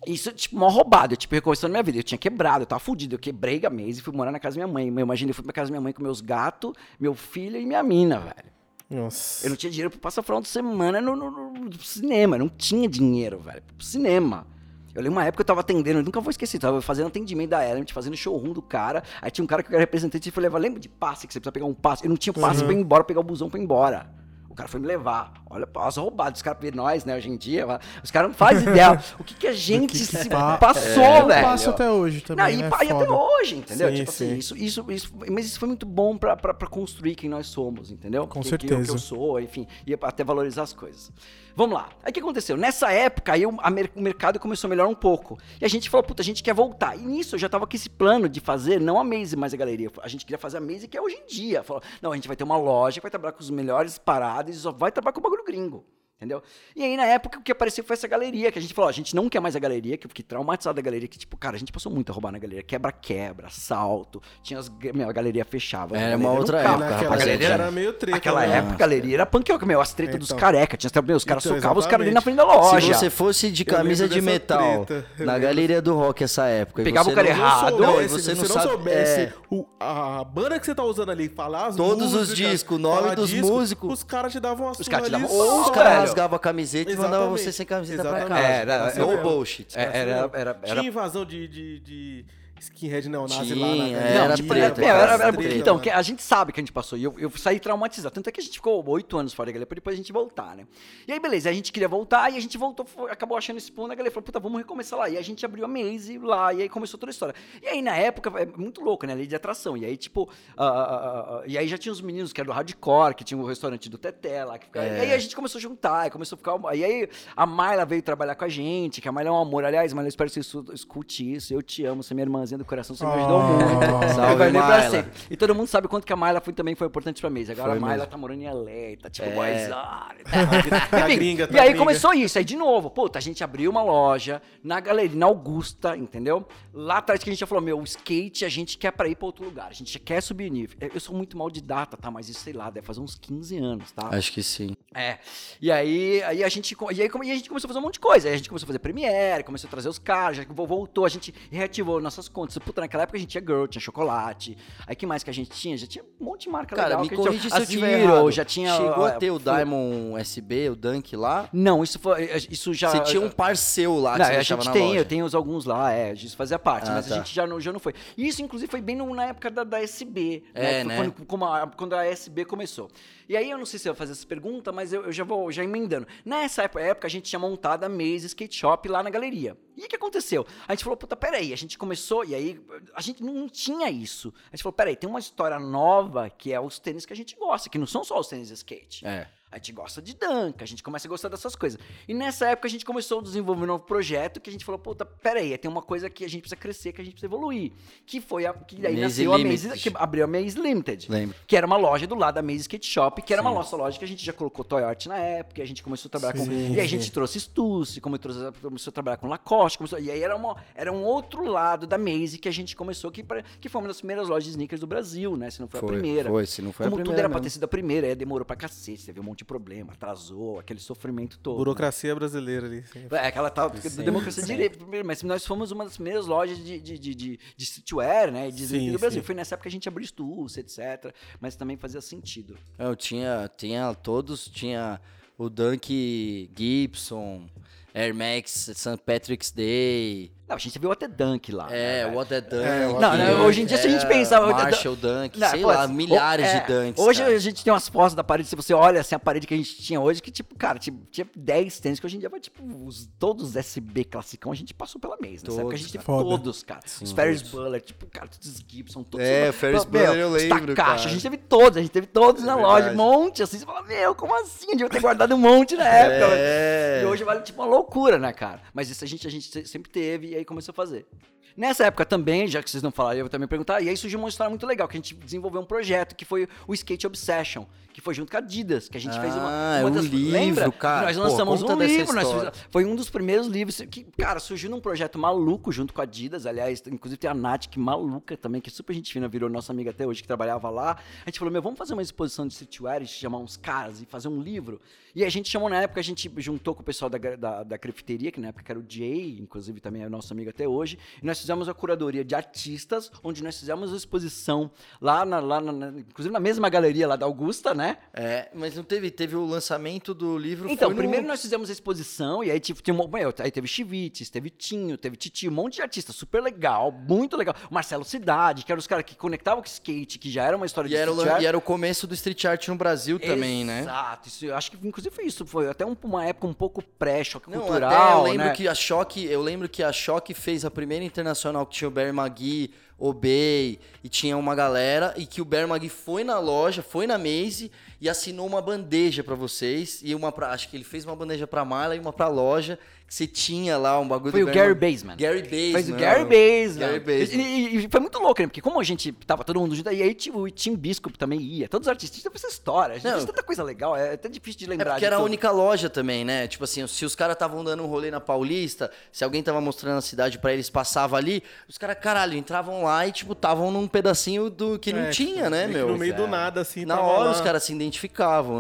Isso, 0.07 0.31
tipo, 0.33 0.57
mó 0.59 0.68
roubado. 0.68 1.14
Eu, 1.14 1.16
tipo, 1.16 1.35
recomeçando 1.35 1.70
minha 1.72 1.83
vida. 1.83 1.96
Eu 1.98 2.03
tinha 2.03 2.18
quebrado, 2.18 2.62
eu 2.62 2.66
tava 2.66 2.79
fudido. 2.81 3.14
Eu 3.14 3.18
quebrei 3.18 3.64
a 3.64 3.70
mês 3.70 3.96
e 3.96 4.03
fui 4.03 4.12
morar 4.14 4.31
na 4.31 4.38
casa 4.38 4.57
da 4.59 4.66
minha 4.66 4.72
mãe. 4.74 4.88
Eu 4.88 4.98
imagina, 5.00 5.31
eu 5.31 5.35
fui 5.35 5.44
pra 5.44 5.53
casa 5.53 5.70
da 5.70 5.72
minha 5.72 5.81
mãe 5.81 5.92
com 5.94 6.03
meus 6.03 6.20
gatos, 6.20 6.72
meu 7.00 7.14
filho 7.14 7.57
e 7.59 7.64
minha 7.64 7.83
mina, 7.83 8.18
velho. 8.20 8.53
Nossa. 8.90 9.46
Eu 9.46 9.50
não 9.50 9.57
tinha 9.57 9.70
dinheiro 9.70 9.90
pra 9.90 9.98
passar 10.00 10.20
o 10.20 10.24
final 10.24 10.42
de 10.42 10.48
semana 10.48 11.00
no, 11.00 11.16
no- 11.16 11.31
no- 11.31 11.53
no 11.53 11.79
cinema. 11.83 12.37
Eu 12.37 12.40
não 12.40 12.48
tinha 12.50 12.87
dinheiro, 12.87 13.38
velho, 13.38 13.62
pro 13.79 13.87
cinema. 13.87 14.46
Eu 14.94 15.02
lembro 15.02 15.18
uma 15.18 15.24
época 15.24 15.38
que 15.38 15.42
eu 15.42 15.46
tava 15.46 15.61
atendendo, 15.61 15.98
eu 15.98 16.04
nunca 16.04 16.20
vou 16.20 16.30
esquecer, 16.30 16.59
tava 16.59 16.80
fazendo 16.80 17.09
atendimento 17.09 17.50
da 17.50 17.68
Element, 17.68 17.87
fazendo 17.92 18.16
showroom 18.16 18.52
do 18.52 18.62
cara. 18.62 19.02
Aí 19.20 19.30
tinha 19.30 19.44
um 19.44 19.48
cara 19.48 19.62
que 19.62 19.68
era 19.70 19.80
representante 19.80 20.33
e 20.35 20.40
levar, 20.40 20.59
lembra 20.59 20.78
de 20.78 20.88
passe, 20.88 21.26
que 21.26 21.33
você 21.33 21.40
precisa 21.40 21.52
pegar 21.52 21.66
um 21.66 21.74
passe? 21.74 22.04
Eu 22.04 22.11
não 22.11 22.16
tinha 22.16 22.33
passe 22.33 22.62
pra 22.62 22.72
ir 22.72 22.76
embora, 22.76 23.02
pegar 23.02 23.20
o 23.20 23.24
busão 23.24 23.50
pra 23.50 23.59
ir 23.59 23.62
embora. 23.64 24.09
O 24.48 24.54
cara 24.54 24.68
foi 24.68 24.78
me 24.78 24.87
levar. 24.87 25.33
Olha, 25.50 25.68
as 25.80 25.96
roubadas, 25.96 26.38
os 26.38 26.42
caras 26.42 26.61
nós, 26.72 27.04
né, 27.04 27.16
hoje 27.16 27.28
em 27.28 27.37
dia. 27.37 27.66
Os 28.04 28.11
caras 28.12 28.28
não 28.28 28.37
fazem 28.37 28.68
ideia. 28.68 29.02
O 29.18 29.24
que, 29.24 29.35
que 29.35 29.48
a 29.48 29.52
gente 29.52 29.88
que 29.90 29.98
se 29.98 30.28
pa- 30.28 30.57
passou, 30.59 31.02
Eu 31.02 31.26
velho. 31.26 31.44
passo 31.44 31.70
até 31.70 31.90
hoje 31.90 32.20
também, 32.20 32.59
Não, 32.59 32.66
e, 32.66 32.70
pa- 32.70 32.85
e 32.85 32.88
até 32.92 33.11
hoje, 33.11 33.57
entendeu? 33.57 33.88
Sim, 33.88 33.94
tipo 33.96 34.11
assim, 34.11 34.28
sim. 34.28 34.37
isso, 34.37 34.57
isso, 34.57 34.92
isso, 34.92 35.12
mas 35.28 35.46
isso 35.46 35.59
foi 35.59 35.66
muito 35.66 35.85
bom 35.85 36.16
pra, 36.16 36.37
pra, 36.37 36.54
pra 36.54 36.68
construir 36.68 37.16
quem 37.16 37.28
nós 37.28 37.48
somos, 37.48 37.90
entendeu? 37.90 38.28
Com 38.28 38.35
Quem- 38.42 38.42
quem- 38.42 38.50
certeza. 38.68 38.83
o 38.83 38.85
que 38.85 38.90
eu 38.92 38.98
sou, 38.98 39.40
enfim, 39.40 39.66
e 39.85 39.92
até 40.00 40.22
valorizar 40.22 40.62
as 40.62 40.72
coisas. 40.72 41.11
Vamos 41.56 41.74
lá. 41.76 41.88
Aí 42.02 42.10
o 42.10 42.12
que 42.12 42.18
aconteceu? 42.20 42.56
Nessa 42.56 42.90
época, 42.90 43.32
aí 43.32 43.42
mer- 43.70 43.90
o 43.94 44.00
mercado 44.02 44.40
começou 44.40 44.66
a 44.66 44.70
melhorar 44.70 44.88
um 44.88 44.94
pouco. 44.94 45.38
E 45.60 45.64
a 45.64 45.68
gente 45.68 45.88
falou, 45.88 46.04
puta, 46.04 46.20
a 46.20 46.24
gente 46.24 46.42
quer 46.42 46.52
voltar. 46.52 46.96
E 46.96 47.02
nisso 47.02 47.36
eu 47.36 47.38
já 47.38 47.48
tava 47.48 47.64
com 47.66 47.76
esse 47.76 47.88
plano 47.88 48.28
de 48.28 48.40
fazer, 48.40 48.80
não 48.80 48.98
a 48.98 49.04
Maze, 49.04 49.36
mas 49.36 49.54
a 49.54 49.56
galeria. 49.56 49.88
A 50.02 50.08
gente 50.08 50.24
queria 50.26 50.38
fazer 50.38 50.56
a 50.58 50.60
Maze 50.60 50.88
que 50.88 50.96
é 50.96 51.00
hoje 51.00 51.14
em 51.16 51.26
dia. 51.26 51.62
Falou, 51.62 51.82
não, 52.02 52.10
a 52.10 52.14
gente 52.16 52.26
vai 52.26 52.36
ter 52.36 52.42
uma 52.44 52.56
loja 52.56 53.00
vai 53.00 53.10
trabalhar 53.10 53.32
com 53.32 53.40
os 53.40 53.50
melhores 53.50 53.98
paradas 53.98 54.56
e 54.56 54.58
só 54.58 54.72
vai 54.72 54.90
trabalhar 54.90 55.12
com 55.12 55.20
o 55.20 55.22
bagulho 55.22 55.44
gringo. 55.44 55.84
Entendeu? 56.16 56.42
E 56.77 56.83
aí, 56.83 56.96
na 56.96 57.05
época, 57.07 57.38
o 57.40 57.42
que 57.42 57.50
apareceu 57.50 57.83
foi 57.85 57.94
essa 57.94 58.07
galeria, 58.07 58.50
que 58.53 58.59
a 58.59 58.62
gente 58.62 58.72
falou, 58.72 58.87
ó, 58.87 58.90
a 58.90 58.94
gente 58.94 59.14
não 59.16 59.29
quer 59.29 59.40
mais 59.40 59.57
a 59.57 59.59
galeria, 59.59 59.96
que 59.96 60.07
eu 60.07 60.09
fiquei 60.09 60.24
traumatizado 60.24 60.77
da 60.77 60.81
galeria, 60.81 61.09
que, 61.09 61.18
tipo, 61.18 61.37
cara, 61.37 61.57
a 61.57 61.59
gente 61.59 61.72
passou 61.72 61.90
muito 61.92 62.11
a 62.11 62.12
roubar 62.14 62.31
na 62.31 62.38
galeria. 62.38 62.62
Quebra-quebra, 62.62 63.48
assalto, 63.48 64.22
tinha 64.42 64.59
as... 64.61 64.70
Meu, 64.94 65.09
a 65.09 65.12
galeria 65.12 65.44
fechava. 65.44 65.96
a 65.96 65.98
Era 65.98 66.11
galeria 66.16 66.24
uma 66.27 66.31
era 66.31 66.35
um 66.37 66.40
outra 66.40 66.61
época, 66.61 66.79
Naquela 66.79 67.03
rapaziada. 67.03 67.31
época 67.33 67.53
era 67.53 67.70
meio 67.70 67.92
treta. 67.92 68.16
Aquela 68.16 68.46
né? 68.46 68.59
época, 68.59 68.74
a 68.74 68.77
galeria 68.77 69.16
era 69.16 69.27
punk, 69.27 69.64
meu, 69.66 69.81
as 69.81 69.92
tretas 69.92 70.18
dos 70.18 70.29
Então. 70.29 70.38
careca. 70.38 70.77
Tinha, 70.77 70.90
meu, 71.03 71.16
os 71.16 71.24
caras 71.24 71.44
Então, 71.44 71.57
socavam 71.57 71.79
os 71.79 71.87
caras 71.87 72.07
ali 72.07 72.14
na 72.14 72.20
frente 72.20 72.37
da 72.37 72.44
loja. 72.44 72.81
Se 72.81 72.94
você 72.94 73.11
fosse 73.11 73.50
de 73.50 73.64
camisa 73.64 74.09
de 74.09 74.20
metal 74.20 74.87
na 75.18 75.37
galeria 75.38 75.83
do 75.83 75.94
rock 75.94 76.22
essa 76.24 76.46
época, 76.46 76.83
Pegava 76.85 77.05
você 77.07 77.12
o 77.12 77.14
cara 77.16 77.29
não- 77.29 77.37
errado. 77.37 77.79
Não, 77.79 77.87
soubesse, 77.92 78.09
você 78.14 78.22
se 78.22 78.40
não 78.40 78.46
você 78.46 78.53
sabe. 78.53 78.68
soubesse 78.68 79.20
é, 79.20 79.33
o- 79.50 79.66
a 79.81 80.22
banda 80.24 80.59
que 80.61 80.64
você 80.64 80.74
tá 80.74 80.85
usando 80.85 81.11
ali, 81.11 81.29
falar 81.29 81.66
as 81.66 81.77
Todos 81.77 82.14
os 82.14 82.29
músicas, 82.31 82.37
discos, 82.53 82.77
o 82.77 82.81
nome 82.81 83.14
dos 83.16 83.33
músicos. 83.35 83.92
Os 83.92 84.05
caras 84.05 84.33
te 84.33 84.38
davam 84.40 84.66
uma 84.66 84.72
Os 84.72 84.88
caras 84.88 85.07
te 85.07 85.11
davam- 85.11 85.61
os 85.61 85.70
caras 85.70 86.03
velho. 86.04 86.08
rasgavam 86.12 86.36
a 86.36 86.38
camiseta 86.40 86.90
e 86.90 86.96
mandavam 86.96 87.16
Exatamente. 87.34 87.42
você 87.44 87.52
sem 87.52 87.66
camiseta 87.66 88.02
pra 88.02 88.10
Exatamente. 88.18 88.42
casa. 88.42 88.54
Era, 88.54 88.84
Assim 88.86 88.98
no 89.00 89.08
mesmo. 89.08 89.22
bullshit. 89.22 89.78
É, 89.78 89.82
era, 89.82 90.30
era, 90.32 90.54
Tinha 90.54 90.72
era, 90.72 90.84
invasão 90.84 91.24
de, 91.24 91.48
de, 91.48 91.80
de 91.80 92.24
skinhead 92.64 93.09
neonazi 93.09 93.53
Tinha, 93.55 93.66
lá 93.66 93.74
na 93.74 93.85
era 93.88 94.37
meu, 94.37 94.46
cara, 94.46 94.61
era- 94.64 95.12
era- 95.24 95.33
treta, 95.33 95.55
então, 95.57 95.81
a 95.92 96.03
gente 96.03 96.22
sabe 96.22 96.53
que 96.53 96.61
a 96.61 96.62
gente 96.62 96.72
passou. 96.72 96.98
E 96.98 97.05
eu, 97.05 97.14
eu 97.18 97.31
saí 97.31 97.59
traumatizado. 97.61 98.14
Tanto 98.14 98.29
é 98.29 98.33
que 98.33 98.40
a 98.40 98.42
gente 98.42 98.55
ficou 98.55 98.85
oito 98.88 99.16
anos 99.16 99.33
fora 99.33 99.46
da 99.46 99.53
galeria 99.53 99.66
pra 99.66 99.74
depois 99.74 99.94
a 99.94 99.96
gente 99.96 100.12
voltar, 100.12 100.57
né? 100.57 100.66
E 101.07 101.12
aí, 101.12 101.20
beleza, 101.20 101.48
a 101.50 101.53
gente 101.53 101.72
queria 101.72 101.88
voltar 101.88 102.33
e 102.33 102.37
a 102.37 102.40
gente 102.40 102.57
voltou, 102.59 102.85
foi- 102.87 103.11
acabou 103.11 103.37
achando 103.37 103.57
esse 103.57 103.70
ponto. 103.70 103.90
A 103.92 103.94
galera 103.94 104.12
falou, 104.12 104.24
puta, 104.24 104.40
vamos 104.40 104.59
recomeçar 104.59 104.98
lá. 104.98 105.09
E 105.09 105.16
a 105.18 105.22
gente 105.22 105.44
abriu 105.44 105.64
a 105.64 105.68
Maze 105.68 106.18
lá, 106.18 106.53
e 106.53 106.62
aí 106.62 106.68
começou 106.68 106.98
toda 106.98 107.11
a 107.11 107.14
história. 107.14 107.35
E 107.62 107.68
aí, 107.68 107.83
na 107.83 107.96
época, 107.96 108.31
é 108.40 108.46
muito 108.46 108.81
louco, 108.83 109.07
né? 109.07 109.14
Lei 109.14 109.27
de 109.27 109.35
atração. 109.37 109.77
E 109.77 109.85
aí, 109.85 109.96
tipo, 109.96 110.29
ah, 110.57 110.64
ah, 110.66 111.40
ah, 111.40 111.42
e 111.46 111.57
aí 111.59 111.66
já 111.68 111.77
tinha 111.79 111.92
os 111.92 112.00
meninos 112.00 112.33
que 112.33 112.40
eram 112.40 112.53
do 112.53 112.55
hardcore, 112.55 113.14
que 113.14 113.24
tinha 113.24 113.38
o 113.38 113.44
restaurante 113.46 113.88
do 113.88 113.98
Teté 113.98 114.44
lá. 114.44 114.59
Que 114.59 114.66
ficava, 114.66 114.87
É. 114.87 114.98
E 114.98 115.00
aí 115.03 115.12
a 115.12 115.18
gente 115.18 115.35
começou 115.35 115.59
a 115.59 115.62
juntar, 115.62 116.07
e 116.07 116.11
começou 116.11 116.37
a 116.37 116.38
ficar. 116.38 116.74
E 116.77 116.85
aí 116.85 117.09
a 117.37 117.46
Mayla 117.46 117.85
veio 117.85 118.03
trabalhar 118.03 118.35
com 118.35 118.44
a 118.44 118.48
gente, 118.48 119.00
que 119.00 119.09
a 119.09 119.12
Mayla 119.12 119.31
é 119.31 119.33
um 119.33 119.38
amor. 119.40 119.64
Aliás, 119.64 119.92
Mayla, 119.92 120.07
eu 120.07 120.11
espero 120.11 120.29
que 120.31 120.35
você 120.35 120.40
escu- 120.40 120.72
escute 120.72 121.35
isso. 121.35 121.53
Eu 121.55 121.62
te 121.62 121.85
amo, 121.85 122.03
você 122.03 122.12
é 122.12 122.14
minha 122.14 122.24
irmãzinha 122.24 122.53
do 122.58 122.64
coração, 122.64 122.94
você 122.96 123.04
me 123.04 123.12
ajudou 123.12 123.40
Oh. 123.40 123.42
muito. 123.42 123.64
Salve, 124.14 124.36
vai 124.36 124.46
lembrar 124.50 124.68
Mayla. 124.68 124.90
sempre. 124.90 125.12
E 125.30 125.36
todo 125.36 125.54
mundo 125.54 125.66
sabe 125.66 125.88
quanto 125.88 126.06
que 126.06 126.12
a 126.12 126.16
Mayla 126.16 126.40
foi, 126.40 126.52
também 126.52 126.74
foi 126.74 126.86
importante 126.86 127.20
pra 127.20 127.30
mim. 127.30 127.42
Agora 127.42 127.54
Foi 127.70 127.76
a 127.78 127.80
Mayla 127.80 127.96
mesmo. 127.98 128.10
tá 128.10 128.16
morando 128.16 128.42
em 128.42 128.46
LA, 128.48 128.96
tá 129.02 129.10
tipo 129.10 129.28
É. 129.28 129.32
boyzona 129.34 130.14
e 130.20 130.24
tal. 130.24 130.90
Tá 130.90 131.00
Enfim, 131.08 131.16
gringa, 131.16 131.46
tá 131.48 131.54
e 131.54 131.58
aí 131.58 131.68
gringa. 131.68 131.78
começou 131.78 132.12
isso. 132.14 132.38
Aí 132.38 132.44
de 132.44 132.56
novo, 132.56 132.90
puta, 132.90 133.18
a 133.18 133.22
gente 133.22 133.42
abriu 133.42 133.70
uma 133.70 133.82
loja 133.82 134.40
na 134.62 134.80
galeria, 134.80 135.16
na 135.16 135.26
Augusta, 135.26 135.96
entendeu? 135.96 136.46
Lá 136.72 136.98
atrás 136.98 137.22
que 137.22 137.30
a 137.30 137.32
gente 137.32 137.40
já 137.40 137.46
falou, 137.46 137.62
meu, 137.62 137.78
o 137.78 137.84
skate 137.84 138.44
a 138.44 138.48
gente 138.48 138.76
quer 138.78 138.90
pra 138.92 139.08
ir 139.08 139.16
pra 139.16 139.26
outro 139.26 139.44
lugar. 139.44 139.68
A 139.68 139.72
gente 139.72 139.98
quer 139.98 140.20
subir 140.20 140.50
nível. 140.50 140.76
Eu 140.92 141.00
sou 141.00 141.14
muito 141.14 141.36
mal 141.36 141.50
de 141.50 141.60
data, 141.60 141.96
tá? 141.96 142.10
Mas 142.10 142.28
isso, 142.28 142.40
sei 142.40 142.52
lá, 142.52 142.70
deve 142.70 142.86
fazer 142.86 143.00
uns 143.00 143.14
15 143.16 143.56
anos, 143.58 143.90
tá? 143.92 144.08
Acho 144.12 144.32
que 144.32 144.42
sim. 144.42 144.76
É. 144.94 145.18
E 145.60 145.70
aí, 145.72 146.22
aí 146.22 146.44
a 146.44 146.48
gente 146.48 146.76
e 146.92 147.02
aí, 147.02 147.08
e 147.24 147.30
a 147.32 147.34
gente 147.34 147.48
começou 147.48 147.66
a 147.66 147.70
fazer 147.70 147.78
um 147.78 147.82
monte 147.82 147.94
de 147.94 148.00
coisa. 148.00 148.28
Aí 148.28 148.34
a 148.34 148.36
gente 148.36 148.48
começou 148.48 148.66
a 148.66 148.68
fazer 148.68 148.78
Premiere, 148.78 149.42
começou 149.44 149.66
a 149.68 149.70
trazer 149.70 149.88
os 149.88 149.98
caras, 149.98 150.36
já 150.36 150.44
vo- 150.48 150.66
voltou, 150.66 151.04
a 151.04 151.08
gente 151.08 151.34
reativou 151.50 152.00
nossas 152.00 152.28
contas. 152.28 152.43
Puta, 152.64 152.80
naquela 152.80 153.02
época 153.04 153.16
a 153.16 153.20
gente 153.20 153.30
tinha 153.30 153.42
Girl, 153.44 153.66
tinha 153.66 153.80
chocolate. 153.80 154.57
Aí 154.87 154.94
que 154.96 155.07
mais 155.07 155.22
que 155.22 155.30
a 155.30 155.33
gente 155.33 155.50
tinha? 155.50 155.76
Já 155.76 155.87
tinha 155.87 156.04
um 156.20 156.24
monte 156.24 156.42
de 156.44 156.50
marca 156.50 156.74
Cara, 156.76 156.88
legal. 156.88 157.02
me 157.02 157.09
que 157.09 157.14
a 157.14 157.16
gente- 157.18 157.26
corrige 157.26 157.50
se 157.50 157.57
eu 157.57 157.62
a 157.62 157.66
tiver 157.66 157.98
Zero, 157.98 158.12
errado. 158.12 158.30
já 158.30 158.44
tinha 158.44 158.72
Chegou 158.76 158.90
a 159.07 159.09
ó, 159.09 159.11
ter 159.11 159.30
o 159.30 159.38
Diamond 159.38 160.20
SB, 160.20 160.70
o 160.70 160.76
Dunk 160.76 161.16
lá? 161.16 161.48
Não, 161.52 161.83
isso 161.83 161.98
foi 161.98 162.24
isso 162.50 162.72
já 162.74 162.90
Você 162.90 163.00
tinha 163.00 163.20
um 163.20 163.30
par 163.30 163.57
seu 163.57 163.98
lá 163.98 164.12
que 164.14 164.18
não, 164.20 164.26
você 164.26 164.33
a 164.35 164.42
gente 164.42 164.70
tem, 164.72 164.88
loja. 164.88 165.00
eu 165.00 165.04
tenho 165.04 165.24
os 165.24 165.35
alguns 165.35 165.64
lá, 165.64 165.92
é, 165.92 166.12
isso 166.12 166.37
fazia 166.37 166.59
parte, 166.59 166.88
Ah, 166.90 166.94
mas 166.94 167.07
tá. 167.09 167.14
a 167.14 167.18
gente 167.18 167.35
já 167.35 167.46
não, 167.46 167.61
já 167.61 167.72
não 167.72 167.80
foi. 167.80 167.94
E 168.16 168.26
isso, 168.26 168.42
inclusive, 168.42 168.70
foi 168.70 168.80
bem 168.80 168.96
no- 168.96 169.14
na 169.14 169.26
época 169.26 169.50
da, 169.50 169.64
da 169.64 169.80
SB, 169.83 170.42
É, 170.54 170.85
né? 170.85 170.96
foi 170.96 171.04
Quando, 171.11 171.26
como 171.26 171.44
a, 171.44 171.66
quando 171.66 171.92
a 171.94 172.04
SB 172.07 172.44
começou. 172.44 172.90
E 173.28 173.37
aí, 173.37 173.50
eu 173.50 173.58
não 173.58 173.66
sei 173.66 173.78
se 173.78 173.88
eu 173.88 173.92
vou 173.92 173.98
fazer 173.98 174.12
essa 174.12 174.26
pergunta, 174.26 174.72
mas 174.72 174.92
eu, 174.92 175.04
eu 175.04 175.12
já 175.12 175.24
vou 175.24 175.50
já 175.50 175.64
emendando. 175.64 176.06
Nessa 176.24 176.62
época, 176.62 177.06
a 177.06 177.10
gente 177.10 177.24
tinha 177.24 177.38
montado 177.38 177.84
a 177.84 177.88
Maze 177.88 178.26
Skate 178.26 178.56
Shop 178.56 178.88
lá 178.88 179.02
na 179.02 179.10
galeria. 179.10 179.56
E 179.76 179.84
o 179.84 179.88
que 179.88 179.96
aconteceu? 179.96 180.46
A 180.68 180.72
gente 180.72 180.84
falou, 180.84 180.96
puta, 180.96 181.16
peraí, 181.16 181.52
a 181.52 181.56
gente 181.56 181.76
começou, 181.76 182.24
e 182.24 182.34
aí 182.34 182.60
a 182.94 183.00
gente 183.00 183.22
não 183.22 183.48
tinha 183.48 183.90
isso. 183.90 184.32
A 184.52 184.56
gente 184.56 184.62
falou, 184.62 184.74
peraí, 184.74 184.96
tem 184.96 185.08
uma 185.10 185.18
história 185.18 185.58
nova 185.58 186.30
que 186.30 186.52
é 186.52 186.60
os 186.60 186.78
tênis 186.78 187.04
que 187.04 187.12
a 187.12 187.16
gente 187.16 187.34
gosta, 187.37 187.68
que 187.68 187.78
não 187.78 187.87
são 187.87 188.04
só 188.04 188.18
os 188.18 188.28
tênis 188.28 188.48
de 188.48 188.54
skate. 188.54 189.06
É. 189.06 189.28
A 189.54 189.56
gente 189.58 189.70
gosta 189.70 190.02
de 190.02 190.14
dunk, 190.16 190.64
a 190.64 190.66
gente 190.66 190.82
começa 190.82 191.06
a 191.06 191.08
gostar 191.08 191.28
dessas 191.28 191.54
coisas. 191.54 191.78
E 192.08 192.12
nessa 192.12 192.48
época 192.48 192.66
a 192.66 192.70
gente 192.70 192.84
começou 192.84 193.20
a 193.20 193.22
desenvolver 193.22 193.62
um 193.62 193.66
novo 193.66 193.84
projeto 193.84 194.40
que 194.40 194.50
a 194.50 194.52
gente 194.52 194.64
falou, 194.64 194.80
puta, 194.80 195.04
peraí, 195.06 195.56
tem 195.56 195.70
uma 195.70 195.80
coisa 195.80 196.10
que 196.10 196.24
a 196.24 196.28
gente 196.28 196.40
precisa 196.40 196.56
crescer, 196.60 196.92
que 196.92 197.00
a 197.00 197.04
gente 197.04 197.14
precisa 197.14 197.28
evoluir. 197.32 197.70
Que 198.04 198.20
foi 198.20 198.46
a. 198.46 198.52
Que 198.52 198.74
daí 198.74 198.94
Maze 198.94 199.02
nasceu 199.24 199.32
a 199.32 199.38
Maze, 199.38 199.68
Limited. 199.68 199.80
que 199.92 199.96
abriu 199.96 200.24
a 200.24 200.26
Maze 200.26 200.60
Limited. 200.60 201.06
Lembro. 201.08 201.36
Que 201.46 201.56
era 201.56 201.64
uma 201.68 201.76
loja 201.76 202.04
do 202.04 202.16
lado 202.16 202.34
da 202.34 202.42
Maze 202.42 202.62
Skate 202.62 202.84
Shop, 202.84 203.22
que 203.22 203.32
era 203.32 203.40
uma 203.40 203.50
Sim. 203.52 203.56
nossa 203.56 203.76
loja 203.76 203.96
que 203.96 204.04
a 204.04 204.08
gente 204.08 204.26
já 204.26 204.32
colocou 204.32 204.64
Toy 204.64 204.82
Art 204.82 205.06
na 205.06 205.18
época, 205.18 205.60
e 205.60 205.62
a 205.62 205.66
gente 205.66 205.84
começou 205.84 206.08
a 206.08 206.10
trabalhar 206.10 206.32
com. 206.32 206.44
Sim, 206.44 206.72
E 206.74 206.80
aí 206.80 206.84
a 206.84 206.88
gente 206.88 207.12
trouxe 207.12 207.38
Stussy, 207.38 208.00
como 208.00 208.18
trouxe- 208.18 208.50
começou 208.60 208.90
a 208.90 208.92
trabalhar 208.92 209.18
com 209.18 209.28
Lacoste, 209.28 209.78
começou- 209.78 210.00
e 210.00 210.10
aí 210.10 210.20
era, 210.20 210.34
uma, 210.34 210.56
era 210.74 210.92
um 210.92 211.04
outro 211.04 211.44
lado 211.44 211.86
da 211.86 211.96
Maze 211.96 212.38
que 212.38 212.48
a 212.48 212.52
gente 212.52 212.74
começou, 212.74 213.12
que, 213.12 213.22
pra- 213.22 213.44
que 213.60 213.68
foi 213.68 213.80
uma 213.80 213.86
das 213.86 213.98
primeiras 213.98 214.28
lojas 214.28 214.42
de 214.42 214.50
sneakers 214.50 214.80
do 214.80 214.86
Brasil, 214.88 215.36
né? 215.36 215.48
Se 215.48 215.60
não 215.60 215.68
foi, 215.68 215.78
Foi, 215.78 215.88
a 215.88 215.92
primeira. 215.92 216.28
foi, 216.28 216.44
se 216.44 216.60
não 216.60 216.72
foi 216.72 216.86
a 216.86 216.88
Como 216.90 216.96
tudo 216.96 217.04
primeira 217.04 217.20
era 217.26 217.28
pra 217.28 217.36
mesmo. 217.38 217.44
ter 217.44 217.50
sido 217.50 217.64
a 217.64 217.68
primeira, 217.68 218.08
aí 218.08 218.16
demorou 218.16 218.44
pra 218.44 218.56
cacete, 218.56 219.06
teve 219.06 219.20
um 219.20 219.22
monte 219.22 219.43
de 219.44 219.46
problema, 219.46 219.92
atrasou, 219.92 220.59
aquele 220.59 220.80
sofrimento 220.80 221.38
todo. 221.38 221.54
né? 221.54 221.59
Burocracia 221.59 222.14
brasileira 222.14 222.66
ali. 222.66 222.83
sim. 222.92 223.07
É 223.11 223.26
aquela 223.26 223.50
tal 223.50 223.70
Sim, 223.76 224.02
democracia 224.02 224.42
sim. 224.42 224.52
direito. 224.52 224.78
primeiro, 224.78 225.07
Mas 225.07 225.22
nós 225.22 225.46
fomos 225.46 225.70
uma 225.70 225.85
das 225.85 225.94
primeiras 225.94 226.26
lojas 226.26 226.57
de, 226.59 226.80
de, 226.80 226.98
de, 226.98 227.14
de, 227.14 227.38
de 227.57 227.64
streetwear, 227.64 228.33
né? 228.33 228.50
De 228.50 228.66
Sim, 228.66 228.90
do 228.92 228.98
Brasil. 228.98 229.20
sim. 229.20 229.26
Foi 229.26 229.35
nessa 229.35 229.54
época 229.54 229.64
que 229.64 229.68
a 229.68 229.72
gente 229.72 229.88
abriu 229.88 230.07
Stussy, 230.07 230.61
etc. 230.61 231.14
Mas 231.40 231.54
também 231.54 231.76
fazia 231.76 232.00
sentido. 232.00 232.57
Eu 232.78 232.96
tinha, 232.96 233.50
tinha 233.57 233.94
todos, 233.94 234.48
tinha 234.48 235.00
o 235.37 235.48
Dunk 235.50 236.50
Gibson, 236.57 237.48
Air 237.94 238.12
Max 238.14 238.70
St. 238.74 238.98
Patrick's 239.07 239.52
Day, 239.52 240.33
Não, 240.48 240.57
a 240.57 240.59
gente 240.59 240.76
viu 240.80 240.90
até 240.90 241.07
Dunk 241.09 241.52
lá. 241.52 241.68
é, 241.70 242.04
né? 242.04 242.12
What 242.14 242.28
the 242.28 242.40
Dunk. 242.40 242.64
É, 242.64 242.87
What 242.88 243.00
Não, 243.00 243.11
the 243.12 243.16
não, 243.18 243.26
Dunk. 243.37 243.40
hoje 243.46 243.62
em 243.62 243.66
dia, 243.66 243.78
se 243.78 243.87
a 243.87 243.90
gente 243.90 244.07
pensar. 244.07 244.42
o- 244.42 244.50
Marshall 244.50 244.96
Dunk, 244.96 245.38
Não, 245.38 245.48
sei 245.48 245.61
pô, 245.62 245.68
lá, 245.68 245.87
milhares 245.87 246.44
é, 246.46 246.61
de 246.61 246.66
Dunks. 246.72 247.02
Hoje 247.02 247.22
cara. 247.22 247.35
a 247.35 247.38
gente 247.38 247.62
tem 247.64 247.72
umas 247.72 247.88
fotos 247.88 248.14
da 248.14 248.22
parede, 248.24 248.48
se 248.48 248.57
você 248.57 248.74
olha 248.74 249.00
assim, 249.00 249.14
a 249.14 249.18
parede 249.18 249.46
que 249.46 249.54
a 249.54 249.57
gente 249.57 249.76
tinha 249.80 250.00
hoje, 250.00 250.20
que 250.20 250.30
tipo, 250.33 250.54
cara, 250.57 250.78
tipo, 250.78 251.07
tinha 251.11 251.26
10 251.37 251.78
tênis, 251.80 252.00
que 252.00 252.04
hoje 252.07 252.16
em 252.16 252.18
dia 252.20 252.28
vai, 252.28 252.40
tipo, 252.40 252.62
os, 252.85 253.09
todos 253.18 253.50
os 253.50 253.57
SB 253.57 254.04
classicão, 254.04 254.50
a 254.50 254.54
gente 254.57 254.74
passou 254.74 255.00
pela 255.00 255.16
mesa. 255.20 255.44
Nessa 255.46 255.61
época 255.61 255.76
a 255.76 255.78
gente 255.78 255.92
teve 255.92 256.04
Foda. 256.04 256.28
todos, 256.28 256.62
cara. 256.64 256.80
Sim, 256.85 257.04
os 257.04 257.12
Ferris 257.12 257.40
todos. 257.42 257.52
Buller, 257.64 257.80
tipo, 257.80 258.07
cara, 258.07 258.26
todos 258.28 258.48
os 258.48 258.64
Gibson, 258.68 259.02
todos. 259.04 259.24
É, 259.26 259.48
os- 259.50 259.57
Ferris 259.57 259.85
Buller 259.85 260.11
eu 260.14 260.28
os 260.30 260.42
lembro, 260.42 260.74
Takashi, 260.74 260.74
cara. 260.74 260.92
A 260.94 261.12
gente 261.12 261.22
teve 261.22 261.37
todos, 261.38 261.76
a 261.78 261.80
gente 261.80 261.92
teve 261.92 262.07
todos 262.09 262.42
É 262.42 262.46
na 262.46 262.57
loja, 262.57 262.87
verdade. 262.88 262.94
um 262.94 263.02
monte, 263.02 263.42
assim, 263.42 263.57
você 263.59 263.64
fala, 263.64 263.83
meu, 263.83 264.14
como 264.16 264.35
assim? 264.40 264.66
Eu 264.72 264.72
devia 264.76 264.88
ter 264.90 265.00
guardado 265.00 265.33
um 265.35 265.38
monte 265.38 265.76
na 265.76 265.87
época. 265.88 266.26
mas- 266.28 266.38
É. 266.40 267.00
E 267.02 267.07
hoje 267.07 267.24
vale 267.24 267.40
tipo 267.42 267.62
uma 267.62 267.68
loucura, 267.68 267.84
né, 268.18 268.33
cara? 268.33 268.62
Mas 268.73 268.90
isso 268.90 269.05
a 269.05 269.07
gente, 269.07 269.27
a 269.27 269.31
gente 269.31 269.51
se- 269.51 269.66
sempre 269.66 269.90
teve 269.90 270.29
e 270.29 270.35
aí 270.37 270.44
começou 270.44 270.73
a 270.73 270.75
fazer. 270.75 271.07
Nessa 271.56 271.84
época 271.86 272.04
também, 272.04 272.48
já 272.48 272.62
que 272.62 272.68
vocês 272.70 272.82
não 272.82 272.90
falaram, 272.90 273.18
eu 273.18 273.24
vou 273.24 273.30
também 273.30 273.46
perguntar, 273.46 273.80
e 273.80 273.88
aí 273.88 273.96
surgiu 273.96 274.18
uma 274.18 274.28
história 274.28 274.50
muito 274.50 274.66
legal, 274.66 274.88
que 274.88 274.96
a 274.96 275.00
gente 275.00 275.14
desenvolveu 275.14 275.60
um 275.60 275.64
projeto, 275.64 276.14
que 276.16 276.24
foi 276.24 276.48
o 276.66 276.74
Skate 276.74 277.06
Obsession, 277.06 277.64
que 277.92 278.00
foi 278.00 278.12
junto 278.12 278.28
com 278.32 278.36
a 278.36 278.40
Adidas, 278.40 278.88
que 278.88 278.96
a 278.96 279.00
gente 279.00 279.16
fez 279.20 279.32
uma, 279.36 279.48
Ah, 279.48 279.80
uma 279.84 279.88
é 279.88 280.00
um 280.00 280.02
livro, 280.02 280.32
lembra? 280.32 280.72
cara. 280.72 281.06
Nós 281.06 281.16
Pô, 281.16 281.22
lançamos 281.22 281.60
conta 281.62 281.74
um 281.76 281.82
livro, 281.86 282.06
fizemos- 282.12 282.52
foi 282.70 282.84
um 282.84 282.96
dos 282.96 283.08
primeiros 283.08 283.46
livros 283.46 283.80
que, 283.88 284.02
cara, 284.18 284.40
surgiu 284.40 284.68
num 284.68 284.80
projeto 284.80 285.16
maluco 285.16 285.70
junto 285.70 285.94
com 285.94 286.00
a 286.00 286.02
Adidas, 286.04 286.44
aliás, 286.44 286.82
inclusive 286.90 287.18
tem 287.20 287.30
a 287.30 287.34
Nath, 287.34 287.68
que 287.68 287.78
maluca 287.78 288.36
também, 288.36 288.60
que 288.60 288.68
é 288.68 288.72
super 288.72 288.92
gente 288.92 289.12
fina, 289.12 289.28
virou 289.28 289.48
nossa 289.48 289.70
amiga 289.72 289.90
até 289.90 290.04
hoje, 290.04 290.22
que 290.22 290.26
trabalhava 290.26 290.68
lá. 290.70 290.98
A 291.24 291.30
gente 291.30 291.38
falou, 291.38 291.52
meu, 291.52 291.62
vamos 291.62 291.78
fazer 291.78 291.92
uma 291.92 292.02
exposição 292.02 292.48
de 292.48 292.52
streetwear 292.54 293.00
e 293.00 293.06
chamar 293.06 293.38
uns 293.38 293.56
caras 293.56 294.02
e 294.02 294.06
fazer 294.06 294.26
um 294.26 294.40
livro. 294.42 294.80
E 295.14 295.24
a 295.24 295.28
gente 295.30 295.48
chamou 295.48 295.68
na 295.68 295.80
época, 295.82 296.00
a 296.00 296.02
gente 296.02 296.28
juntou 296.38 296.74
com 296.74 296.82
o 296.82 296.84
pessoal 296.84 297.08
da, 297.08 297.16
da, 297.18 297.62
da 297.62 297.78
crefteria, 297.78 298.32
que 298.32 298.40
na 298.40 298.48
época 298.48 298.64
era 298.72 298.78
o 298.80 298.84
Jay, 298.88 299.38
inclusive 299.40 299.80
também 299.80 300.02
é 300.02 300.08
nosso 300.08 300.32
amigo 300.32 300.50
até 300.50 300.66
hoje, 300.66 300.98
e 301.22 301.24
nós 301.24 301.38
fizemos 301.44 301.68
a 301.68 301.74
curadoria 301.74 302.24
de 302.24 302.35
artistas, 302.35 303.11
onde 303.22 303.42
nós 303.42 303.59
fizemos 303.59 303.92
a 303.92 303.96
exposição 303.96 304.70
lá, 305.00 305.24
na, 305.24 305.40
lá 305.40 305.61
na- 305.61 305.88
inclusive 306.00 306.33
na 306.33 306.40
mesma 306.40 306.68
galeria 306.68 307.07
lá 307.07 307.16
da 307.16 307.26
Augusta, 307.26 307.74
né? 307.74 307.98
É, 308.14 308.48
mas 308.54 308.74
não 308.74 308.83
teve, 308.83 309.11
teve 309.11 309.37
o 309.37 309.44
lançamento 309.44 310.14
do 310.14 310.38
livro. 310.38 310.68
Então, 310.70 310.90
no- 310.90 310.96
primeiro 310.96 311.26
nós 311.26 311.42
fizemos 311.42 311.68
a 311.68 311.72
exposição, 311.72 312.42
e 312.42 312.50
aí 312.50 312.59
tipo, 312.59 312.80
tinha 312.83 312.94
aí 313.40 313.50
teve 313.50 313.66
Chivites, 313.68 314.30
teve 314.30 314.48
Tinho, 314.50 314.96
teve 314.96 315.16
Titi, 315.16 315.48
um 315.48 315.52
monte 315.52 315.74
de 315.74 315.83
artista, 315.83 316.12
super 316.12 316.42
legal, 316.42 316.90
muito 316.90 317.37
legal. 317.37 317.54
O 317.70 317.74
Marcelo 317.74 318.04
Cidade, 318.04 318.64
que 318.64 318.72
eram 318.72 318.78
os 318.78 318.87
caras 318.87 319.04
que 319.04 319.14
conectavam 319.14 319.62
com 319.62 319.68
o 319.68 319.70
skate, 319.70 320.18
que 320.18 320.30
já 320.30 320.44
era 320.44 320.57
uma 320.57 320.64
história 320.66 320.88
E 320.88 320.90
de 320.90 320.96
era, 320.96 321.11
o, 321.11 321.14
street 321.14 321.26
lan- 321.28 321.35
art. 321.35 321.42
e 321.42 321.46
era 321.46 321.59
o 321.59 321.61
começo 321.61 322.07
do 322.07 322.14
street 322.14 322.44
art 322.46 322.68
no 322.68 322.76
Brasil 322.76 323.18
também, 323.20 323.64
né? 323.64 323.80
Exato, 323.80 324.28
eu 324.42 324.57
acho 324.57 324.70
que 324.70 324.87
inclusive 324.87 325.14
foi 325.14 325.26
isso, 325.26 325.44
foi 325.44 325.68
até 325.68 325.85
um- 325.85 325.96
uma 326.02 326.24
época 326.24 326.46
um 326.46 326.54
pouco 326.54 326.83
pré-choque 326.83 327.50
cultural, 327.50 327.90
até 327.92 328.12
eu 328.14 328.22
lembro 328.22 328.46
né? 328.46 328.52
que 328.52 328.66
a 328.68 328.74
Choque, 328.74 329.24
eu 329.24 329.42
lembro 329.42 329.68
que 329.68 329.83
a 329.83 329.92
Choque 329.92 330.33
fez 330.33 330.64
a 330.64 330.70
primeira 330.70 331.04
internacional 331.04 331.34
que 331.66 331.77
tinha 331.77 331.88
o 331.88 331.90
Barry 331.90 332.11
McGee, 332.11 332.70
Obey 332.99 333.81
e 334.03 334.09
tinha 334.09 334.37
uma 334.37 334.55
galera 334.55 335.12
e 335.16 335.27
que 335.27 335.42
o 335.42 335.44
Bermag 335.44 335.88
foi 335.88 336.23
na 336.23 336.38
loja, 336.38 336.82
foi 336.82 337.07
na 337.07 337.18
Maze 337.18 337.70
e 338.05 338.09
assinou 338.11 338.46
uma 338.46 338.61
bandeja 338.61 339.24
pra 339.24 339.34
vocês 339.34 340.00
e 340.05 340.14
uma 340.14 340.30
pra, 340.30 340.50
acho 340.50 340.68
que 340.68 340.76
ele 340.76 340.84
fez 340.84 341.07
uma 341.07 341.16
bandeja 341.16 341.46
pra 341.46 341.64
Marla 341.64 341.96
e 341.96 341.98
uma 341.98 342.12
pra 342.12 342.28
loja 342.28 342.78
que 343.07 343.14
você 343.14 343.26
tinha 343.26 343.76
lá 343.76 344.00
um 344.00 344.09
bagulho 344.09 344.32
Foi 344.32 344.42
do 344.44 344.50
o 344.50 344.52
Gary. 344.52 344.74
Baseman. 344.74 345.14
Gary 345.16 345.42
Baseman. 345.42 345.72
Fez 345.72 345.88
o 345.90 345.94
Gary 345.94 346.24
Baseman. 346.24 346.78
Gary 346.88 347.00
Baseman. 347.00 347.42
E, 347.46 347.76
e- 347.76 347.84
e 347.84 347.88
foi 347.90 348.00
muito 348.00 348.18
louco, 348.18 348.40
né? 348.40 348.46
Porque 348.48 348.62
como 348.62 348.80
a 348.80 348.82
gente 348.82 349.12
tava 349.12 349.44
todo 349.44 349.61
mundo 349.61 349.74
junto, 349.74 349.90
e 349.92 350.02
aí 350.02 350.14
tinha 350.14 350.34
o 350.34 350.50
Tim 350.50 350.74
Biscup 350.74 351.16
também 351.18 351.38
ia. 351.40 351.68
Todos 351.68 351.86
os 351.86 351.90
artistas 351.90 352.20
tinham 352.22 352.32
essa 352.34 352.48
história. 352.48 352.92
A 352.94 352.96
gente 352.96 353.05
Não. 353.05 353.12
fez 353.12 353.24
tanta 353.26 353.42
coisa 353.42 353.62
legal, 353.62 353.94
é 353.94 354.14
até 354.14 354.26
difícil 354.28 354.59
de 354.61 354.64
É 354.64 354.68
lembrar. 354.68 354.90
porque 354.92 355.00
de 355.00 355.05
era 355.07 355.16
a 355.16 355.18
tudo. 355.18 355.26
única 355.26 355.50
loja 355.50 355.90
também, 355.90 356.24
né? 356.24 356.46
Tipo 356.48 356.64
assim, 356.64 356.86
se 356.86 357.05
os 357.05 357.14
caras 357.14 357.34
estavam 357.34 357.62
dando 357.62 357.82
um 357.82 357.86
rolê 357.86 358.11
na 358.11 358.20
Paulista, 358.20 358.90
se 359.12 359.22
alguém 359.22 359.42
tava 359.42 359.61
mostrando 359.61 359.98
a 359.98 360.02
cidade 360.02 360.38
pra 360.38 360.52
eles, 360.55 360.70
passava 360.70 361.16
ali, 361.18 361.42
os 361.68 361.76
caras, 361.76 361.98
caralho, 362.00 362.36
entravam 362.38 362.84
lá 362.84 363.07
e, 363.07 363.12
tipo, 363.12 363.34
estavam 363.34 363.70
num 363.70 363.86
pedacinho 363.86 364.48
do 364.48 364.78
que 364.78 364.92
não 364.94 365.02
É, 365.02 365.11
tinha, 365.11 365.50
né, 365.50 365.66
meio 365.66 365.68
que 365.68 365.74
meu? 365.84 365.88
No 365.88 365.98
meio 365.98 366.14
do 366.16 366.26
nada, 366.26 366.62
assim. 366.62 366.86
Na 366.86 366.96
tava 366.96 367.07
hora 367.07 367.24
lá. 367.26 367.30
os 367.32 367.40
caras 367.42 367.62
se 367.64 367.72
identificavam, 367.72 367.93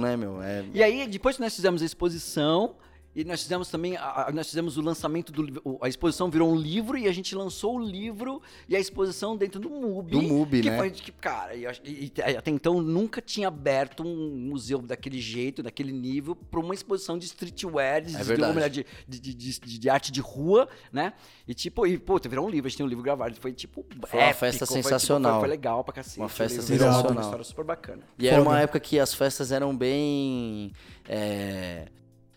né, 0.00 0.16
meu? 0.16 0.42
É, 0.42 0.64
E 0.72 0.82
aí, 0.82 1.06
depois 1.06 1.36
que 1.36 1.42
nós 1.42 1.54
fizemos 1.54 1.82
a 1.82 1.84
exposição, 1.84 2.74
e 3.14 3.24
nós 3.24 3.42
fizemos 3.42 3.68
também, 3.68 3.96
a, 3.96 4.30
nós 4.34 4.46
fizemos 4.48 4.76
o 4.76 4.82
lançamento 4.82 5.32
do 5.32 5.78
a 5.80 5.88
exposição 5.88 6.30
virou 6.30 6.50
um 6.50 6.56
livro 6.56 6.98
e 6.98 7.06
a 7.06 7.12
gente 7.12 7.34
lançou 7.34 7.76
o 7.76 7.78
livro 7.82 8.42
e 8.68 8.74
a 8.74 8.80
exposição 8.80 9.36
dentro 9.36 9.60
do 9.60 9.70
MUBI. 9.70 10.10
Do 10.12 10.22
MUBI, 10.22 10.62
que 10.62 10.70
né? 10.70 10.76
Foi, 10.78 10.90
que, 10.90 11.12
cara, 11.12 11.54
e, 11.54 11.64
e- 11.84 12.12
até 12.36 12.50
então 12.50 12.82
nunca 12.82 13.20
tinha 13.22 13.48
aberto 13.48 14.02
um 14.02 14.30
museu 14.48 14.78
daquele 14.80 15.20
jeito, 15.20 15.62
daquele 15.62 15.92
nível, 15.92 16.34
para 16.34 16.60
uma 16.60 16.74
exposição 16.74 17.16
de 17.18 17.26
streetwear, 17.26 18.02
de, 18.02 18.16
É 18.16 18.68
de, 18.68 18.84
de, 19.08 19.20
de, 19.20 19.34
de, 19.34 19.60
de- 19.60 19.78
de 19.78 19.90
arte 19.90 20.10
de 20.10 20.20
rua, 20.20 20.68
né? 20.92 21.12
E 21.46 21.54
tipo, 21.54 21.86
e, 21.86 21.98
pô, 21.98 22.18
virou 22.18 22.46
um 22.46 22.50
livro, 22.50 22.66
a 22.66 22.68
gente 22.70 22.78
tem 22.78 22.86
um 22.86 22.88
livro 22.88 23.04
gravado, 23.04 23.36
foi 23.36 23.52
tipo 23.52 23.84
Foi 24.06 24.18
uma 24.18 24.26
épico, 24.26 24.40
festa 24.40 24.66
foi, 24.66 24.76
tipo, 24.78 24.88
sensacional. 24.88 25.32
foi, 25.34 25.40
foi 25.40 25.48
legal 25.48 25.84
pra 25.84 25.94
cacete. 25.94 26.18
Uma 26.18 26.28
festa 26.28 26.62
sensacional. 26.62 27.12
Uma 27.12 27.20
história 27.20 27.44
super 27.44 27.64
bacana. 27.64 28.02
E 28.18 28.26
era 28.28 28.40
uma 28.42 28.52
Foda. 28.52 28.62
época 28.62 28.80
que 28.80 28.98
as 28.98 29.14
festas 29.14 29.52
eram 29.52 29.76
bem. 29.76 30.72
é, 31.08 31.86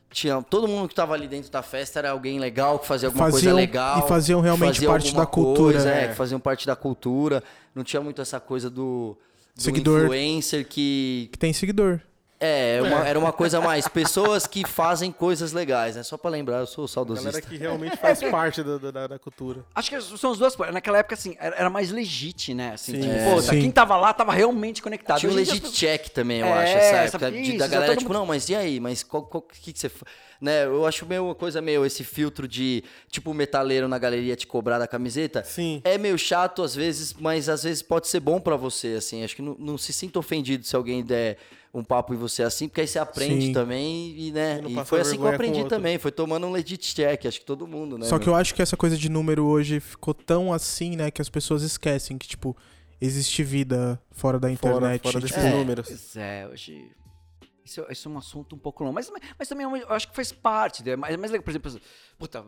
Tinha, 0.09 0.41
todo 0.41 0.67
mundo 0.67 0.87
que 0.87 0.95
tava 0.95 1.13
ali 1.13 1.27
dentro 1.27 1.51
da 1.51 1.61
festa 1.61 1.99
era 1.99 2.11
alguém 2.11 2.39
legal, 2.39 2.79
que 2.79 2.87
fazia 2.87 3.09
alguma 3.09 3.25
coisa 3.25 3.37
Faziam- 3.37 3.55
legal. 3.55 3.99
e 4.05 4.07
faziam 4.07 4.41
realmente 4.41 4.75
fazia 4.75 4.89
parte 4.89 5.13
da 5.13 5.25
cultura, 5.25 5.73
coisa, 5.73 5.91
é. 5.91 6.03
é, 6.05 6.07
que 6.07 6.15
faziam 6.15 6.39
parte 6.39 6.65
da 6.65 6.75
cultura. 6.75 7.43
Não 7.75 7.83
tinha 7.83 8.01
muito 8.01 8.21
essa 8.21 8.39
coisa 8.39 8.69
do, 8.69 9.17
do 9.55 9.61
Seguidor. 9.61 10.03
influencer 10.03 10.65
que. 10.67 11.29
Que 11.31 11.37
tem 11.37 11.51
seguidor. 11.53 11.99
É, 12.39 12.79
uma- 12.83 13.07
era 13.07 13.17
uma 13.17 13.33
coisa 13.33 13.59
mais. 13.59 13.87
Pessoas 13.87 14.45
que 14.45 14.65
fazem 14.67 15.11
coisas 15.11 15.53
legais, 15.53 15.95
né? 15.95 16.03
Só 16.03 16.17
pra 16.17 16.29
lembrar, 16.29 16.59
eu 16.59 16.67
sou 16.67 16.83
A 16.85 16.87
galera 16.87 17.15
saudosista. 17.15 17.41
que 17.41 17.57
realmente 17.57 17.97
faz 17.97 18.19
parte 18.29 18.61
da, 18.61 18.77
da, 18.77 19.07
da 19.07 19.19
cultura. 19.19 19.65
Acho 19.73 19.89
que 19.89 19.99
são 20.01 20.31
as 20.31 20.37
duas 20.37 20.55
coisas. 20.55 20.73
Naquela 20.73 20.99
época, 20.99 21.15
assim, 21.15 21.35
era, 21.39 21.55
era 21.55 21.69
mais 21.69 21.89
legit, 21.91 22.53
né? 22.53 22.73
Assim, 22.73 22.93
Sim. 22.93 23.01
tipo, 23.01 23.13
É. 23.13 23.31
pô, 23.33 23.41
Sim. 23.41 23.61
quem 23.61 23.71
tava 23.71 23.97
lá 23.97 24.13
tava 24.13 24.33
realmente 24.33 24.81
conectado. 24.83 25.19
Tinha 25.19 25.31
um 25.31 25.35
legit 25.35 25.71
check 25.71 26.09
também, 26.09 26.41
eu 26.41 26.47
É, 26.47 26.51
acho, 26.63 26.77
essa 26.77 26.95
época. 27.17 27.31
de- 27.31 27.41
isso, 27.41 27.57
da 27.57 27.65
já 27.65 27.71
galera, 27.73 27.95
tipo, 27.95 28.09
mundo- 28.09 28.19
não, 28.19 28.25
mas 28.27 28.47
e 28.49 28.55
aí? 28.55 28.79
Mas 28.79 29.03
o 29.11 29.41
que, 29.41 29.73
que 29.73 29.79
você. 29.79 29.89
Né, 30.39 30.65
eu 30.65 30.85
acho 30.85 31.03
meio 31.07 31.25
uma 31.25 31.33
coisa 31.33 31.59
meio 31.59 31.83
esse 31.83 32.03
filtro 32.03 32.47
de, 32.47 32.83
tipo, 33.09 33.31
o 33.31 33.33
metaleiro 33.33 33.87
na 33.87 33.97
galeria 33.97 34.35
te 34.35 34.45
cobrar 34.45 34.77
da 34.77 34.87
camiseta. 34.87 35.43
Sim. 35.43 35.81
É 35.83 35.97
meio 35.97 36.15
chato 36.19 36.61
às 36.61 36.75
vezes, 36.75 37.11
mas 37.13 37.49
às 37.49 37.63
vezes 37.63 37.81
pode 37.81 38.07
ser 38.07 38.19
bom 38.19 38.39
pra 38.39 38.55
você, 38.55 38.89
assim. 38.99 39.23
Acho 39.23 39.35
que 39.35 39.41
não, 39.41 39.55
não 39.57 39.75
se 39.79 39.91
sinta 39.91 40.19
ofendido 40.19 40.63
se 40.63 40.75
alguém 40.75 41.03
der 41.03 41.37
um 41.73 41.83
papo 41.83 42.13
em 42.13 42.17
você 42.17 42.43
assim, 42.43 42.67
porque 42.67 42.81
aí 42.81 42.87
você 42.87 42.97
aprende 42.99 43.47
Sim. 43.47 43.53
também 43.53 44.17
e, 44.17 44.31
né? 44.31 44.61
E 44.65 44.79
E 44.79 44.85
foi 44.85 45.01
assim 45.01 45.17
que 45.17 45.23
eu 45.23 45.27
aprendi 45.27 45.65
também. 45.65 45.97
Foi 45.97 46.11
tomando 46.11 46.47
um 46.47 46.51
legit 46.51 46.93
check, 46.95 47.25
acho 47.25 47.39
que 47.39 47.45
todo 47.45 47.67
mundo, 47.67 47.97
né? 47.97 48.05
Só 48.05 48.17
que 48.17 48.25
meu? 48.25 48.33
eu 48.33 48.39
acho 48.39 48.53
que 48.55 48.61
essa 48.61 48.75
coisa 48.77 48.97
de 48.97 49.09
número 49.09 49.45
hoje 49.45 49.79
ficou 49.79 50.13
tão 50.13 50.51
assim, 50.53 50.95
né, 50.95 51.11
que 51.11 51.21
as 51.21 51.29
pessoas 51.29 51.61
esquecem 51.63 52.17
que, 52.17 52.27
tipo, 52.27 52.55
existe 52.99 53.43
vida 53.43 54.01
fora 54.11 54.39
da 54.39 54.47
Fora, 54.55 54.75
internet. 54.77 55.01
fora 55.03 55.19
tipo, 55.19 55.27
desses 55.33 55.43
É. 55.43 55.55
números. 55.55 55.87
Pois 55.87 56.15
é, 56.15 56.47
hoje. 56.47 56.91
Isso, 57.63 57.85
isso 57.89 58.07
é 58.07 58.11
um 58.11 58.17
assunto 58.17 58.55
um 58.55 58.59
pouco 58.59 58.81
longo. 58.83 58.95
Mas, 58.95 59.11
mas 59.37 59.47
também 59.49 59.65
eu 59.65 59.89
acho 59.91 60.07
que 60.07 60.15
faz 60.15 60.31
parte. 60.31 60.83
Né? 60.85 60.95
Mas, 60.95 61.17
mas, 61.17 61.31
por 61.41 61.49
exemplo, 61.49 61.81
puta, 62.17 62.45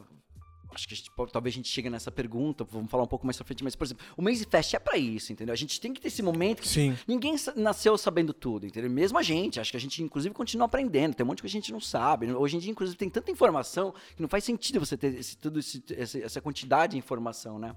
acho 0.74 0.88
que 0.88 0.94
a 0.94 0.98
gente 0.98 1.12
talvez 1.32 1.54
a 1.54 1.58
gente 1.58 1.68
chegue 1.70 1.90
nessa 1.90 2.12
pergunta, 2.12 2.64
vamos 2.64 2.90
falar 2.90 3.04
um 3.04 3.08
pouco 3.08 3.26
mais 3.26 3.38
pra 3.38 3.46
frente, 3.46 3.64
mas, 3.64 3.76
por 3.76 3.84
exemplo, 3.86 4.06
o 4.16 4.22
Maze 4.22 4.46
Fest 4.50 4.74
é 4.74 4.80
pra 4.80 4.98
isso, 4.98 5.32
entendeu? 5.32 5.54
A 5.54 5.56
gente 5.58 5.80
tem 5.82 5.94
que 5.94 6.00
ter 6.02 6.08
esse 6.10 6.22
momento 6.22 6.62
que 6.62 6.68
Sim. 6.68 6.96
Ninguém 7.08 7.36
nasceu 7.56 7.98
sabendo 7.98 8.34
tudo, 8.34 8.66
entendeu? 8.66 8.90
Mesmo 8.90 9.18
a 9.18 9.24
gente, 9.24 9.60
acho 9.60 9.72
que 9.72 9.78
a 9.78 9.80
gente 9.80 10.02
inclusive 10.04 10.34
continua 10.34 10.66
aprendendo, 10.66 11.14
tem 11.16 11.24
um 11.24 11.28
monte 11.28 11.42
que 11.42 11.48
a 11.48 11.50
gente 11.50 11.72
não 11.72 11.82
sabe. 11.82 12.32
Hoje 12.34 12.56
em 12.58 12.60
dia, 12.60 12.72
inclusive, 12.72 12.98
tem 12.98 13.10
tanta 13.10 13.32
informação 13.32 13.94
que 14.16 14.22
não 14.22 14.30
faz 14.30 14.44
sentido 14.44 14.80
você 14.80 14.96
ter 14.98 15.14
esse, 15.18 15.38
tudo 15.38 15.60
esse- 15.60 15.84
essa 16.22 16.42
quantidade 16.42 16.92
de 16.92 16.98
informação, 16.98 17.58
né? 17.60 17.76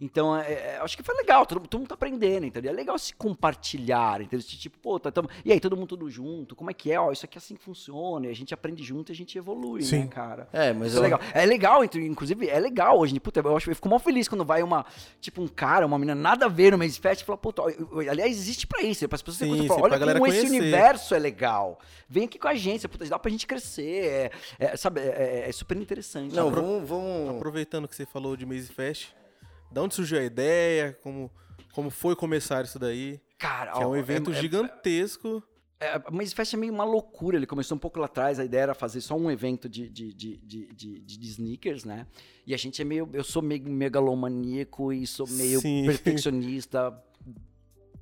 Então, 0.00 0.34
é, 0.36 0.52
é, 0.52 0.78
acho 0.80 0.96
que 0.96 1.02
foi 1.02 1.14
legal, 1.16 1.44
todo, 1.44 1.60
todo 1.68 1.78
mundo 1.80 1.88
tá 1.88 1.94
aprendendo, 1.94 2.46
entendeu? 2.46 2.72
É 2.72 2.74
legal 2.74 2.98
se 2.98 3.12
compartilhar, 3.14 4.20
entendeu? 4.22 4.44
Tipo, 4.46 4.78
pô, 4.78 4.98
tá, 4.98 5.10
tamo- 5.12 5.28
e 5.44 5.52
aí, 5.52 5.60
todo 5.60 5.76
mundo 5.76 5.88
tudo 5.88 6.08
junto, 6.08 6.56
como 6.56 6.70
é 6.70 6.74
que 6.74 6.90
é? 6.90 6.98
Ó, 6.98 7.12
isso 7.12 7.24
aqui 7.26 7.36
é 7.36 7.40
assim 7.40 7.54
que 7.54 7.62
funciona, 7.62 8.26
e 8.26 8.30
a 8.30 8.34
gente 8.34 8.54
aprende 8.54 8.82
junto 8.82 9.10
e 9.10 9.12
a 9.12 9.16
gente 9.16 9.36
evolui, 9.36 9.82
Sim. 9.82 10.00
né, 10.00 10.06
cara? 10.06 10.48
É, 10.52 10.72
mas 10.72 10.88
Isso 10.88 10.96
é 10.96 10.98
eu- 11.00 11.02
legal. 11.02 11.20
É 11.34 11.44
legal, 11.44 11.84
inclusive, 11.84 12.48
é 12.48 12.58
legal 12.58 12.98
hoje. 12.98 13.18
Puta, 13.20 13.40
eu, 13.40 13.56
acho, 13.56 13.70
eu 13.70 13.74
fico 13.74 13.88
mal 13.88 13.98
feliz 13.98 14.26
quando 14.28 14.44
vai 14.44 14.62
uma, 14.62 14.86
tipo, 15.20 15.42
um 15.42 15.48
cara, 15.48 15.84
uma 15.86 15.98
menina 15.98 16.14
nada 16.14 16.46
a 16.46 16.48
ver 16.48 16.72
no 16.72 16.78
Maze 16.78 16.98
Fest 16.98 17.22
e 17.22 17.24
fala, 17.24 17.36
puta, 17.36 17.62
eu- 17.62 18.00
eu- 18.02 18.10
aliás, 18.10 18.32
existe 18.34 18.66
pra 18.66 18.80
isso. 18.82 19.06
Para 19.08 19.16
as 19.16 19.22
pessoas 19.22 19.50
Sim, 19.50 19.66
pra 19.66 19.76
olha 19.76 19.98
como 19.98 20.26
esse 20.26 20.38
conhecer. 20.40 20.60
universo 20.60 21.14
é 21.14 21.18
legal. 21.18 21.78
Vem 22.08 22.24
aqui 22.24 22.38
com 22.38 22.48
a 22.48 22.54
gente, 22.54 22.88
puta, 22.88 23.04
dá 23.04 23.18
pra 23.18 23.30
gente 23.30 23.46
crescer. 23.46 24.04
É, 24.06 24.30
é, 24.58 24.76
sabe, 24.76 25.00
é, 25.00 25.44
é 25.48 25.52
super 25.52 25.76
interessante. 25.76 26.34
Não, 26.34 26.50
vamos. 26.50 26.88
vamos... 26.88 27.36
Aproveitando 27.36 27.86
que 27.86 27.94
você 27.94 28.06
falou 28.06 28.36
de 28.36 28.46
Maze 28.46 28.68
Fest, 28.68 29.08
da 29.70 29.82
onde 29.82 29.94
surgiu 29.94 30.18
a 30.18 30.22
ideia? 30.24 30.98
Como, 31.02 31.30
como 31.72 31.90
foi 31.90 32.14
começar 32.16 32.64
isso 32.64 32.78
daí? 32.78 33.20
Cara, 33.38 33.72
Que 33.72 33.82
é 33.82 33.86
ó, 33.86 33.90
um 33.90 33.96
evento 33.96 34.30
é- 34.30 34.34
gigantesco. 34.34 35.42
É, 35.82 35.96
o 36.10 36.12
Maze 36.14 36.34
Fest 36.34 36.52
é 36.52 36.56
meio 36.58 36.72
uma 36.74 36.84
loucura. 36.84 37.38
Ele 37.38 37.46
começou 37.46 37.74
um 37.74 37.78
pouco 37.80 37.98
lá 37.98 38.04
atrás. 38.04 38.38
A 38.38 38.44
ideia 38.44 38.62
era 38.64 38.74
fazer 38.74 39.00
só 39.00 39.16
um 39.16 39.30
evento 39.30 39.66
de, 39.66 39.88
de, 39.88 40.12
de, 40.12 40.36
de, 40.36 40.66
de, 40.74 41.00
de- 41.00 41.16
de 41.18 41.28
sneakers, 41.30 41.84
né? 41.84 42.06
E 42.46 42.52
a 42.52 42.56
gente 42.58 42.82
é 42.82 42.84
meio. 42.84 43.08
Eu 43.14 43.24
sou 43.24 43.40
meio 43.40 43.62
megalomaníaco 43.66 44.92
e 44.92 45.06
sou 45.06 45.26
meio 45.26 45.58
Sim. 45.60 45.86
perfeccionista. 45.86 46.92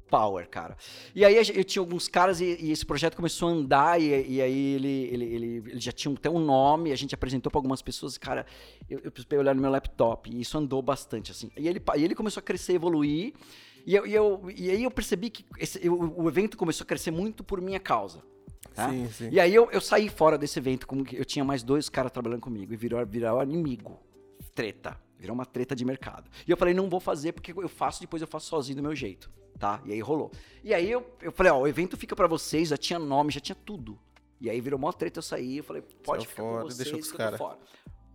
Power, 0.09 0.49
cara. 0.49 0.77
E 1.15 1.25
aí 1.25 1.37
eu 1.55 1.65
tinha 1.65 1.81
alguns 1.83 2.09
caras 2.09 2.41
e, 2.41 2.57
e 2.61 2.71
esse 2.73 2.85
projeto 2.85 3.15
começou 3.17 3.49
a 3.49 3.53
andar 3.53 4.01
e, 4.01 4.07
e 4.37 4.41
aí 4.43 4.75
ele, 4.75 4.89
ele, 5.13 5.25
ele, 5.25 5.47
ele 5.71 5.81
já 5.81 5.93
tinha 5.93 6.13
até 6.15 6.31
um 6.31 6.39
nome, 6.39 6.91
a 6.93 6.97
gente 6.97 7.15
apresentou 7.15 7.51
pra 7.51 7.59
algumas 7.59 7.83
pessoas 7.83 8.17
e, 8.17 8.21
cara, 8.21 8.47
eu, 8.89 9.01
eu 9.05 9.11
precisei 9.13 9.39
olhar 9.39 9.55
no 9.55 9.61
meu 9.61 9.71
laptop 9.71 10.31
e 10.31 10.41
isso 10.41 10.57
andou 10.59 10.81
bastante, 10.83 11.31
assim. 11.31 11.51
E 11.57 11.69
ele, 11.69 11.83
e 11.97 12.05
ele 12.05 12.15
começou 12.15 12.41
a 12.41 12.43
crescer, 12.43 12.73
evoluir 12.75 13.35
e, 13.87 13.95
eu, 13.95 14.07
e, 14.07 14.15
eu, 14.15 14.43
e 14.57 14.71
aí 14.71 14.83
eu 14.85 14.91
percebi 14.91 15.31
que 15.31 15.45
esse- 15.59 15.81
eu- 15.87 15.99
o 16.17 16.29
evento 16.29 16.57
começou 16.57 16.85
a 16.85 16.87
crescer 16.87 17.11
muito 17.11 17.45
por 17.45 17.61
minha 17.61 17.81
causa. 17.81 18.23
tá? 18.75 18.91
Sim, 18.91 19.09
sim. 19.11 19.29
E 19.33 19.39
aí 19.41 19.55
eu, 19.55 19.71
eu 19.71 19.81
saí 19.81 20.09
fora 20.09 20.37
desse 20.39 20.59
evento, 20.59 20.87
como 20.87 21.05
que 21.05 21.17
eu 21.17 21.25
tinha 21.25 21.45
mais 21.45 21.63
dois 21.63 21.89
caras 21.89 22.11
trabalhando 22.13 22.41
comigo 22.41 22.73
e 22.73 22.77
virou, 22.77 23.05
virou 23.07 23.43
inimigo. 23.43 23.99
Treta. 24.55 24.99
Virou 25.19 25.35
uma 25.35 25.45
treta 25.45 25.75
de 25.75 25.85
mercado. 25.85 26.31
E 26.47 26.51
eu 26.51 26.57
falei, 26.57 26.73
não 26.73 26.89
vou 26.89 27.01
fazer 27.01 27.33
porque 27.33 27.53
eu 27.53 27.69
faço, 27.69 28.01
depois 28.01 28.23
eu 28.23 28.29
faço 28.29 28.47
sozinho 28.47 28.77
do 28.77 28.83
meu 28.83 28.95
jeito. 28.95 29.31
Tá? 29.59 29.83
E 29.85 29.93
aí 29.93 30.01
rolou. 30.01 30.31
E 30.63 30.73
aí 30.73 30.89
eu, 30.89 31.05
eu 31.21 31.33
falei, 31.33 31.51
ó, 31.51 31.59
o 31.59 31.67
evento 31.67 31.97
fica 31.97 32.15
pra 32.15 32.29
vocês, 32.29 32.69
já 32.69 32.77
tinha 32.77 32.99
nome, 32.99 33.33
já 33.33 33.41
tinha 33.41 33.57
tudo. 33.57 33.99
E 34.41 34.49
aí 34.49 34.61
virou 34.61 34.79
mó 34.79 34.93
treta, 34.93 35.19
eu 35.19 35.23
saí, 35.23 35.59
eu 35.59 35.65
falei, 35.65 35.83
pode 35.83 36.23
Saiu 36.23 36.31
ficar 36.31 36.43
fora, 36.43 36.63
com 36.63 36.71
vocês, 36.71 37.13
cara. 37.13 37.37
fora. 37.37 37.59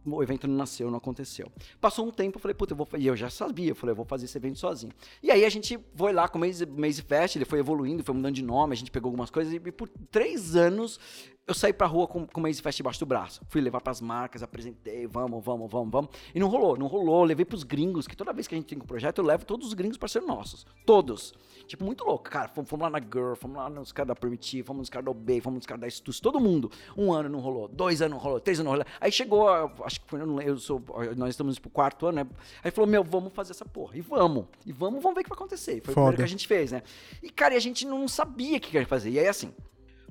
O 0.06 0.22
evento 0.22 0.48
não 0.48 0.56
nasceu, 0.56 0.92
não 0.92 0.98
aconteceu. 0.98 1.50
Passou 1.80 2.06
um 2.06 2.12
tempo, 2.12 2.38
eu 2.38 2.42
falei, 2.42 2.54
puta, 2.54 2.74
eu 2.74 2.78
vou. 2.78 2.88
E 2.98 3.08
eu 3.08 3.16
já 3.16 3.30
sabia, 3.30 3.72
eu 3.72 3.76
falei, 3.76 3.92
eu 3.92 3.96
vou 3.96 4.06
fazer 4.06 4.26
esse 4.26 4.38
evento 4.38 4.60
sozinho. 4.60 4.92
E 5.22 5.32
aí 5.32 5.46
a 5.46 5.50
gente 5.50 5.80
foi 5.96 6.12
lá 6.12 6.28
com 6.28 6.38
o 6.38 6.42
Maze, 6.42 6.66
Maze 6.66 7.02
Fest, 7.02 7.38
ele 7.38 7.46
foi 7.46 7.60
evoluindo, 7.60 8.04
foi 8.04 8.14
mudando 8.14 8.36
de 8.36 8.44
nome, 8.44 8.74
a 8.74 8.76
gente 8.76 8.92
pegou 8.92 9.08
algumas 9.08 9.30
coisas, 9.30 9.54
e, 9.54 9.56
e 9.56 9.72
por 9.72 9.88
três 10.12 10.58
anos 10.58 11.00
eu 11.46 11.54
saí 11.54 11.74
pra 11.74 11.86
rua 11.86 12.08
com, 12.08 12.26
com 12.26 12.40
o 12.40 12.44
Maze 12.44 12.62
Fest 12.62 12.78
debaixo 12.78 13.00
do 13.00 13.06
braço. 13.06 13.42
Fui 13.50 13.60
levar 13.60 13.82
pras 13.82 14.00
marcas, 14.00 14.42
apresentei, 14.42 15.06
vamos, 15.06 15.44
vamos, 15.44 15.70
vamos, 15.70 15.92
vamos. 15.92 16.10
E 16.34 16.40
não 16.40 16.48
rolou, 16.48 16.78
não 16.78 16.88
rolou. 16.88 17.24
Levei 17.26 17.44
pros 17.44 17.64
gringos, 17.64 18.08
que 18.08 18.16
toda 18.16 18.32
vez 18.32 18.48
que 18.48 18.56
a 18.56 18.58
gente 18.58 18.68
tem 18.68 18.78
um 18.78 18.86
projeto, 18.86 19.20
eu 19.20 19.26
levo 19.26 19.46
todos 19.46 19.68
os 19.68 19.74
gringos 19.74 19.98
pra 19.98 20.08
ser 20.08 20.22
nossos. 20.22 20.66
Todos. 20.86 21.34
Tipo, 21.68 21.84
muito 21.84 22.06
louco. 22.06 22.30
Cara, 22.30 22.48
fomos, 22.48 22.70
fomos 22.70 22.84
lá 22.84 22.90
na 22.90 23.00
Girl, 23.00 23.34
fomos 23.36 23.58
lá 23.58 23.70
nos 23.70 23.92
caras 23.92 24.08
da 24.08 24.16
Primitive, 24.16 24.64
fomos 24.64 24.82
nos 24.82 24.90
caras 24.90 25.04
da 25.04 25.12
Obey, 25.12 25.42
fomos 25.42 25.58
nos 25.58 25.66
caras 25.66 25.82
da 25.82 25.90
Stus, 25.90 26.22
todo 26.22 26.40
mundo. 26.40 26.72
Um 26.96 27.12
ano 27.12 27.28
não 27.28 27.40
rolou, 27.40 27.68
dois 27.68 28.02
anos 28.02 28.16
não 28.16 28.24
rolou, 28.24 28.40
três 28.40 28.60
anos 28.60 28.66
não 28.66 28.78
rolou. 28.78 28.86
Aí 29.02 29.12
chegou, 29.12 29.50
acho 29.84 30.00
que 30.00 30.08
foi, 30.08 30.22
eu 30.22 30.26
não 30.26 30.36
lembro, 30.36 30.54
eu 30.54 30.58
sou, 30.58 30.82
nós 31.18 31.32
estamos 31.32 31.60
pro 31.60 31.70
quarto 31.70 32.06
ano, 32.06 32.24
né? 32.24 32.28
Aí 32.64 32.72
falou, 32.72 32.90
meu, 32.90 33.04
vamos 33.04 33.34
fazer 33.34 33.52
essa 33.52 33.66
porra. 33.66 33.98
E 33.98 34.02
vamos. 34.02 34.46
E 34.66 34.72
vamos, 34.72 35.04
vamos 35.04 35.16
ver 35.16 35.22
o 35.22 35.24
que 35.26 35.30
vai 35.30 35.38
acontecer. 35.38 35.82
Foi 35.82 35.92
o 35.92 35.96
Foda. 35.96 36.08
primeiro 36.08 36.18
que 36.18 36.24
a 36.24 36.28
gente 36.28 36.48
fez, 36.48 36.72
né? 36.72 36.84
E, 37.22 37.30
cara, 37.30 37.54
e 37.54 37.58
a 37.58 37.60
gente 37.60 37.86
não 37.86 38.08
sabia 38.08 38.58
o 38.58 38.62
que 38.62 38.78
ia 38.78 38.88
fazer. 38.88 39.10
E 39.10 39.20
aí, 39.20 39.28
assim, 39.28 39.54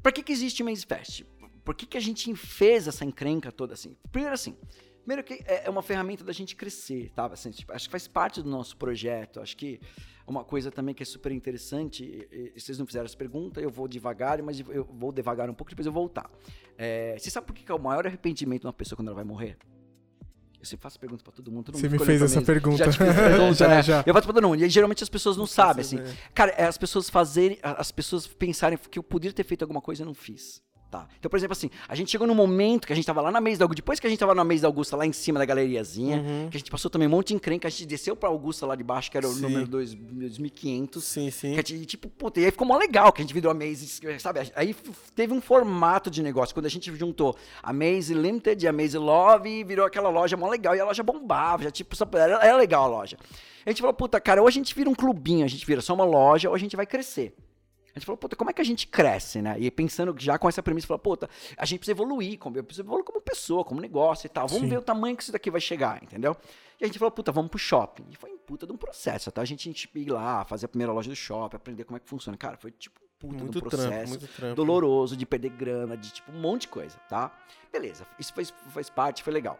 Pra 0.03 0.11
que, 0.11 0.22
que 0.22 0.32
existe 0.32 0.62
Maze 0.62 0.84
Fest? 0.84 1.24
Por 1.64 1.74
que, 1.74 1.86
que 1.86 1.96
a 1.96 2.00
gente 2.00 2.34
fez 2.34 2.88
essa 2.88 3.05
encrenca 3.05 3.53
toda 3.53 3.74
assim? 3.74 3.96
Primeiro 4.11 4.34
assim, 4.34 4.57
primeiro 5.05 5.22
que 5.22 5.34
é 5.46 5.62
é 5.66 5.70
uma 5.70 5.82
ferramenta 5.82 6.24
da 6.24 6.32
gente 6.32 6.57
crescer, 6.57 7.11
tá? 7.11 7.26
Assim, 7.26 7.50
tipo, 7.50 7.72
acho 7.72 7.86
que 7.86 7.92
faz 7.92 8.09
parte 8.09 8.42
do 8.42 8.50
nosso 8.50 8.76
projeto. 8.76 9.40
Acho 9.40 9.57
que 9.57 9.80
uma 10.26 10.44
coisa 10.44 10.70
também 10.70 10.94
que 10.94 11.03
é 11.03 11.07
super 11.07 11.30
interessante, 11.30 12.05
e, 12.05 12.53
e 12.55 12.61
vocês 12.61 12.78
não 12.78 12.86
fizeram 12.86 13.05
essa 13.05 13.16
pergunta, 13.16 13.61
eu 13.61 13.70
vou 13.70 13.86
devagar, 13.86 14.42
mas 14.42 14.59
eu 14.61 14.84
vou 14.84 15.12
devagar 15.12 15.48
um 15.48 15.55
pouco, 15.55 15.70
depois 15.70 15.86
eu 15.86 15.92
voltar. 15.92 16.30
É, 16.76 17.16
você 17.18 17.30
sabe 17.30 17.46
por 17.46 17.55
que, 17.55 17.64
que 17.64 17.70
é 17.70 17.74
o 17.74 17.80
maior 17.80 18.07
arrependimento 18.07 18.62
de 18.62 18.66
uma 18.66 18.72
pessoa 18.72 18.96
quando 18.96 19.09
ela 19.09 19.16
vai 19.16 19.24
morrer? 19.24 19.57
Eu 20.62 20.66
sempre 20.66 20.84
faço 20.84 21.00
pergunta 21.00 21.24
pra 21.24 21.32
todo 21.32 21.50
mundo. 21.50 21.64
Todo 21.64 21.74
Você 21.76 21.82
mundo 21.88 21.92
me 21.92 21.98
fica 21.98 22.04
fez 22.06 22.22
essa 22.22 22.40
pergunta. 22.40 22.76
Já 22.78 22.84
te 22.92 22.96
fiz 22.96 23.08
essa 23.08 23.20
pergunta, 23.20 23.54
Já, 23.58 23.68
né? 23.68 23.82
já. 23.82 24.04
Eu 24.06 24.14
faço 24.14 24.26
pra 24.28 24.32
todo 24.34 24.46
mundo. 24.48 24.60
E 24.60 24.62
aí, 24.62 24.70
geralmente 24.70 25.02
as 25.02 25.08
pessoas 25.08 25.36
não 25.36 25.44
sabem, 25.44 25.80
assim. 25.80 25.96
né? 25.96 26.14
Cara, 26.32 26.52
é 26.52 26.64
as 26.64 26.78
pessoas 26.78 27.10
fazerem, 27.10 27.58
as 27.64 27.90
pessoas 27.90 28.28
pensarem 28.28 28.78
que 28.88 28.96
eu 28.96 29.02
poderia 29.02 29.34
ter 29.34 29.42
feito 29.42 29.62
alguma 29.62 29.80
coisa 29.80 30.04
e 30.04 30.06
não 30.06 30.14
fiz. 30.14 30.62
Tá. 30.93 31.09
Então, 31.18 31.30
por 31.30 31.38
exemplo, 31.38 31.53
assim, 31.55 31.70
a 31.88 31.95
gente 31.95 32.11
chegou 32.11 32.26
num 32.26 32.34
momento 32.34 32.86
que 32.86 32.93
a 32.93 32.97
gente 32.97 33.07
tava 33.07 33.22
lá 33.22 33.30
na 33.30 33.40
mesa 33.40 33.61
da 33.61 33.64
Augusta, 33.64 33.76
depois 33.80 33.99
que 33.99 34.07
a 34.07 34.11
gente 34.11 34.18
tava 34.18 34.34
na 34.34 34.45
mesa 34.45 34.62
da 34.62 34.68
Augusta, 34.68 34.95
lá 34.95 35.07
em 35.07 35.12
cima 35.12 35.38
da 35.38 35.47
galeriazinha, 35.47 36.18
Uhum. 36.18 36.49
que 36.51 36.57
a 36.59 36.61
gente 36.61 36.70
passou 36.70 36.90
também 36.90 37.09
um 37.09 37.11
monte 37.11 37.28
de 37.28 37.34
encrenca, 37.34 37.66
a 37.66 37.70
gente 37.70 37.86
desceu 37.86 38.14
pra 38.14 38.28
Augusta 38.28 38.66
lá 38.66 38.76
de 38.76 38.84
baixo, 38.84 39.11
que 39.11 39.16
era 39.16 39.26
o 39.26 39.32
Sim. 39.32 39.40
número 39.40 39.66
2, 39.66 39.95
2500. 39.95 41.03
Sim, 41.03 41.30
sim. 41.30 41.55
Que 41.55 41.66
gente, 41.74 41.86
tipo, 41.86 42.09
puta, 42.11 42.40
e 42.40 42.45
aí 42.45 42.51
ficou 42.51 42.66
mó 42.66 42.76
legal 42.76 43.11
que 43.11 43.22
a 43.22 43.24
gente 43.24 43.32
virou 43.32 43.51
a 43.51 43.55
Maze, 43.55 43.86
sabe? 44.18 44.40
Aí 44.55 44.74
teve 45.14 45.32
um 45.32 45.40
formato 45.40 46.11
de 46.11 46.22
negócio, 46.22 46.55
quando 46.55 46.66
a 46.66 46.70
gente 46.70 46.95
juntou 46.95 47.34
a 47.62 47.72
Maze 47.72 48.12
Limited 48.12 48.62
e 48.62 48.68
a 48.68 48.72
Maze 48.72 48.99
Love, 48.99 49.49
e 49.49 49.64
virou 49.64 49.86
aquela 49.86 50.11
loja 50.11 50.36
mó 50.36 50.49
legal, 50.49 50.74
e 50.76 50.80
a 50.80 50.84
loja 50.84 51.03
bombava, 51.03 51.62
já, 51.64 51.70
tipo, 51.70 51.97
só- 51.97 52.07
era, 52.12 52.34
era 52.45 52.57
legal 52.57 52.84
a 52.84 52.88
loja. 52.88 53.16
A 53.64 53.70
gente 53.70 53.80
falou, 53.80 53.95
puta, 53.95 54.20
cara, 54.20 54.43
ou 54.43 54.49
a 54.49 54.51
gente 54.51 54.74
vira 54.74 54.90
um 54.90 54.95
clubinho, 54.95 55.45
a 55.45 55.49
gente 55.49 55.64
vira 55.64 55.80
só 55.80 55.95
uma 55.95 56.05
loja, 56.05 56.51
ou 56.51 56.55
a 56.55 56.59
gente 56.59 56.76
vai 56.76 56.84
crescer. 56.84 57.34
A 57.95 57.99
gente 57.99 58.07
falou, 58.07 58.16
puta, 58.16 58.34
como 58.34 58.51
é 58.51 58.53
que 58.55 58.61
a 58.62 58.64
gente 58.64 58.86
cresce, 58.86 59.43
né? 59.43 59.57
E 59.59 59.70
pensando 59.70 60.14
já 60.18 60.38
com 60.38 60.49
essa 60.49 60.62
premissa, 60.62 60.86
falou, 60.86 60.99
puta, 60.99 61.28
a 61.57 61.66
gente 61.66 61.80
precisa 61.80 61.93
evoluir, 61.93 62.38
como, 62.38 62.57
eu 62.57 62.64
preciso 62.64 62.86
evoluir 62.86 63.05
como 63.05 63.20
pessoa, 63.20 63.64
como 63.64 63.80
negócio 63.80 64.26
e 64.26 64.30
tal. 64.30 64.49
Vamos 64.49 64.62
Sim. 64.64 64.70
ver 64.70 64.78
o 64.78 64.82
tamanho 64.82 65.14
que 65.16 65.22
isso 65.22 65.32
daqui 65.32 65.51
vai 65.51 65.61
chegar, 65.61 66.03
entendeu? 66.03 66.34
E 66.80 66.84
a 66.84 66.86
gente 66.86 66.99
falou, 66.99 67.12
puta, 67.12 67.30
vamos 67.30 67.51
pro 67.51 67.59
shopping. 67.59 68.05
E 68.11 68.16
foi 68.16 68.30
um 68.32 68.38
puta 68.38 68.66
de 68.66 68.72
um 68.72 68.76
processo, 68.76 69.28
até 69.28 69.40
a 69.40 69.45
gente, 69.45 69.68
a 69.68 69.72
gente 69.72 69.90
ir 69.95 70.11
lá, 70.11 70.45
fazer 70.45 70.66
a 70.66 70.68
primeira 70.68 70.93
loja 70.93 71.11
do 71.11 71.16
shopping, 71.16 71.57
aprender 71.57 71.84
como 71.84 71.97
é 71.99 72.01
que 72.01 72.09
funciona. 72.09 72.36
Cara, 72.36 72.57
foi 72.57 72.70
tipo 72.70 72.99
um 73.03 73.09
puta 73.18 73.36
de 73.36 73.43
Muito 73.45 73.59
um 73.59 73.61
trampo, 73.68 73.76
processo. 73.76 74.09
muito 74.09 74.28
trampo. 74.28 74.55
doloroso, 74.57 75.16
de 75.16 75.24
perder 75.26 75.51
grana, 75.51 75.97
de 75.97 76.11
tipo 76.12 76.32
um 76.32 76.40
monte 76.40 76.62
de 76.62 76.68
coisa, 76.68 76.97
tá? 77.09 77.30
Beleza, 77.70 78.07
isso 78.18 78.32
faz, 78.34 78.53
faz 78.70 78.90
parte, 78.90 79.22
foi 79.22 79.32
legal. 79.32 79.59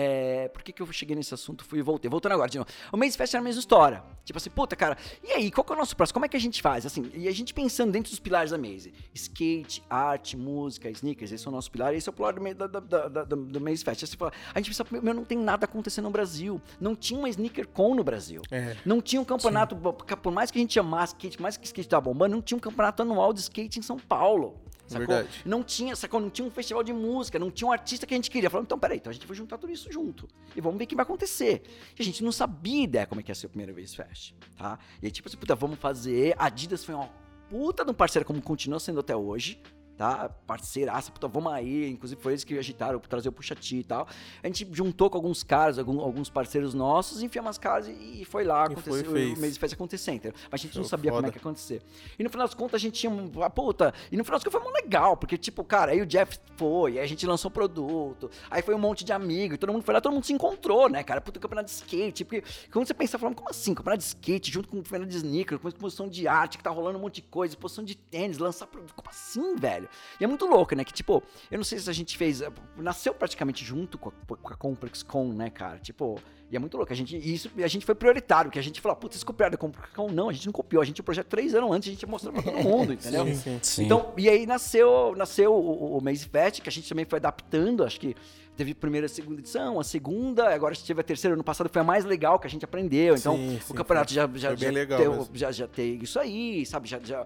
É, 0.00 0.46
por 0.48 0.62
que, 0.62 0.72
que 0.72 0.80
eu 0.80 0.92
cheguei 0.92 1.16
nesse 1.16 1.34
assunto? 1.34 1.64
Fui 1.64 1.80
e 1.80 1.82
voltei. 1.82 2.08
Voltando 2.08 2.30
agora, 2.32 2.48
de 2.48 2.56
novo. 2.56 2.70
O 2.92 2.96
Maze 2.96 3.16
Fest 3.16 3.34
era 3.34 3.40
a 3.40 3.44
mesma 3.44 3.58
história. 3.58 4.00
Tipo 4.24 4.36
assim, 4.36 4.48
puta, 4.50 4.76
cara, 4.76 4.96
e 5.24 5.32
aí, 5.32 5.50
qual 5.50 5.64
que 5.64 5.72
é 5.72 5.74
o 5.74 5.78
nosso 5.78 5.96
próximo? 5.96 6.14
Como 6.14 6.24
é 6.26 6.28
que 6.28 6.36
a 6.36 6.40
gente 6.40 6.62
faz? 6.62 6.86
Assim, 6.86 7.10
e 7.14 7.26
a 7.26 7.32
gente 7.32 7.52
pensando 7.52 7.90
dentro 7.90 8.10
dos 8.10 8.20
pilares 8.20 8.52
da 8.52 8.58
Maze: 8.58 8.92
skate, 9.12 9.82
arte, 9.90 10.36
música, 10.36 10.88
sneakers, 10.90 11.32
esse 11.32 11.44
é 11.44 11.50
o 11.50 11.52
nosso 11.52 11.68
pilar, 11.70 11.94
esse 11.94 12.08
é 12.08 12.10
o 12.10 12.12
pilar 12.12 12.32
do, 12.34 12.54
da, 12.54 12.66
da, 12.68 12.80
da, 12.80 13.08
da- 13.08 13.24
do 13.24 13.60
Maze 13.60 13.82
Fest. 13.82 14.02
Aí 14.04 14.06
você 14.08 14.16
fala, 14.16 14.32
a 14.54 14.58
gente 14.60 14.68
pensa, 14.70 14.84
meu, 15.02 15.12
não 15.14 15.24
tem 15.24 15.36
nada 15.36 15.64
acontecendo 15.64 16.04
no 16.04 16.10
Brasil. 16.10 16.60
Não 16.80 16.94
tinha 16.94 17.18
uma 17.18 17.28
sneaker 17.28 17.66
con 17.66 17.94
no 17.96 18.04
Brasil. 18.04 18.42
É. 18.52 18.76
Não 18.84 19.00
tinha 19.00 19.20
um 19.20 19.24
campeonato, 19.24 19.74
por 19.74 20.32
mais 20.32 20.50
que 20.52 20.58
a 20.58 20.60
gente 20.60 20.78
amasse 20.78 21.14
skate, 21.14 21.36
por 21.38 21.42
mais 21.42 21.56
que 21.56 21.64
skate 21.66 21.88
tava 21.88 22.02
bombando, 22.02 22.36
não 22.36 22.42
tinha 22.42 22.56
um 22.56 22.60
campeonato 22.60 23.02
anual 23.02 23.32
de 23.32 23.40
skate 23.40 23.78
em 23.80 23.82
São 23.82 23.98
Paulo. 23.98 24.60
Sacou? 24.88 25.06
Verdade. 25.06 25.42
Não 25.44 25.62
tinha, 25.62 25.94
sacou? 25.94 26.18
Não 26.18 26.30
tinha 26.30 26.48
um 26.48 26.50
festival 26.50 26.82
de 26.82 26.92
música, 26.92 27.38
não 27.38 27.50
tinha 27.50 27.68
um 27.68 27.72
artista 27.72 28.06
que 28.06 28.14
a 28.14 28.16
gente 28.16 28.30
queria. 28.30 28.48
Falando, 28.48 28.64
então, 28.64 28.78
peraí, 28.78 28.96
então 28.96 29.10
a 29.10 29.12
gente 29.12 29.26
vai 29.26 29.36
juntar 29.36 29.58
tudo 29.58 29.72
isso 29.72 29.92
junto. 29.92 30.26
E 30.56 30.60
vamos 30.60 30.78
ver 30.78 30.84
o 30.84 30.86
que 30.86 30.96
vai 30.96 31.02
acontecer. 31.02 31.62
E 31.96 32.02
a 32.02 32.04
gente 32.04 32.24
não 32.24 32.32
sabia 32.32 32.84
ideia 32.84 33.06
como 33.06 33.20
é 33.20 33.24
que 33.24 33.30
ia 33.30 33.34
ser 33.34 33.46
o 33.46 33.50
primeiro 33.50 33.74
vez 33.74 33.94
Fest, 33.94 34.32
tá? 34.56 34.78
E 35.02 35.06
aí, 35.06 35.12
tipo 35.12 35.28
assim, 35.28 35.36
puta, 35.36 35.54
vamos 35.54 35.78
fazer. 35.78 36.34
A 36.38 36.46
Adidas 36.46 36.84
foi 36.84 36.94
uma 36.94 37.10
puta 37.50 37.84
de 37.84 37.90
um 37.90 37.94
parceiro, 37.94 38.26
como 38.26 38.40
continua 38.40 38.80
sendo 38.80 39.00
até 39.00 39.14
hoje. 39.14 39.60
Tá? 39.98 40.28
Parceiraça, 40.46 41.10
puta, 41.10 41.26
vamos 41.26 41.52
aí. 41.52 41.90
Inclusive 41.90 42.20
foi 42.22 42.32
eles 42.32 42.44
que 42.44 42.56
agitaram 42.56 43.00
pra 43.00 43.08
trazer 43.08 43.28
o 43.30 43.32
Puxa 43.32 43.56
Ti 43.56 43.78
e 43.78 43.82
tal. 43.84 44.06
A 44.40 44.46
gente 44.46 44.64
juntou 44.70 45.10
com 45.10 45.18
alguns 45.18 45.42
caras, 45.42 45.76
algum- 45.76 46.00
alguns 46.00 46.30
parceiros 46.30 46.72
nossos, 46.72 47.20
enfiamos 47.20 47.50
as 47.50 47.58
casas 47.58 47.92
e 48.00 48.24
foi 48.24 48.44
lá. 48.44 48.60
E 48.62 48.72
Aconteceu, 48.72 48.92
foi, 48.92 49.12
fez. 49.12 49.36
o 49.36 49.40
mês 49.40 49.56
fez 49.56 49.72
acontecer, 49.72 50.12
entendeu? 50.12 50.38
Mas 50.50 50.60
a 50.60 50.62
gente 50.62 50.76
não 50.78 50.84
sabia 50.84 51.10
como 51.10 51.18
é 51.18 51.22
foda. 51.26 51.32
que 51.32 51.38
ia 51.38 51.40
acontecer. 51.40 51.82
E 52.16 52.22
no 52.22 52.30
final 52.30 52.46
das 52.46 52.54
contas 52.54 52.74
a 52.76 52.78
gente 52.78 52.94
tinha 52.94 53.10
um. 53.10 53.42
A 53.42 53.50
puta. 53.50 53.92
E 54.12 54.16
no 54.16 54.22
final 54.22 54.38
das 54.38 54.44
contas 54.44 54.62
foi 54.62 54.70
muito 54.72 54.84
legal, 54.84 55.16
porque, 55.16 55.36
tipo, 55.36 55.64
cara, 55.64 55.90
aí 55.90 56.00
o 56.00 56.06
Jeff 56.06 56.38
foi, 56.56 56.92
aí 56.92 57.04
a 57.04 57.06
gente 57.08 57.26
lançou 57.26 57.48
o 57.48 57.52
produto, 57.52 58.30
aí 58.48 58.62
foi 58.62 58.76
um 58.76 58.78
monte 58.78 59.04
de 59.04 59.12
amigo, 59.12 59.54
e 59.54 59.58
todo 59.58 59.72
mundo 59.72 59.82
foi 59.82 59.94
lá, 59.94 60.00
todo 60.00 60.12
mundo 60.12 60.24
se 60.24 60.32
encontrou, 60.32 60.88
né, 60.88 61.02
cara? 61.02 61.20
Puta, 61.20 61.40
campeonato 61.40 61.66
de 61.66 61.72
skate. 61.74 62.24
Porque 62.24 62.44
quando 62.72 62.86
você 62.86 62.94
pensa, 62.94 63.18
falando, 63.18 63.34
como 63.34 63.50
assim? 63.50 63.74
Campeonato 63.74 63.98
de 64.02 64.06
skate, 64.08 64.52
junto 64.52 64.68
com 64.68 64.78
o 64.78 64.82
campeonato 64.84 65.10
de 65.10 65.16
sneaker, 65.16 65.58
com 65.58 65.66
exposição 65.66 66.08
de 66.08 66.28
arte, 66.28 66.56
que 66.56 66.62
tá 66.62 66.70
rolando 66.70 66.98
um 66.98 67.00
monte 67.02 67.16
de 67.16 67.22
coisa, 67.22 67.52
exposição 67.54 67.82
de 67.84 67.96
tênis, 67.96 68.38
lançar 68.38 68.68
produto. 68.68 68.94
Como 68.94 69.08
assim, 69.10 69.56
velho? 69.56 69.87
E 70.20 70.24
é 70.24 70.26
muito 70.26 70.46
louco, 70.46 70.74
né? 70.74 70.84
Que, 70.84 70.92
tipo, 70.92 71.22
eu 71.50 71.56
não 71.58 71.64
sei 71.64 71.78
se 71.78 71.88
a 71.88 71.92
gente 71.92 72.16
fez. 72.16 72.42
Nasceu 72.76 73.14
praticamente 73.14 73.64
junto 73.64 73.98
com 73.98 74.08
a, 74.10 74.36
com 74.36 74.52
a 74.52 74.56
Complex 74.56 75.02
Con, 75.02 75.32
né, 75.32 75.50
cara? 75.50 75.78
Tipo. 75.78 76.20
E 76.50 76.56
é 76.56 76.58
muito 76.58 76.78
louco. 76.78 76.90
A 76.90 76.96
gente, 76.96 77.14
e 77.14 77.34
isso, 77.34 77.50
a 77.62 77.66
gente 77.66 77.84
foi 77.84 77.94
prioritário, 77.94 78.50
que 78.50 78.58
a 78.58 78.62
gente 78.62 78.80
falou, 78.80 78.96
putz, 78.96 79.16
vocês 79.16 79.24
copiaram 79.24 79.50
da 79.52 79.58
Complex 79.58 79.92
Con? 79.94 80.08
Não, 80.10 80.30
a 80.30 80.32
gente 80.32 80.46
não 80.46 80.52
copiou. 80.52 80.80
A 80.80 80.84
gente 80.84 80.94
tinha 80.96 81.02
o 81.02 81.04
projeto 81.04 81.26
três 81.26 81.54
anos 81.54 81.70
antes, 81.70 81.88
a 81.88 81.92
gente 81.92 82.02
ia 82.02 82.08
mostrando 82.08 82.42
pra 82.42 82.50
todo 82.50 82.62
mundo, 82.64 82.92
entendeu? 82.94 83.26
Sim, 83.26 83.34
sim. 83.34 83.58
Sim. 83.62 83.84
Então, 83.84 84.14
e 84.16 84.30
aí 84.30 84.46
nasceu, 84.46 85.14
nasceu 85.14 85.52
o, 85.52 85.98
o 85.98 86.00
Maze 86.02 86.24
Fest, 86.26 86.62
que 86.62 86.68
a 86.70 86.72
gente 86.72 86.88
também 86.88 87.04
foi 87.04 87.18
adaptando, 87.18 87.84
acho 87.84 88.00
que 88.00 88.16
teve 88.56 88.72
a 88.72 88.74
primeira 88.74 89.04
e 89.04 89.06
a 89.06 89.08
segunda 89.08 89.40
edição, 89.40 89.78
a 89.78 89.84
segunda, 89.84 90.52
agora 90.52 90.72
a 90.72 90.74
gente 90.74 90.84
teve 90.86 91.00
a 91.00 91.04
terceira, 91.04 91.34
ano 91.34 91.44
passado 91.44 91.68
foi 91.72 91.80
a 91.80 91.84
mais 91.84 92.04
legal 92.04 92.40
que 92.40 92.46
a 92.48 92.50
gente 92.50 92.64
aprendeu, 92.64 93.14
então 93.14 93.36
Sim, 93.36 93.56
o 93.56 93.60
sim, 93.60 93.74
campeonato 93.74 94.08
foi- 94.12 94.16
já, 94.16 94.28
já, 94.34 94.48
foi 94.48 94.56
bem 94.56 94.86
já, 94.88 94.98
mesmo. 94.98 95.28
já, 95.32 95.52
já 95.52 95.68
tem 95.68 96.02
isso 96.02 96.18
aí, 96.18 96.66
sabe, 96.66 96.88
já, 96.88 96.98
já 96.98 97.24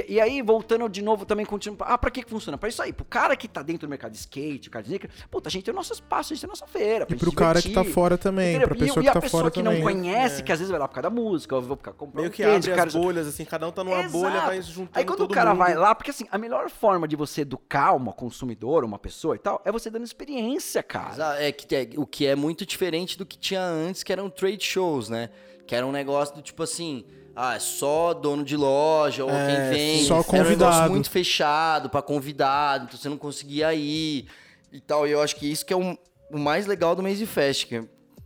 e, 0.00 0.14
e 0.14 0.20
aí, 0.20 0.42
voltando 0.42 0.88
de 0.88 1.02
novo, 1.02 1.24
também 1.24 1.46
continuando, 1.46 1.84
ah, 1.86 1.96
pra 1.96 2.10
que 2.10 2.22
que 2.22 2.30
funciona? 2.30 2.58
Pra 2.58 2.68
isso 2.68 2.82
aí, 2.82 2.92
pro 2.92 3.04
cara 3.04 3.36
que 3.36 3.46
tá 3.46 3.62
dentro 3.62 3.86
do 3.86 3.90
mercado 3.90 4.12
de 4.12 4.18
skate, 4.18 4.68
o 4.68 4.70
cara 4.70 4.82
de 4.82 4.88
sneaker, 4.88 5.10
puta, 5.30 5.48
a 5.48 5.52
gente 5.52 5.64
tem 5.64 5.72
o 5.72 5.76
nosso 5.76 5.92
espaço, 5.92 6.32
a 6.32 6.34
gente 6.34 6.40
tem 6.42 6.48
a 6.48 6.52
nossa 6.52 6.66
feira, 6.66 7.06
pra 7.06 7.14
E 7.16 7.18
pro 7.18 7.32
cara 7.32 7.60
que 7.62 7.68
tá 7.68 7.80
divertir. 7.80 7.92
fora 7.94 8.18
também, 8.18 8.50
Entendeu? 8.50 8.68
pra 8.68 8.76
E- 8.76 8.80
pessoa 8.80 9.00
e, 9.00 9.04
que 9.04 9.08
a 9.08 9.12
tá 9.12 9.20
pessoa 9.20 9.40
fora 9.42 9.50
que 9.50 9.62
também. 9.62 9.78
não 9.78 9.82
conhece, 9.86 10.40
É. 10.40 10.44
que 10.44 10.52
às 10.52 10.58
vezes 10.58 10.70
vai 10.70 10.80
lá 10.80 10.88
por 10.88 10.94
causa 10.94 11.08
da 11.08 11.14
música, 11.14 11.54
ou 11.54 11.62
vou 11.62 11.76
ficar 11.76 11.92
comprando 11.92 12.16
Meio 12.22 12.28
um 12.28 12.32
que 12.32 12.42
tênis, 12.42 12.64
abre 12.66 12.76
cara- 12.76 12.88
as 12.88 12.94
bolhas, 12.94 13.26
assim, 13.26 13.44
cada 13.44 13.68
um 13.68 13.72
tá 13.72 13.84
numa 13.84 14.02
bolha, 14.08 14.30
Exato. 14.32 14.46
vai 14.46 14.62
juntando 14.62 14.90
Aí 14.94 15.04
quando 15.04 15.18
todo 15.18 15.30
o 15.30 15.34
cara 15.34 15.50
mundo. 15.50 15.58
vai 15.58 15.74
lá, 15.74 15.94
porque 15.94 16.10
assim, 16.10 16.24
a 16.30 16.38
melhor 16.38 16.68
forma 16.70 17.06
de 17.06 17.16
você 17.16 17.42
educar 17.42 17.92
uma 17.94 18.12
consumidora, 18.12 18.84
uma 18.84 18.98
pessoa 18.98 19.36
e 19.36 19.38
tal, 19.38 19.62
é 19.64 19.70
você 19.70 19.90
dando 19.90 20.04
experiência, 20.04 20.82
cara. 20.82 21.40
É 21.40 21.52
que 21.52 21.66
tem- 21.66 21.90
o 21.96 22.06
que 22.06 22.26
é 22.26 22.34
muito 22.34 22.66
diferente 22.66 23.16
do 23.16 23.24
que 23.24 23.38
tinha 23.38 23.62
antes, 23.62 24.02
que 24.02 24.12
eram 24.12 24.28
trade 24.28 24.64
shows, 24.64 25.08
né? 25.08 25.30
Que 25.66 25.74
era 25.74 25.86
um 25.86 25.92
negócio 25.92 26.34
do 26.34 26.42
tipo 26.42 26.62
assim, 26.62 27.04
ah, 27.36 27.54
é 27.56 27.58
só 27.58 28.14
dono 28.14 28.44
de 28.44 28.56
loja 28.56 29.24
ou 29.24 29.30
É, 29.30 29.46
quem 29.46 29.70
vem. 29.70 30.04
só 30.04 30.14
Era 30.14 30.22
um 30.22 30.32
negócio 30.32 30.48
convidado. 30.50 30.90
muito 30.90 31.10
fechado 31.10 31.88
pra 31.90 32.00
convidado, 32.02 32.84
então 32.86 32.98
você 32.98 33.08
não 33.08 33.16
conseguia 33.18 33.72
ir 33.74 34.26
e 34.72 34.80
tal. 34.80 35.06
E 35.06 35.10
eu 35.12 35.20
acho 35.22 35.36
que 35.36 35.50
isso 35.50 35.64
que 35.66 35.72
é 35.72 35.76
um- 35.76 35.96
o 36.30 36.38
mais 36.38 36.66
legal 36.66 36.94
do 36.96 37.02
Maze 37.02 37.24
Fest, 37.26 37.66
que, 37.66 37.82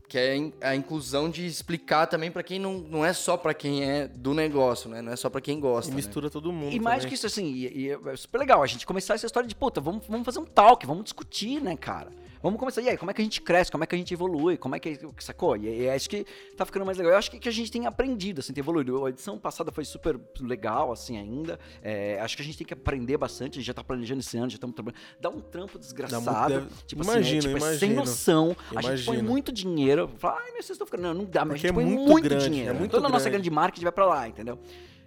que 0.08 0.16
é 0.18 0.30
a 0.32 0.36
in- 0.36 0.52
a 0.62 0.74
inclusão 0.76 1.28
de 1.28 1.44
explicar 1.46 2.06
também 2.06 2.30
pra 2.30 2.42
quem 2.42 2.58
não, 2.58 2.74
não 2.78 3.04
é 3.04 3.12
só 3.12 3.36
pra 3.36 3.52
quem 3.52 3.84
é 3.84 4.08
do 4.08 4.32
negócio, 4.32 4.88
né? 4.88 5.02
Não 5.02 5.12
é 5.12 5.16
só 5.16 5.28
pra 5.28 5.40
quem 5.40 5.60
gosta. 5.60 5.90
E 5.90 5.92
né? 5.92 5.96
mistura 5.96 6.30
todo 6.30 6.50
mundo. 6.52 6.72
E 6.74 6.80
mais 6.80 6.98
também. 6.98 7.08
que 7.10 7.14
isso, 7.14 7.26
assim, 7.26 7.44
e, 7.52 7.66
e 7.86 7.90
é 7.90 8.16
super 8.16 8.38
legal 8.38 8.62
a 8.62 8.66
gente 8.66 8.86
começar 8.86 9.14
essa 9.14 9.26
história 9.26 9.46
de, 9.48 9.54
puta, 9.54 9.80
vamos, 9.80 10.06
vamos 10.08 10.24
fazer 10.24 10.38
um 10.38 10.44
talk, 10.46 10.86
vamos 10.86 11.04
discutir, 11.04 11.60
né, 11.60 11.76
cara? 11.76 12.08
Vamos 12.42 12.58
começar, 12.60 12.80
e 12.82 12.88
aí, 12.88 12.96
como 12.96 13.10
é 13.10 13.14
que 13.14 13.20
a 13.20 13.24
gente 13.24 13.40
cresce, 13.42 13.70
como 13.70 13.82
é 13.82 13.86
que 13.86 13.94
a 13.94 13.98
gente 13.98 14.12
evolui, 14.14 14.56
como 14.56 14.74
é 14.76 14.78
que, 14.78 14.98
sacou? 15.18 15.56
E, 15.56 15.82
e 15.82 15.90
acho 15.90 16.08
que 16.08 16.24
tá 16.56 16.64
ficando 16.64 16.84
mais 16.86 16.96
legal. 16.96 17.12
Eu 17.12 17.18
acho 17.18 17.30
que, 17.30 17.38
que 17.38 17.48
a 17.48 17.52
gente 17.52 17.70
tem 17.70 17.86
aprendido, 17.86 18.40
assim, 18.40 18.52
tem 18.52 18.62
evoluído. 18.62 19.04
A 19.06 19.10
edição 19.10 19.38
passada 19.38 19.72
foi 19.72 19.84
super 19.84 20.18
legal, 20.40 20.92
assim, 20.92 21.16
ainda. 21.18 21.58
É, 21.82 22.20
acho 22.20 22.36
que 22.36 22.42
a 22.42 22.44
gente 22.44 22.56
tem 22.58 22.66
que 22.66 22.74
aprender 22.74 23.16
bastante, 23.16 23.54
a 23.54 23.56
gente 23.60 23.66
já 23.66 23.74
tá 23.74 23.82
planejando 23.82 24.20
esse 24.20 24.36
ano, 24.36 24.48
já 24.50 24.54
estamos 24.56 24.74
trabalhando. 24.74 25.00
Dá 25.20 25.28
um 25.30 25.40
trampo 25.40 25.78
desgraçado. 25.78 26.54
deve- 26.54 26.66
Tipo 26.86 27.02
Imagino, 27.02 27.38
assim, 27.38 27.48
é, 27.48 27.54
tipo, 27.54 27.66
é 27.66 27.78
sem 27.78 27.92
noção. 27.94 28.56
A 28.74 28.82
gente 28.82 29.04
põe 29.04 29.20
muito 29.22 29.50
dinheiro, 29.52 30.08
fala, 30.18 30.36
ai, 30.40 30.52
mas 30.52 30.66
vocês 30.66 30.70
estão 30.70 30.86
ficando. 30.86 31.02
Não, 31.02 31.14
não 31.14 31.24
dá, 31.24 31.44
mas 31.44 31.60
Porque 31.60 31.66
a 31.66 31.70
gente 31.70 31.70
é 31.70 31.72
põe 31.72 31.84
muito 31.84 32.10
muito, 32.10 32.24
grande, 32.24 32.44
dinheiro. 32.48 32.70
é 32.70 32.72
muito 32.78 32.90
Toda 32.92 33.06
a 33.06 33.10
nossa 33.10 33.24
grande. 33.28 33.44
grande 33.48 33.50
marketing 33.50 33.84
vai 33.84 33.92
pra 33.92 34.06
lá, 34.06 34.28
entendeu? 34.28 34.58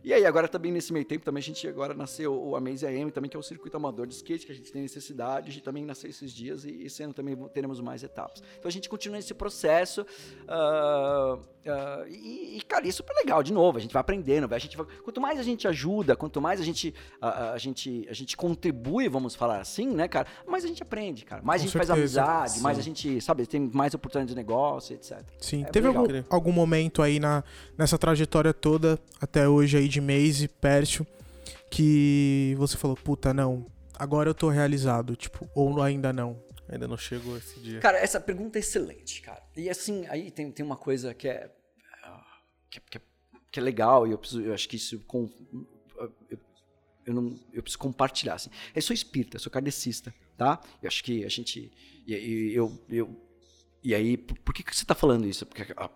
E 0.03 0.13
aí, 0.13 0.25
agora 0.25 0.47
também 0.47 0.71
nesse 0.71 0.91
meio 0.91 1.05
tempo, 1.05 1.23
também 1.23 1.39
a 1.41 1.43
gente 1.43 1.67
agora 1.67 1.93
nasceu 1.93 2.33
o 2.33 2.55
Amaze 2.55 2.85
AM, 2.85 3.11
também 3.11 3.29
que 3.29 3.37
é 3.37 3.39
o 3.39 3.43
circuito 3.43 3.77
amador 3.77 4.07
de 4.07 4.13
skate, 4.15 4.45
que 4.45 4.51
a 4.51 4.55
gente 4.55 4.71
tem 4.71 4.81
necessidade 4.81 5.51
de 5.51 5.61
também 5.61 5.85
nascer 5.85 6.09
esses 6.09 6.31
dias 6.31 6.65
e 6.65 6.83
esse 6.83 7.03
ano 7.03 7.13
também 7.13 7.35
teremos 7.53 7.79
mais 7.79 8.03
etapas. 8.03 8.41
Então 8.57 8.67
a 8.67 8.71
gente 8.71 8.89
continua 8.89 9.17
nesse 9.17 9.33
processo. 9.33 10.05
ah, 10.47 11.37
ah, 11.67 12.05
e, 12.09 12.57
e, 12.57 12.61
cara, 12.63 12.87
isso 12.87 13.03
é 13.03 13.05
super 13.05 13.13
legal, 13.15 13.43
de 13.43 13.53
novo, 13.53 13.77
a 13.77 13.81
gente 13.81 13.93
vai 13.93 14.01
aprendendo, 14.01 14.51
a 14.51 14.57
gente 14.57 14.75
vai- 14.75 14.85
quanto 15.03 15.21
mais 15.21 15.39
a 15.39 15.43
gente 15.43 15.67
ajuda, 15.67 16.15
quanto 16.15 16.41
mais 16.41 16.59
a 16.59 16.63
gente, 16.63 16.91
a, 17.21 17.51
a 17.51 17.57
gente, 17.59 18.07
a 18.09 18.13
gente 18.13 18.35
contribui, 18.35 19.07
vamos 19.07 19.35
falar 19.35 19.59
assim, 19.61 19.87
né, 19.87 20.07
cara, 20.07 20.27
mais 20.47 20.65
a 20.65 20.67
gente 20.67 20.81
aprende, 20.81 21.23
cara. 21.23 21.41
Mais 21.43 21.61
Com 21.61 21.63
a 21.63 21.67
gente 21.67 21.77
faz 21.77 21.87
certeza. 21.87 22.21
amizade, 22.23 22.59
mais 22.61 22.79
a 22.79 22.81
gente, 22.81 23.21
sabe, 23.21 23.45
tem 23.45 23.69
mais 23.73 23.93
oportunidade 23.93 24.29
de 24.29 24.35
negócio, 24.35 24.95
etc. 24.95 25.21
Sim, 25.37 25.63
É 25.63 25.65
teve 25.67 25.87
algum, 25.87 26.03
algum 26.31 26.51
momento 26.51 27.01
aí 27.03 27.19
na, 27.19 27.43
nessa 27.77 27.97
trajetória 27.97 28.53
toda, 28.55 28.99
até 29.19 29.47
hoje 29.47 29.77
aí 29.77 29.87
de 29.91 30.01
Maze, 30.01 30.47
Pércio, 30.47 31.05
que 31.69 32.55
você 32.57 32.77
falou, 32.77 32.95
puta, 32.97 33.33
não, 33.33 33.65
agora 33.95 34.29
eu 34.29 34.33
tô 34.33 34.49
realizado, 34.49 35.15
tipo, 35.15 35.47
ou 35.55 35.81
ainda 35.81 36.11
não. 36.11 36.41
Ainda 36.69 36.87
não 36.87 36.95
chegou 36.97 37.37
esse 37.37 37.59
dia. 37.59 37.79
Cara, 37.81 37.97
essa 37.97 38.19
pergunta 38.19 38.57
é 38.57 38.61
excelente, 38.61 39.21
cara. 39.21 39.43
E 39.57 39.69
assim, 39.69 40.05
aí 40.07 40.31
tem, 40.31 40.49
tem 40.51 40.65
uma 40.65 40.77
coisa 40.77 41.13
que 41.13 41.27
é, 41.27 41.51
que, 42.69 42.77
é- 42.77 42.81
que 42.89 42.97
é, 42.97 43.01
que 43.51 43.59
é 43.59 43.63
legal 43.63 44.07
e 44.07 44.11
eu, 44.11 44.17
preciso, 44.17 44.41
eu 44.41 44.53
acho 44.53 44.69
que 44.69 44.77
isso. 44.77 44.97
Com, 45.01 45.29
eu, 46.29 46.39
eu 47.05 47.13
não, 47.13 47.37
eu 47.51 47.61
preciso 47.61 47.77
compartilhar. 47.79 48.35
Assim. 48.35 48.49
Eu 48.73 48.81
sou 48.81 48.93
espírita, 48.93 49.37
sou 49.37 49.51
kardecista, 49.51 50.13
tá? 50.37 50.61
Eu 50.81 50.87
acho 50.87 51.03
que 51.03 51.25
a 51.25 51.29
gente. 51.29 51.69
E, 52.07 52.13
e 52.15 52.55
eu, 52.55 52.81
eu, 52.89 53.21
e 53.83 53.93
aí, 53.93 54.15
por, 54.15 54.37
por 54.39 54.53
que, 54.53 54.63
que 54.63 54.73
você 54.73 54.85
tá 54.85 54.95
falando 54.95 55.27
isso? 55.27 55.45
Porque 55.45 55.73
a- 55.75 55.89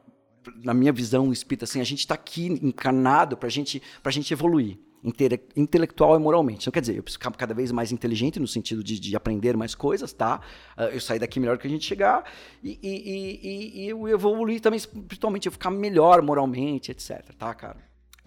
na 0.64 0.74
minha 0.74 0.92
visão 0.94 1.32
espírita, 1.32 1.66
assim, 1.66 1.80
a 1.82 1.84
gente 1.84 2.06
tá 2.08 2.14
aqui 2.16 2.48
encarnado 2.62 3.36
pra 3.38 3.50
gente, 3.50 3.82
pra 4.04 4.12
gente 4.12 4.32
evoluir. 4.34 4.78
intele- 5.04 5.40
intelectual 5.56 6.16
e 6.16 6.20
moralmente. 6.20 6.62
Então, 6.64 6.72
quer 6.72 6.82
dizer, 6.82 6.98
eu 6.98 7.04
preciso 7.04 7.20
ficar 7.20 7.30
cada 7.38 7.54
vez 7.54 7.72
mais 7.72 7.92
inteligente 7.92 8.40
no 8.40 8.48
sentido 8.48 8.84
de, 8.84 9.00
de 9.00 9.16
aprender 9.16 9.56
mais 9.56 9.76
coisas, 9.76 10.12
tá? 10.12 10.42
Ah, 10.76 10.86
eu 10.86 11.00
sair 11.00 11.20
daqui 11.20 11.40
melhor 11.40 11.60
que 11.60 11.68
a 11.68 11.70
gente 11.70 11.86
chegar 11.86 12.24
e, 12.64 12.80
e- 12.82 13.40
e- 13.44 13.84
e 13.84 13.88
eu 13.88 14.08
evoluir 14.08 14.60
também 14.60 14.78
espiritualmente, 14.78 15.46
eu 15.46 15.52
ficar 15.52 15.70
melhor 15.70 16.24
moralmente, 16.24 16.90
etc, 16.92 17.22
tá, 17.38 17.54
cara? 17.54 17.78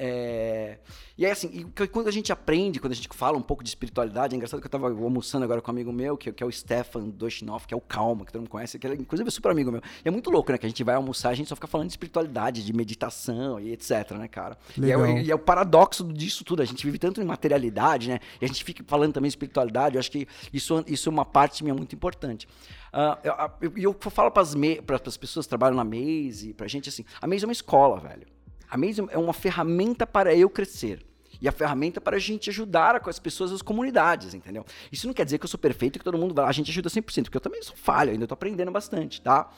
É, 0.01 0.79
E 1.17 1.27
aí, 1.27 1.33
assim, 1.33 1.51
e 1.81 1.87
quando 1.89 2.07
a 2.07 2.13
gente 2.13 2.31
aprende, 2.33 2.79
quando 2.79 2.93
a 2.93 2.95
gente 2.95 3.09
fala 3.13 3.37
um 3.37 3.43
pouco 3.43 3.65
de 3.65 3.69
espiritualidade, 3.69 4.33
é 4.33 4.37
engraçado 4.37 4.61
que 4.61 4.67
eu 4.67 4.71
tava 4.71 4.87
almoçando 4.89 5.45
agora 5.45 5.61
com 5.61 5.69
um 5.71 5.75
amigo 5.75 5.93
meu, 5.93 6.17
que, 6.17 6.31
que 6.33 6.41
é 6.43 6.47
o 6.47 6.53
Stefan 6.53 7.09
Doshinoff, 7.09 7.67
que 7.67 7.75
é 7.75 7.77
o 7.77 7.81
Calma, 7.81 8.25
que 8.25 8.31
todo 8.33 8.43
mundo 8.43 8.49
conhece, 8.51 8.79
que 8.79 8.87
ele, 8.87 8.95
inclusive 9.03 9.27
é 9.27 9.31
super 9.31 9.51
amigo 9.51 9.73
meu. 9.73 9.83
E 10.05 10.09
é 10.09 10.11
muito 10.13 10.31
louco, 10.31 10.53
né? 10.53 10.59
Que 10.59 10.67
a 10.67 10.69
gente 10.69 10.85
vai 10.85 10.95
almoçar, 10.95 11.31
a 11.31 11.35
gente 11.35 11.49
só 11.49 11.57
fica 11.57 11.67
falando 11.67 11.89
de 11.89 11.93
espiritualidade, 11.95 12.65
de 12.65 12.73
meditação 12.73 13.59
e 13.59 13.73
etc, 13.73 14.13
né, 14.13 14.29
cara? 14.29 14.57
E 14.77 14.93
é, 14.93 15.23
e 15.25 15.31
é 15.33 15.35
o 15.35 15.39
paradoxo 15.41 16.05
disso 16.05 16.45
tudo. 16.45 16.63
A 16.63 16.65
gente 16.65 16.85
vive 16.87 16.99
tanto 16.99 17.21
em 17.21 17.25
materialidade, 17.25 18.09
né? 18.09 18.21
E 18.41 18.45
a 18.45 18.49
gente 18.49 18.63
fica 18.63 18.85
falando 18.87 19.13
também 19.13 19.29
de 19.29 19.33
espiritualidade. 19.33 19.97
Eu 19.97 20.01
acho 20.01 20.11
que 20.13 20.29
isso, 20.53 20.85
isso 20.87 21.09
é 21.09 21.13
uma 21.13 21.25
parte 21.25 21.65
minha 21.65 21.75
muito 21.75 21.95
importante. 21.97 22.47
Ah, 22.93 23.19
eu- 23.25 23.33
a- 23.33 23.53
eu, 23.61 23.73
eu 23.77 23.97
falo 24.11 24.31
para 24.31 24.43
as 24.43 25.17
pessoas 25.17 25.47
que 25.47 25.49
trabalham 25.51 25.77
na 25.77 25.85
Maze, 25.85 26.55
pra 26.55 26.69
gente 26.69 26.89
assim, 26.89 27.05
a 27.21 27.27
Maze 27.27 27.45
é 27.45 27.47
uma 27.49 27.53
escola, 27.53 27.99
velho. 27.99 28.27
A 28.71 28.77
Maze 28.77 29.05
é 29.11 29.19
uma 29.19 29.33
ferramenta 29.33 30.07
para 30.07 30.35
eu 30.35 30.49
crescer. 30.49 31.05
E 31.41 31.47
a 31.47 31.53
ferramenta 31.53 32.01
para 32.01 32.17
a 32.17 32.19
gente 32.19 32.51
ajudar 32.51 32.99
com 33.01 33.09
as 33.09 33.19
pessoas, 33.19 33.53
as 33.53 33.63
comunidades, 33.63 34.35
entendeu? 34.35 34.65
Isso 34.91 35.07
não 35.07 35.15
quer 35.15 35.25
dizer 35.25 35.39
que 35.39 35.45
eu 35.45 35.49
sou 35.49 35.59
perfeito 35.59 35.97
e 35.97 35.99
que 36.01 36.05
todo 36.05 36.19
mundo 36.19 36.35
vai 36.35 36.45
lá. 36.45 36.51
A 36.51 36.53
gente 36.53 36.71
ajuda 36.71 36.89
100%, 36.89 37.25
porque 37.25 37.37
eu 37.37 37.41
também 37.41 37.63
sou 37.63 37.77
falho, 37.77 38.11
ainda 38.11 38.25
estou 38.25 38.35
aprendendo 38.35 38.73
bastante, 38.73 39.21
tá? 39.23 39.49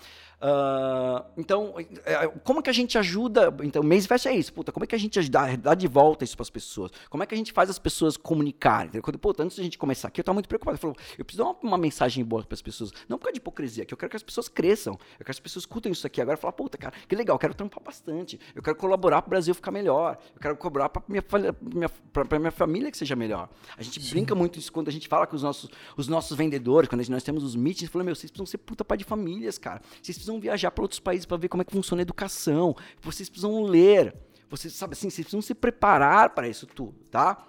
Ah, 0.41 1.27
então, 1.37 1.75
é, 2.05 2.27
como 2.43 2.63
que 2.63 2.71
a 2.71 2.73
gente 2.73 2.97
ajuda? 2.97 3.55
Então, 3.63 3.83
o 3.83 3.85
Maze 3.85 4.09
Fest 4.09 4.25
é 4.27 4.33
isso, 4.35 4.53
puta, 4.53 4.73
como 4.73 4.85
é 4.85 4.87
que 4.87 4.95
a 4.95 4.99
gente 4.99 5.19
ajuda, 5.19 5.57
dá 5.59 5.75
de 5.75 5.87
volta 5.87 6.25
isso 6.25 6.35
para 6.37 6.43
as 6.43 6.51
pessoas? 6.51 6.91
Como 7.11 7.23
é 7.23 7.27
que 7.27 7.35
a 7.35 7.37
gente 7.37 7.53
faz 7.53 7.69
as 7.69 7.79
pessoas 7.79 8.17
comunicarem? 8.17 9.01
Quando, 9.03 9.19
puta, 9.19 9.43
antes 9.43 9.57
da 9.59 9.63
gente 9.63 9.77
começar 9.77 10.09
aqui, 10.09 10.21
eu 10.21 10.23
estava 10.23 10.35
muito 10.35 10.49
preocupado. 10.49 10.77
Eu, 10.77 10.81
falei, 10.81 10.97
eu 11.19 11.25
preciso 11.25 11.45
dar 11.45 11.51
uma, 11.51 11.59
uma 11.63 11.79
mensagem 11.79 12.25
boa 12.25 12.43
para 12.43 12.55
as 12.55 12.63
pessoas, 12.63 12.91
não 13.09 13.19
por 13.19 13.25
causa 13.25 13.35
de 13.35 13.39
hipocrisia, 13.39 13.85
que 13.85 13.93
eu 13.93 13.99
quero 13.99 14.09
que 14.11 14.17
as 14.17 14.23
pessoas 14.23 14.49
cresçam, 14.49 14.95
eu 14.95 14.99
quero 15.19 15.25
que 15.27 15.31
as 15.31 15.41
pessoas 15.41 15.63
escutem 15.65 15.93
isso 15.93 16.07
aqui 16.07 16.21
agora 16.23 16.39
e 16.39 16.41
falar, 16.41 16.53
puta, 16.53 16.79
cara, 16.79 16.95
que 17.07 17.15
legal, 17.15 17.35
eu 17.35 17.39
quero 17.39 17.53
trampar 17.55 17.83
bastante, 17.83 18.41
eu 18.55 18.63
quero 18.63 18.77
colaborar 18.77 19.21
para 19.23 19.29
o 19.29 19.31
Brasil 19.31 19.55
ficar 19.55 19.71
melhor, 19.71 20.17
eu 20.35 20.41
quero 20.41 20.57
colaborar 20.57 20.89
para 20.89 21.03
minha, 21.07 21.23
minha, 21.61 21.89
pra 21.89 22.39
minha 22.39 22.51
família 22.51 22.91
que 22.91 22.97
seja 22.97 23.15
melhor. 23.15 23.49
A 23.77 23.83
gente 23.83 24.01
brinca 24.11 24.35
muito 24.35 24.59
isso 24.59 24.73
quando 24.73 24.89
a 24.89 24.93
gente 24.93 25.07
fala 25.07 25.27
com 25.27 25.37
os 25.37 25.43
nossos, 25.43 25.69
os 25.97 26.09
nossos 26.09 26.37
vendedores, 26.37 26.89
quando 26.89 27.03
gente- 27.03 27.11
nós 27.11 27.23
temos 27.23 27.45
os 27.45 27.55
meetings, 27.55 27.91
falando, 27.91 28.07
meu, 28.07 28.15
vocês 28.15 28.31
precisam 28.31 28.47
ser 28.47 28.59
puta 28.59 28.85
pai 28.85 28.97
de 28.97 29.05
famílias, 29.05 29.59
cara. 29.59 29.83
Vocês 30.03 30.17
precisam 30.17 30.30
viajar 30.39 30.71
para 30.71 30.83
outros 30.83 31.01
países 31.01 31.27
para 31.27 31.37
ver 31.37 31.49
como 31.49 31.63
é 31.63 31.65
que 31.65 31.73
funciona 31.73 32.01
a 32.01 32.05
educação. 32.05 32.77
Vocês 33.01 33.29
precisam 33.29 33.63
ler. 33.63 34.15
Vocês, 34.49 34.75
sabe 34.75 34.93
assim, 34.93 35.09
vocês 35.09 35.25
precisam 35.25 35.41
se 35.41 35.55
preparar 35.55 36.31
para 36.31 36.49
isso 36.49 36.67
tudo, 36.67 36.95
tá? 37.11 37.47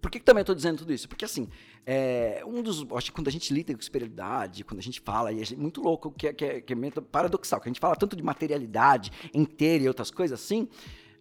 Por 0.00 0.10
que, 0.10 0.18
que 0.18 0.24
também 0.24 0.44
tô 0.44 0.54
dizendo 0.54 0.78
tudo 0.78 0.92
isso? 0.92 1.08
Porque 1.08 1.24
assim, 1.24 1.48
é, 1.86 2.42
um 2.46 2.62
dos. 2.62 2.86
Acho 2.92 3.06
que 3.06 3.12
quando 3.12 3.28
a 3.28 3.30
gente 3.30 3.52
lida 3.52 3.72
com 3.72 3.80
espiritualidade, 3.80 4.62
quando 4.64 4.78
a 4.78 4.82
gente 4.82 5.00
fala, 5.00 5.32
e 5.32 5.42
é 5.42 5.56
muito 5.56 5.80
louco, 5.82 6.10
que 6.12 6.28
é, 6.28 6.32
que 6.32 6.44
é, 6.44 6.60
que 6.60 6.72
é 6.72 6.76
paradoxal, 7.10 7.60
que 7.60 7.68
a 7.68 7.70
gente 7.70 7.80
fala 7.80 7.96
tanto 7.96 8.14
de 8.14 8.22
materialidade 8.22 9.10
inteira 9.32 9.84
e 9.84 9.88
outras 9.88 10.10
coisas 10.10 10.38
assim. 10.38 10.68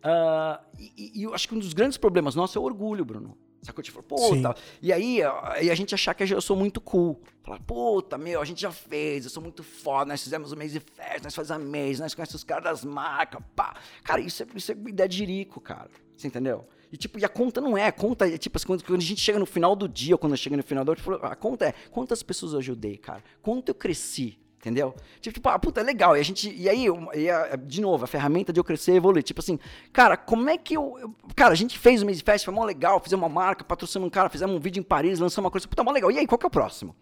ah, 0.03 0.61
e, 0.77 1.19
e 1.19 1.23
eu 1.23 1.33
acho 1.33 1.47
que 1.47 1.55
um 1.55 1.59
dos 1.59 1.73
grandes 1.73 1.97
problemas 1.97 2.35
nossos 2.35 2.55
é 2.55 2.59
o 2.59 2.63
orgulho, 2.63 3.05
Bruno. 3.05 3.37
Sacou? 3.63 3.81
Tipo, 3.81 4.01
Sim. 4.17 4.41
puta. 4.41 4.55
E 4.81 4.91
aí, 4.91 5.19
e 5.61 5.71
a 5.71 5.75
gente 5.75 5.95
achar 5.95 6.13
que 6.13 6.23
eu 6.23 6.41
sou 6.41 6.55
muito 6.55 6.81
cool. 6.81 7.21
Falar, 7.43 7.59
puta, 7.61 8.17
meu, 8.17 8.41
a 8.41 8.45
gente 8.45 8.61
já 8.61 8.71
fez, 8.71 9.23
eu 9.23 9.29
sou 9.29 9.41
muito 9.41 9.63
foda, 9.63 10.05
nós 10.05 10.21
fizemos 10.21 10.51
o 10.51 10.57
mês 10.57 10.73
de 10.73 10.79
festa, 10.79 11.23
nós 11.23 11.35
fazemos 11.35 11.65
a 11.65 11.69
mês, 11.69 11.99
nós 11.99 12.13
conhecemos 12.13 12.41
os 12.41 12.43
caras 12.43 12.63
das 12.63 12.85
marcas, 12.85 13.41
pá. 13.55 13.75
Cara, 14.03 14.21
isso 14.21 14.43
é, 14.43 14.47
isso 14.55 14.71
é 14.71 14.75
ideia 14.75 15.07
de 15.07 15.17
jirico, 15.17 15.59
cara. 15.59 15.89
Você 16.15 16.27
entendeu? 16.27 16.65
E 16.91 16.97
tipo, 16.97 17.17
e 17.17 17.25
a 17.25 17.29
conta 17.29 17.59
não 17.59 17.77
é, 17.77 17.87
a 17.87 17.91
conta 17.91 18.27
é 18.27 18.37
tipo 18.37 18.63
quando, 18.65 18.83
quando 18.83 18.99
a 18.99 19.03
gente 19.03 19.19
chega 19.19 19.39
no 19.39 19.45
final 19.45 19.75
do 19.75 19.89
dia, 19.89 20.13
ou 20.13 20.19
quando 20.19 20.33
eu 20.33 20.37
chego 20.37 20.55
no 20.55 20.63
final 20.63 20.85
do 20.85 20.95
dia, 20.95 21.03
a 21.23 21.35
conta 21.35 21.65
é 21.65 21.73
quantas 21.89 22.21
pessoas 22.21 22.53
eu 22.53 22.59
ajudei, 22.59 22.97
cara? 22.97 23.23
Quanto 23.41 23.69
eu 23.69 23.75
cresci? 23.75 24.37
Entendeu? 24.63 24.95
Tipo, 25.19 25.33
tipo, 25.33 25.49
ah, 25.49 25.59
puta, 25.59 25.81
é 25.81 25.83
legal. 25.83 26.15
E, 26.15 26.21
a 26.21 26.23
gente, 26.23 26.49
e 26.55 26.69
aí, 26.69 26.85
e 27.15 27.29
a- 27.29 27.57
de 27.57 27.81
novo, 27.81 28.05
a 28.05 28.07
ferramenta 28.07 28.53
de 28.53 28.61
eu 28.61 28.63
crescer 28.63 28.93
e 28.93 28.95
evoluir. 28.95 29.21
Tipo 29.21 29.41
assim, 29.41 29.59
cara, 29.91 30.15
como 30.15 30.49
é 30.49 30.57
que 30.57 30.77
eu. 30.77 30.97
eu- 31.01 31.13
cara, 31.35 31.51
a 31.51 31.55
gente 31.55 31.77
fez 31.77 32.01
o 32.01 32.05
Maze 32.05 32.23
Fest, 32.23 32.45
foi 32.45 32.53
mó 32.53 32.63
legal, 32.63 32.97
fizemos 33.03 33.21
uma 33.23 33.27
marca, 33.29 33.61
patrocinamos 33.65 34.07
um 34.07 34.09
cara, 34.09 34.29
fizemos 34.29 34.55
um 34.55 34.59
vídeo 34.61 34.79
em 34.79 34.83
Paris, 34.83 35.19
lançamos 35.19 35.45
uma 35.47 35.51
coisa, 35.51 35.67
puta, 35.67 35.83
mó 35.83 35.91
legal. 35.91 36.09
E 36.11 36.17
aí, 36.17 36.25
qual 36.25 36.39
que 36.39 36.45
é 36.45 36.47
o 36.47 36.49
próximo? 36.49 36.95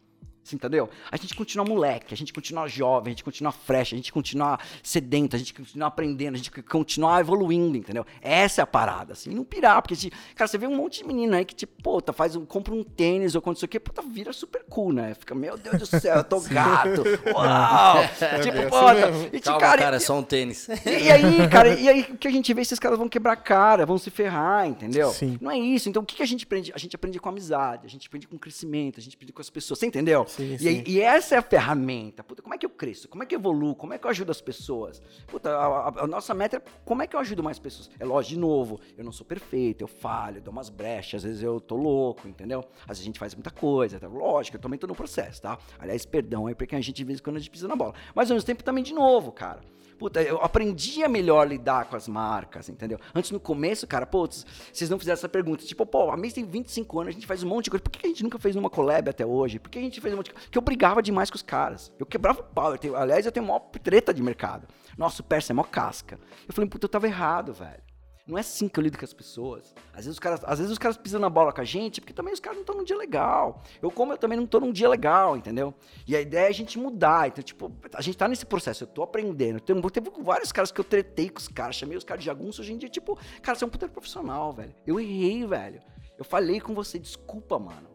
Você 0.43 0.55
entendeu? 0.55 0.89
A 1.11 1.17
gente 1.17 1.35
continua 1.35 1.63
moleque, 1.63 2.13
a 2.13 2.17
gente 2.17 2.33
continua 2.33 2.67
jovem, 2.67 3.11
a 3.11 3.13
gente 3.13 3.23
continua 3.23 3.51
fresh, 3.51 3.93
a 3.93 3.95
gente 3.95 4.11
continua 4.11 4.57
sedento, 4.81 5.35
a 5.35 5.39
gente 5.39 5.53
continua 5.53 5.87
aprendendo, 5.87 6.33
a 6.33 6.37
gente 6.37 6.49
continua 6.63 7.19
evoluindo, 7.19 7.77
entendeu? 7.77 8.03
Essa 8.21 8.61
é 8.61 8.63
a 8.63 8.67
parada, 8.67 9.13
assim, 9.13 9.29
não 9.29 9.43
pirar, 9.43 9.79
porque, 9.81 9.93
a 9.93 9.97
gente- 9.97 10.15
cara, 10.35 10.47
você 10.47 10.57
vê 10.57 10.65
um 10.65 10.75
monte 10.75 10.99
de 11.01 11.07
menino 11.07 11.35
aí 11.35 11.45
que, 11.45 11.53
tipo, 11.53 11.81
pô, 11.83 12.01
tá, 12.01 12.11
faz 12.11 12.35
um, 12.35 12.43
compra 12.43 12.73
um 12.73 12.83
tênis 12.83 13.35
ou 13.35 13.41
quando 13.41 13.57
isso 13.57 13.65
aqui, 13.65 13.79
puta, 13.79 14.01
vira 14.01 14.33
super 14.33 14.63
cool, 14.67 14.91
né? 14.91 15.13
Fica, 15.13 15.35
meu 15.35 15.57
Deus 15.57 15.77
do 15.77 15.99
céu, 15.99 16.17
eu 16.17 16.23
tô 16.23 16.39
gato, 16.49 17.03
uau! 17.35 17.97
tipo, 18.41 18.69
pô, 18.69 18.91
e, 19.27 19.29
tipo, 19.39 19.43
Calma, 19.45 19.59
cara, 19.59 19.81
cara, 19.81 19.95
e- 19.95 19.97
é 19.97 19.99
só 19.99 20.17
um 20.17 20.23
tênis. 20.23 20.67
e, 20.67 21.03
e 21.03 21.11
aí, 21.11 21.47
cara, 21.49 21.69
e 21.79 21.87
aí 21.87 22.01
o 22.09 22.17
que 22.17 22.27
a 22.27 22.31
gente 22.31 22.51
vê, 22.53 22.61
esses 22.61 22.79
caras 22.79 22.97
vão 22.97 23.07
quebrar 23.07 23.33
a 23.33 23.37
cara, 23.37 23.85
vão 23.85 23.97
se 23.99 24.09
ferrar, 24.09 24.67
entendeu? 24.67 25.11
Sim. 25.11 25.37
Não 25.39 25.51
é 25.51 25.57
isso. 25.59 25.87
Então, 25.87 26.01
o 26.01 26.05
que, 26.05 26.15
que 26.15 26.23
a 26.23 26.27
gente 26.27 26.45
aprende? 26.45 26.71
A 26.73 26.79
gente 26.79 26.95
aprende 26.95 27.19
com 27.19 27.29
amizade, 27.29 27.85
a 27.85 27.89
gente 27.89 28.07
aprende 28.07 28.27
com 28.27 28.37
crescimento, 28.39 28.99
a 28.99 29.03
gente 29.03 29.15
aprende 29.15 29.31
com 29.31 29.41
as 29.41 29.49
pessoas. 29.49 29.77
Você 29.79 29.85
entendeu? 29.85 30.25
Sim, 30.31 30.53
e, 30.53 30.59
sim. 30.59 30.83
e 30.87 31.01
essa 31.01 31.35
é 31.35 31.37
a 31.37 31.41
ferramenta. 31.41 32.23
Puta, 32.23 32.41
como 32.41 32.53
é 32.53 32.57
que 32.57 32.65
eu 32.65 32.69
cresço? 32.69 33.07
Como 33.07 33.23
é 33.23 33.25
que 33.25 33.35
eu 33.35 33.39
evoluo? 33.39 33.75
Como 33.75 33.93
é 33.93 33.97
que 33.97 34.05
eu 34.05 34.09
ajudo 34.09 34.31
as 34.31 34.41
pessoas? 34.41 35.01
Puta, 35.27 35.49
a, 35.55 35.65
a- 35.89 35.93
a 36.03 36.07
nossa 36.07 36.33
meta 36.33 36.57
é 36.57 36.61
como 36.85 37.01
é 37.01 37.07
que 37.07 37.15
eu 37.15 37.19
ajudo 37.19 37.43
mais 37.43 37.59
pessoas? 37.59 37.89
É 37.99 38.05
lógico, 38.05 38.35
de 38.35 38.39
novo, 38.39 38.79
eu 38.97 39.03
não 39.03 39.11
sou 39.11 39.25
perfeito, 39.25 39.81
eu 39.81 39.87
falho, 39.87 40.37
eu 40.37 40.41
dou 40.41 40.51
umas 40.51 40.69
brechas, 40.69 41.23
às 41.23 41.29
vezes 41.29 41.43
eu 41.43 41.59
tô 41.59 41.75
louco, 41.75 42.27
entendeu? 42.27 42.59
Às 42.83 42.97
vezes 42.97 43.01
a 43.03 43.05
gente 43.05 43.19
faz 43.19 43.33
muita 43.35 43.51
coisa, 43.51 43.99
tá? 43.99 44.07
lógico, 44.07 44.57
eu 44.57 44.61
também 44.61 44.79
tô 44.79 44.87
no 44.87 44.95
processo, 44.95 45.41
tá? 45.41 45.57
Aliás, 45.79 46.05
perdão 46.05 46.47
aí, 46.47 46.55
porque 46.55 46.75
a 46.75 46.81
gente, 46.81 46.95
de 46.95 47.03
vez 47.03 47.19
em 47.19 47.23
quando, 47.23 47.35
a 47.37 47.39
gente 47.39 47.49
pisa 47.51 47.67
na 47.67 47.75
bola. 47.75 47.93
Mas 48.15 48.29
ao 48.31 48.35
mesmo 48.35 48.45
tempo 48.47 48.63
também, 48.63 48.83
de 48.83 48.93
novo, 48.93 49.31
cara. 49.31 49.61
Puta, 50.01 50.19
eu 50.19 50.41
aprendi 50.41 51.03
a 51.03 51.07
melhor 51.07 51.47
lidar 51.47 51.85
com 51.85 51.95
as 51.95 52.07
marcas, 52.07 52.67
entendeu? 52.69 52.97
Antes, 53.13 53.29
no 53.29 53.39
começo, 53.39 53.85
cara, 53.85 54.03
putz, 54.03 54.43
vocês 54.73 54.89
não 54.89 54.97
fizeram 54.97 55.13
essa 55.13 55.29
pergunta. 55.29 55.63
Tipo, 55.63 55.85
pô, 55.85 56.09
a 56.09 56.17
Mace 56.17 56.33
tem 56.33 56.43
25 56.43 57.01
anos, 57.01 57.09
a 57.09 57.13
gente 57.13 57.27
faz 57.27 57.43
um 57.43 57.47
monte 57.47 57.65
de 57.65 57.69
coisa. 57.69 57.83
Por 57.83 57.91
que 57.91 58.07
a 58.07 58.09
gente 58.09 58.23
nunca 58.23 58.39
fez 58.39 58.55
uma 58.55 58.67
collab 58.67 59.07
até 59.07 59.23
hoje? 59.23 59.59
Por 59.59 59.69
que 59.69 59.77
a 59.77 59.81
gente 59.83 60.01
fez 60.01 60.11
um 60.11 60.17
monte 60.17 60.25
de 60.25 60.31
coisa? 60.31 60.47
Porque 60.47 60.57
eu 60.57 60.61
brigava 60.63 61.03
demais 61.03 61.29
com 61.29 61.35
os 61.35 61.43
caras. 61.43 61.91
Eu 61.99 62.07
quebrava 62.07 62.39
o 62.41 62.43
pau. 62.45 62.71
Eu 62.71 62.79
tenho- 62.79 62.95
aliás, 62.95 63.27
eu 63.27 63.31
tenho 63.31 63.45
maior 63.45 63.59
treta 63.59 64.11
de 64.11 64.23
mercado. 64.23 64.67
Nossa, 64.97 65.21
o 65.21 65.23
Persa 65.23 65.53
é 65.53 65.53
mó 65.53 65.61
casca. 65.61 66.19
Eu 66.47 66.53
falei, 66.55 66.67
puta, 66.67 66.85
eu 66.85 66.89
tava 66.89 67.05
errado, 67.05 67.53
velho. 67.53 67.83
Não 68.27 68.37
é 68.37 68.41
assim 68.41 68.67
que 68.67 68.79
eu 68.79 68.83
lido 68.83 68.97
com 68.97 69.05
as 69.05 69.13
pessoas. 69.13 69.73
Às 69.89 70.05
vezes 70.05 70.11
os 70.13 70.19
caras, 70.19 70.41
às 70.43 70.59
vezes 70.59 70.71
os 70.71 70.77
caras 70.77 70.97
pisam 70.97 71.19
na 71.19 71.29
bola 71.29 71.51
com 71.51 71.61
a 71.61 71.63
gente, 71.63 71.99
porque 71.99 72.13
também 72.13 72.33
os 72.33 72.39
caras 72.39 72.57
não 72.57 72.61
estão 72.61 72.75
num 72.75 72.83
dia 72.83 72.97
legal. 72.97 73.63
Eu, 73.81 73.91
como 73.91 74.13
eu 74.13 74.17
também 74.17 74.37
não 74.37 74.45
tô 74.45 74.59
num 74.59 74.71
dia 74.71 74.87
legal, 74.87 75.35
entendeu? 75.35 75.73
E 76.07 76.15
a 76.15 76.21
ideia 76.21 76.45
é 76.45 76.49
a 76.49 76.53
gente 76.53 76.77
mudar. 76.77 77.27
Então, 77.27 77.43
tipo, 77.43 77.71
a 77.93 78.01
gente 78.01 78.17
tá 78.17 78.27
nesse 78.27 78.45
processo, 78.45 78.83
eu 78.83 78.87
tô 78.87 79.03
aprendendo. 79.03 79.59
Tem, 79.59 79.79
teve 79.89 80.11
vários 80.19 80.51
caras 80.51 80.71
que 80.71 80.79
eu 80.79 80.85
tretei 80.85 81.29
com 81.29 81.39
os 81.39 81.47
caras, 81.47 81.75
chamei 81.75 81.97
os 81.97 82.03
caras 82.03 82.23
de 82.23 82.27
jagunço. 82.27 82.61
Hoje 82.61 82.73
em 82.73 82.77
dia, 82.77 82.89
tipo, 82.89 83.17
cara, 83.41 83.57
você 83.57 83.63
é 83.63 83.67
um 83.67 83.69
puta 83.69 83.87
profissional, 83.87 84.53
velho. 84.53 84.73
Eu 84.85 84.99
errei, 84.99 85.45
velho. 85.45 85.81
Eu 86.17 86.23
falei 86.23 86.61
com 86.61 86.73
você, 86.73 86.99
desculpa, 86.99 87.57
mano. 87.57 87.90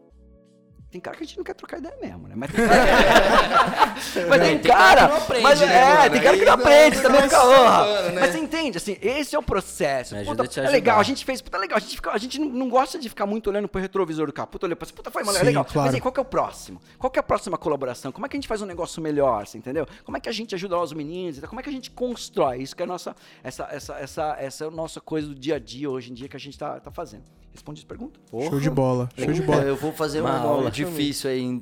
Tem 0.89 1.01
cara 1.01 1.17
que 1.17 1.23
a 1.23 1.25
gente 1.27 1.35
não 1.37 1.43
quer 1.43 1.53
trocar 1.53 1.79
ideia 1.79 1.97
mesmo, 2.01 2.29
né? 2.29 2.35
Mas 2.35 2.49
tem 2.55 2.65
cara, 2.65 4.29
mas 4.29 4.39
tem 4.41 4.59
cara 4.59 5.07
não 5.09 5.17
aprende, 5.17 5.43
mas, 5.43 5.59
né, 5.59 5.75
é, 5.75 5.95
mano? 5.97 6.11
tem 6.11 6.21
cara 6.21 6.37
que 6.37 6.45
não 6.45 6.53
aprende, 6.53 7.01
também 7.01 7.21
fica, 7.23 7.35
falando, 7.35 8.13
né? 8.13 8.21
Mas 8.21 8.31
você 8.31 8.39
entende, 8.39 8.77
assim, 8.77 8.97
esse 9.01 9.35
é 9.35 9.39
o 9.39 9.43
processo. 9.43 10.15
Puta, 10.23 10.61
é 10.61 10.69
legal, 10.69 10.97
a 10.97 11.03
gente 11.03 11.25
fez, 11.25 11.41
puta, 11.41 11.57
legal, 11.57 11.75
a 11.77 11.81
gente, 11.81 11.95
fica, 11.97 12.11
a 12.11 12.17
gente 12.17 12.39
não, 12.39 12.47
não 12.47 12.69
gosta 12.69 12.97
de 12.97 13.09
ficar 13.09 13.25
muito 13.25 13.49
olhando 13.49 13.67
pro 13.67 13.81
retrovisor 13.81 14.27
do 14.27 14.33
carro. 14.33 14.47
Puta, 14.47 14.65
olha, 14.65 14.77
pra- 14.77 14.87
puta, 14.87 15.11
foi, 15.11 15.23
mano, 15.23 15.37
é 15.37 15.43
legal. 15.43 15.65
claro. 15.65 15.87
Mas 15.87 15.95
aí, 15.95 15.99
qual 15.99 16.11
que 16.13 16.19
é 16.21 16.23
o 16.23 16.25
próximo? 16.25 16.81
Qual 16.97 17.11
que 17.11 17.19
é 17.19 17.21
a 17.21 17.23
próxima 17.23 17.57
colaboração? 17.57 18.11
Como 18.13 18.25
é 18.25 18.29
que 18.29 18.37
a 18.37 18.39
gente 18.39 18.47
faz 18.47 18.61
um 18.61 18.65
negócio 18.65 19.01
melhor, 19.01 19.45
você 19.45 19.57
entendeu? 19.57 19.85
Como 20.05 20.15
é 20.15 20.21
que 20.21 20.29
a 20.29 20.33
gente 20.33 20.55
ajuda 20.55 20.77
os 20.79 20.93
meninos? 20.93 21.39
Como 21.41 21.59
é 21.59 21.63
que 21.63 21.69
a 21.69 21.73
gente 21.73 21.91
constrói? 21.91 22.59
Isso 22.61 22.73
que 22.73 22.81
é 22.81 22.85
a 22.85 22.87
nossa, 22.87 23.13
essa, 23.43 23.67
essa, 23.71 23.93
essa, 23.95 24.37
essa 24.39 24.63
é 24.63 24.67
a 24.67 24.71
nossa 24.71 25.01
coisa 25.01 25.27
do 25.27 25.35
dia 25.35 25.55
a 25.55 25.59
dia, 25.59 25.89
hoje 25.89 26.11
em 26.11 26.13
dia, 26.13 26.29
que 26.29 26.37
a 26.37 26.39
gente 26.39 26.57
tá, 26.57 26.79
tá 26.79 26.91
fazendo. 26.91 27.23
Responde 27.57 27.79
essa 27.79 27.87
pergunta? 27.87 28.19
Show 28.29 28.59
de 28.59 28.69
bola, 28.69 29.09
show 29.17 29.33
de 29.33 29.41
É, 29.41 29.45
bola. 29.45 29.63
Eu 29.63 29.75
vou 29.75 29.91
fazer 29.91 30.21
Uma 30.21 30.29
uma 30.39 30.39
aula. 30.47 30.69
difícil 30.71 31.29
aí 31.29 31.59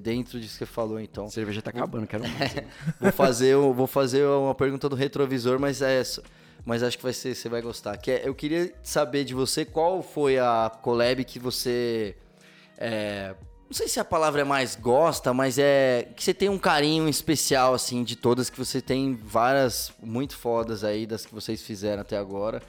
dentro 0.00 0.38
disso 0.38 0.52
que 0.52 0.58
você 0.58 0.66
falou, 0.66 1.00
então. 1.00 1.24
A 1.26 1.28
cerveja 1.30 1.60
tá 1.60 1.70
acabando, 1.70 2.06
quero 2.06 2.22
mais. 2.22 2.54
Vou 3.00 3.10
fazer, 3.12 3.56
vou 3.56 3.86
fazer 3.88 4.24
uma 4.24 4.54
pergunta 4.54 4.88
do 4.88 4.94
retrovisor, 4.94 5.58
mas 5.58 5.82
é 5.82 5.98
essa. 6.00 6.22
Mas 6.64 6.82
acho 6.84 6.96
que 6.96 7.02
vai 7.02 7.12
ser, 7.12 7.34
você 7.34 7.48
vai 7.48 7.60
gostar. 7.60 7.96
Que 7.96 8.12
é, 8.12 8.28
eu 8.28 8.34
queria 8.34 8.72
saber 8.82 9.24
de 9.24 9.34
você 9.34 9.64
qual 9.64 10.02
foi 10.02 10.38
a 10.38 10.70
collab 10.82 11.24
que 11.24 11.38
você. 11.40 12.16
é, 12.78 13.34
não 13.66 13.72
sei 13.74 13.88
se 13.88 13.98
a 13.98 14.04
palavra 14.04 14.42
é 14.42 14.44
mais 14.44 14.76
gosta, 14.76 15.34
mas 15.34 15.58
é 15.58 16.08
que 16.14 16.22
você 16.22 16.32
tem 16.32 16.48
um 16.48 16.58
carinho 16.58 17.08
especial, 17.08 17.74
assim, 17.74 18.04
de 18.04 18.14
todas, 18.14 18.48
que 18.48 18.56
você 18.58 18.80
tem 18.80 19.14
várias 19.16 19.90
muito 20.00 20.36
fodas 20.36 20.84
aí 20.84 21.06
das 21.06 21.26
que 21.26 21.34
vocês 21.34 21.60
fizeram 21.62 22.02
até 22.02 22.16
agora. 22.16 22.62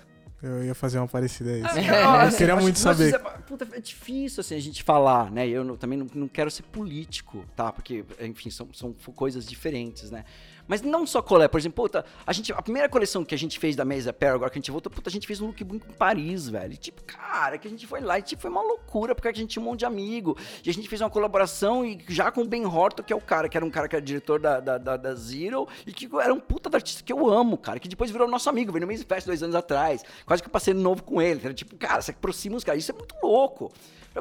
Eu 0.44 0.64
ia 0.64 0.76
fazer 0.76 1.00
uma 1.00 1.08
parecida 1.08 1.52
a 1.52 1.58
isso. 1.58 1.68
Ah, 1.94 2.26
eu 2.30 2.38
queria 2.38 2.56
mas- 2.56 2.64
muito 2.64 2.78
saber. 2.80 3.16
é- 3.16 3.20
puta, 3.20 3.68
é 3.72 3.80
difícil 3.80 4.42
assim, 4.42 4.56
a 4.56 4.60
gente 4.60 4.84
falar, 4.84 5.32
né? 5.32 5.48
Eu 5.48 5.64
não- 5.64 5.78
também 5.78 5.98
não, 5.98 6.08
não 6.14 6.28
quero 6.28 6.52
ser 6.52 6.64
político, 6.64 7.44
tá? 7.56 7.72
Porque, 7.72 8.04
enfim, 8.20 8.50
são, 8.50 8.68
são 8.74 8.94
coisas 8.94 9.46
diferentes, 9.46 10.12
né? 10.12 10.24
Mas 10.68 10.82
não 10.82 11.06
só 11.06 11.22
colé, 11.22 11.48
por 11.48 11.60
exemplo, 11.60 11.84
puta, 11.84 12.06
a, 12.26 12.34
gente, 12.34 12.52
a 12.52 12.62
primeira 12.62 12.90
coleção 12.90 13.24
que 13.24 13.36
a 13.36 13.38
gente 13.38 13.60
fez 13.60 13.76
da 13.76 13.86
Mesa 13.86 14.10
Apparel, 14.10 14.36
agora 14.36 14.50
que 14.50 14.58
a 14.58 14.62
gente 14.62 14.72
voltou, 14.72 14.92
puta, 14.92 15.10
a 15.10 15.12
gente 15.12 15.28
fez 15.28 15.42
um 15.42 15.48
lookbook 15.48 15.86
em 15.88 15.94
Paris, 15.94 16.50
velho. 16.50 16.74
E, 16.74 16.78
tipo, 16.78 17.04
cara, 17.04 17.58
que 17.58 17.68
a 17.68 17.72
gente 17.72 17.86
foi 17.86 18.02
lá 18.02 18.18
e 18.20 18.22
tipo, 18.22 18.42
foi 18.42 18.52
uma 18.52 18.62
loucura, 18.62 19.14
porque 19.14 19.28
a 19.28 19.34
gente 19.34 19.52
tinha 19.52 19.62
um 19.62 19.66
monte 19.66 19.80
de 19.80 19.86
amigo. 19.86 20.38
E 20.64 20.70
a 20.70 20.74
gente 20.74 20.88
fez 20.88 21.02
uma 21.02 21.10
colaboração 21.10 21.86
e 21.86 22.04
já 22.08 22.32
com 22.32 22.42
o 22.42 22.46
Ben 22.46 22.66
Horton, 22.66 23.04
que 23.04 23.14
é 23.14 23.16
o 23.16 23.22
cara, 23.22 23.48
que 23.48 23.58
era 23.58 23.66
um 23.66 23.70
cara 23.70 23.88
que 23.88 23.96
era 23.96 24.04
diretor 24.04 24.40
da, 24.40 24.60
da, 24.60 24.78
da, 24.78 24.98
da 24.98 25.14
Zero, 25.14 25.68
e 25.86 25.94
que 25.94 26.10
era 26.20 26.34
um 26.34 26.40
puta 26.40 26.70
da 26.70 26.78
artista 26.78 27.04
que 27.04 27.14
eu 27.14 27.30
amo, 27.30 27.58
cara, 27.58 27.80
que 27.80 27.88
depois 27.88 28.10
virou 28.10 28.28
nosso 28.28 28.50
amigo, 28.50 28.72
veio 28.72 28.86
no 28.86 28.92
Maze 28.92 29.06
Fest 29.06 29.28
dois 29.28 29.44
anos 29.44 29.56
atrás. 29.56 30.04
Quase 30.26 30.42
que 30.42 30.48
eu 30.48 30.52
passei 30.52 30.74
novo 30.74 31.04
com 31.04 31.22
ele. 31.22 31.42
Era 31.44 31.54
tipo, 31.54 31.76
cara, 31.76 32.02
você 32.02 32.12
aproxima 32.12 32.56
os 32.56 32.64
caras, 32.64 32.82
isso 32.84 32.92
é 32.92 32.96
muito 32.96 33.16
louco. 33.22 33.72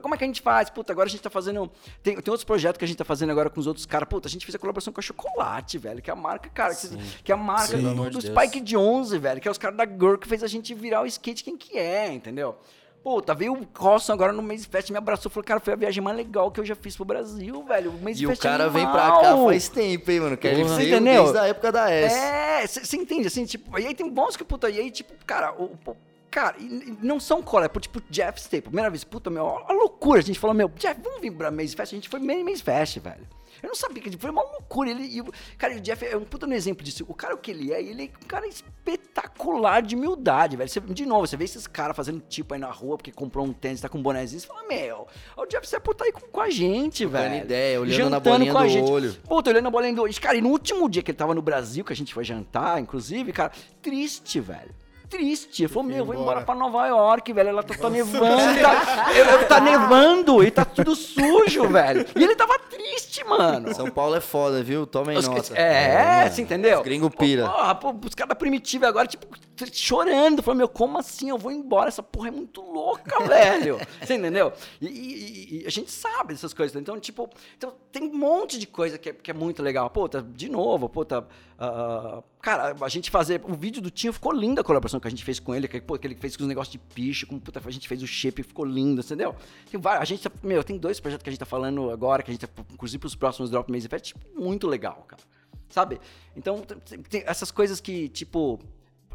Como 0.01 0.15
é 0.15 0.19
que 0.19 0.25
a 0.25 0.27
gente 0.27 0.43
faz? 0.43 0.71
Puta, 0.71 0.93
agora 0.93 1.07
a 1.09 1.11
gente 1.11 1.23
tá 1.23 1.31
fazendo. 1.31 1.71
Tem, 2.03 2.15
tem 2.21 2.31
outros 2.31 2.45
projetos 2.45 2.79
que 2.79 2.85
a 2.85 2.89
gente 2.89 2.97
tá 2.97 3.05
fazendo 3.05 3.31
agora 3.31 3.49
com 3.51 3.61
os 3.61 3.67
outros 3.67 3.87
caras. 3.87 4.09
Puta, 4.09 4.29
a 4.29 4.31
gente 4.31 4.45
fez 4.45 4.55
a 4.55 4.59
colaboração 4.59 4.93
com 4.93 5.01
a 5.01 5.03
Chocolate, 5.03 5.79
velho. 5.79 6.03
Que 6.03 6.11
é 6.11 6.13
a 6.13 6.17
marca, 6.17 6.49
cara, 6.51 6.75
que, 6.75 6.89
que 7.23 7.33
é 7.33 7.35
a 7.35 7.39
marca 7.39 7.77
Sim, 7.77 7.95
do, 7.95 8.11
do 8.11 8.19
de. 8.19 8.27
Spike 8.27 8.61
Jonze, 8.61 9.19
velho. 9.19 9.41
Que 9.41 9.49
é 9.49 9.51
os 9.51 9.59
caras 9.59 9.77
da 9.77 9.85
Girl 9.87 10.17
que 10.17 10.29
fez 10.29 10.43
a 10.43 10.47
gente 10.47 10.75
virar 10.75 11.03
o 11.03 11.07
skate 11.07 11.45
quem 11.45 11.57
que 11.57 11.79
é, 11.79 12.13
entendeu? 12.13 12.57
Puta, 13.05 13.35
veio 13.35 13.53
o 13.53 13.67
Cosson 13.67 14.15
agora 14.15 14.33
no 14.33 14.41
Maze 14.41 14.67
Fest, 14.67 14.89
me 14.91 14.97
abraçou 14.97 15.31
falou, 15.31 15.45
cara, 15.45 15.61
foi 15.61 15.75
a 15.75 15.77
viagem 15.77 16.03
mais 16.03 16.17
legal 16.17 16.51
que 16.51 16.59
eu 16.59 16.65
já 16.65 16.75
fiz 16.75 16.97
pro 16.97 17.05
Brasil, 17.05 17.63
velho. 17.63 17.91
O 17.91 18.09
E 18.09 18.25
o 18.27 18.31
Fest 18.31 18.43
é 18.43 18.49
cara 18.49 18.71
vem 18.71 18.87
pra 18.91 19.21
cá 19.21 19.37
faz 19.37 19.69
tempo, 19.69 20.11
hein, 20.11 20.21
mano? 20.21 20.37
Dizer, 20.39 20.65
Você 20.65 20.89
entendeu? 20.89 21.23
desde 21.25 21.39
a 21.39 21.47
época 21.47 21.71
da 21.71 21.91
S. 21.91 22.17
É, 22.17 22.67
você 22.67 22.97
entende, 22.97 23.27
assim, 23.27 23.45
tipo, 23.45 23.79
e 23.79 23.87
aí 23.87 23.95
tem 23.95 24.09
bons 24.09 24.39
que, 24.39 24.43
puta, 24.45 24.71
e 24.71 24.81
aí, 24.81 24.91
tipo, 24.91 25.13
cara, 25.27 25.53
o, 25.53 25.77
o- 25.87 25.97
cara, 26.35 26.57
e, 26.59 26.97
não 27.01 27.21
são 27.21 27.41
cola, 27.41 27.67
é 27.67 27.79
tipo 27.79 28.03
Jeff 28.11 28.41
Staple, 28.41 28.63
primeira 28.63 28.91
vez, 28.91 29.05
puta, 29.05 29.31
meu, 29.31 29.47
a 29.47 29.73
loucura, 29.73 30.19
a 30.19 30.23
gente 30.23 30.39
falou, 30.39 30.53
meu, 30.55 30.69
Jeff, 30.71 31.01
vamos 31.01 31.21
vir 31.21 31.31
pra 31.31 31.49
Maze 31.51 31.77
Fest, 31.77 31.93
a 31.93 31.97
gente 31.97 32.09
foi 32.09 32.19
meio 32.19 32.45
Maze 32.45 32.61
Fest, 32.63 32.99
velho. 32.99 33.27
Eu 33.63 33.69
não 33.69 33.75
sabia 33.77 34.03
que 34.03 34.15
foi 34.19 34.29
uma 34.31 34.43
loucura. 34.43 34.91
Ele, 34.91 35.05
e 35.05 35.21
o- 35.23 35.33
cara, 35.57 35.73
e 35.73 35.79
o 35.79 35.81
Jeff 35.81 36.05
é 36.05 36.15
um 36.17 36.25
puta 36.25 36.47
no 36.47 36.53
exemplo 36.53 36.85
disso. 36.85 37.03
O 37.09 37.15
cara, 37.15 37.35
o 37.35 37.39
que 37.39 37.51
ele 37.51 37.73
é, 37.73 37.81
ele 37.83 38.03
é 38.03 38.11
um 38.23 38.27
cara 38.27 38.47
espetacular 38.47 39.81
de 39.81 39.95
humildade, 39.97 40.57
velho. 40.57 40.69
Você- 40.69 40.81
de 40.81 41.07
novo, 41.07 41.27
você 41.27 41.37
vê 41.37 41.45
esses 41.45 41.67
caras 41.67 41.97
fazendo 41.97 42.21
tipo 42.21 42.53
aí 42.53 42.61
na 42.61 42.71
rua 42.71 42.97
porque 42.99 43.11
comprou 43.13 43.47
um 43.47 43.53
tênis, 43.55 43.81
tá 43.81 43.89
com 43.89 43.97
um 43.99 44.03
bonézinho, 44.03 44.41
você 44.41 44.47
fala, 44.47 44.65
meu, 44.69 45.07
o 45.37 45.47
Jeff, 45.47 45.67
você 45.67 45.77
é 45.77 45.81
puta 45.81 46.05
aí 46.05 46.13
com, 46.13 46.21
com 46.27 46.41
a 46.41 46.51
gente, 46.51 47.05
Trocando 47.07 47.31
velho. 47.31 47.45
ideia, 47.45 47.81
olhando 47.81 48.11
na 48.11 48.17
Jantando 48.17 48.31
bolinha 48.31 48.53
com 48.53 48.59
a 48.59 48.63
do 48.65 48.69
gente. 48.69 48.91
olho. 48.91 49.15
Puta, 49.27 49.51
olhando 49.51 49.69
a 49.69 49.71
bolinha 49.71 49.95
do 49.95 50.03
olho. 50.03 50.21
Cara, 50.21 50.37
e 50.37 50.43
no 50.43 50.51
último 50.51 50.89
dia 50.91 51.03
que 51.03 51.11
ele 51.11 51.19
tava 51.19 51.35
no 51.35 51.41
Brasil, 51.41 51.85
que 51.85 51.93
a 51.93 51.97
gente 51.97 52.13
foi 52.13 52.25
jantar, 52.25 52.81
inclusive, 52.81 53.33
cara, 53.33 53.53
triste, 53.81 54.41
velho. 54.41 54.75
Triste. 55.15 55.63
Ele 55.63 55.69
falou, 55.69 55.85
meu, 55.89 55.99
eu 55.99 56.05
vou 56.05 56.15
embora 56.15 56.41
pra 56.43 56.55
Nova 56.57 56.87
York, 56.89 57.33
velho. 57.33 57.49
Ela 57.51 57.63
tá, 57.63 57.75
tá 57.75 57.89
nevando, 57.89 58.61
tá, 58.61 59.13
eu- 59.17 59.25
eu- 59.25 59.47
tá 59.49 59.61
nevando 59.61 60.43
e 60.43 60.51
tá 60.51 60.65
tudo 60.65 60.97
sujo, 60.97 61.69
velho. 61.69 62.05
E 62.17 62.25
ele 62.25 62.35
tava 62.35 62.59
triste, 62.59 63.23
mano. 63.25 63.73
São 63.75 63.89
Paulo 63.91 64.17
é 64.17 64.21
foda, 64.21 64.63
viu? 64.63 64.87
Tomem 64.87 65.17
Os- 65.17 65.29
nota. 65.29 65.55
É, 65.57 66.29
você 66.29 66.43
entendeu? 66.43 66.79
Os 66.79 66.85
gringo 66.85 67.09
pira. 67.11 67.49
Porra, 67.49 67.75
pô, 67.77 67.95
os 68.05 68.15
caras 68.15 68.31
da 68.31 68.35
primitiva 68.35 68.89
agora, 68.89 69.07
tipo, 69.07 69.25
chorando. 69.73 70.43
Falando, 70.43 70.59
meu, 70.59 70.69
como 70.69 70.99
assim? 70.99 71.31
Eu 71.31 71.39
vou 71.39 71.53
embora. 71.53 71.89
Essa 71.89 72.03
porra 72.03 72.29
é 72.29 72.33
muito 72.33 72.61
louca, 72.61 73.21
velho. 73.25 73.79
Você 74.03 74.15
entendeu? 74.15 74.53
E, 74.81 74.87
e- 74.87 75.63
e 75.63 75.67
a 75.67 75.71
gente 75.71 75.91
sabe 75.93 76.35
dessas 76.35 76.53
coisas. 76.53 76.75
Então, 76.81 76.99
tipo, 76.99 77.31
então, 77.57 77.73
tem 77.93 78.03
um 78.03 78.17
monte 78.17 78.59
de 78.59 78.67
coisa 78.67 78.99
que 78.99 79.11
é, 79.11 79.13
que 79.13 79.31
é 79.31 79.35
muito 79.35 79.63
legal. 79.63 79.89
Pô, 79.91 80.09
tá, 80.09 80.21
de 80.27 80.49
novo, 80.49 80.89
pô, 80.89 81.05
tá. 81.05 81.23
Ah, 81.59 82.23
cara, 82.41 82.75
a 82.81 82.89
gente 82.89 83.11
fazer. 83.11 83.41
O 83.45 83.55
vídeo 83.55 83.81
do 83.81 83.91
Tinho 83.91 84.13
ficou 84.13 84.33
linda 84.33 84.61
a 84.61 84.65
colaboração 84.65 84.99
que 84.99 85.07
a 85.07 85.11
gente 85.11 85.25
fez 85.25 85.39
com 85.39 85.55
ele, 85.55 85.69
que, 85.69 85.81
pô, 85.81 85.99
que 85.99 86.07
ele 86.07 86.15
fez 86.15 86.37
com 86.37 86.43
os 86.43 86.49
negócios 86.49 86.73
de 86.73 86.79
picho, 86.79 87.27
como 87.27 87.41
puta, 87.41 87.61
a 87.65 87.71
gente 87.71 87.87
fez 87.87 88.03
o 88.03 88.07
shape 88.07 88.43
ficou 88.43 88.65
lindo, 88.65 89.01
entendeu? 89.01 89.35
Tem 89.71 89.81
vários, 89.81 90.03
a 90.03 90.05
gente 90.05 90.23
tá, 90.23 90.31
meu, 90.43 90.65
tem 90.65 90.77
dois 90.77 90.99
projetos 90.99 91.23
que 91.23 91.31
a 91.31 91.33
gente 91.33 91.41
tá 91.41 91.47
falando 91.47 91.91
agora, 91.91 92.23
que 92.23 92.31
a 92.31 92.35
gente 92.35 92.47
tá, 92.47 92.63
inclusive 92.73 92.99
pros 92.99 93.15
próximos 93.15 93.51
Drop 93.51 93.71
Maze 93.71 93.89
Fest, 93.89 94.07
tipo, 94.07 94.21
muito 94.41 94.67
legal, 94.67 95.05
cara. 95.07 95.23
Sabe? 95.69 96.01
Então, 96.37 96.61
tem, 96.61 97.03
tem 97.03 97.23
essas 97.27 97.51
coisas 97.51 97.81
que, 97.81 98.09
tipo, 98.09 98.61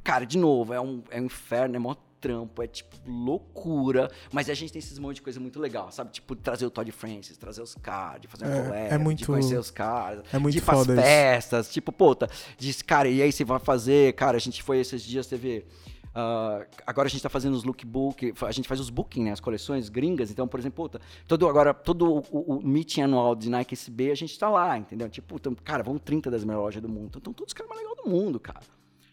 cara, 0.03 0.25
de 0.25 0.37
novo, 0.37 0.73
é 0.73 0.81
um, 0.81 1.03
é 1.09 1.21
um 1.21 1.25
inferno, 1.25 1.75
é 1.75 1.79
mó 1.79 1.95
trampo, 2.19 2.61
é 2.63 2.67
tipo 2.67 2.95
loucura, 3.07 4.09
mas 4.31 4.49
a 4.49 4.53
gente 4.53 4.71
tem 4.71 4.79
esses 4.79 4.97
monte 4.99 5.15
de 5.17 5.21
coisa 5.21 5.39
muito 5.39 5.59
legal, 5.59 5.91
sabe? 5.91 6.11
Tipo, 6.11 6.35
trazer 6.35 6.65
o 6.65 6.69
Todd 6.71 6.91
Francis, 6.91 7.37
trazer 7.37 7.61
os 7.61 7.75
caras, 7.75 8.21
de 8.21 8.27
fazer 8.27 8.45
um 8.45 8.73
É, 8.73 8.87
é 8.89 8.97
de 8.97 9.03
muito- 9.03 9.25
conhecer 9.25 9.57
os 9.57 9.71
caras, 9.71 10.23
é 10.31 10.37
muito 10.39 10.55
de 10.55 10.61
pras 10.61 10.79
foda 10.79 10.93
isso. 10.93 11.01
festas, 11.01 11.71
tipo, 11.71 11.91
puta, 11.91 12.29
diz, 12.57 12.81
cara, 12.81 13.07
e 13.07 13.21
aí 13.21 13.31
você 13.31 13.43
vai 13.43 13.59
fazer, 13.59 14.13
cara, 14.13 14.37
a 14.37 14.39
gente 14.39 14.61
foi 14.63 14.79
esses 14.79 15.01
dias, 15.03 15.27
teve... 15.27 15.65
ah, 16.13 16.65
agora 16.87 17.07
a 17.07 17.09
gente 17.09 17.21
tá 17.21 17.29
fazendo 17.29 17.53
os 17.53 17.63
lookbook, 17.63 18.33
a 18.41 18.51
gente 18.51 18.67
faz 18.67 18.79
os 18.79 18.89
booking, 18.89 19.23
né? 19.25 19.31
As 19.31 19.39
coleções 19.39 19.89
gringas. 19.89 20.31
Então, 20.31 20.47
por 20.47 20.59
exemplo, 20.59 20.83
puta, 20.83 20.99
todo, 21.27 21.47
agora, 21.47 21.73
todo 21.73 22.11
o, 22.11 22.19
o- 22.31 22.57
o 22.57 22.67
meeting 22.67 23.01
anual 23.01 23.35
de 23.35 23.49
Nike 23.49 23.75
SB, 23.75 24.11
a 24.11 24.15
gente 24.15 24.37
tá 24.37 24.49
lá, 24.49 24.77
entendeu? 24.77 25.07
Tipo, 25.09 25.35
puta, 25.39 25.53
cara, 25.63 25.83
vão 25.83 25.97
30 25.97 26.29
das 26.31 26.43
melhores 26.43 26.65
lojas 26.65 26.81
do 26.81 26.89
mundo. 26.89 27.17
Então, 27.19 27.31
todos 27.33 27.51
os 27.51 27.53
caras 27.53 27.69
mais 27.69 27.81
legais 27.81 28.03
do 28.03 28.09
mundo, 28.09 28.39
cara. 28.39 28.61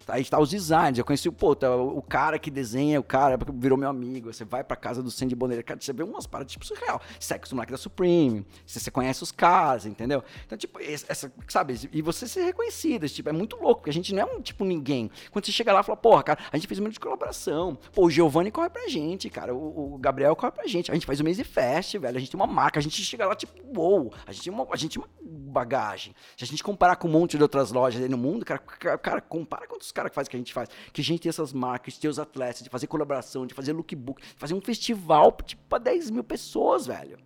Aí 0.08 0.24
tá 0.24 0.38
os 0.38 0.50
designs, 0.50 0.98
eu 0.98 1.04
conheci 1.04 1.30
pô, 1.30 1.54
tá, 1.54 1.74
o 1.74 2.00
cara 2.02 2.38
que 2.38 2.50
desenha, 2.50 3.00
o 3.00 3.02
cara 3.02 3.38
virou 3.54 3.76
meu 3.76 3.88
amigo. 3.88 4.32
Você 4.32 4.44
vai 4.44 4.62
pra 4.62 4.76
casa 4.76 5.02
do 5.02 5.10
Sandy 5.10 5.34
Bonneira, 5.34 5.62
cara, 5.62 5.80
você 5.80 5.92
vê 5.92 6.02
umas 6.02 6.26
paradas 6.26 6.52
tipo 6.52 6.64
surreal. 6.64 7.00
Os 7.18 7.52
moleques 7.52 7.72
da 7.72 7.78
Supreme, 7.78 8.46
você, 8.64 8.80
você 8.80 8.90
conhece 8.90 9.22
os 9.22 9.32
caras, 9.32 9.86
entendeu? 9.86 10.22
Então, 10.44 10.56
tipo, 10.56 10.80
essa, 10.80 11.32
sabe? 11.48 11.88
E 11.92 12.02
você 12.02 12.26
ser 12.28 12.44
reconhecido, 12.44 13.08
tipo, 13.08 13.28
é 13.28 13.32
muito 13.32 13.56
louco, 13.56 13.80
porque 13.80 13.90
a 13.90 13.92
gente 13.92 14.14
não 14.14 14.22
é 14.22 14.24
um 14.24 14.40
tipo 14.40 14.64
ninguém. 14.64 15.10
Quando 15.30 15.44
você 15.44 15.52
chega 15.52 15.72
lá 15.72 15.80
e 15.80 15.84
fala, 15.84 15.96
porra, 15.96 16.22
cara, 16.22 16.38
a 16.52 16.56
gente 16.56 16.66
fez 16.68 16.78
um 16.78 16.84
monte 16.84 16.94
de 16.94 17.00
colaboração. 17.00 17.78
Pô, 17.92 18.06
o 18.06 18.10
Giovanni 18.10 18.50
corre 18.50 18.70
pra 18.70 18.88
gente, 18.88 19.28
cara, 19.28 19.54
o, 19.54 19.94
o 19.94 19.98
Gabriel 19.98 20.36
corre 20.36 20.52
pra 20.52 20.66
gente. 20.66 20.90
A 20.90 20.94
gente 20.94 21.06
faz 21.06 21.20
o 21.20 21.24
Maze 21.24 21.42
Fest, 21.44 21.98
velho, 21.98 22.16
a 22.16 22.20
gente 22.20 22.30
tem 22.30 22.40
uma 22.40 22.46
marca, 22.46 22.78
a 22.78 22.82
gente 22.82 23.02
chega 23.02 23.26
lá, 23.26 23.34
tipo, 23.34 23.52
uou, 23.76 24.12
a 24.26 24.32
gente 24.32 24.44
tem 24.44 24.52
uma, 24.52 24.66
a 24.70 24.76
gente 24.76 24.98
tem 24.98 25.02
uma 25.02 25.26
bagagem. 25.52 26.14
Se 26.36 26.44
a 26.44 26.46
gente 26.46 26.62
comparar 26.62 26.96
com 26.96 27.08
um 27.08 27.10
monte 27.10 27.36
de 27.36 27.42
outras 27.42 27.72
lojas 27.72 28.02
aí 28.02 28.08
no 28.08 28.18
mundo, 28.18 28.44
cara, 28.44 28.58
cara, 28.58 29.20
compara 29.20 29.66
com 29.66 29.76
os 29.76 29.90
caras 29.96 30.10
que 30.10 30.14
fazem 30.14 30.28
o 30.28 30.30
que 30.30 30.36
a 30.36 30.40
gente 30.40 30.52
faz. 30.52 30.68
Que 30.92 31.00
a 31.00 31.04
gente 31.04 31.22
tem 31.22 31.30
essas 31.30 31.52
marcas, 31.52 31.98
ter 31.98 32.08
os 32.08 32.18
atletas, 32.18 32.62
de 32.62 32.68
fazer 32.68 32.86
colaboração, 32.86 33.46
de 33.46 33.54
fazer 33.54 33.72
lookbook, 33.72 34.22
de 34.22 34.38
fazer 34.38 34.54
um 34.54 34.60
festival, 34.60 35.32
tipo, 35.44 35.62
pra 35.68 35.78
10 35.78 36.10
mil 36.10 36.22
pessoas, 36.22 36.86
velho. 36.86 37.18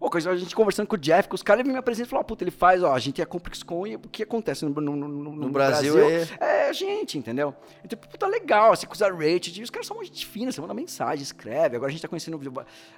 Ô, 0.00 0.08
coisa, 0.08 0.30
a 0.30 0.36
gente 0.36 0.54
conversando 0.54 0.86
com 0.86 0.94
o 0.94 0.98
Jeff, 0.98 1.28
com 1.28 1.34
os 1.34 1.42
caras, 1.42 1.64
ele 1.64 1.72
me 1.72 1.78
apresenta 1.78 2.06
e 2.06 2.10
falou, 2.10 2.20
ah, 2.20 2.24
puta, 2.24 2.44
ele 2.44 2.50
faz, 2.52 2.82
ó, 2.82 2.92
a 2.94 2.98
gente 2.98 3.20
é 3.20 3.24
a 3.24 3.26
ComplexCon 3.26 3.86
e 3.86 3.96
o 3.96 4.00
que 4.00 4.22
acontece 4.22 4.64
no, 4.64 4.70
no, 4.70 4.94
no, 4.96 5.08
no- 5.08 5.32
no 5.32 5.48
Brasil 5.50 5.98
é... 5.98 6.68
a 6.68 6.72
gente, 6.72 7.18
entendeu? 7.18 7.52
Então, 7.84 7.98
puta, 7.98 8.26
legal, 8.28 8.74
você 8.76 8.86
usa 8.90 9.08
rated, 9.12 9.58
e 9.58 9.62
os 9.62 9.70
caras 9.70 9.86
são 9.86 9.96
uma 9.96 10.04
gente 10.04 10.24
fina, 10.24 10.52
você 10.52 10.60
manda 10.60 10.72
mensagem, 10.72 11.22
escreve, 11.22 11.76
agora 11.76 11.88
a 11.88 11.92
gente 11.92 12.02
tá 12.02 12.06
conhecendo, 12.08 12.40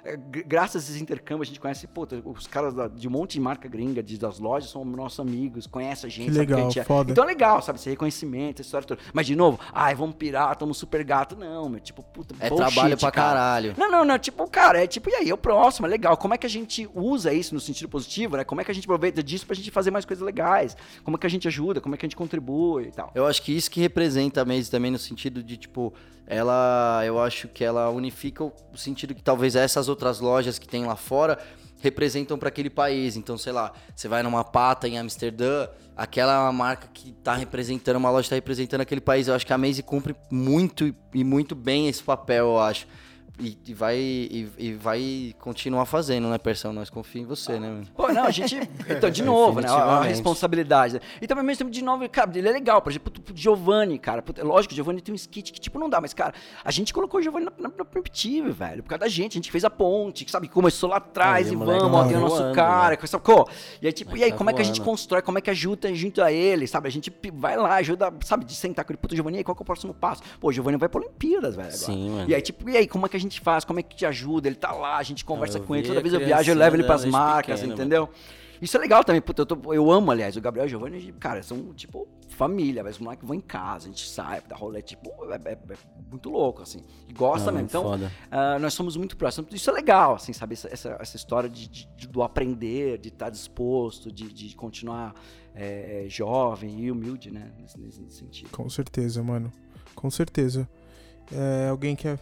é, 0.03 0.15
gr- 0.15 0.43
graças 0.45 0.75
a 0.83 0.85
esses 0.85 1.01
intercâmbios, 1.01 1.47
a 1.47 1.49
gente 1.49 1.59
conhece, 1.59 1.87
puta, 1.87 2.21
os 2.23 2.45
caras 2.45 2.73
da- 2.73 2.87
de 2.87 3.07
um 3.07 3.11
monte 3.11 3.33
de 3.33 3.39
marca 3.41 3.67
gringa, 3.67 4.03
de, 4.03 4.17
das 4.19 4.37
lojas, 4.37 4.69
são 4.69 4.85
nossos 4.85 5.19
amigos, 5.19 5.65
conhecem 5.65 6.07
a 6.07 6.11
gente, 6.11 6.31
Que 6.31 6.37
legal, 6.37 6.59
a 6.59 6.63
gente 6.63 6.79
é. 6.79 6.83
foda. 6.83 7.11
Então 7.11 7.23
é 7.23 7.27
legal, 7.27 7.61
sabe, 7.61 7.79
esse 7.79 7.89
reconhecimento, 7.89 8.61
essa 8.61 8.67
história 8.67 8.87
toda. 8.87 9.01
Mas, 9.11 9.25
de 9.25 9.35
novo, 9.35 9.59
ai, 9.73 9.95
vamos 9.95 10.15
pirar, 10.15 10.55
tamo 10.55 10.73
super 10.73 11.03
gato, 11.03 11.35
não, 11.35 11.67
meu, 11.67 11.79
tipo, 11.79 12.03
puta, 12.03 12.35
É 12.39 12.49
bullshit, 12.49 12.73
trabalho 12.73 12.97
pra 12.97 13.11
cara. 13.11 13.27
caralho. 13.29 13.73
Não, 13.77 13.89
não, 13.89 14.05
não. 14.05 14.19
Tipo, 14.19 14.47
cara, 14.49 14.83
é 14.83 14.87
tipo, 14.87 15.09
e 15.09 15.15
aí, 15.15 15.29
é 15.29 15.33
o 15.33 15.37
próximo, 15.37 15.87
é 15.87 15.89
legal. 15.89 16.15
Como 16.17 16.33
é 16.33 16.37
que 16.37 16.45
a 16.45 16.49
gente 16.49 16.87
usa 16.93 17.33
isso 17.33 17.53
no 17.53 17.59
sentido 17.59 17.87
positivo, 17.89 18.37
né? 18.37 18.43
Como 18.43 18.61
é 18.61 18.63
que 18.63 18.71
a 18.71 18.73
gente 18.73 18.85
aproveita 18.85 19.23
disso 19.23 19.45
pra 19.45 19.55
gente 19.55 19.71
fazer 19.71 19.91
mais 19.91 20.05
coisas 20.05 20.25
legais? 20.25 20.75
Como 21.03 21.17
é 21.17 21.19
que 21.19 21.27
a 21.27 21.29
gente 21.29 21.47
ajuda? 21.47 21.81
Como 21.81 21.95
é 21.95 21.97
que 21.97 22.05
a 22.05 22.07
gente 22.07 22.15
contribui 22.15 22.85
e 22.85 22.91
tal? 22.91 23.11
Eu 23.15 23.25
acho 23.25 23.41
que 23.41 23.51
isso 23.51 23.69
que 23.69 23.79
representa 23.79 24.41
a 24.41 24.45
Maze 24.45 24.69
também 24.69 24.91
no 24.91 24.99
sentido 24.99 25.43
de, 25.43 25.57
tipo, 25.57 25.93
ela. 26.25 27.01
Eu 27.05 27.19
acho 27.21 27.47
que 27.47 27.63
ela 27.63 27.89
unifica 27.89 28.43
o 28.43 28.53
sentido 28.75 29.13
que 29.13 29.21
talvez 29.23 29.55
essas 29.55 29.89
outras 29.89 30.19
lojas 30.19 30.57
que 30.57 30.67
tem 30.67 30.85
lá 30.85 30.95
fora 30.95 31.37
representam 31.81 32.37
para 32.37 32.49
aquele 32.49 32.69
país. 32.69 33.17
Então, 33.17 33.37
sei 33.37 33.51
lá, 33.51 33.73
você 33.95 34.07
vai 34.07 34.23
numa 34.23 34.43
pata 34.43 34.87
em 34.87 34.97
Amsterdã, 34.97 35.67
aquela 35.95 36.51
marca 36.51 36.87
que 36.93 37.11
tá 37.11 37.35
representando, 37.35 37.97
uma 37.97 38.09
loja 38.09 38.29
tá 38.29 38.35
representando 38.35 38.81
aquele 38.81 39.01
país. 39.01 39.27
Eu 39.27 39.33
acho 39.33 39.45
que 39.45 39.53
a 39.53 39.57
Maze 39.57 39.83
cumpre 39.83 40.15
muito 40.29 40.95
e 41.13 41.23
muito 41.23 41.55
bem 41.55 41.87
esse 41.87 42.03
papel, 42.03 42.45
eu 42.45 42.59
acho. 42.59 42.87
E, 43.41 43.57
e 43.67 43.73
vai, 43.73 43.97
e, 43.97 44.51
e 44.57 44.73
vai 44.73 45.35
continuar 45.39 45.85
fazendo, 45.85 46.27
né, 46.29 46.37
Persão? 46.37 46.71
Nós 46.71 46.91
confiamos 46.91 47.25
em 47.25 47.29
você, 47.29 47.59
né? 47.59 47.81
Pô, 47.95 48.07
não, 48.13 48.25
a 48.25 48.31
gente. 48.31 48.51
Então, 48.87 49.09
de 49.09 49.23
novo, 49.23 49.61
né? 49.61 49.67
A, 49.69 50.03
responsabilidade. 50.03 50.95
né? 50.95 50.99
E 51.21 51.25
também, 51.25 51.43
mesmo 51.43 51.59
tempo, 51.59 51.71
de 51.71 51.81
novo, 51.83 52.07
cara, 52.09 52.29
ele 52.35 52.47
é 52.47 52.51
legal. 52.51 52.81
Por 52.81 52.91
exemplo, 52.91 53.11
o 53.31 53.35
Giovanni, 53.35 53.97
cara. 53.97 54.23
Lógico 54.43 54.73
o 54.73 54.75
Giovanni 54.75 55.01
tem 55.01 55.13
um 55.13 55.15
skit 55.15 55.51
que, 55.51 55.59
tipo, 55.59 55.79
não 55.79 55.89
dá, 55.89 55.99
mas, 55.99 56.13
cara, 56.13 56.33
a 56.63 56.69
gente 56.71 56.93
colocou 56.93 57.19
o 57.19 57.23
Giovanni 57.23 57.45
na, 57.45 57.67
na, 57.69 58.51
velho. 58.51 58.83
Por 58.83 58.89
causa 58.89 58.99
da 58.99 59.07
gente. 59.07 59.33
A 59.33 59.39
gente 59.39 59.51
fez 59.51 59.63
a 59.65 59.69
ponte, 59.69 60.23
que 60.25 60.31
sabe, 60.31 60.47
começou 60.47 60.89
lá 60.89 60.97
atrás 60.97 61.51
e 61.51 61.55
vamos, 61.55 61.83
ó, 61.83 62.03
tá 62.03 62.07
tem 62.07 62.17
o 62.17 62.19
nosso 62.19 62.37
voando, 62.37 62.55
cara, 62.55 62.91
né? 62.91 63.07
sacou? 63.07 63.47
E 63.81 63.87
aí, 63.87 63.93
tipo, 63.93 64.17
e 64.17 64.23
aí, 64.23 64.31
Tá 64.31 64.37
como 64.37 64.49
é 64.49 64.53
que 64.53 64.61
a 64.61 64.65
gente 64.65 64.79
voando. 64.79 64.91
constrói, 64.91 65.21
como 65.21 65.37
é 65.37 65.41
que 65.41 65.49
ajuda 65.49 65.93
junto 65.95 66.21
a 66.21 66.31
ele, 66.31 66.67
sabe? 66.67 66.87
A 66.87 66.91
gente 66.91 67.11
vai 67.33 67.57
lá, 67.57 67.75
ajuda, 67.75 68.13
sabe, 68.23 68.45
de 68.45 68.55
sentar 68.55 68.85
com 68.85 68.91
ele, 68.91 68.97
puta, 68.97 69.15
Giovanni, 69.15 69.37
aí, 69.37 69.43
qual 69.43 69.55
que 69.55 69.61
é 69.61 69.63
o 69.63 69.65
próximo 69.65 69.93
passo? 69.93 70.21
Pô, 70.39 70.49
o 70.49 70.51
Giovanni 70.51 70.77
vai 70.77 70.89
pra 70.89 71.01
Olimpíadas, 71.01 71.55
velho. 71.55 71.71
Sim, 71.71 72.09
mano. 72.09 72.29
E 72.29 72.35
aí, 72.35 72.41
tipo, 72.41 72.69
e 72.69 72.77
aí, 72.77 72.87
como 72.87 73.05
é 73.05 73.09
que 73.09 73.17
a 73.17 73.19
gente 73.19 73.30
faz? 73.39 73.63
Como 73.63 73.79
é 73.79 73.83
que 73.83 73.95
te 73.95 74.05
ajuda? 74.05 74.47
Ele 74.49 74.55
tá 74.55 74.71
lá, 74.73 74.97
a 74.97 75.03
gente 75.03 75.23
conversa 75.23 75.59
eu 75.59 75.63
com 75.63 75.75
ele, 75.75 75.87
toda 75.87 76.01
vez 76.01 76.13
eu 76.13 76.19
viajo, 76.19 76.51
eu 76.51 76.55
levo 76.55 76.75
ele 76.75 76.83
pras 76.83 77.05
marcas, 77.05 77.59
pequeno, 77.61 77.73
entendeu? 77.75 78.09
Isso 78.61 78.77
é 78.77 78.79
legal 78.79 79.03
também, 79.03 79.21
puta, 79.21 79.41
eu, 79.41 79.45
tô- 79.45 79.73
eu 79.73 79.89
amo, 79.91 80.11
aliás, 80.11 80.35
o 80.37 80.41
Gabriel 80.41 80.65
e 80.65 80.67
o 80.67 80.69
Giovanni, 80.69 81.11
cara, 81.13 81.41
são, 81.41 81.73
tipo, 81.73 82.07
família, 82.29 82.83
mas 82.83 82.95
os 82.97 83.01
moleques 83.01 83.27
vão 83.27 83.35
em 83.35 83.41
casa, 83.41 83.85
a 83.85 83.89
gente 83.89 84.07
sai, 84.07 84.39
dá 84.47 84.55
rolê, 84.55 84.83
tipo, 84.83 85.09
é, 85.31 85.51
é- 85.51 85.53
é 85.53 85.77
muito 86.11 86.29
louco, 86.29 86.61
assim, 86.61 86.83
e 87.07 87.13
gosta 87.13 87.47
Não, 87.51 87.53
mesmo. 87.59 87.67
Então, 87.67 88.09
ah, 88.29 88.59
nós 88.59 88.75
somos 88.75 88.95
muito 88.95 89.17
próximos. 89.17 89.51
Isso 89.51 89.67
é 89.69 89.73
legal, 89.73 90.13
assim, 90.13 90.31
sabe? 90.31 90.53
Essa, 90.53 90.67
essa, 90.71 90.97
essa 90.99 91.15
história 91.15 91.49
de, 91.49 91.67
de- 91.67 91.87
de- 91.97 92.07
do 92.07 92.21
aprender, 92.21 92.99
de 92.99 93.09
estar 93.09 93.31
disposto, 93.31 94.11
de, 94.11 94.31
de 94.31 94.55
continuar 94.55 95.15
é, 95.55 96.05
é, 96.05 96.09
jovem 96.09 96.79
e 96.81 96.91
humilde, 96.91 97.31
né? 97.31 97.51
Nesse, 97.59 97.79
nesse 97.79 98.09
sentido. 98.11 98.49
Com 98.51 98.69
certeza, 98.69 99.21
mano. 99.23 99.51
Com 99.95 100.09
certeza. 100.11 100.69
É, 101.33 101.67
alguém 101.69 101.95
quer 101.95 102.17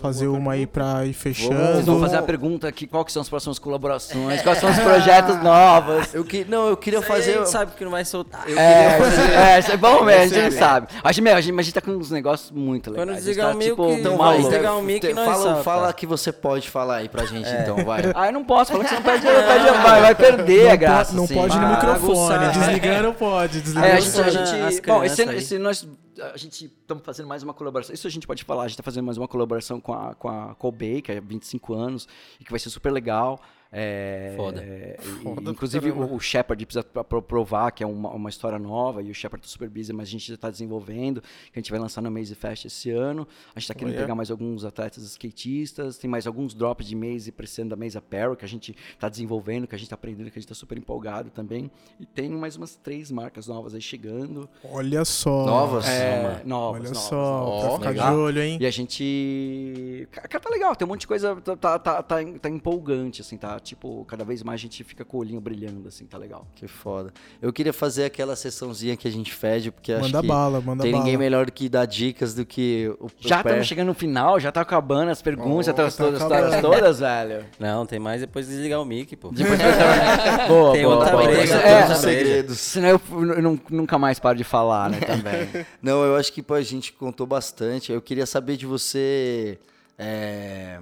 fazer 0.00 0.26
uma 0.26 0.52
aí 0.54 0.66
pra 0.66 1.04
ir 1.06 1.12
fechando? 1.12 1.54
Vocês 1.54 1.86
vão 1.86 2.00
fazer 2.00 2.16
a 2.16 2.22
pergunta 2.22 2.66
aqui, 2.66 2.86
qual 2.86 3.04
que 3.04 3.12
são 3.12 3.20
as 3.22 3.28
próximas 3.28 3.58
colaborações, 3.58 4.40
quais 4.42 4.58
são 4.58 4.70
os 4.70 4.78
projetos 4.78 5.40
novos. 5.42 6.12
Eu 6.14 6.24
que, 6.24 6.44
não, 6.44 6.68
eu 6.68 6.76
queria 6.76 6.98
Isso 7.00 7.12
aí 7.12 7.18
a 7.18 7.22
fazer. 7.22 7.38
gente 7.38 7.50
sabe 7.50 7.72
que 7.76 7.84
não 7.84 7.90
vai 7.90 8.04
soltar. 8.04 8.44
É, 8.48 9.54
é, 9.54 9.58
isso 9.60 9.70
é 9.72 9.76
bom 9.76 10.02
mesmo, 10.04 10.22
a 10.22 10.26
gente 10.40 10.52
não 10.54 10.58
sabe. 10.58 10.88
A 11.04 11.12
gente, 11.12 11.28
a 11.28 11.40
gente, 11.40 11.52
mas 11.52 11.64
a 11.64 11.66
gente 11.66 11.74
tá 11.74 11.80
com 11.80 11.90
uns 11.92 12.10
negócios 12.10 12.50
muito 12.50 12.90
legais. 12.90 13.06
Quando 13.06 13.14
A 13.16 13.18
desligar 13.18 13.48
tá, 13.48 13.54
o 13.54 13.58
mic, 13.58 13.68
tipo, 13.70 13.90
então 13.92 14.16
maluco. 14.16 14.42
vai, 14.42 14.50
desligar 14.50 14.78
o 14.78 14.82
mic, 14.82 15.12
nós 15.14 15.24
fala, 15.24 15.42
solta. 15.42 15.62
fala 15.62 15.92
que 15.92 16.06
você 16.06 16.32
pode 16.32 16.70
falar 16.70 16.96
aí 16.96 17.08
pra 17.08 17.24
gente, 17.24 17.48
então, 17.50 17.76
vai. 17.84 18.02
Ah, 18.14 18.26
eu 18.26 18.32
não 18.32 18.44
posso, 18.44 18.72
fala 18.72 18.84
que 18.84 18.90
você 18.90 18.96
não 18.96 19.02
perde, 19.02 19.26
perde 19.26 19.64
vai, 19.82 20.00
vai 20.00 20.14
perder 20.14 20.66
a 20.66 20.70
Não, 20.70 20.76
graça. 20.78 21.10
po- 21.10 21.16
não 21.16 21.24
assim. 21.24 21.34
pode 21.34 21.54
no 21.56 21.62
Vai 21.62 21.70
microfone. 21.76 22.48
Desligar 22.52 23.02
não 23.02 23.14
pode. 23.14 23.60
Desligar 23.60 23.84
É, 23.84 23.92
a 23.92 23.94
não 23.94 24.00
gente, 24.00 24.20
a 24.20 24.30
gente- 24.70 24.82
bom, 24.86 25.04
esse, 25.04 25.22
esse 25.22 25.58
nós 25.58 25.86
a 26.20 26.36
gente 26.36 26.66
estamos 26.66 27.04
fazendo 27.04 27.26
mais 27.26 27.42
uma 27.42 27.54
colaboração. 27.54 27.94
Isso 27.94 28.06
a 28.06 28.10
gente 28.10 28.26
pode 28.26 28.44
falar. 28.44 28.64
A 28.64 28.68
gente 28.68 28.74
está 28.74 28.82
fazendo 28.82 29.04
mais 29.04 29.16
uma 29.16 29.28
colaboração 29.28 29.80
com 29.80 29.92
a 29.92 30.14
com 30.14 30.28
a 30.28 30.54
Colbay, 30.54 31.00
que 31.02 31.12
é 31.12 31.20
25 31.20 31.74
anos 31.74 32.08
e 32.40 32.44
que 32.44 32.50
vai 32.50 32.60
ser 32.60 32.70
super 32.70 32.92
legal. 32.92 33.40
É, 33.74 34.34
Foda. 34.36 34.62
é, 34.62 34.96
Foda 35.24 35.50
inclusive 35.50 35.90
o, 35.90 36.14
o 36.14 36.20
Shepard 36.20 36.66
precisa 36.66 36.84
provar 36.84 37.70
que 37.70 37.82
é 37.82 37.86
uma, 37.86 38.10
uma 38.10 38.28
história 38.28 38.58
nova 38.58 39.02
e 39.02 39.10
o 39.10 39.14
Shepard 39.14 39.42
tá 39.46 39.50
super 39.50 39.70
busy, 39.70 39.94
mas 39.94 40.08
a 40.08 40.10
gente 40.10 40.28
já 40.28 40.34
está 40.34 40.50
desenvolvendo, 40.50 41.22
que 41.22 41.58
a 41.58 41.58
gente 41.58 41.70
vai 41.70 41.80
lançar 41.80 42.02
no 42.02 42.10
Maze 42.10 42.34
Fest 42.34 42.66
esse 42.66 42.90
ano. 42.90 43.26
A 43.54 43.58
gente 43.58 43.64
está 43.64 43.74
querendo 43.74 43.94
Olha. 43.94 44.02
pegar 44.02 44.14
mais 44.14 44.30
alguns 44.30 44.64
atletas 44.64 45.02
skatistas, 45.04 45.96
tem 45.96 46.10
mais 46.10 46.26
alguns 46.26 46.52
drops 46.52 46.86
de 46.86 46.94
Maze 46.94 47.32
precisando 47.32 47.70
da 47.70 47.76
Maze 47.76 47.96
Apparel 47.96 48.36
que 48.36 48.44
a 48.44 48.48
gente 48.48 48.76
está 48.92 49.08
desenvolvendo, 49.08 49.66
que 49.66 49.74
a 49.74 49.78
gente 49.78 49.86
está 49.86 49.94
aprendendo, 49.94 50.30
que 50.30 50.38
a 50.38 50.40
gente 50.40 50.52
está 50.52 50.54
super 50.54 50.76
empolgado 50.76 51.30
também. 51.30 51.70
E 51.98 52.04
tem 52.04 52.28
mais 52.28 52.56
umas 52.56 52.76
três 52.76 53.10
marcas 53.10 53.46
novas 53.46 53.74
aí 53.74 53.80
chegando. 53.80 54.48
Olha 54.62 55.02
só. 55.04 55.46
Novas? 55.46 55.88
É, 55.88 56.42
novas, 56.44 56.80
Olha 56.80 56.90
novas, 56.90 56.98
só, 56.98 57.16
novas. 57.16 57.62
pra 57.62 57.76
ficar 57.78 57.90
legal. 57.90 58.14
de 58.14 58.20
olho, 58.20 58.42
hein? 58.42 58.58
E 58.60 58.66
a 58.66 58.70
gente. 58.70 60.08
Cara, 60.10 60.28
tá 60.28 60.50
legal, 60.50 60.76
tem 60.76 60.86
um 60.86 60.90
monte 60.90 61.00
de 61.00 61.06
coisa. 61.06 61.36
Tá, 61.36 61.56
tá, 61.56 61.78
tá, 61.78 62.02
tá 62.02 62.48
empolgante, 62.50 63.22
assim, 63.22 63.38
tá? 63.38 63.61
Tipo, 63.62 64.04
cada 64.06 64.24
vez 64.24 64.42
mais 64.42 64.60
a 64.60 64.62
gente 64.62 64.82
fica 64.84 65.04
com 65.04 65.16
o 65.16 65.20
olhinho 65.20 65.40
brilhando, 65.40 65.86
assim, 65.88 66.04
tá 66.04 66.18
legal. 66.18 66.46
Que 66.54 66.66
foda. 66.66 67.12
Eu 67.40 67.52
queria 67.52 67.72
fazer 67.72 68.04
aquela 68.04 68.34
sessãozinha 68.36 68.96
que 68.96 69.06
a 69.06 69.10
gente 69.10 69.32
fede, 69.32 69.70
porque 69.70 69.92
acho 69.92 70.02
Manda 70.02 70.20
que 70.20 70.26
bala, 70.26 70.60
manda 70.60 70.82
tem 70.82 70.92
bala. 70.92 71.04
ninguém 71.04 71.16
melhor 71.18 71.50
que 71.50 71.68
dar 71.68 71.86
dicas 71.86 72.34
do 72.34 72.44
que 72.44 72.92
o 73.00 73.08
Já 73.20 73.38
estamos 73.40 73.66
chegando 73.66 73.86
no 73.88 73.94
final, 73.94 74.38
já 74.40 74.50
tá 74.52 74.60
acabando 74.60 75.10
as 75.10 75.22
perguntas, 75.22 75.66
já 75.66 75.72
Oh, 75.72 75.76
tá, 75.76 75.84
tá 75.84 75.90
todas, 75.96 76.22
acabando. 76.22 76.50
todas, 76.50 76.60
todas, 76.60 76.98
velho. 77.00 77.46
Não, 77.58 77.86
tem 77.86 77.98
mais 77.98 78.20
depois 78.20 78.46
de 78.46 78.52
desligar 78.54 78.80
o 78.80 78.84
mic, 78.84 79.14
pô. 79.16 79.30
Depois 79.32 79.58
ter- 79.58 79.66
boa, 80.48 80.72
Tem 80.72 80.82
boa, 80.84 80.96
outra 80.96 81.12
boa. 81.12 81.22
breja, 81.24 81.54
É, 81.54 81.62
tem 81.62 81.76
outra 81.78 81.94
Os 81.94 81.98
segredos. 82.00 82.58
senão 82.58 82.88
eu, 82.88 83.00
eu 83.34 83.42
não- 83.42 83.60
nunca 83.70 83.98
mais 83.98 84.18
paro 84.18 84.36
de 84.36 84.44
falar, 84.44 84.90
né, 84.90 84.98
também. 85.00 85.66
Não, 85.82 86.04
eu 86.04 86.16
acho 86.16 86.32
que 86.32 86.42
pô, 86.42 86.54
a 86.54 86.62
gente 86.62 86.92
contou 86.92 87.26
bastante. 87.26 87.92
Eu 87.92 88.00
queria 88.02 88.26
saber 88.26 88.56
de 88.56 88.66
você. 88.66 89.58
é, 89.98 90.78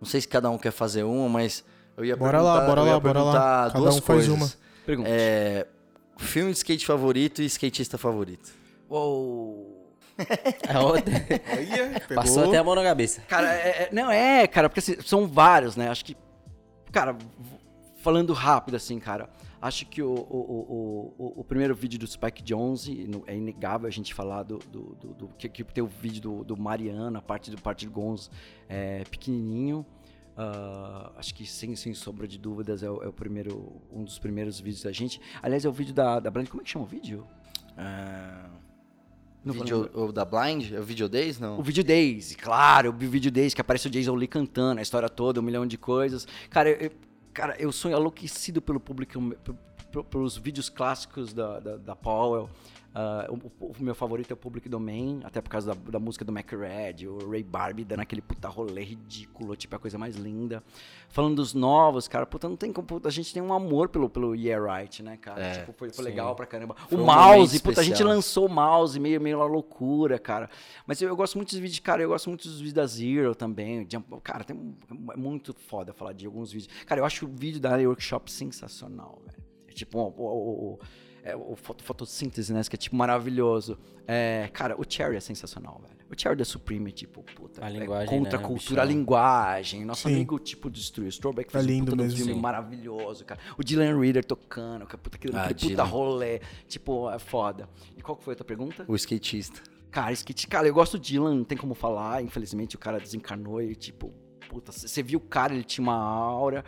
Não 0.00 0.06
sei 0.08 0.20
se 0.20 0.28
cada 0.28 0.48
um 0.50 0.56
quer 0.58 0.70
fazer 0.70 1.02
uma, 1.02 1.28
mas 1.28 1.64
eu 1.98 2.04
ia 2.04 2.16
Bora 2.16 2.38
perguntar, 2.38 2.54
lá, 2.60 2.66
bora 2.66 2.82
lá, 2.82 3.00
bora 3.00 3.22
lá. 3.22 3.66
Cada 3.66 3.78
duas 3.78 3.96
um 3.96 4.00
faz 4.02 4.26
coisas. 4.26 4.34
uma. 4.34 4.50
Pergunta. 4.86 5.08
É, 5.10 5.66
filme 6.16 6.50
de 6.52 6.56
skate 6.58 6.86
favorito 6.86 7.42
e 7.42 7.46
skatista 7.46 7.98
favorito. 7.98 8.50
Uou. 8.88 9.76
A 10.68 10.80
outra- 10.82 11.12
Olha. 11.52 12.00
Passou 12.14 12.48
até 12.48 12.58
a 12.58 12.64
mão 12.64 12.74
na 12.74 12.82
cabeça. 12.82 13.20
Cara, 13.28 13.52
é- 13.54 13.68
é- 13.84 13.88
não 13.92 14.10
é, 14.10 14.46
cara, 14.46 14.68
porque 14.68 14.80
assim, 14.80 14.96
são 15.04 15.26
vários, 15.28 15.76
né? 15.76 15.88
Acho 15.88 16.04
que, 16.04 16.16
cara, 16.90 17.16
falando 18.02 18.32
rápido 18.32 18.74
assim, 18.76 18.98
cara, 18.98 19.28
acho 19.62 19.86
que 19.86 20.02
o, 20.02 20.10
o, 20.10 20.14
o, 20.18 21.14
o, 21.36 21.40
o 21.40 21.44
primeiro 21.44 21.74
vídeo 21.74 21.98
do 21.98 22.06
Spike 22.06 22.42
Jonze, 22.42 23.06
no- 23.06 23.22
é 23.26 23.36
inegável 23.36 23.86
a 23.86 23.90
gente 23.90 24.12
falar 24.14 24.42
do, 24.42 24.58
do, 24.72 24.96
do- 24.96 25.14
do- 25.14 25.28
que, 25.38 25.48
que 25.48 25.62
tem 25.64 25.84
o 25.84 25.86
vídeo 25.86 26.20
do, 26.22 26.44
do 26.44 26.56
Mariana, 26.60 27.18
a 27.18 27.22
parte 27.22 27.50
do 27.50 27.60
parte 27.60 27.84
do 27.86 27.92
Gonz 27.92 28.30
é, 28.68 29.04
pequenininho. 29.10 29.84
Ah, 30.40 31.10
acho 31.16 31.34
que 31.34 31.44
sem, 31.44 31.74
sem 31.74 31.92
sombra 31.92 32.28
de 32.28 32.38
dúvidas 32.38 32.84
é 32.84 32.88
o, 32.88 33.02
é 33.02 33.08
o 33.08 33.12
primeiro, 33.12 33.82
um 33.92 34.04
dos 34.04 34.20
primeiros 34.20 34.60
vídeos 34.60 34.84
da 34.84 34.92
gente. 34.92 35.20
Aliás, 35.42 35.64
é 35.64 35.68
o 35.68 35.72
vídeo 35.72 35.92
da, 35.92 36.20
da 36.20 36.30
Brand, 36.30 36.46
como 36.46 36.62
é 36.62 36.64
que 36.64 36.70
chama 36.70 36.84
o 36.84 36.88
vídeo? 36.88 37.26
Não 39.44 39.52
vou 39.52 39.64
vídeo, 39.64 39.90
o 39.92 40.12
da 40.12 40.24
Blind? 40.24 40.72
É 40.72 40.78
o 40.78 40.84
Video 40.84 41.08
Days? 41.08 41.40
Não. 41.40 41.58
O 41.58 41.62
vídeo 41.62 41.82
Days, 41.82 42.36
claro, 42.36 42.90
o 42.90 42.92
vídeo 42.92 43.32
Days 43.32 43.52
que 43.52 43.60
aparece 43.60 43.88
o 43.88 43.90
Jason 43.90 44.14
Lee 44.14 44.28
cantando 44.28 44.78
a 44.78 44.82
história 44.82 45.08
toda, 45.08 45.40
um 45.40 45.42
milhão 45.42 45.66
de 45.66 45.76
coisas. 45.76 46.28
Cara, 46.48 46.70
eu, 46.70 46.92
cara, 47.34 47.56
eu 47.58 47.72
sou 47.72 47.90
enlouquecido 47.90 48.62
pelo 48.62 48.78
público, 48.78 49.18
pelos 50.08 50.36
vídeos 50.36 50.68
clássicos 50.68 51.34
da, 51.34 51.58
da, 51.58 51.76
da 51.78 51.96
Powell. 51.96 52.48
Ah, 52.94 53.28
o, 53.30 53.64
o 53.64 53.74
meu 53.78 53.94
favorito 53.94 54.30
é 54.30 54.34
o 54.34 54.36
Public 54.36 54.68
Domain, 54.68 55.20
até 55.22 55.40
por 55.40 55.50
causa 55.50 55.74
da, 55.74 55.90
da 55.92 55.98
música 55.98 56.24
do 56.24 56.32
Mac 56.32 56.50
Red, 56.50 57.06
o 57.06 57.30
Ray 57.30 57.42
Barbie 57.42 57.84
dando 57.84 58.00
aquele 58.00 58.22
puta 58.22 58.48
rolê 58.48 58.82
ridículo, 58.82 59.54
tipo, 59.54 59.76
a 59.76 59.78
coisa 59.78 59.98
mais 59.98 60.16
linda. 60.16 60.62
Falando 61.08 61.36
dos 61.36 61.54
novos, 61.54 62.08
cara, 62.08 62.26
puta, 62.26 62.48
não 62.48 62.56
tem 62.56 62.72
como. 62.72 62.86
puta, 62.86 63.08
a 63.08 63.10
gente 63.12 63.32
tem 63.32 63.42
um 63.42 63.52
amor 63.52 63.88
pelo, 63.88 64.08
pelo 64.08 64.34
Yeah 64.34 64.78
Right, 64.78 65.02
né, 65.02 65.16
cara? 65.16 65.40
É, 65.42 65.52
tipo, 65.60 65.72
foi, 65.72 65.90
foi 65.90 66.04
legal 66.04 66.34
pra 66.34 66.46
caramba. 66.46 66.74
Foi 66.88 66.98
o 66.98 67.02
um 67.02 67.04
mouse, 67.04 67.60
puta, 67.60 67.80
a 67.80 67.84
gente 67.84 68.02
lançou 68.02 68.46
o 68.46 68.48
mouse 68.48 68.98
meio, 68.98 69.20
meio 69.20 69.38
uma 69.38 69.46
loucura, 69.46 70.18
cara. 70.18 70.50
Mas 70.86 71.00
eu, 71.00 71.08
eu 71.08 71.16
gosto 71.16 71.36
muito 71.36 71.50
dos 71.50 71.58
vídeos, 71.58 71.78
cara, 71.80 72.02
eu 72.02 72.08
gosto 72.08 72.28
muito 72.28 72.48
dos 72.48 72.56
vídeos 72.58 72.72
da 72.74 72.86
Zero 72.86 73.34
também. 73.34 73.86
Jump- 73.90 74.20
cara, 74.22 74.44
tem 74.44 74.56
um- 74.56 74.74
é 75.12 75.16
muito 75.16 75.54
foda 75.54 75.92
falar 75.92 76.14
de 76.14 76.26
alguns 76.26 76.50
vídeos. 76.52 76.72
Cara, 76.84 77.00
eu 77.00 77.04
acho 77.04 77.26
o 77.26 77.28
vídeo 77.28 77.60
da 77.60 77.76
Workshop 77.76 78.30
sensacional, 78.32 79.20
velho. 79.26 79.38
É 79.68 79.72
tipo, 79.72 79.98
o, 79.98 80.08
o, 80.16 80.72
o, 80.74 80.78
é, 81.30 81.36
o 81.36 81.54
foto, 81.56 81.82
fotossíntese, 81.84 82.52
né? 82.52 82.62
Que 82.68 82.76
é 82.76 82.78
tipo 82.78 82.96
maravilhoso. 82.96 83.78
É, 84.06 84.48
cara, 84.52 84.74
o 84.80 84.84
Cherry 84.88 85.16
é 85.16 85.20
sensacional, 85.20 85.80
velho. 85.82 85.96
O 86.10 86.18
Cherry 86.18 86.36
da 86.36 86.44
Supreme 86.44 86.88
é 86.90 86.92
tipo, 86.92 87.22
puta. 87.22 87.62
A 87.64 87.68
é 87.70 87.78
linguagem, 87.78 88.08
contra 88.18 88.38
a 88.38 88.40
né, 88.40 88.46
cultura, 88.48 88.82
a 88.82 88.84
linguagem. 88.84 89.84
Nosso 89.84 90.08
Sim. 90.08 90.14
amigo, 90.14 90.38
tipo, 90.38 90.70
destruiu. 90.70 91.06
O 91.06 91.10
Strawback 91.10 91.48
É 91.50 91.52
fez 91.52 91.64
um 91.64 91.68
lindo 91.68 91.90
puta 91.90 92.02
um 92.02 92.04
mesmo. 92.06 92.16
filme 92.18 92.32
Sim. 92.34 92.40
maravilhoso, 92.40 93.24
cara. 93.24 93.38
O 93.58 93.62
Dylan 93.62 94.00
Reader 94.00 94.24
tocando, 94.24 94.86
que 94.86 94.94
é 94.94 94.98
puta, 94.98 95.16
aquele, 95.16 95.36
Ah, 95.36 95.44
aquele 95.44 95.70
puta 95.72 95.82
rolê. 95.84 96.40
Tipo, 96.66 97.10
é 97.10 97.18
foda. 97.18 97.68
E 97.96 98.00
qual 98.00 98.16
que 98.16 98.24
foi 98.24 98.32
a 98.32 98.34
outra 98.34 98.44
pergunta? 98.46 98.84
O 98.88 98.94
skatista. 98.96 99.60
Cara, 99.90 100.12
skate, 100.12 100.46
cara, 100.46 100.66
eu 100.66 100.74
gosto 100.74 100.98
do 100.98 101.02
Dylan, 101.02 101.34
não 101.34 101.44
tem 101.44 101.58
como 101.58 101.74
falar. 101.74 102.22
Infelizmente 102.22 102.74
o 102.76 102.78
cara 102.78 102.98
desencarnou 102.98 103.60
e, 103.60 103.74
tipo, 103.74 104.12
puta, 104.48 104.72
você 104.72 105.02
viu 105.02 105.18
o 105.18 105.22
cara, 105.22 105.52
ele 105.54 105.64
tinha 105.64 105.82
uma 105.82 105.94
aura. 105.96 106.64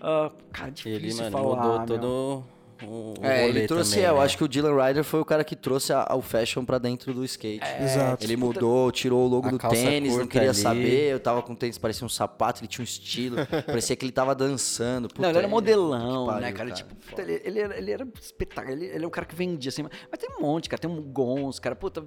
Ah, 0.00 0.32
cara, 0.52 0.70
difícil 0.70 0.96
Ele, 0.98 1.14
mano, 1.14 1.30
falar. 1.30 1.56
mudou 1.62 1.78
meu. 1.78 1.86
todo 1.86 2.44
o, 2.82 3.14
o 3.20 3.24
É, 3.24 3.42
rolê 3.46 3.58
ele 3.60 3.66
trouxe, 3.66 3.90
também, 3.92 4.04
é, 4.06 4.08
eu 4.10 4.14
né? 4.16 4.22
acho 4.22 4.36
que 4.36 4.44
o 4.44 4.48
Dylan 4.48 4.74
Ryder 4.76 5.04
foi 5.04 5.20
o 5.20 5.24
cara 5.24 5.44
que 5.44 5.54
trouxe 5.54 5.92
a- 5.92 6.06
o 6.14 6.20
fashion 6.22 6.64
pra 6.64 6.78
dentro 6.78 7.12
do 7.14 7.24
skate. 7.24 7.62
Exato. 7.80 8.24
Ele 8.24 8.36
mudou, 8.36 8.90
tirou 8.90 9.24
o 9.24 9.28
logo 9.28 9.48
A 9.48 9.50
do 9.52 9.58
tênis, 9.58 10.16
não 10.16 10.26
queria 10.26 10.50
ali. 10.50 10.58
saber. 10.58 11.12
Eu 11.12 11.20
tava 11.20 11.42
com 11.42 11.54
tênis, 11.54 11.78
parecia 11.78 12.04
um 12.04 12.08
sapato, 12.08 12.60
ele 12.60 12.68
tinha 12.68 12.82
um 12.82 12.84
estilo. 12.84 13.36
parecia 13.66 13.94
que 13.96 14.04
ele 14.04 14.12
tava 14.12 14.34
dançando. 14.34 15.08
Puta, 15.08 15.22
não, 15.22 15.28
ele 15.28 15.38
era 15.38 15.46
é- 15.46 15.50
modelão, 15.50 16.26
puta 16.26 16.34
que 16.36 16.40
né, 16.40 16.52
pariu, 16.52 16.56
cara? 16.58 16.70
Tipo, 16.72 16.94
puta, 16.94 17.22
ele, 17.22 17.42
ele 17.44 17.60
era, 17.60 17.78
ele 17.78 17.90
era 17.92 18.08
espetáculo, 18.20 18.74
ele, 18.74 18.86
ele 18.86 19.04
é 19.04 19.06
um 19.06 19.10
cara 19.10 19.26
que 19.26 19.34
vendia 19.34 19.68
assim. 19.68 19.82
Mas 19.82 20.18
tem 20.18 20.30
um 20.36 20.40
monte, 20.42 20.68
cara. 20.68 20.80
Tem 20.80 20.90
um 20.90 21.00
Gons, 21.02 21.58
cara, 21.58 21.76
puta. 21.76 22.04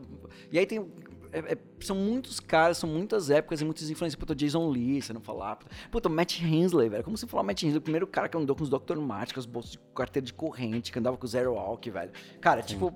E 0.51 0.59
aí 0.59 0.65
tem. 0.65 0.86
É- 1.32 1.53
é- 1.53 1.57
são 1.80 1.95
muitos 1.95 2.39
caras, 2.39 2.78
são 2.78 2.89
muitas 2.89 3.30
épocas 3.30 3.61
e 3.61 3.65
muitas 3.65 3.89
influências. 3.89 4.15
Puta, 4.19 4.36
Jason 4.36 4.69
Lee, 4.69 5.01
você 5.01 5.13
não 5.13 5.21
falar. 5.21 5.55
Puta, 5.57 5.71
puta, 5.91 6.09
Matt 6.09 6.41
Hensley, 6.41 6.89
velho. 6.89 7.03
Como 7.03 7.17
você 7.17 7.28
falar 7.28 7.43
Matt 7.43 7.63
Hensley? 7.63 7.78
O 7.78 7.82
primeiro 7.82 8.07
cara 8.07 8.28
que 8.30 8.38
andou 8.38 8.55
com 8.55 8.63
os 8.63 8.69
Dr. 8.69 8.97
Martens, 8.97 9.34
com 9.34 9.39
as 9.39 9.45
bolsas 9.45 9.71
de 9.71 9.80
carteira 9.95 10.25
de 10.25 10.34
corrente, 10.34 10.91
que 10.91 10.99
andava 10.99 11.17
com 11.17 11.25
o 11.25 11.28
Zero 11.28 11.53
Walk, 11.53 11.89
velho. 11.89 12.11
Cara, 12.41 12.61
tipo. 12.61 12.93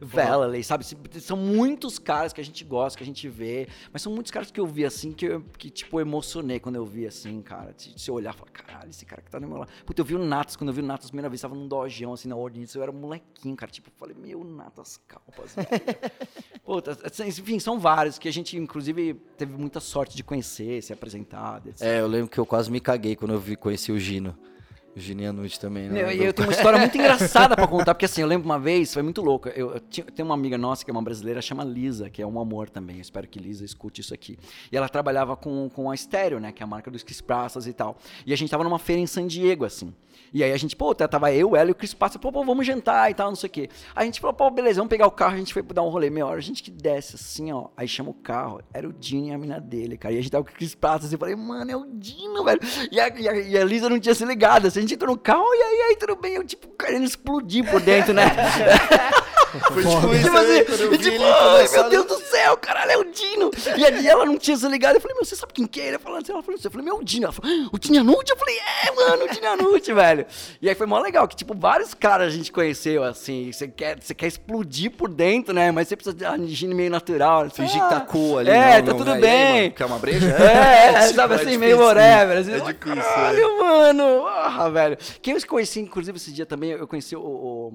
Valley, 0.00 0.64
sabe? 0.64 0.84
São 1.20 1.36
muitos 1.36 1.98
caras 1.98 2.32
que 2.32 2.40
a 2.40 2.44
gente 2.44 2.64
gosta, 2.64 2.96
que 2.96 3.02
a 3.02 3.06
gente 3.06 3.28
vê, 3.28 3.68
mas 3.92 4.02
são 4.02 4.12
muitos 4.12 4.32
caras 4.32 4.50
que 4.50 4.58
eu 4.58 4.66
vi 4.66 4.84
assim, 4.84 5.12
que, 5.12 5.26
eu, 5.26 5.44
que 5.58 5.68
tipo, 5.70 6.00
emocionei 6.00 6.58
quando 6.58 6.76
eu 6.76 6.86
vi 6.86 7.06
assim, 7.06 7.40
cara. 7.42 7.74
Se 7.76 7.90
se 7.96 8.10
eu 8.10 8.14
olhar 8.14 8.34
e 8.34 8.36
falar, 8.36 8.50
caralho, 8.50 8.90
esse 8.90 9.04
cara 9.04 9.20
que 9.20 9.30
tá 9.30 9.38
no 9.38 9.46
meu 9.46 9.58
lado. 9.58 9.70
Puta, 9.84 10.00
eu 10.00 10.04
vi 10.04 10.14
o 10.14 10.24
Natas, 10.24 10.56
quando 10.56 10.68
eu 10.68 10.74
vi 10.74 10.80
o 10.80 10.84
Natas 10.84 11.06
a 11.06 11.08
primeira 11.10 11.28
vez, 11.28 11.40
tava 11.40 11.54
num 11.54 11.68
dojão, 11.68 12.12
assim, 12.14 12.28
na 12.28 12.36
ordem 12.36 12.64
eu 12.74 12.82
era 12.82 12.92
molequinho, 12.92 13.54
cara. 13.54 13.70
Tipo, 13.70 13.88
eu 13.88 13.92
falei, 13.96 14.16
meu, 14.18 14.42
Natas 14.42 14.98
Calpas, 15.06 15.54
velho. 15.54 15.68
Puta, 16.64 16.98
assim, 17.04 17.28
enfim, 17.28 17.58
são 17.58 17.78
vários 17.78 18.18
que 18.18 18.28
a 18.28 18.32
gente, 18.32 18.56
inclusive, 18.56 19.14
teve 19.36 19.56
muita 19.56 19.80
sorte 19.80 20.16
de 20.16 20.24
conhecer, 20.24 20.82
ser 20.82 20.94
apresentado, 20.94 21.68
etc. 21.68 21.82
É, 21.82 22.00
eu 22.00 22.06
lembro 22.06 22.30
que 22.30 22.38
eu 22.38 22.46
quase 22.46 22.70
me 22.70 22.80
caguei 22.80 23.16
quando 23.16 23.34
eu 23.34 23.40
vi, 23.40 23.56
conheci 23.56 23.92
o 23.92 23.98
Gino. 23.98 24.36
O 24.94 24.98
Gininha 24.98 25.32
Nude 25.32 25.58
também, 25.60 25.88
né? 25.88 26.14
e 26.16 26.24
eu 26.24 26.32
tenho 26.32 26.48
uma 26.48 26.52
história 26.52 26.76
muito 26.78 26.96
engraçada 26.98 27.54
pra 27.54 27.66
contar, 27.66 27.94
porque 27.94 28.06
assim, 28.06 28.22
eu 28.22 28.26
lembro 28.26 28.44
uma 28.46 28.58
vez, 28.58 28.92
foi 28.92 29.02
muito 29.02 29.22
louco. 29.22 29.48
Eu, 29.50 29.74
eu 29.74 29.80
tinha- 29.80 30.04
tenho 30.06 30.26
uma 30.26 30.34
amiga 30.34 30.58
nossa 30.58 30.84
que 30.84 30.90
é 30.90 30.92
uma 30.92 31.00
brasileira, 31.02 31.40
chama 31.40 31.62
Lisa, 31.62 32.10
que 32.10 32.20
é 32.20 32.26
um 32.26 32.40
amor 32.40 32.68
também. 32.68 32.96
Eu 32.96 33.02
espero 33.02 33.28
que 33.28 33.38
Lisa 33.38 33.64
escute 33.64 34.00
isso 34.00 34.12
aqui. 34.12 34.36
E 34.70 34.76
ela 34.76 34.88
trabalhava 34.88 35.36
com, 35.36 35.68
com 35.70 35.90
a 35.90 35.96
Stereo, 35.96 36.40
né? 36.40 36.50
Que 36.50 36.62
é 36.62 36.64
a 36.64 36.66
marca 36.66 36.90
dos 36.90 37.04
Chris 37.04 37.20
Praças 37.20 37.68
e 37.68 37.72
tal. 37.72 37.96
E 38.26 38.32
a 38.32 38.36
gente 38.36 38.50
tava 38.50 38.64
numa 38.64 38.80
feira 38.80 39.00
em 39.00 39.06
San 39.06 39.26
Diego, 39.28 39.64
assim. 39.64 39.94
E 40.32 40.44
aí 40.44 40.52
a 40.52 40.56
gente, 40.56 40.76
pô, 40.76 40.94
tava 40.94 41.32
eu, 41.32 41.56
ela 41.56 41.70
e 41.70 41.72
o 41.72 41.74
Chris 41.74 41.92
Praça, 41.94 42.16
pô, 42.18 42.30
pô, 42.30 42.44
vamos 42.44 42.64
jantar 42.64 43.10
e 43.10 43.14
tal, 43.14 43.28
não 43.30 43.36
sei 43.36 43.48
o 43.48 43.52
quê. 43.52 43.68
Aí 43.96 44.02
a 44.02 44.04
gente 44.04 44.20
falou, 44.20 44.32
pô, 44.34 44.48
beleza, 44.50 44.76
vamos 44.80 44.90
pegar 44.90 45.06
o 45.08 45.10
carro, 45.10 45.34
a 45.34 45.38
gente 45.38 45.52
foi 45.52 45.60
dar 45.62 45.82
um 45.82 45.88
rolê. 45.88 46.08
Meia 46.10 46.26
hora, 46.26 46.38
a 46.38 46.40
gente 46.42 46.62
que 46.62 46.70
desce 46.70 47.16
assim, 47.16 47.50
ó. 47.50 47.66
Aí 47.76 47.88
chama 47.88 48.10
o 48.10 48.14
carro, 48.14 48.60
era 48.72 48.88
o 48.88 48.92
Dino 48.92 49.26
e 49.28 49.32
a 49.32 49.38
mina 49.38 49.60
dele, 49.60 49.96
cara. 49.96 50.14
E 50.14 50.18
a 50.18 50.20
gente 50.20 50.30
tava 50.30 50.44
com 50.44 50.50
o 50.50 50.54
Chris 50.54 50.74
Praça, 50.74 51.06
assim, 51.06 51.14
eu 51.14 51.18
falei, 51.18 51.34
mano, 51.34 51.70
é 51.70 51.76
o 51.76 51.84
Dino, 51.94 52.44
velho. 52.44 52.60
E 52.92 53.00
a, 53.00 53.08
e 53.08 53.28
a- 53.28 53.40
e 53.40 53.58
a 53.58 53.64
Lisa 53.64 53.88
não 53.88 53.98
tinha 53.98 54.14
se 54.14 54.24
ligado, 54.24 54.66
assim, 54.66 54.79
a 54.80 54.82
gente 54.82 54.94
entrou 54.94 55.14
no 55.14 55.20
carro, 55.20 55.44
e 55.54 55.62
aí, 55.62 55.80
aí, 55.88 55.96
tudo 55.96 56.16
bem, 56.16 56.34
eu, 56.34 56.44
tipo, 56.44 56.66
querendo 56.68 57.04
explodir 57.04 57.70
por 57.70 57.80
dentro, 57.80 58.14
né? 58.14 58.24
Foi 59.72 59.82
tipo 59.82 60.14
isso 60.14 60.30
Tipo 60.30 60.36
assim, 60.38 60.94
e 60.94 60.98
tipo, 60.98 61.24
ai, 61.24 61.68
meu 61.68 61.90
Deus 61.90 62.06
do 62.06 62.18
céu, 62.26 62.56
caralho, 62.56 62.90
é 62.92 62.96
o 62.98 63.04
Dino. 63.04 63.50
E 63.76 63.84
aí 63.84 64.06
ela 64.06 64.24
não 64.24 64.38
tinha 64.38 64.56
se 64.56 64.66
ligado. 64.68 64.96
Eu 64.96 65.00
falei, 65.00 65.16
meu, 65.16 65.24
você 65.24 65.34
sabe 65.34 65.52
quem 65.52 65.66
que 65.66 65.80
é? 65.80 65.88
Ele 65.88 65.98
falando 65.98 66.22
assim, 66.22 66.32
ela 66.32 66.42
falou 66.42 66.58
assim, 66.58 66.66
eu 66.68 66.70
falei, 66.70 66.84
meu, 66.84 66.96
é 66.96 66.98
o 66.98 67.04
Dino. 67.04 67.24
Ela 67.24 67.32
falou, 67.32 67.50
"Ah, 67.50 67.68
o 67.72 67.78
Dino? 67.78 68.12
Eu 68.28 68.36
falei, 68.36 68.58
é, 68.58 68.92
mano, 68.92 69.24
o 69.24 69.80
Dino 69.80 69.94
velho. 69.94 70.26
E 70.60 70.68
aí 70.68 70.74
foi 70.74 70.86
mó 70.86 70.98
legal, 71.00 71.26
que 71.26 71.36
tipo, 71.36 71.54
vários 71.54 71.94
caras 71.94 72.28
a 72.28 72.30
gente 72.30 72.52
conheceu, 72.52 73.02
assim, 73.02 73.50
você 73.52 73.66
quer, 73.68 74.00
você 74.00 74.14
quer 74.14 74.26
explodir 74.26 74.90
por 74.92 75.08
dentro, 75.08 75.52
né? 75.52 75.70
Mas 75.70 75.88
você 75.88 75.96
precisa 75.96 76.14
de 76.14 76.24
uma 76.24 76.38
higiene 76.38 76.74
meio 76.74 76.90
natural. 76.90 77.48
Você, 77.48 77.62
Fingir 77.62 77.82
que 77.82 77.88
tá 77.88 77.96
ah, 77.98 78.00
cool 78.00 78.38
ali. 78.38 78.50
É, 78.50 78.76
não, 78.78 78.84
tá 78.86 78.90
não, 78.92 78.98
tudo 78.98 79.12
aí, 79.12 79.20
bem. 79.20 79.62
mano, 79.62 79.74
Quer 79.74 79.84
uma 79.86 79.98
breja? 79.98 80.30
É, 80.36 80.94
é, 80.94 81.00
Tipo, 81.02 81.14
sabe 81.14 81.32
é 81.32 81.36
assim, 81.36 81.44
difícil. 81.44 81.60
meio 81.60 81.78
whatever. 81.80 82.38
Assim, 82.38 82.52
É 82.52 82.60
difícil, 82.60 82.78
Caralho, 82.78 83.58
mano. 83.58 84.26
Ah, 84.26 84.68
velho. 84.68 84.98
Quem 85.20 85.34
eu 85.34 85.46
conheci, 85.46 85.80
inclusive, 85.80 86.16
esse 86.16 86.32
dia 86.32 86.46
também, 86.46 86.70
eu 86.70 86.86
conheci 86.86 87.16
o. 87.16 87.72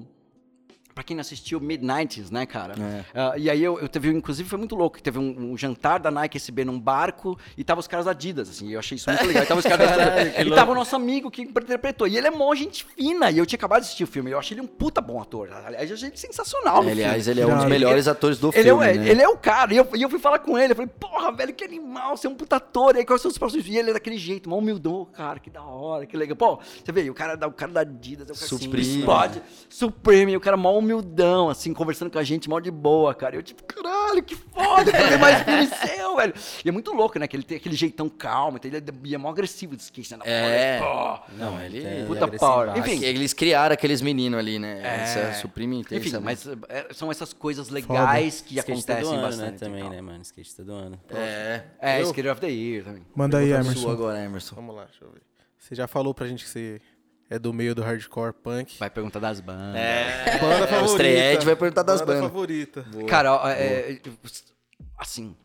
Pra 0.96 1.04
quem 1.04 1.14
não 1.14 1.20
assistiu, 1.20 1.60
Mid-90s, 1.60 2.30
né, 2.32 2.46
cara? 2.46 2.72
É. 2.82 3.04
Ah, 3.14 3.34
e 3.36 3.50
aí 3.50 3.62
eu, 3.62 3.78
eu 3.78 3.86
teve, 3.86 4.08
inclusive, 4.08 4.48
foi 4.48 4.58
muito 4.58 4.74
louco. 4.74 4.98
Teve 5.02 5.18
um, 5.18 5.52
um 5.52 5.54
jantar 5.58 6.00
da 6.00 6.10
Nike 6.10 6.38
SB 6.38 6.64
num 6.64 6.80
barco 6.80 7.38
e 7.54 7.62
tava 7.62 7.80
os 7.80 7.86
caras 7.86 8.06
da 8.06 8.12
Adidas, 8.12 8.48
assim. 8.48 8.68
e 8.68 8.72
Eu 8.72 8.78
achei 8.78 8.96
isso 8.96 9.10
muito 9.10 9.26
legal. 9.26 9.42
E 9.42 9.46
tava 9.46 9.60
os 9.60 9.66
caras 9.66 9.90
da 9.90 10.14
Adidas. 10.14 10.46
E 10.46 10.50
tava 10.54 10.72
o 10.72 10.74
nosso 10.74 10.96
amigo 10.96 11.30
que 11.30 11.42
interpretou. 11.42 12.08
E 12.08 12.16
ele 12.16 12.28
é 12.28 12.30
mó 12.30 12.54
gente 12.54 12.82
fina. 12.96 13.30
E 13.30 13.36
eu 13.36 13.44
tinha 13.44 13.58
acabado 13.58 13.80
de 13.82 13.88
assistir 13.88 14.04
o 14.04 14.06
filme. 14.06 14.30
Eu 14.30 14.38
achei 14.38 14.54
ele 14.54 14.62
um 14.62 14.66
puta 14.66 15.02
bom 15.02 15.20
ator. 15.20 15.50
Aliás, 15.66 15.90
eu 15.90 15.96
achei 15.96 16.08
ele 16.08 16.16
sensacional 16.16 16.82
no 16.82 16.88
Aliás, 16.88 17.24
filme. 17.26 17.30
ele 17.30 17.40
é 17.42 17.44
um 17.44 17.48
dos 17.50 17.56
Irado. 17.58 17.70
melhores 17.70 18.08
atores 18.08 18.38
do 18.38 18.48
Ele, 18.54 18.62
filme, 18.62 18.86
é, 18.86 18.94
né? 18.94 19.08
ele 19.10 19.20
é 19.20 19.28
o 19.28 19.36
cara. 19.36 19.74
E 19.74 19.76
eu, 19.76 19.86
e 19.94 20.00
eu 20.00 20.08
fui 20.08 20.18
falar 20.18 20.38
com 20.38 20.56
ele. 20.58 20.72
Eu 20.72 20.76
falei, 20.76 20.90
porra, 20.98 21.30
velho, 21.30 21.52
que 21.52 21.62
animal. 21.62 22.16
Você 22.16 22.26
é 22.26 22.30
um 22.30 22.34
puta 22.34 22.56
ator. 22.56 22.94
E 22.96 23.00
aí, 23.00 23.04
quais 23.04 23.20
são 23.20 23.30
os 23.30 23.36
próximos? 23.36 23.66
E 23.68 23.76
ele 23.76 23.90
é 23.90 23.92
daquele 23.92 24.16
jeito, 24.16 24.48
mó 24.48 24.56
humildão, 24.56 25.04
cara. 25.12 25.38
Que 25.40 25.50
da 25.50 25.62
hora, 25.62 26.06
que 26.06 26.16
legal. 26.16 26.36
Pô, 26.38 26.58
você 26.82 26.90
vê, 26.90 27.10
o 27.10 27.12
cara, 27.14 27.36
da- 27.36 27.46
o 27.48 27.52
cara 27.52 27.70
da 27.70 27.80
Adidas, 27.82 28.30
é 28.30 28.32
o 28.32 28.34
cara 28.34 28.46
assim, 28.46 28.64
Supreme. 28.64 28.98
explode. 28.98 29.42
Supreme, 29.68 30.34
o 30.34 30.40
cara 30.40 30.56
mó 30.56 30.70
humildão, 30.78 30.85
assim, 31.50 31.72
conversando 31.72 32.10
com 32.10 32.18
a 32.18 32.22
gente, 32.24 32.48
mó 32.48 32.58
de 32.60 32.70
boa, 32.70 33.14
cara. 33.14 33.36
Eu, 33.36 33.42
tipo, 33.42 33.62
caralho, 33.64 34.22
que 34.22 34.34
foda. 34.34 34.90
Fazer 34.92 35.16
mais 35.18 35.42
filme 35.42 35.66
seu, 35.66 36.16
velho. 36.16 36.34
E 36.64 36.68
é 36.68 36.72
muito 36.72 36.92
louco, 36.92 37.18
né? 37.18 37.26
Que 37.26 37.36
ele 37.36 37.42
tem 37.42 37.56
aquele 37.56 37.74
jeitão 37.76 38.08
calmo. 38.08 38.58
então 38.58 38.70
Ele 38.70 39.12
é, 39.12 39.14
é 39.14 39.18
mó 39.18 39.30
agressivo 39.30 39.76
de 39.76 39.82
skate, 39.82 40.16
né? 40.16 40.22
É. 40.24 40.78
Pô. 40.78 41.18
Não, 41.36 41.60
ele... 41.60 41.84
é 41.84 42.04
Puta 42.06 42.24
agressivo. 42.24 42.50
power. 42.52 42.76
Enfim. 42.78 43.02
Eles 43.04 43.32
criaram 43.32 43.72
aqueles 43.74 44.00
meninos 44.00 44.38
ali, 44.38 44.58
né? 44.58 44.80
É. 44.82 45.02
Essa 45.02 45.40
Supreme 45.40 45.84
tem 45.84 45.98
Enfim, 45.98 46.08
essa- 46.08 46.20
mas 46.20 46.46
é, 46.68 46.86
são 46.92 47.10
essas 47.10 47.32
coisas 47.32 47.68
legais 47.68 48.40
que 48.40 48.54
Skate 48.58 48.72
acontecem 48.72 49.12
ano, 49.14 49.22
bastante. 49.22 49.52
né, 49.52 49.58
também, 49.58 49.80
tal. 49.82 49.90
né, 49.90 50.00
mano? 50.00 50.22
Skate 50.22 50.56
tá 50.56 50.62
do 50.62 50.72
ano. 50.72 51.00
É. 51.10 51.62
É, 51.80 52.00
Eu- 52.02 52.06
Skater 52.06 52.32
of 52.32 52.40
the 52.40 52.48
Year 52.50 52.84
também. 52.84 53.02
Manda 53.14 53.38
aí, 53.38 53.48
Sua 53.48 53.60
Emerson. 53.60 53.90
agora, 53.90 54.24
Emerson. 54.24 54.54
Vamos 54.54 54.74
lá, 54.76 54.84
deixa 54.84 55.04
eu 55.04 55.10
ver. 55.10 55.22
Você 55.58 55.74
já 55.74 55.86
falou 55.88 56.14
pra 56.14 56.26
gente 56.28 56.44
que 56.44 56.50
você 56.50 56.80
é 57.28 57.38
do 57.38 57.52
meio 57.52 57.74
do 57.74 57.82
hardcore 57.82 58.32
punk. 58.32 58.78
Vai 58.78 58.90
perguntar 58.90 59.18
das 59.20 59.40
bandas. 59.40 59.76
É. 59.76 60.38
Banda 60.38 60.64
Os 60.64 60.70
favorita. 60.70 60.96
Treyed 60.96 61.44
vai 61.44 61.56
perguntar 61.56 61.82
das 61.82 62.00
Banda 62.00 62.12
bandas. 62.12 62.30
favorita. 62.30 62.86
Cara, 63.08 63.34
ó, 63.34 63.48
é, 63.48 64.00
assim. 64.98 65.36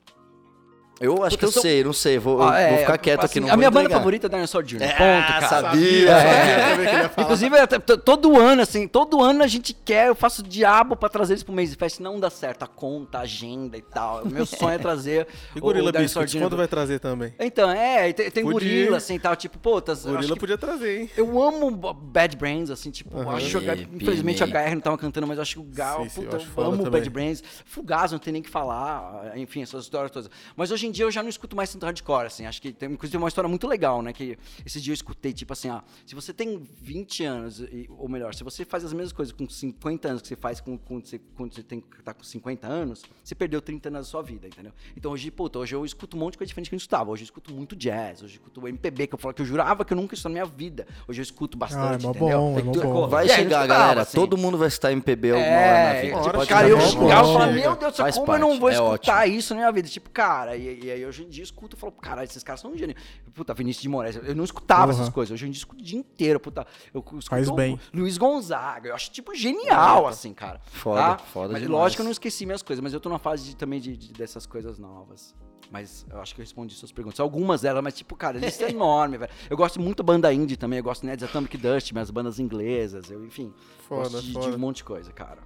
Eu 1.01 1.23
acho 1.23 1.37
que 1.37 1.45
eu 1.45 1.51
são- 1.51 1.61
sei, 1.61 1.83
não 1.83 1.93
sei. 1.93 2.17
Vou, 2.19 2.39
ó, 2.39 2.53
é, 2.53 2.69
vou 2.69 2.77
ficar 2.79 2.97
quieto 2.97 3.23
assim, 3.25 3.39
aqui. 3.39 3.47
Não 3.47 3.53
A 3.53 3.57
minha 3.57 3.69
banda 3.71 3.81
entregar. 3.85 3.97
favorita 3.99 4.27
é 4.27 4.29
Dinosaur 4.29 4.63
Jr. 4.63 4.81
É, 4.83 4.87
ponto, 4.89 5.27
cara. 5.27 5.47
sabia. 5.47 6.11
É. 6.11 7.21
Inclusive, 7.21 7.57
até- 7.57 7.79
t- 7.79 7.97
todo 7.97 8.39
ano, 8.39 8.61
assim, 8.61 8.87
todo 8.87 9.21
ano 9.21 9.43
a 9.43 9.47
gente 9.47 9.73
quer, 9.73 10.07
eu 10.09 10.15
faço 10.15 10.43
diabo 10.43 10.95
pra 10.95 11.09
trazer 11.09 11.33
eles 11.33 11.43
pro 11.43 11.53
mês 11.53 11.71
de 11.71 11.75
festa, 11.75 12.03
não 12.03 12.19
dá 12.19 12.29
certo, 12.29 12.63
a 12.63 12.67
conta, 12.67 13.17
a 13.17 13.21
agenda 13.21 13.77
e 13.77 13.81
tal. 13.81 14.23
O 14.23 14.29
meu 14.29 14.45
sonho 14.45 14.71
é 14.73 14.77
trazer 14.79 15.27
E 15.55 15.59
o 15.59 15.61
Gorila 15.61 15.91
Biscuits, 15.91 16.33
quando 16.35 16.55
vai 16.57 16.67
trazer 16.67 16.99
também? 16.99 17.33
Então, 17.39 17.69
é, 17.71 18.11
tem, 18.13 18.29
tem 18.29 18.43
gorila, 18.43 18.97
assim, 18.97 19.17
tal, 19.19 19.35
tipo, 19.35 19.57
pô, 19.59 19.81
tá, 19.81 19.93
Gorila 19.93 20.33
que- 20.35 20.39
podia 20.39 20.57
trazer, 20.57 21.01
hein? 21.01 21.09
Eu 21.17 21.41
amo 21.41 21.71
Bad 21.71 22.35
Brains, 22.37 22.69
assim, 22.69 22.91
tipo, 22.91 23.17
acho 23.31 23.59
que 23.59 23.87
infelizmente 23.95 24.43
o 24.43 24.47
pirei. 24.47 24.61
HR 24.67 24.73
não 24.75 24.81
tava 24.81 24.97
cantando, 24.97 25.27
mas 25.27 25.37
eu 25.37 25.41
acho 25.41 25.53
que 25.55 25.59
o 25.59 25.63
Gal, 25.63 26.03
Sim, 26.03 26.09
sim, 26.09 26.21
eu 26.23 26.29
puta, 26.29 26.43
eu, 26.57 26.63
amo. 26.63 26.89
Bad 26.89 27.09
Brains. 27.09 27.43
Fugaz, 27.65 28.11
não 28.11 28.19
tem 28.19 28.33
nem 28.33 28.41
o 28.41 28.45
que 28.45 28.49
falar, 28.49 29.31
enfim, 29.35 29.61
essas 29.61 29.83
histórias 29.83 30.11
todas. 30.11 30.29
Mas 30.55 30.71
hoje 30.71 30.87
em 30.87 30.90
dia 30.91 31.05
eu 31.05 31.11
já 31.11 31.23
não 31.23 31.29
escuto 31.29 31.55
mais 31.55 31.71
tanto 31.71 31.85
hardcore, 31.85 32.27
assim, 32.27 32.45
acho 32.45 32.61
que 32.61 32.71
tem, 32.71 32.91
inclusive, 32.91 33.17
uma 33.17 33.27
história 33.27 33.47
muito 33.47 33.67
legal, 33.67 34.01
né, 34.01 34.13
que 34.13 34.37
esse 34.65 34.79
dia 34.81 34.91
eu 34.91 34.95
escutei, 34.95 35.33
tipo 35.33 35.53
assim, 35.53 35.69
ah, 35.69 35.83
se 36.05 36.13
você 36.13 36.33
tem 36.33 36.61
20 36.81 37.23
anos, 37.23 37.59
e- 37.61 37.89
ou 37.97 38.07
melhor, 38.09 38.33
se 38.35 38.43
você 38.43 38.63
faz 38.65 38.83
as 38.85 38.93
mesmas 38.93 39.13
coisas 39.13 39.31
com 39.33 39.47
50 39.49 40.07
anos 40.09 40.21
que 40.21 40.27
você 40.27 40.35
faz 40.35 40.59
com, 40.61 40.77
com 40.77 40.99
você, 40.99 41.19
quando 41.35 41.53
você 41.55 41.63
tem, 41.63 41.81
tá 42.03 42.13
com 42.13 42.23
50 42.23 42.67
anos, 42.67 43.03
você 43.23 43.33
perdeu 43.33 43.61
30 43.61 43.89
anos 43.89 44.01
da 44.01 44.05
sua 44.11 44.21
vida, 44.21 44.47
entendeu? 44.47 44.71
Então 44.95 45.11
hoje, 45.11 45.31
puta, 45.31 45.59
hoje 45.59 45.73
eu 45.75 45.83
escuto 45.85 46.17
um 46.17 46.19
monte 46.19 46.33
de 46.33 46.37
coisa 46.39 46.49
diferente 46.49 46.69
que 46.69 46.75
eu 46.75 46.77
não 46.77 46.81
escutava. 46.81 47.09
Hoje 47.11 47.23
eu 47.23 47.25
escuto 47.25 47.53
muito 47.53 47.75
jazz, 47.75 48.21
hoje 48.23 48.35
eu 48.35 48.39
escuto 48.41 48.67
MPB, 48.67 49.07
que 49.07 49.15
eu 49.15 49.19
falo 49.19 49.33
que 49.33 49.41
eu 49.41 49.45
jurava 49.45 49.85
que 49.85 49.93
eu 49.93 49.97
nunca 49.97 50.13
escuto 50.13 50.29
na 50.29 50.33
minha 50.33 50.45
vida. 50.45 50.85
Hoje 51.07 51.21
eu 51.21 51.23
escuto 51.23 51.57
bastante, 51.57 52.05
Ah, 52.05 52.07
é 52.07 52.09
entendeu? 52.09 52.39
bom, 52.39 52.59
é 52.59 52.61
bom. 52.61 53.07
Vai 53.07 53.25
eu 53.25 53.29
chegar, 53.29 53.43
escutava, 53.43 53.67
galera. 53.67 54.01
assim. 54.01 54.17
Todo 54.17 54.37
mundo 54.37 54.57
vai 54.57 54.67
estar 54.67 54.91
MPB 54.91 55.31
alguma 55.31 55.59
hora 55.59 55.81
na 55.81 55.89
É, 55.93 56.01
vida. 56.01 56.21
tipo, 56.21 56.35
Pode 56.35 56.49
cara, 56.49 56.67
chegar 56.67 56.81
eu 56.81 56.87
chegava 56.89 57.29
e 57.29 57.33
falava, 57.33 57.51
meu 57.51 57.75
Deus, 57.75 57.97
Faz 57.97 58.15
como 58.17 58.33
eu 58.33 58.39
não 58.39 58.47
parte, 58.49 58.59
vou 58.59 58.69
é 58.69 58.73
escutar 58.73 59.27
isso 59.27 59.53
na 59.53 59.59
minha 59.61 59.71
vida? 59.71 59.87
Tipo, 59.87 60.09
cara, 60.09 60.55
e, 60.57 60.80
e 60.81 60.91
aí 60.91 61.05
hoje 61.05 61.23
em 61.23 61.29
dia 61.29 61.41
eu 61.41 61.45
escuto 61.45 61.75
e 61.75 61.79
falo, 61.79 61.91
caralho, 61.93 62.25
esses 62.25 62.43
caras 62.43 62.59
são 62.61 62.71
um 62.71 62.77
gênio. 62.77 62.95
Puta, 63.33 63.53
Vinícius 63.53 63.81
de 63.83 63.89
Moraes, 63.89 64.15
eu 64.15 64.35
não 64.35 64.43
escutava 64.43 64.85
Uhum. 64.91 64.97
essas 64.99 65.09
coisas, 65.09 65.33
hoje 65.33 65.45
em 65.47 65.51
dia 65.51 65.57
eu 65.59 65.61
escuto 65.63 65.81
o 65.81 65.85
dia 65.85 65.99
inteiro, 65.99 66.39
puta. 66.39 66.65
Eu 66.93 66.99
escuto 67.01 67.29
Faz 67.29 67.49
bem. 67.51 67.79
Luiz 67.93 68.17
Gonzaga, 68.17 68.89
eu 68.89 68.95
acho, 68.95 69.11
tipo, 69.11 69.33
genial, 69.35 70.07
assim, 70.07 70.33
cara. 70.33 70.59
Foda, 70.65 71.01
tá? 71.01 71.17
foda 71.19 71.53
Mas 71.53 71.61
demais. 71.61 71.79
lógico 71.81 71.97
que 71.97 72.01
eu 72.01 72.05
não 72.05 72.11
esqueci 72.11 72.45
minhas 72.45 72.61
coisas, 72.63 72.81
mas 72.81 72.93
eu 72.93 72.99
tô 72.99 73.09
na 73.09 73.19
fase 73.19 73.45
de- 73.45 73.55
também 73.55 73.79
de, 73.79 73.95
de- 73.95 74.13
dessas 74.13 74.45
coisas 74.45 74.77
novas. 74.79 75.35
Mas 75.69 76.05
eu 76.09 76.19
acho 76.19 76.35
que 76.35 76.41
eu 76.41 76.43
respondi 76.43 76.73
suas 76.75 76.91
perguntas. 76.91 77.19
Algumas 77.21 77.61
delas, 77.61 77.81
mas 77.81 77.93
tipo, 77.93 78.13
cara, 78.15 78.37
a 78.37 78.41
lista 78.41 78.65
é 78.65 78.69
enorme, 78.71 79.17
velho. 79.17 79.31
Eu 79.49 79.55
gosto 79.55 79.79
muito 79.79 79.97
da 79.97 80.03
banda 80.03 80.33
indie 80.33 80.57
também, 80.57 80.79
eu 80.79 80.83
gosto 80.83 81.05
né, 81.05 81.15
de 81.15 81.23
Atomic 81.23 81.57
Dust, 81.57 81.93
minhas 81.93 82.11
bandas 82.11 82.39
inglesas, 82.39 83.09
eu, 83.09 83.23
enfim. 83.25 83.53
Foda, 83.87 84.09
gosto 84.09 84.21
de, 84.21 84.33
de 84.33 84.39
um 84.49 84.57
monte 84.57 84.77
de 84.77 84.83
coisa, 84.83 85.13
cara. 85.13 85.39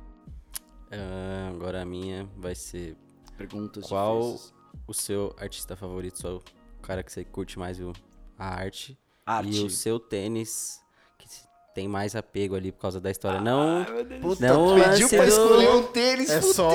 Ah, 0.92 1.50
agora 1.54 1.82
a 1.82 1.86
minha 1.86 2.28
vai 2.38 2.56
ser 2.56 2.96
Perguntas 3.38 3.86
Qual 3.88 4.20
difíceis. 4.32 4.54
O 4.88 4.94
seu 4.94 5.36
artista 5.40 5.76
favorito, 5.76 6.20
só 6.20 6.36
o 6.38 6.42
cara 6.82 7.04
que 7.04 7.12
você 7.12 7.24
curte 7.24 7.58
mais 7.60 7.80
o, 7.80 7.94
a 8.38 8.48
arte, 8.48 8.98
Arte. 9.26 9.50
e 9.58 9.64
o 9.64 9.70
seu 9.70 10.00
tênis 10.00 10.80
que 11.18 11.28
se- 11.30 11.48
tem 11.74 11.88
mais 11.88 12.16
apego 12.16 12.56
ali 12.56 12.72
por 12.72 12.80
causa 12.82 13.00
da 13.02 13.10
história. 13.12 13.42
não, 13.42 13.86
Puta, 14.22 14.48
não 14.48 14.68
o 14.68 14.76
pediu 14.76 14.88
lance 15.08 15.16
pra 15.16 15.26
do- 15.26 15.30
escolher 15.30 15.70
um 15.70 15.84
tênis, 15.84 16.30
É 16.30 16.40
fudeu. 16.42 16.54
só 16.54 16.70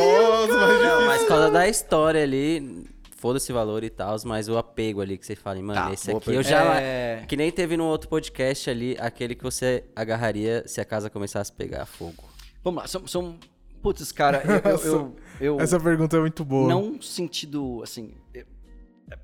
Não, 0.47 1.07
mas 1.07 1.23
por 1.23 1.29
causa 1.29 1.51
da 1.51 1.69
história 1.69 2.23
ali, 2.23 2.87
foda-se 3.17 3.51
o 3.53 3.55
valor 3.55 3.85
e 3.85 3.91
tal, 3.91 4.17
mas 4.25 4.49
o 4.49 4.57
apego 4.59 5.01
ali 5.01 5.17
que 5.19 5.25
você 5.27 5.37
fala, 5.37 5.61
mano, 5.63 5.75
Tá, 5.75 5.93
esse 5.93 6.11
aqui 6.11 6.35
eu 6.35 6.43
já. 6.43 6.81
É. 6.81 7.25
Que 7.29 7.37
nem 7.37 7.51
teve 7.53 7.77
no 7.77 7.85
outro 7.85 8.09
podcast 8.09 8.69
ali, 8.69 8.97
aquele 8.99 9.35
que 9.35 9.43
você 9.45 9.85
agarraria 9.95 10.65
se 10.67 10.81
a 10.81 10.85
casa 10.85 11.09
começasse 11.11 11.53
a 11.53 11.55
pegar 11.55 11.87
fogo. 11.87 12.25
Vamos 12.65 12.83
lá, 12.83 12.89
são. 12.89 13.07
são 13.07 13.39
putz, 13.83 14.11
cara, 14.13 14.43
eu. 14.45 14.71
eu, 14.71 14.79
eu, 14.85 15.17
eu- 15.41 15.61
Essa 15.61 15.79
pergunta 15.81 16.17
é 16.17 16.21
muito 16.21 16.45
boa. 16.45 16.69
não 16.69 17.01
sentido, 17.03 17.81
assim. 17.83 18.15
eu- 18.35 18.45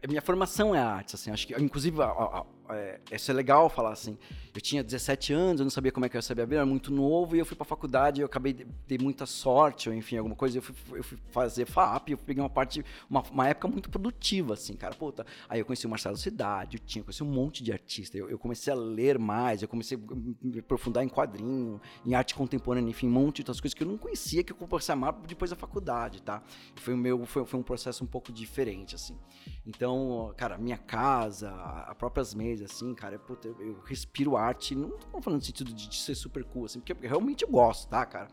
a 0.02 0.06
minha 0.08 0.22
formação 0.22 0.74
é 0.74 0.78
arte, 0.80 1.14
assim. 1.14 1.30
Acho 1.30 1.46
que, 1.46 1.54
inclusive, 1.62 2.00
a- 2.02 2.06
a- 2.06 2.38
a- 2.40 2.46
é, 2.70 3.00
isso 3.12 3.30
é 3.30 3.34
legal 3.34 3.68
falar 3.68 3.92
assim. 3.92 4.18
Eu 4.54 4.60
tinha 4.60 4.82
17 4.82 5.32
anos, 5.32 5.60
eu 5.60 5.64
não 5.64 5.70
sabia 5.70 5.92
como 5.92 6.06
é 6.06 6.08
que 6.08 6.16
eu 6.16 6.18
ia 6.18 6.22
saber 6.22 6.42
abrir, 6.42 6.56
era 6.56 6.66
muito 6.66 6.92
novo 6.92 7.36
e 7.36 7.38
eu 7.38 7.44
fui 7.44 7.56
pra 7.56 7.64
faculdade, 7.64 8.20
eu 8.20 8.26
acabei 8.26 8.52
de 8.52 8.64
ter 8.86 9.00
muita 9.00 9.26
sorte, 9.26 9.88
ou 9.88 9.94
enfim, 9.94 10.16
alguma 10.16 10.34
coisa. 10.34 10.58
Eu 10.58 10.62
fui, 10.62 10.98
eu 10.98 11.04
fui 11.04 11.18
fazer 11.30 11.66
FAP, 11.66 12.10
eu 12.10 12.18
peguei 12.18 12.42
uma 12.42 12.48
parte, 12.48 12.84
uma, 13.08 13.22
uma 13.22 13.48
época 13.48 13.68
muito 13.68 13.90
produtiva, 13.90 14.54
assim, 14.54 14.74
cara. 14.74 14.94
Puta, 14.94 15.26
aí 15.48 15.60
eu 15.60 15.64
conheci 15.64 15.86
o 15.86 15.90
Marcelo 15.90 16.16
Cidade, 16.16 16.78
eu 16.78 16.82
tinha, 16.84 17.04
conheci 17.04 17.22
um 17.22 17.30
monte 17.30 17.62
de 17.62 17.72
artista. 17.72 18.16
Eu, 18.16 18.30
eu 18.30 18.38
comecei 18.38 18.72
a 18.72 18.76
ler 18.76 19.18
mais, 19.18 19.62
eu 19.62 19.68
comecei 19.68 19.98
a 19.98 20.14
me 20.42 20.60
aprofundar 20.60 21.04
em 21.04 21.08
quadrinho, 21.08 21.80
em 22.04 22.14
arte 22.14 22.34
contemporânea, 22.34 22.88
enfim, 22.88 23.08
um 23.08 23.10
monte 23.10 23.36
de 23.36 23.42
outras 23.42 23.60
coisas 23.60 23.74
que 23.74 23.82
eu 23.82 23.88
não 23.88 23.98
conhecia, 23.98 24.42
que 24.42 24.52
eu 24.52 24.56
comecei 24.56 24.92
a 24.92 24.96
amar 24.96 25.12
depois 25.26 25.50
da 25.50 25.56
faculdade, 25.56 26.22
tá? 26.22 26.42
Foi 26.76 26.94
o 26.94 26.96
meu, 26.96 27.24
foi, 27.26 27.44
foi 27.44 27.60
um 27.60 27.62
processo 27.62 28.02
um 28.02 28.06
pouco 28.06 28.32
diferente, 28.32 28.94
assim. 28.94 29.16
Então, 29.66 30.32
cara, 30.36 30.56
minha 30.56 30.78
casa, 30.78 31.50
a 31.50 31.94
próprias 31.94 32.34
mesas, 32.34 32.55
assim, 32.62 32.94
cara, 32.94 33.18
puta, 33.18 33.48
eu, 33.48 33.80
respiro 33.84 34.36
arte, 34.36 34.74
não 34.74 34.90
tô 34.90 35.20
falando 35.20 35.40
no 35.40 35.44
sentido 35.44 35.72
de, 35.72 35.88
de 35.88 35.96
ser 35.96 36.14
super 36.14 36.44
cool, 36.44 36.66
assim, 36.66 36.80
porque 36.80 37.06
realmente 37.06 37.44
eu 37.44 37.50
gosto, 37.50 37.88
tá, 37.88 38.04
cara? 38.04 38.28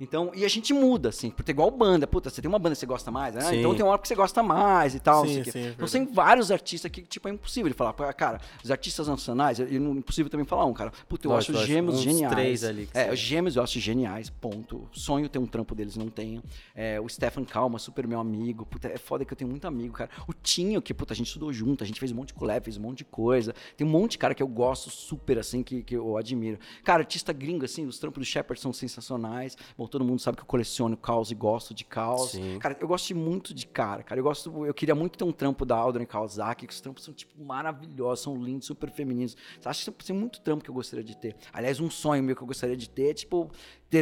Então, 0.00 0.32
e 0.34 0.44
a 0.44 0.48
gente 0.48 0.72
muda, 0.72 1.08
assim, 1.10 1.30
porque 1.30 1.52
é 1.52 1.54
igual 1.54 1.70
banda. 1.70 2.06
Puta, 2.06 2.28
você 2.28 2.42
tem 2.42 2.48
uma 2.48 2.58
banda 2.58 2.74
que 2.74 2.80
você 2.80 2.86
gosta 2.86 3.10
mais, 3.10 3.34
né? 3.34 3.56
Então 3.56 3.74
tem 3.74 3.84
uma 3.84 3.92
hora 3.92 4.02
que 4.02 4.08
você 4.08 4.14
gosta 4.14 4.42
mais 4.42 4.94
e 4.94 5.00
tal. 5.00 5.24
Sim, 5.26 5.44
sim, 5.44 5.58
é 5.58 5.68
então 5.70 5.88
tem 5.88 6.06
vários 6.06 6.50
artistas 6.50 6.90
que, 6.90 7.02
tipo, 7.02 7.28
é 7.28 7.30
impossível 7.30 7.70
de 7.70 7.76
falar. 7.76 7.92
Cara, 8.14 8.40
os 8.62 8.70
artistas 8.70 9.06
nacionais, 9.06 9.60
é 9.60 9.64
impossível 9.72 10.30
também 10.30 10.44
falar 10.44 10.64
um, 10.64 10.72
cara. 10.72 10.92
Puta, 11.08 11.28
eu 11.28 11.36
acho 11.36 11.52
os 11.52 11.60
gêmeos 11.60 12.00
geniais. 12.00 12.34
três 12.34 12.64
ali 12.64 12.88
É, 12.92 13.12
os 13.12 13.18
gêmeos 13.18 13.56
eu 13.56 13.62
acho 13.62 13.78
geniais, 13.78 14.28
ponto. 14.30 14.88
Sonho 14.92 15.28
ter 15.28 15.38
um 15.38 15.46
trampo 15.46 15.74
deles, 15.74 15.96
não 15.96 16.08
tenho. 16.08 16.42
É, 16.74 17.00
o 17.00 17.08
Stefan 17.08 17.44
Kalma, 17.44 17.78
super 17.78 18.06
meu 18.06 18.18
amigo. 18.18 18.66
Puta, 18.66 18.88
é 18.88 18.98
foda 18.98 19.24
que 19.24 19.32
eu 19.32 19.36
tenho 19.36 19.50
muito 19.50 19.66
amigo, 19.66 19.94
cara. 19.94 20.10
O 20.26 20.32
Tinho, 20.32 20.82
que, 20.82 20.92
puta, 20.92 21.14
a 21.14 21.16
gente 21.16 21.28
estudou 21.28 21.52
junto, 21.52 21.84
a 21.84 21.86
gente 21.86 22.00
fez 22.00 22.10
um 22.10 22.16
monte 22.16 22.28
de 22.28 22.34
collab, 22.34 22.64
fez 22.64 22.76
um 22.76 22.82
monte 22.82 22.98
de 22.98 23.04
coisa. 23.04 23.54
Tem 23.76 23.86
um 23.86 23.90
monte 23.90 24.12
de 24.12 24.18
cara 24.18 24.34
que 24.34 24.42
eu 24.42 24.48
gosto 24.48 24.90
super, 24.90 25.38
assim, 25.38 25.62
que, 25.62 25.82
que 25.82 25.94
eu 25.94 26.16
admiro. 26.16 26.58
Cara, 26.82 27.02
artista 27.02 27.32
gringo, 27.32 27.64
assim, 27.64 27.86
os 27.86 27.98
trampos 27.98 28.20
do 28.20 28.24
Shepard 28.24 28.60
são 28.60 28.72
sensacionais. 28.72 29.56
Bom, 29.78 29.83
todo 29.88 30.04
mundo 30.04 30.20
sabe 30.20 30.36
que 30.36 30.42
eu 30.42 30.46
coleciono 30.46 30.96
caos 30.96 31.30
e 31.30 31.34
gosto 31.34 31.74
de 31.74 31.84
caos. 31.84 32.32
Sim. 32.32 32.58
Cara, 32.58 32.76
eu 32.80 32.88
gosto 32.88 33.14
muito 33.14 33.54
de 33.54 33.66
cara, 33.66 34.02
cara. 34.02 34.18
Eu 34.18 34.24
gosto, 34.24 34.66
eu 34.66 34.74
queria 34.74 34.94
muito 34.94 35.16
ter 35.18 35.24
um 35.24 35.32
trampo 35.32 35.64
da 35.64 35.76
Aldrin 35.76 36.06
Kawasaki, 36.06 36.66
que 36.66 36.72
os 36.72 36.80
trampos 36.80 37.04
são, 37.04 37.14
tipo, 37.14 37.42
maravilhosos, 37.42 38.24
são 38.24 38.36
lindos, 38.36 38.66
super 38.66 38.90
femininos. 38.90 39.36
Acho 39.64 39.92
que 39.92 40.04
tem 40.04 40.16
muito 40.16 40.40
trampo 40.40 40.64
que 40.64 40.70
eu 40.70 40.74
gostaria 40.74 41.04
de 41.04 41.16
ter. 41.16 41.36
Aliás, 41.52 41.80
um 41.80 41.90
sonho 41.90 42.22
meu 42.22 42.34
que 42.34 42.42
eu 42.42 42.46
gostaria 42.46 42.76
de 42.76 42.88
ter 42.88 43.10
é, 43.10 43.14
tipo, 43.14 43.50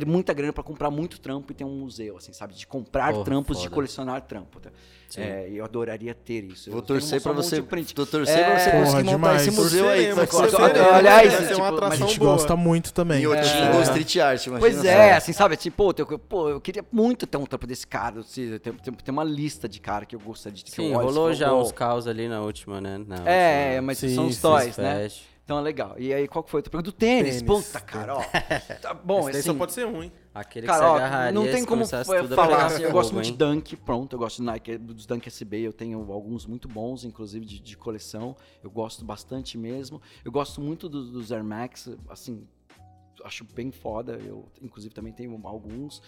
ter 0.01 0.07
muita 0.07 0.33
grana 0.33 0.53
pra 0.55 0.63
comprar 0.65 0.91
muito 0.91 1.21
trampo 1.21 1.53
e 1.53 1.55
ter 1.55 1.65
um 1.65 1.77
museu, 1.81 2.17
assim, 2.17 2.33
sabe? 2.33 2.55
De 2.55 2.67
comprar 2.67 3.13
Porra, 3.13 3.25
trampos, 3.25 3.59
de 3.59 3.65
foda. 3.65 3.75
colecionar 3.75 4.23
trampo. 4.23 4.59
Tá? 4.61 4.71
É, 5.15 5.47
e 5.51 5.59
eu 5.59 5.65
adoraria 5.67 6.15
ter 6.15 6.43
isso. 6.45 6.71
Vou 6.71 6.79
Eu 6.79 6.83
torcer 6.87 7.21
só 7.21 7.29
pra 7.31 7.43
monte 7.43 7.51
você. 7.51 7.61
de. 7.83 7.95
Tô 7.95 8.07
torcer 8.07 8.39
É, 8.39 8.45
pra 8.45 8.59
você 8.59 8.71
Porra, 8.71 8.83
conseguir 8.85 9.05
montar 9.05 9.17
demais. 9.17 9.47
esse 9.47 9.51
museu 9.61 9.89
aí. 9.91 10.07
Aliás, 10.11 11.49
tipo, 11.49 11.63
A 11.63 11.69
atração 11.69 12.09
gente 12.09 12.19
boa. 12.19 12.33
gosta 12.33 12.57
muito 12.57 12.93
também. 12.95 13.23
Em 13.23 13.27
Otinho, 13.27 13.75
É. 13.79 13.83
Street 13.83 14.17
Art, 14.17 14.47
imagina 14.47 14.59
Pois 14.59 14.77
só. 14.83 14.89
é, 14.89 15.13
assim, 15.13 15.33
sabe? 15.35 15.57
Tipo, 15.59 15.95
eu, 15.99 16.19
pô, 16.19 16.49
eu 16.49 16.61
queria 16.63 16.83
muito 16.91 17.27
ter 17.27 17.37
um 17.37 17.45
trampo 17.45 17.67
desse 17.67 17.87
cara. 17.87 18.21
assim, 18.21 18.59
Tem, 18.59 18.73
tem, 18.73 18.95
tem 18.95 19.13
uma 19.13 19.25
lista 19.25 19.69
de 19.69 19.81
cara 19.81 20.07
que 20.07 20.17
eu 20.17 20.21
gostaria 20.21 20.57
de 20.57 20.65
ter. 20.65 20.71
que 20.71 20.77
Sim, 20.77 20.91
e 20.93 20.95
rolou 20.95 21.35
já 21.35 21.53
uns 21.53 21.73
caos 21.73 22.07
ali 22.07 22.27
na 22.27 22.41
última, 22.41 22.81
né? 22.81 22.99
Na 23.07 23.17
É, 23.29 23.81
mas 23.83 23.99
são 23.99 24.27
os 24.29 24.39
toys, 24.41 24.79
né? 24.79 25.09
Então 25.45 25.59
é 25.59 25.61
legal. 25.61 25.97
E 25.99 26.13
aí, 26.15 26.29
qual 26.29 26.43
que 26.43 26.51
foi 26.51 26.59
a 26.59 26.61
outra 26.61 26.71
pergunta? 26.71 26.91
Do 26.91 26.97
tênis. 26.97 27.43
Tênis. 27.43 27.43
Puta, 27.43 27.81
cara, 27.81 28.15
ó. 28.19 28.23
Tá 28.81 28.95
bom, 28.95 29.29
Esse 29.29 29.41
assim, 29.41 29.49
só 29.49 29.55
pode 29.55 29.73
ser 29.73 29.85
ruim. 29.85 30.13
Aquele 30.35 30.67
Cara, 30.67 30.79
que 30.79 30.89
você 30.91 30.97
agarraria 30.97 31.33
não 31.33 31.45
tem 31.45 31.65
como 31.65 31.85
falar. 31.85 32.67
assim, 32.67 32.83
eu 32.83 32.89
fogo, 32.89 32.93
gosto 32.93 33.13
muito 33.13 33.27
de 33.27 33.33
hein? 33.33 33.37
Dunk, 33.37 33.77
pronto. 33.77 34.15
Eu 34.15 34.19
gosto 34.19 34.39
do 34.39 34.45
Nike, 34.45 34.79
dos 34.79 35.05
Dunk 35.05 35.29
SB. 35.29 35.61
Eu 35.61 35.73
tenho 35.73 36.11
alguns 36.11 36.47
muito 36.47 36.69
bons, 36.69 37.05
inclusive 37.05 37.45
de, 37.45 37.61
de 37.61 37.77
coleção. 37.77 38.35
Eu 38.63 38.71
gosto 38.71 39.05
bastante 39.05 39.59
mesmo. 39.59 40.01
Eu 40.25 40.33
gosto 40.33 40.61
muito 40.61 40.89
dos, 40.89 41.11
dos 41.11 41.33
Air 41.33 41.45
Max, 41.45 41.91
assim, 42.09 42.47
acho 43.25 43.45
bem 43.45 43.71
foda. 43.71 44.19
Eu, 44.25 44.49
inclusive, 44.63 44.95
também 44.95 45.13
tenho 45.13 45.39
alguns. 45.45 46.01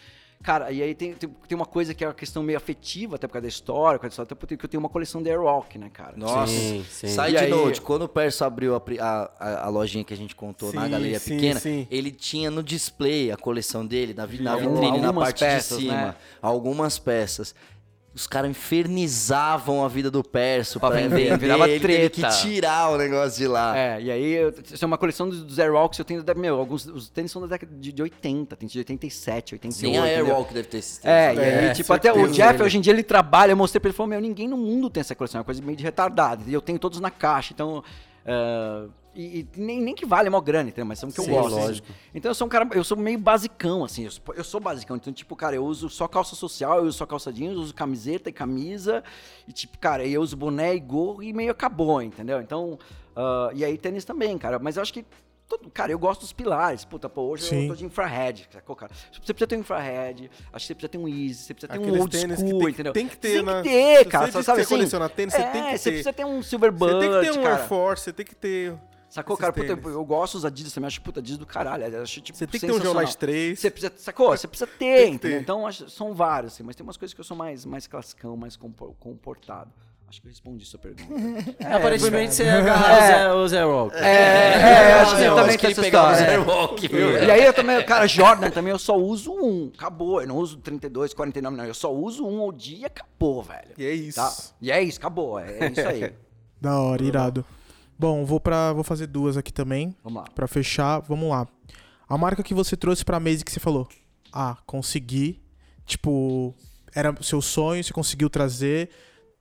Cara, 0.45 0.71
e 0.71 0.83
aí 0.83 0.95
tem, 0.95 1.15
tem, 1.15 1.27
tem 1.49 1.57
uma 1.57 1.65
coisa 1.65 1.95
que 1.95 2.05
é 2.05 2.07
uma 2.07 2.13
questão 2.13 2.43
meio 2.43 2.59
afetiva, 2.59 3.17
até 3.17 3.27
por 3.27 3.33
causa 3.33 3.45
da 3.45 3.49
história, 3.49 3.99
por 3.99 4.03
causa 4.03 4.11
da 4.11 4.23
história, 4.23 4.27
até 4.27 4.35
porque 4.35 4.67
eu 4.67 4.69
tenho 4.69 4.79
uma 4.83 4.91
coleção 4.91 5.23
de 5.23 5.31
Airwalk, 5.31 5.79
né, 5.79 5.89
cara? 5.91 6.13
Nossa, 6.19 6.53
Sim, 6.53 6.85
sim. 6.91 7.09
side 7.09 7.39
aí- 7.39 7.49
note, 7.49 7.81
quando 7.81 8.03
o 8.03 8.09
Perso 8.09 8.45
abriu 8.45 8.77
a, 8.77 8.83
a, 9.01 9.65
a- 9.65 9.69
lojinha 9.71 10.05
que 10.05 10.13
a 10.13 10.17
gente 10.17 10.37
contou 10.37 10.71
na 10.71 10.85
Sim, 10.85 10.91
galeria 10.91 11.19
sim, 11.19 11.35
pequena, 11.35 11.59
sim. 11.61 11.89
ele 11.91 12.11
tinha 12.11 12.51
no 12.51 12.63
display 12.63 13.33
a 13.33 13.39
coleção 13.39 13.87
dele, 13.87 14.13
na, 14.13 14.23
na 14.23 14.27
vitrine, 14.27 15.01
na 15.01 15.07
algumas 15.09 15.25
parte 15.25 15.39
peças, 15.39 15.79
de 15.79 15.85
cima. 15.85 15.95
né? 16.09 16.15
Algumas 16.43 16.99
peças. 16.99 17.55
Os 18.15 18.29
caras 18.29 18.49
infernizavam 18.49 19.85
a 19.85 19.89
vida 19.89 20.09
do 20.11 20.23
Perso 20.23 20.79
Pra 20.79 20.91
pra 20.91 21.01
vender, 21.01 21.17
vender, 21.17 21.39
virava 21.39 21.69
ele 21.69 21.81
teve 21.85 22.11
que 22.11 22.23
tirar 22.41 22.91
o 22.91 22.97
negócio 22.97 23.37
de 23.39 23.49
lá. 23.49 23.77
É, 23.77 24.01
e 24.01 24.11
aí, 24.11 24.33
eu- 24.35 24.55
isso 24.73 24.85
é 24.85 24.87
uma 24.87 24.97
coleção 24.97 25.29
dos, 25.29 25.59
Airwalks, 25.59 25.99
eu 25.99 26.05
tenho, 26.05 26.23
da- 26.23 26.33
meu, 26.35 26.57
alguns, 26.59 26.87
os 26.87 27.09
tênis 27.09 27.33
são 27.33 27.43
da 27.43 27.49
década 27.49 27.73
de, 27.77 27.93
de 27.93 28.03
80, 28.03 28.55
tem 28.57 28.69
de 28.69 28.79
87, 28.79 29.55
88, 29.57 29.93
Nem 29.93 30.01
a 30.01 30.07
entendeu? 30.07 30.27
Airwalk 30.27 30.55
deve 30.55 30.69
ter 30.69 30.79
esses 30.79 31.05
É, 31.05 31.33
e 31.33 31.37
tênis. 31.37 31.55
aí, 31.59 31.65
É, 31.67 31.73
tipo, 31.73 31.93
até 31.93 32.13
o 32.13 32.29
Jeff, 32.29 32.53
dele. 32.53 32.65
hoje 32.65 32.79
em 32.79 32.81
dia, 32.81 32.93
ele 32.93 33.03
trabalha, 33.03 33.51
eu 33.53 33.57
mostrei 33.57 33.81
pra 33.81 33.89
ele, 33.89 33.97
falou, 33.97 34.11
meu, 34.11 34.21
ninguém 34.21 34.47
no 34.47 34.57
mundo 34.57 34.89
tem 34.89 35.01
essa 35.01 35.15
coleção, 35.17 35.39
é 35.39 35.41
uma 35.41 35.45
coisa 35.45 35.61
meio 35.61 35.77
de 35.77 35.83
retardada, 35.83 36.43
e 36.47 36.53
eu 36.55 36.61
tenho 36.63 36.79
todos 36.79 37.01
na 37.01 37.11
caixa, 37.11 37.53
então... 37.53 37.83
ah, 38.27 38.87
e, 39.15 39.41
e 39.41 39.61
nem, 39.61 39.81
nem 39.81 39.95
que 39.95 40.05
vale 40.05 40.29
a 40.29 40.31
maior 40.31 40.41
grana, 40.41 40.69
entendeu? 40.69 40.87
Mas 40.87 40.99
são 40.99 41.11
que 41.11 41.21
eu 41.21 41.25
Sim, 41.25 41.31
gosto. 41.31 41.55
lógico. 41.55 41.89
Então 42.13 42.31
eu 42.31 42.35
sou 42.35 42.47
um 42.47 42.51
cara, 42.51 42.69
eu 42.73 42.83
sou 42.83 42.97
meio 42.97 43.19
basicão, 43.19 43.85
assim, 43.85 44.05
eu 44.05 44.11
sou, 44.11 44.35
eu 44.35 44.45
sou 44.45 44.61
basicão. 44.61 44.97
Então, 44.97 45.13
tipo, 45.13 45.37
cara, 45.37 45.55
eu 45.55 45.65
uso 45.65 45.89
só 45.89 46.09
calça 46.09 46.35
social, 46.35 46.79
eu 46.79 46.85
uso 46.85 46.99
só 46.99 47.07
calça 47.07 47.33
jeans, 47.33 47.55
eu 47.55 47.61
uso 47.61 47.75
camiseta 47.75 48.29
e 48.29 48.33
camisa, 48.33 49.05
e 49.47 49.53
tipo, 49.53 49.79
cara, 49.79 50.05
eu 50.05 50.21
uso 50.21 50.37
boné 50.37 50.75
e 50.75 50.81
gorro 50.81 51.23
e 51.23 51.33
meio 51.33 51.53
acabou, 51.53 52.03
entendeu? 52.03 52.41
Então, 52.41 52.79
ah, 53.15 53.51
e 53.55 53.65
aí 53.65 53.79
tênis 53.79 54.05
também, 54.05 54.37
cara, 54.37 54.59
mas 54.59 54.77
eu 54.77 54.83
acho 54.83 54.93
que 54.93 55.05
todo- 55.49 55.71
Cara, 55.71 55.93
eu 55.93 55.99
gosto 55.99 56.21
dos 56.23 56.33
pilares. 56.33 56.85
Puta, 56.85 57.09
pô, 57.09 57.23
hoje 57.23 57.45
Sim. 57.45 57.63
eu 57.63 57.69
tô 57.69 57.75
de 57.77 57.85
infrared, 57.85 58.49
sacou, 58.53 58.75
cara? 58.77 58.93
Você 58.95 59.21
precisa 59.33 59.47
ter 59.47 59.57
um 59.57 59.61
infrared, 59.61 60.31
acho 60.53 60.63
que 60.65 60.67
você 60.69 60.75
precisa 60.75 60.89
ter 60.89 60.99
um 60.99 61.09
easy, 61.09 61.35
você 61.35 61.55
precisa 61.55 61.73
ter 61.73 61.79
um 61.79 61.83
Aqueles 61.83 62.01
old 62.01 62.17
tênis 62.19 62.39
school, 62.41 62.59
tem- 62.61 62.69
entendeu? 62.71 62.93
tem 62.93 63.09
que 63.09 63.17
ter, 63.17 63.33
Tem 63.35 63.43
né? 63.43 63.63
que 63.63 63.69
ter, 63.69 63.99
Se 63.99 64.05
cara, 64.07 64.27
você 64.33 64.39
diz 64.39 64.47
sabe 64.47 64.61
assim? 64.61 64.69
você 64.69 64.75
coleciona 64.75 65.09
tênis, 65.09 65.35
você 65.35 65.41
é, 65.43 65.51
tem 65.51 65.63
que 65.65 65.79
você 65.79 65.85
ter. 65.85 65.91
precisa 65.91 66.13
ter 66.13 66.25
um 66.25 66.43
silver 66.43 66.73
Você 66.73 66.79
bullet, 66.79 67.01
tem 67.01 67.11
que 67.11 67.21
ter 67.33 67.39
um 67.39 67.43
cara. 67.43 67.57
Air 67.61 67.69
Force, 67.69 68.05
você 68.05 68.13
tem 68.13 68.27
que 68.27 68.35
ter. 68.35 68.75
Sacou, 69.09 69.35
esses 69.35 69.41
cara? 69.43 69.53
Puta, 69.53 69.77
tênis. 69.77 69.85
eu 69.95 70.05
gosto 70.05 70.33
dos 70.35 70.45
Adidas 70.45 70.73
também, 70.73 70.89
acho 70.89 71.01
puta 71.01 71.21
Adidas 71.21 71.39
do 71.39 71.47
caralho. 71.47 71.85
eu 71.85 72.03
Acho, 72.03 72.21
tipo, 72.21 72.37
Você 72.37 72.47
tem 72.49 72.61
que 72.61 72.67
ter 72.67 72.73
um. 72.73 72.81
Geolite 72.81 73.17
3. 73.17 73.61
Você 73.61 73.71
precisa, 73.71 73.93
sacou? 73.97 74.37
Você 74.37 74.49
precisa 74.49 74.67
ter, 74.67 74.77
Tem 75.05 75.15
entendeu? 75.15 75.37
ter. 75.39 75.43
Então, 75.43 75.65
acho- 75.67 75.89
são 75.89 76.13
vários, 76.15 76.55
assim, 76.55 76.65
mas 76.65 76.75
tem 76.75 76.83
umas 76.83 76.97
coisas 76.97 77.15
que 77.15 77.21
eu 77.21 77.25
sou 77.25 77.37
mais, 77.37 77.65
mais 77.65 77.87
classicão, 77.87 78.37
mais 78.37 78.57
compor- 78.57 78.93
comportado. 78.99 79.71
Acho 80.09 80.21
que 80.21 80.29
eu 80.29 80.31
respondi 80.31 80.65
sua 80.65 80.79
pergunta. 80.79 81.13
Aparentemente 81.75 82.35
você 82.35 82.45
ia 82.45 82.59
agarrar 82.59 83.35
o 83.35 83.49
Zé 83.49 83.63
Rock. 83.65 83.97
É, 83.97 84.01
é, 84.01 84.93
acho 84.95 85.17
que 85.17 85.23
Eu 85.23 85.35
também 85.35 85.55
ele 85.55 85.73
essa 85.73 85.83
pegava 85.83 86.13
os 86.13 86.19
história. 86.21 86.39
Airwalk, 86.39 86.89
viu? 86.89 87.25
E 87.25 87.31
aí 87.31 87.45
eu 87.45 87.53
também, 87.53 87.85
cara, 87.85 88.07
Jordan 88.07 88.51
também 88.51 88.71
eu 88.71 88.79
só 88.79 88.97
uso 88.97 89.33
um. 89.33 89.73
Acabou. 89.75 90.21
Eu 90.21 90.29
não 90.29 90.37
uso 90.37 90.59
32, 90.59 91.13
49, 91.15 91.57
não. 91.57 91.65
Eu 91.65 91.75
só 91.75 91.93
uso 91.93 92.25
um 92.27 92.41
ao 92.41 92.53
dia 92.53 92.79
e 92.79 92.85
acabou, 92.85 93.43
velho. 93.43 93.73
E 93.77 93.85
é 93.85 93.93
isso. 93.93 94.17
Tá? 94.17 94.33
E 94.61 94.71
é 94.71 94.83
isso, 94.83 94.99
acabou. 94.99 95.39
É, 95.39 95.59
é 95.59 95.71
isso 95.71 95.89
aí. 95.89 96.13
Da 96.61 96.81
hora, 96.81 97.03
irado. 97.03 97.45
Bom, 97.99 98.25
vou 98.25 98.41
para 98.41 98.73
vou 98.73 98.83
fazer 98.83 99.07
duas 99.07 99.37
aqui 99.37 99.53
também. 99.53 99.95
Vamos 100.03 100.23
lá. 100.23 100.29
Pra 100.35 100.47
fechar, 100.47 101.01
vamos 101.01 101.29
lá. 101.29 101.47
A 102.09 102.17
marca 102.17 102.43
que 102.43 102.55
você 102.55 102.75
trouxe 102.75 103.05
pra 103.05 103.21
mesa 103.21 103.45
que 103.45 103.53
você 103.53 103.61
falou. 103.61 103.87
Ah, 104.33 104.57
consegui. 104.65 105.43
Tipo, 105.85 106.55
era 106.95 107.15
seu 107.23 107.43
sonho, 107.43 107.85
você 107.85 107.93
conseguiu 107.93 108.31
trazer. 108.31 108.89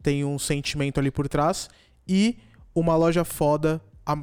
Tem 0.03 0.23
um 0.23 0.37
sentimento 0.37 0.99
ali 0.99 1.09
por 1.09 1.27
trás. 1.27 1.69
E 2.07 2.37
uma 2.75 2.95
loja 2.95 3.23
foda, 3.23 3.81
a 4.05 4.17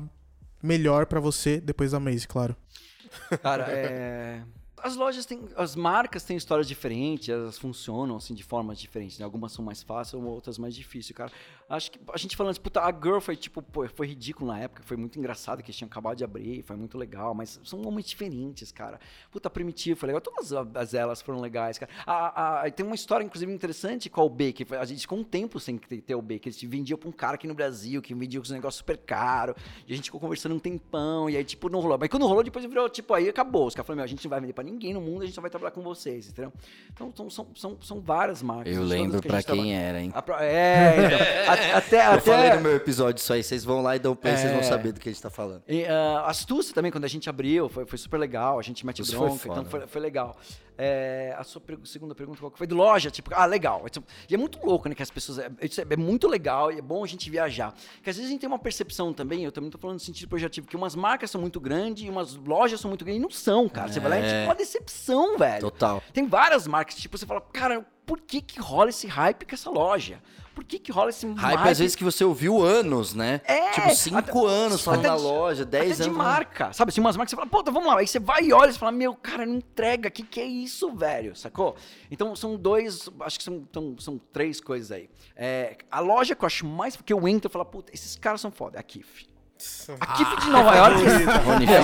melhor 0.63 1.07
pra 1.07 1.19
você, 1.19 1.61
depois 1.61 1.93
da 1.93 1.99
Maze, 1.99 2.29
claro. 2.29 2.55
Cara, 3.43 3.65
é... 3.73 4.43
As 4.83 4.97
lojas 4.97 5.27
têm. 5.27 5.47
As 5.57 5.77
marcas 5.77 6.25
têm 6.25 6.37
histórias 6.37 6.67
diferentes, 6.67 7.29
elas 7.29 7.59
funcionam 7.59 8.17
assim 8.17 8.35
de 8.35 8.43
formas 8.43 8.79
diferentes. 8.79 9.19
Né? 9.19 9.25
Algumas 9.25 9.53
são 9.53 9.65
mais 9.65 9.83
fáceis, 9.83 10.23
outras 10.23 10.57
mais 10.57 10.75
difíceis, 10.75 11.15
cara. 11.15 11.31
Acho 11.71 11.93
que 11.93 12.01
a 12.13 12.19
gente 12.19 12.37
falando 12.37 12.51
assim, 12.51 12.61
puta, 12.61 12.81
a 12.81 12.91
Girl 12.93 13.21
foi 13.21 13.37
tipo, 13.37 13.63
pô, 13.63 13.87
foi 13.89 14.09
ridículo 14.09 14.51
na 14.53 14.59
época, 14.59 14.83
foi 14.85 14.97
muito 14.97 15.17
engraçado 15.19 15.63
que 15.63 15.71
eles 15.71 15.77
tinham 15.77 15.87
acabado 15.89 16.17
de 16.17 16.25
abrir, 16.25 16.63
foi 16.63 16.75
muito 16.75 16.99
legal, 16.99 17.33
mas 17.33 17.61
são 17.63 17.79
momentos 17.79 18.11
diferentes, 18.11 18.73
cara. 18.73 18.99
Puta, 19.31 19.49
Primitivo 19.49 19.99
foi 19.99 20.09
legal, 20.09 20.21
todas 20.21 20.53
as 20.75 20.95
elas 20.95 21.23
foram 21.23 21.41
legais, 21.41 21.79
cara. 21.79 21.91
A, 22.05 22.63
a- 22.67 22.71
tem 22.73 22.85
uma 22.85 22.95
história, 22.97 23.23
inclusive, 23.25 23.53
interessante 23.53 24.11
com 24.11 24.21
o 24.23 24.29
B, 24.29 24.53
que 24.53 24.67
a 24.75 24.85
gente 24.85 25.01
ficou 25.03 25.17
um 25.19 25.23
tempo 25.25 25.61
sem 25.61 25.79
ter, 25.79 26.15
o 26.17 26.21
B, 26.23 26.39
que 26.41 26.49
eles 26.49 26.61
vendiam 26.63 26.99
pra 26.99 27.09
um 27.09 27.13
cara 27.13 27.35
aqui 27.37 27.47
no 27.47 27.55
Brasil, 27.55 28.03
que 28.03 28.13
vendia 28.15 28.41
os 28.41 28.51
negócios 28.51 28.79
super 28.79 28.97
caro, 28.99 29.55
e 29.87 29.93
a 29.93 29.97
gente 29.97 30.07
ficou 30.07 30.19
conversando 30.21 30.57
um 30.57 30.59
tempão, 30.59 31.31
e 31.31 31.37
aí, 31.37 31.45
tipo, 31.45 31.69
não 31.69 31.79
rolou. 31.79 31.97
Mas 32.01 32.09
quando 32.09 32.27
rolou, 32.27 32.43
depois 32.43 32.65
virou, 32.65 32.89
tipo, 32.89 33.15
aí 33.15 33.29
acabou. 33.29 33.67
Os 33.69 33.75
caras 33.77 33.87
falaram, 33.87 33.99
meu, 33.99 34.05
a 34.05 34.09
gente 34.09 34.25
não 34.25 34.31
vai 34.31 34.41
vender 34.41 34.53
pra 34.55 34.65
ninguém 34.65 34.93
no 34.93 35.01
mundo, 35.01 35.23
a 35.23 35.27
gente 35.27 35.35
só 35.37 35.41
vai 35.41 35.51
trabalhar 35.51 35.71
com 35.71 35.83
vocês, 35.83 36.29
entendeu? 36.29 36.53
Então, 36.93 37.13
são, 37.17 37.31
são, 37.31 37.47
são, 37.55 37.79
são 37.81 38.01
várias 38.01 38.43
marcas. 38.43 38.75
Eu 38.75 38.83
lembro 38.83 39.21
que 39.23 39.29
pra 39.29 39.39
quem 39.43 39.55
trabalha. 39.55 39.73
era, 39.77 40.01
hein? 40.03 40.13
A 40.15 40.45
É, 40.45 40.97
então. 41.07 41.19
até, 41.75 42.15
Eu 42.17 42.21
falei 42.21 42.49
até, 42.49 42.57
no 42.57 42.63
meu 42.63 42.77
episódio 42.77 43.21
isso 43.21 43.33
aí, 43.33 43.43
vocês 43.43 43.65
vão 43.65 43.83
lá 43.83 43.97
e 43.97 43.99
dão 43.99 44.15
play, 44.17 44.37
vocês 44.37 44.51
vão 44.51 44.61
É. 44.61 44.65
saber 44.65 44.93
do 44.93 45.01
que 45.01 45.09
a 45.09 45.13
gente 45.13 45.23
tá 45.23 45.31
falando. 45.31 45.63
E, 45.69 45.85
ah, 45.87 46.25
astúcia 46.27 46.75
também, 46.75 46.91
quando 46.91 47.05
a 47.05 47.09
gente 47.09 47.29
abriu, 47.29 47.69
foi, 47.69 47.85
foi 47.87 47.99
super 47.99 48.19
legal. 48.19 48.59
A 48.59 48.63
gente 48.63 48.85
mete 48.87 49.03
Isso 49.03 49.17
foi 49.17 49.27
bronca, 49.29 49.43
então 49.49 49.65
foda. 49.65 49.69
foi, 49.71 49.87
foi 49.87 50.01
legal. 50.01 50.37
É, 50.83 51.35
a 51.37 51.45
sua 51.45 51.61
segunda 51.85 52.15
pergunta 52.15 52.39
qual 52.41 52.51
foi? 52.55 52.67
Do 52.67 52.75
loja, 52.75 53.11
tipo, 53.11 53.31
ah, 53.35 53.45
legal. 53.45 53.83
Então, 53.85 54.03
E 54.29 54.35
é 54.35 54.39
muito 54.39 54.59
louco, 54.65 54.89
né? 54.89 54.95
Que 54.95 55.03
as 55.03 55.11
pessoas. 55.11 55.39
É, 55.39 55.47
é- 55.61 55.87
é 55.91 55.97
muito 55.97 56.27
legal 56.27 56.73
e 56.73 56.79
é 56.79 56.83
bom 56.83 57.05
a 57.05 57.07
gente 57.07 57.29
viajar. 57.29 57.75
Porque 57.97 58.09
às 58.09 58.17
vezes 58.17 58.31
a 58.31 58.33
gente 58.33 58.41
tem 58.41 58.49
uma 58.49 58.59
percepção 58.59 59.13
também, 59.13 59.45
eu 59.45 59.53
também 59.53 59.69
tô 59.71 59.77
falando 59.77 59.97
no 59.97 60.01
sentido 60.01 60.27
projetivo, 60.29 60.67
que 60.67 60.77
umas 60.77 60.95
marcas 60.95 61.31
são 61.31 61.39
muito 61.41 61.61
grandes 61.61 62.05
e 62.07 62.09
umas 62.09 62.35
lojas 62.35 62.81
são 62.81 62.89
muito 62.89 63.05
grandes. 63.05 63.21
E 63.21 63.23
não 63.23 63.31
são, 63.31 63.69
cara. 63.69 63.93
Você 63.93 64.01
vai 64.01 64.11
lá 64.11 64.19
e 64.21 64.23
é 64.25 64.29
tipo 64.33 64.45
uma 64.49 64.55
decepção, 64.55 65.37
velho. 65.37 65.61
Total. 65.61 66.03
Tem 66.15 66.27
várias 66.27 66.67
marcas, 66.67 66.95
tipo, 66.95 67.19
você 67.19 67.27
fala, 67.27 67.43
cara, 67.43 67.85
por 68.11 68.19
que 68.21 68.41
que 68.41 68.59
rola 68.59 68.91
esse 68.91 69.07
hype 69.07 69.45
com 69.47 69.55
essa 69.55 69.71
loja? 69.71 70.21
Por 70.53 70.65
que 70.65 70.81
que 70.81 70.91
rola 70.91 71.11
esse 71.11 71.25
Hype, 71.33 71.69
às 71.69 71.79
vezes, 71.79 71.95
que 71.95 72.03
você 72.03 72.25
ouviu 72.25 72.61
anos, 72.61 73.15
né? 73.15 73.41
É, 73.45 73.71
Tipo, 73.71 73.95
cinco 73.95 74.19
até- 74.19 74.33
anos 74.49 74.83
falando 74.83 75.03
da 75.03 75.15
loja, 75.15 75.65
dez 75.65 75.93
até 75.93 76.03
anos. 76.03 76.13
de 76.13 76.19
marca, 76.19 76.73
sabe? 76.73 76.89
Assim, 76.89 77.01
umas 77.01 77.17
marcas 77.17 77.31
você 77.31 77.37
fala, 77.37 77.49
puta, 77.49 77.71
vamos 77.71 77.89
lá. 77.89 78.01
Aí 78.01 78.07
você 78.09 78.19
vai 78.19 78.43
e 78.43 78.53
olha 78.53 78.71
e 78.71 78.73
você 78.73 78.79
fala, 78.81 78.91
meu, 78.91 79.15
cara, 79.15 79.47
não 79.47 79.55
entrega. 79.55 80.11
Que 80.11 80.25
que 80.25 80.41
é 80.41 80.45
isso, 80.45 80.91
velho? 80.91 81.37
Sacou? 81.37 81.77
Então 82.11 82.35
são 82.35 82.57
dois, 82.57 83.09
acho 83.21 83.39
que 83.39 83.45
são, 83.45 83.63
são, 83.73 83.97
são 84.01 84.21
três 84.33 84.61
coisas 84.61 84.91
aí. 84.91 85.09
É, 85.37 85.79
a 85.89 86.01
loja 86.01 86.35
que 86.35 86.43
eu 86.43 86.47
acho 86.49 86.67
mais, 86.67 86.97
porque 86.97 87.13
eu 87.13 87.29
entro 87.29 87.49
e 87.49 87.53
falo, 87.53 87.65
puta, 87.65 87.95
esses 87.95 88.17
caras 88.17 88.41
são 88.41 88.51
foda. 88.51 88.77
É 88.77 88.81
a 88.81 88.83
Kif. 88.83 89.29
A 90.01 90.07
Kif 90.15 90.41
de 90.41 90.51
Nova 90.51 90.75
York. 90.77 91.03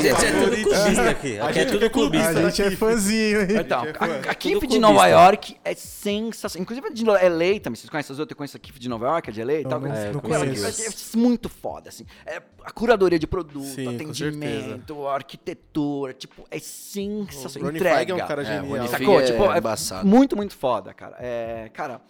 É 0.06 0.32
tudo 0.32 0.62
clubista 0.62 1.10
aqui. 1.10 1.38
Aqui 1.38 1.58
é 1.58 1.64
tudo 1.64 1.90
clubista. 1.90 2.30
A 2.30 2.50
gente 2.50 2.62
é 2.62 2.70
fãzinho, 2.70 3.40
hein? 3.42 3.48
Então, 3.60 3.84
é 3.84 4.30
a, 4.30 4.34
Tudo 4.34 4.66
de 4.66 4.78
Nova. 4.78 5.06
York 5.06 5.56
é 5.64 5.74
sensacional. 5.74 6.62
Inclusive 6.62 6.86
a 6.86 6.90
de 6.90 7.04
LA 7.04 7.60
também. 7.60 7.76
Vocês 7.76 7.90
conhecem 7.90 8.14
as 8.14 8.18
outras? 8.18 8.30
Eu 8.30 8.36
conheço 8.36 8.56
a 8.56 8.60
Kif 8.60 8.78
de 8.78 8.88
Nova 8.88 9.06
York, 9.06 9.30
a 9.30 9.32
de 9.32 9.42
LA 9.42 9.54
e 9.54 9.64
tal. 9.64 9.84
É, 9.86 10.08
é, 10.08 10.10
é 10.10 11.16
muito 11.16 11.48
foda, 11.48 11.88
assim. 11.88 12.06
É 12.24 12.40
a 12.64 12.70
curadoria 12.70 13.18
de 13.18 13.26
produto, 13.26 13.88
atendimento, 13.88 15.06
a 15.06 15.14
arquitetura. 15.14 16.12
Tipo, 16.12 16.44
é 16.50 16.58
sensacional. 16.58 17.70
O 17.70 17.76
Entrega. 17.76 17.96
Feig 17.96 18.10
é 18.10 18.14
um 18.14 18.26
cara 18.26 18.42
É, 18.42 18.44
genial. 18.44 18.88
Sacou? 18.88 19.20
é 19.20 19.24
tipo, 19.24 19.52
é 19.52 19.58
embaçado. 19.58 20.06
muito, 20.06 20.36
muito 20.36 20.54
foda, 20.56 20.94
cara. 20.94 21.16
É, 21.18 21.70
cara, 21.72 22.00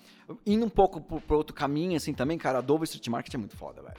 indo 0.46 0.64
um 0.64 0.68
pouco 0.70 1.00
pro, 1.00 1.20
pro 1.20 1.36
outro 1.36 1.54
caminho, 1.54 1.96
assim, 1.96 2.12
também, 2.12 2.38
cara, 2.38 2.58
a 2.58 2.60
Dover 2.60 2.84
Street 2.84 3.06
Market 3.08 3.34
é 3.34 3.38
muito 3.38 3.56
foda, 3.56 3.82
velho. 3.82 3.94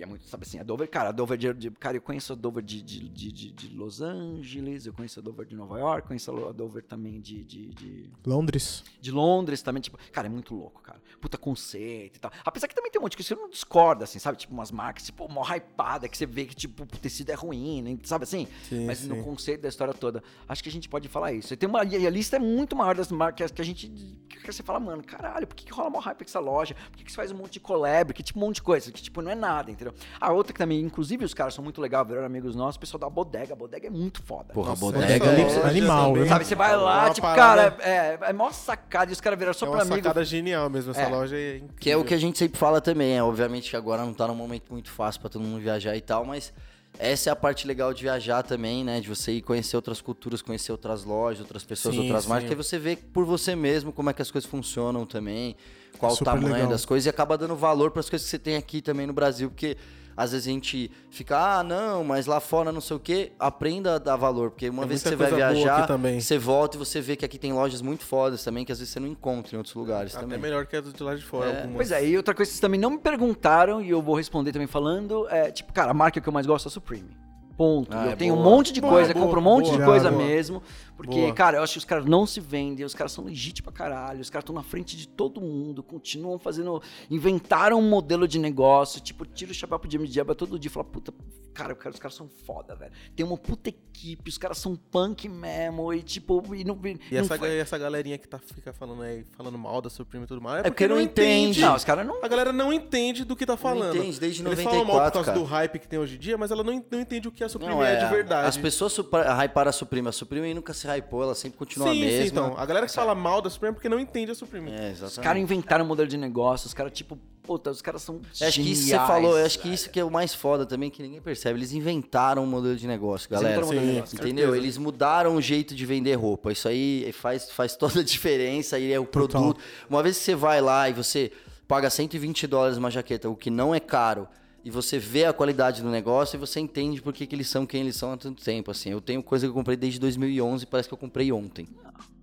E 0.00 0.02
é 0.02 0.06
muito, 0.06 0.24
sabe 0.26 0.44
assim, 0.46 0.58
a 0.58 0.62
Dover, 0.62 0.88
cara, 0.88 1.10
a 1.10 1.12
Dover 1.12 1.36
de, 1.36 1.52
de- 1.52 1.70
cara, 1.72 1.94
eu 1.94 2.00
conheço 2.00 2.32
a 2.32 2.36
Dover 2.36 2.64
de, 2.64 2.80
de, 2.80 3.06
de, 3.06 3.30
de- 3.30 3.52
de 3.52 3.68
Los 3.76 4.00
Angeles, 4.00 4.86
eu 4.86 4.94
conheço 4.94 5.20
a 5.20 5.22
Dover 5.22 5.44
de 5.44 5.54
Nova 5.54 5.78
York, 5.78 6.08
conheço 6.08 6.34
a 6.46 6.52
Dover 6.52 6.82
também 6.82 7.20
de, 7.20 7.44
de, 7.44 7.66
de, 7.74 8.10
Londres. 8.24 8.82
de 8.98 9.10
Londres 9.12 9.60
também, 9.60 9.82
tipo, 9.82 9.98
cara, 10.10 10.26
é 10.26 10.30
muito 10.30 10.54
louco, 10.54 10.80
cara. 10.80 10.98
Puta 11.20 11.36
conceito 11.36 12.16
e 12.16 12.20
tal. 12.20 12.30
Apesar 12.44 12.66
que 12.68 12.74
também 12.74 12.90
tem 12.90 12.98
um 13.00 13.02
monte 13.02 13.12
de 13.12 13.18
coisa 13.18 13.28
que 13.28 13.34
você 13.34 13.40
não 13.40 13.50
discorda, 13.50 14.04
assim, 14.04 14.18
sabe? 14.18 14.38
Tipo, 14.38 14.54
umas 14.54 14.70
marcas, 14.70 15.04
tipo, 15.04 15.28
mó 15.28 15.42
hypada, 15.44 16.08
que 16.08 16.16
você 16.16 16.26
vê 16.26 16.46
que, 16.46 16.54
tipo, 16.54 16.82
o 16.82 16.86
tecido 16.86 17.30
é 17.30 17.34
ruim, 17.34 17.82
né? 17.82 17.98
sabe 18.04 18.24
assim? 18.24 18.48
Sim, 18.68 18.86
Mas 18.86 19.04
no 19.06 19.16
sim. 19.16 19.22
conceito 19.22 19.60
da 19.62 19.68
história 19.68 19.92
toda, 19.92 20.22
acho 20.48 20.62
que 20.62 20.68
a 20.68 20.72
gente 20.72 20.88
pode 20.88 21.08
falar 21.08 21.32
isso. 21.32 21.52
E 21.52 21.56
tem 21.56 21.68
uma, 21.68 21.84
e 21.84 22.06
a 22.06 22.10
lista 22.10 22.36
é 22.36 22.38
muito 22.38 22.74
maior 22.74 22.94
das 22.94 23.10
marcas 23.12 23.50
que 23.50 23.60
a 23.60 23.64
gente, 23.64 23.88
que 24.28 24.52
você 24.52 24.62
fala, 24.62 24.80
mano, 24.80 25.02
caralho, 25.04 25.46
por 25.46 25.54
que, 25.54 25.64
que 25.66 25.72
rola 25.72 25.90
mó 25.90 25.98
hype 25.98 26.18
com 26.18 26.24
essa 26.24 26.40
loja? 26.40 26.74
Por 26.90 26.96
que, 26.98 27.04
que 27.04 27.10
você 27.12 27.16
faz 27.16 27.30
um 27.32 27.36
monte 27.36 27.52
de 27.54 27.60
collab? 27.60 28.12
Que 28.14 28.22
tipo, 28.22 28.38
um 28.38 28.42
monte 28.42 28.56
de 28.56 28.62
coisa, 28.62 28.90
que 28.90 29.02
tipo, 29.02 29.20
não 29.20 29.30
é 29.30 29.34
nada, 29.34 29.70
entendeu? 29.70 29.92
A 30.20 30.32
outra 30.32 30.52
que 30.52 30.58
também, 30.58 30.80
inclusive, 30.80 31.24
os 31.24 31.34
caras 31.34 31.52
são 31.54 31.62
muito 31.62 31.80
legais, 31.80 32.06
viraram 32.06 32.26
amigos 32.26 32.56
nossos, 32.56 32.76
o 32.76 32.80
pessoal 32.80 32.98
da 33.00 33.10
Bodega. 33.10 33.52
A 33.52 33.56
Bodega 33.56 33.86
é 33.86 33.90
muito 33.90 34.22
foda. 34.22 34.54
Porra, 34.54 34.70
Nossa, 34.70 34.80
bodega. 34.80 35.24
Bodega 35.24 35.42
essa 35.42 35.56
loja 35.60 35.68
animal, 35.68 36.14
viu? 36.14 36.26
Sabe, 36.26 36.44
você 36.44 36.54
vai 36.54 36.72
é 36.72 36.76
lá, 36.76 37.04
uma 37.04 37.10
tipo, 37.14 37.26
cara, 37.26 37.76
é, 37.80 38.18
é 38.22 38.32
mó 38.32 38.50
sacada 38.50 39.10
e 39.10 39.12
os 39.12 39.20
caras 39.20 39.38
viraram 39.38 39.58
só 39.58 39.66
É 39.66 39.68
pra 39.68 39.78
uma 39.78 39.82
amigo. 39.82 39.96
sacada 39.98 40.24
genial 40.24 40.70
mesmo. 40.70 40.92
Essa 40.92 41.02
É. 41.02 41.09
loja 41.10 41.36
é 41.36 41.56
incrível. 41.56 41.76
Que 41.78 41.90
é 41.90 41.96
o 41.96 42.04
que 42.04 42.14
a 42.14 42.18
gente 42.18 42.38
sempre 42.38 42.58
fala 42.58 42.80
também, 42.80 43.16
é 43.16 43.22
obviamente 43.22 43.70
que 43.70 43.76
agora 43.76 44.04
não 44.04 44.14
tá 44.14 44.26
num 44.26 44.34
momento 44.34 44.72
muito 44.72 44.90
fácil 44.90 45.20
pra 45.20 45.30
todo 45.30 45.42
mundo 45.42 45.60
viajar 45.60 45.96
e 45.96 46.00
tal, 46.00 46.24
mas 46.24 46.52
essa 46.98 47.30
é 47.30 47.32
a 47.32 47.36
parte 47.36 47.66
legal 47.66 47.94
de 47.94 48.02
viajar 48.02 48.42
também, 48.42 48.82
né? 48.84 49.00
De 49.00 49.08
você 49.08 49.32
ir 49.32 49.42
conhecer 49.42 49.76
outras 49.76 50.00
culturas, 50.00 50.42
conhecer 50.42 50.72
outras 50.72 51.04
lojas, 51.04 51.40
outras 51.40 51.64
pessoas, 51.64 51.94
Sim, 51.94 52.02
outras 52.02 52.24
sim. 52.24 52.28
marcas, 52.28 52.48
que 52.48 52.54
você 52.56 52.78
vê 52.78 52.96
por 52.96 53.24
você 53.24 53.54
mesmo 53.54 53.92
como 53.92 54.10
é 54.10 54.12
que 54.12 54.22
as 54.22 54.30
coisas 54.30 54.48
funcionam 54.50 55.06
também, 55.06 55.56
qual 55.98 56.12
o 56.12 56.16
Super 56.16 56.32
tamanho 56.32 56.54
legal. 56.54 56.68
das 56.68 56.84
coisas 56.84 57.06
e 57.06 57.08
acaba 57.08 57.38
dando 57.38 57.54
valor 57.56 57.90
para 57.90 58.00
as 58.00 58.10
coisas 58.10 58.26
que 58.26 58.30
você 58.30 58.38
tem 58.38 58.56
aqui 58.56 58.82
também 58.82 59.06
no 59.06 59.12
Brasil, 59.12 59.50
porque 59.50 59.76
às 60.20 60.32
vezes 60.32 60.46
a 60.46 60.50
gente 60.50 60.90
fica, 61.08 61.60
ah, 61.60 61.64
não, 61.64 62.04
mas 62.04 62.26
lá 62.26 62.40
fora 62.40 62.70
não 62.70 62.80
sei 62.82 62.94
o 62.94 63.00
quê, 63.00 63.32
aprenda 63.38 63.94
a 63.94 63.98
dar 63.98 64.16
valor, 64.16 64.50
porque 64.50 64.68
uma 64.68 64.82
Tem 64.82 64.90
vez 64.90 65.02
que 65.02 65.08
você 65.08 65.16
vai 65.16 65.32
viajar, 65.32 65.88
você 66.20 66.36
volta 66.36 66.76
e 66.76 66.78
você 66.78 67.00
vê 67.00 67.16
que 67.16 67.24
aqui 67.24 67.38
tem 67.38 67.54
lojas 67.54 67.80
muito 67.80 68.04
fodas 68.04 68.44
também, 68.44 68.62
que 68.62 68.70
às 68.70 68.78
vezes 68.78 68.92
você 68.92 69.00
não 69.00 69.08
encontra 69.08 69.54
em 69.54 69.56
outros 69.56 69.74
lugares 69.74 70.14
Até 70.14 70.20
também. 70.20 70.38
melhor 70.38 70.66
que 70.66 70.76
a 70.76 70.82
do 70.82 70.92
de 70.92 71.02
lá 71.02 71.14
de 71.14 71.24
fora. 71.24 71.46
É. 71.50 71.56
algumas. 71.56 71.76
Pois 71.76 71.90
é, 71.90 72.06
e 72.06 72.18
outra 72.18 72.34
coisa 72.34 72.50
que 72.50 72.52
vocês 72.52 72.60
também 72.60 72.78
não 72.78 72.90
me 72.90 72.98
perguntaram, 72.98 73.80
e 73.80 73.88
eu 73.88 74.02
vou 74.02 74.14
responder 74.14 74.52
também 74.52 74.68
falando, 74.68 75.26
é, 75.30 75.50
tipo, 75.50 75.72
cara, 75.72 75.92
a 75.92 75.94
marca 75.94 76.20
que 76.20 76.28
eu 76.28 76.32
mais 76.32 76.46
gosto 76.46 76.66
é 76.66 76.68
a 76.68 76.70
Supreme. 76.70 77.16
Ponto. 77.60 77.94
Ah, 77.94 78.06
eu 78.06 78.10
é 78.12 78.16
tenho 78.16 78.32
um 78.32 78.38
boa. 78.38 78.56
monte 78.56 78.72
de 78.72 78.80
Boa, 78.80 78.94
coisa, 78.94 79.12
boa, 79.12 79.26
compro 79.26 79.38
um 79.38 79.44
monte 79.44 79.70
de 79.70 79.84
coisa 79.84 80.10
mesmo. 80.10 80.62
Porque, 80.96 81.30
cara, 81.32 81.58
eu 81.58 81.62
acho 81.62 81.74
que 81.74 81.78
os 81.78 81.84
caras 81.84 82.04
não 82.06 82.26
se 82.26 82.40
vendem, 82.40 82.84
os 82.84 82.94
caras 82.94 83.12
são 83.12 83.24
legítimos 83.24 83.64
pra 83.64 83.72
caralho, 83.72 84.20
os 84.20 84.28
caras 84.28 84.42
estão 84.42 84.54
na 84.54 84.62
frente 84.62 84.96
de 84.96 85.08
todo 85.08 85.40
mundo, 85.40 85.82
continuam 85.82 86.38
fazendo. 86.38 86.82
Inventaram 87.10 87.78
um 87.78 87.88
modelo 87.88 88.26
de 88.28 88.38
negócio, 88.38 89.00
tipo, 89.00 89.24
tira 89.26 89.50
o 89.50 89.54
chapéu 89.54 89.78
pro 89.78 89.90
Jimmy 89.90 90.06
Jabba 90.06 90.34
todo 90.34 90.58
dia 90.58 90.68
e 90.68 90.72
fala, 90.72 90.84
puta, 90.84 91.12
cara, 91.54 91.74
cara, 91.74 91.94
os 91.94 91.98
caras 92.00 92.14
são 92.14 92.28
foda, 92.28 92.74
velho. 92.74 92.92
Tem 93.16 93.24
uma 93.24 93.38
puta 93.38 93.70
equipe, 93.70 94.28
os 94.28 94.36
caras 94.36 94.58
são 94.58 94.76
punk 94.76 95.26
mesmo, 95.26 95.90
e 95.94 96.02
tipo, 96.02 96.54
e 96.54 96.64
não. 96.64 96.78
E 96.84 97.14
não 97.14 97.20
essa, 97.20 97.38
foi- 97.38 97.48
e 97.48 97.58
essa 97.58 97.78
galerinha 97.78 98.18
que 98.18 98.28
tá, 98.28 98.38
fica 98.38 98.72
falando 98.74 99.00
aí, 99.02 99.24
falando 99.38 99.56
mal 99.56 99.80
da 99.80 99.88
Supreme 99.88 100.24
e 100.24 100.28
tudo 100.28 100.42
mais, 100.42 100.60
é, 100.66 100.70
porque 100.70 100.86
não 100.86 101.00
entende. 101.00 101.62
Não, 101.62 101.76
os 101.76 101.84
caras 101.84 102.06
não. 102.06 102.22
A 102.22 102.28
galera 102.28 102.52
não 102.52 102.70
entende 102.72 103.24
do 103.24 103.34
que 103.34 103.46
tá 103.46 103.56
falando. 103.56 103.96
entende, 103.96 104.20
desde 104.20 104.46
Eles 104.46 104.60
falam 104.62 104.84
mal 104.84 104.86
por 104.86 104.92
94, 105.00 105.12
causa 105.12 105.26
cara. 105.32 105.38
do 105.38 105.44
hype 105.44 105.78
que 105.78 105.88
tem 105.88 105.98
hoje 105.98 106.16
em 106.16 106.18
dia, 106.18 106.36
mas 106.36 106.50
ela 106.50 106.62
não, 106.62 106.84
não 106.90 107.00
entende 107.00 107.26
o 107.26 107.32
que 107.32 107.42
a 107.42 107.48
Supreme 107.50 107.74
Não, 107.74 107.84
é, 107.84 107.94
é, 107.94 108.04
de 108.04 108.06
verdade. 108.14 108.48
As 108.48 108.56
pessoas 108.56 108.96
hyparam 108.96 109.68
a 109.68 109.72
Supreme. 109.72 110.08
A 110.08 110.12
Supreme 110.12 110.54
nunca 110.54 110.72
se 110.72 110.86
hypou, 110.86 111.22
ela 111.22 111.34
sempre 111.34 111.58
continua 111.58 111.92
sim, 111.92 112.02
a 112.02 112.04
mesma. 112.04 112.22
sim, 112.22 112.28
então. 112.28 112.54
A 112.56 112.64
galera 112.64 112.86
que 112.86 112.92
fala 112.92 113.14
mal 113.14 113.42
da 113.42 113.50
Supreme 113.50 113.72
é 113.72 113.74
porque 113.74 113.88
não 113.88 114.00
entende 114.00 114.30
a 114.30 114.34
Supreme. 114.34 114.70
É, 114.72 114.94
Os 115.02 115.18
caras 115.18 115.42
inventaram 115.42 115.84
um 115.84 115.88
modelo 115.88 116.08
de 116.08 116.16
negócio, 116.16 116.66
os 116.66 116.74
caras, 116.74 116.92
tipo, 116.92 117.18
puta, 117.42 117.70
os 117.70 117.82
caras 117.82 118.02
são. 118.02 118.20
Eu 118.40 118.46
acho 118.48 118.60
que 118.60 118.70
isso 118.70 118.84
que 118.84 118.90
você 118.90 118.96
falou, 118.96 119.38
eu 119.38 119.44
acho 119.44 119.58
que 119.58 119.68
isso 119.68 119.90
que 119.90 119.98
é 119.98 120.04
o 120.04 120.10
mais 120.10 120.32
foda 120.32 120.64
também, 120.64 120.88
que 120.90 121.02
ninguém 121.02 121.20
percebe. 121.20 121.58
Eles 121.58 121.72
inventaram 121.72 122.44
um 122.44 122.46
modelo 122.46 122.76
de 122.76 122.86
negócio, 122.86 123.28
galera. 123.28 123.60
modelo 123.60 123.80
de 123.80 123.86
Sim, 123.86 123.92
negócio. 123.94 124.16
Entendeu? 124.16 124.44
certeza. 124.46 124.56
Eles 124.56 124.78
mudaram 124.78 125.34
o 125.34 125.42
jeito 125.42 125.74
de 125.74 125.84
vender 125.84 126.14
roupa. 126.14 126.52
Isso 126.52 126.68
aí 126.68 127.10
faz, 127.12 127.50
faz 127.50 127.74
toda 127.76 128.00
a 128.00 128.04
diferença. 128.04 128.76
Aí 128.76 128.92
é 128.92 129.00
o 129.00 129.04
Total. 129.04 129.28
produto. 129.42 129.60
Uma 129.88 130.02
vez 130.02 130.16
que 130.18 130.24
você 130.24 130.34
vai 130.34 130.60
lá 130.60 130.88
e 130.88 130.92
você 130.92 131.32
paga 131.66 131.88
120 131.88 132.46
dólares 132.46 132.78
uma 132.78 132.90
jaqueta, 132.90 133.28
o 133.28 133.36
que 133.36 133.48
não 133.50 133.74
é 133.74 133.78
caro, 133.78 134.28
e 134.64 134.70
você 134.70 134.98
vê 134.98 135.24
a 135.24 135.32
qualidade 135.32 135.82
do 135.82 135.88
negócio 135.88 136.36
e 136.36 136.38
você 136.38 136.60
entende 136.60 137.00
por 137.00 137.12
que, 137.12 137.26
que 137.26 137.34
eles 137.34 137.48
são 137.48 137.64
quem 137.66 137.80
eles 137.82 137.96
são 137.96 138.12
há 138.12 138.16
tanto 138.16 138.42
tempo. 138.44 138.70
Assim, 138.70 138.90
eu 138.90 139.00
tenho 139.00 139.22
coisa 139.22 139.46
que 139.46 139.50
eu 139.50 139.54
comprei 139.54 139.76
desde 139.76 139.98
2011, 140.00 140.66
parece 140.66 140.88
que 140.88 140.92
eu 140.94 140.98
comprei 140.98 141.30
ontem. 141.32 141.66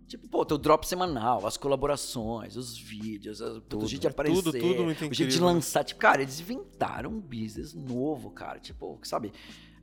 Tipo, 0.07 0.27
pô, 0.29 0.45
teu 0.45 0.57
drop 0.57 0.87
semanal, 0.87 1.45
as 1.45 1.57
colaborações, 1.57 2.55
os 2.55 2.77
vídeos, 2.77 3.41
as- 3.41 3.57
o 3.57 3.85
jeito 3.85 4.01
de 4.01 4.07
aparecer, 4.07 4.41
Tudo, 4.41 4.57
tudo 4.59 4.83
muito 4.85 4.97
o 4.99 5.01
jeito 5.01 5.15
de 5.15 5.23
incrível. 5.23 5.45
lançar. 5.47 5.83
Tipo, 5.83 5.99
cara, 5.99 6.21
eles 6.21 6.39
inventaram 6.39 7.09
um 7.11 7.19
business 7.19 7.73
novo, 7.73 8.29
cara. 8.31 8.57
Tipo, 8.59 8.97
sabe? 9.03 9.33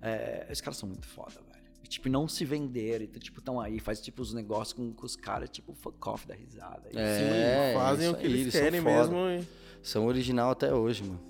É, 0.00 0.46
esses 0.48 0.62
caras 0.62 0.78
são 0.78 0.88
muito 0.88 1.06
foda, 1.06 1.32
velho. 1.32 1.62
E, 1.82 1.86
tipo, 1.86 2.08
não 2.08 2.26
se 2.26 2.42
venderem, 2.46 3.06
então, 3.06 3.20
tipo, 3.20 3.42
tão 3.42 3.60
aí, 3.60 3.78
faz 3.78 4.00
tipo 4.00 4.22
os 4.22 4.32
negócios 4.32 4.72
com, 4.72 4.90
com 4.94 5.04
os 5.04 5.14
caras, 5.16 5.50
tipo, 5.50 5.74
fuck 5.74 5.98
off 6.08 6.26
da 6.26 6.34
risada. 6.34 6.88
E, 6.90 6.96
É, 6.96 7.72
Fazem 7.76 8.06
isso 8.08 8.16
o 8.16 8.18
que 8.18 8.26
aí, 8.26 8.32
eles 8.32 8.52
são 8.54 8.62
querem 8.62 8.80
foda. 8.80 8.96
mesmo. 9.10 9.18
e- 9.28 9.46
São 9.82 10.06
original 10.06 10.50
até 10.52 10.72
hoje, 10.72 11.02
mano. 11.04 11.20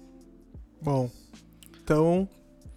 Bom, 0.85 1.11
então 1.83 2.29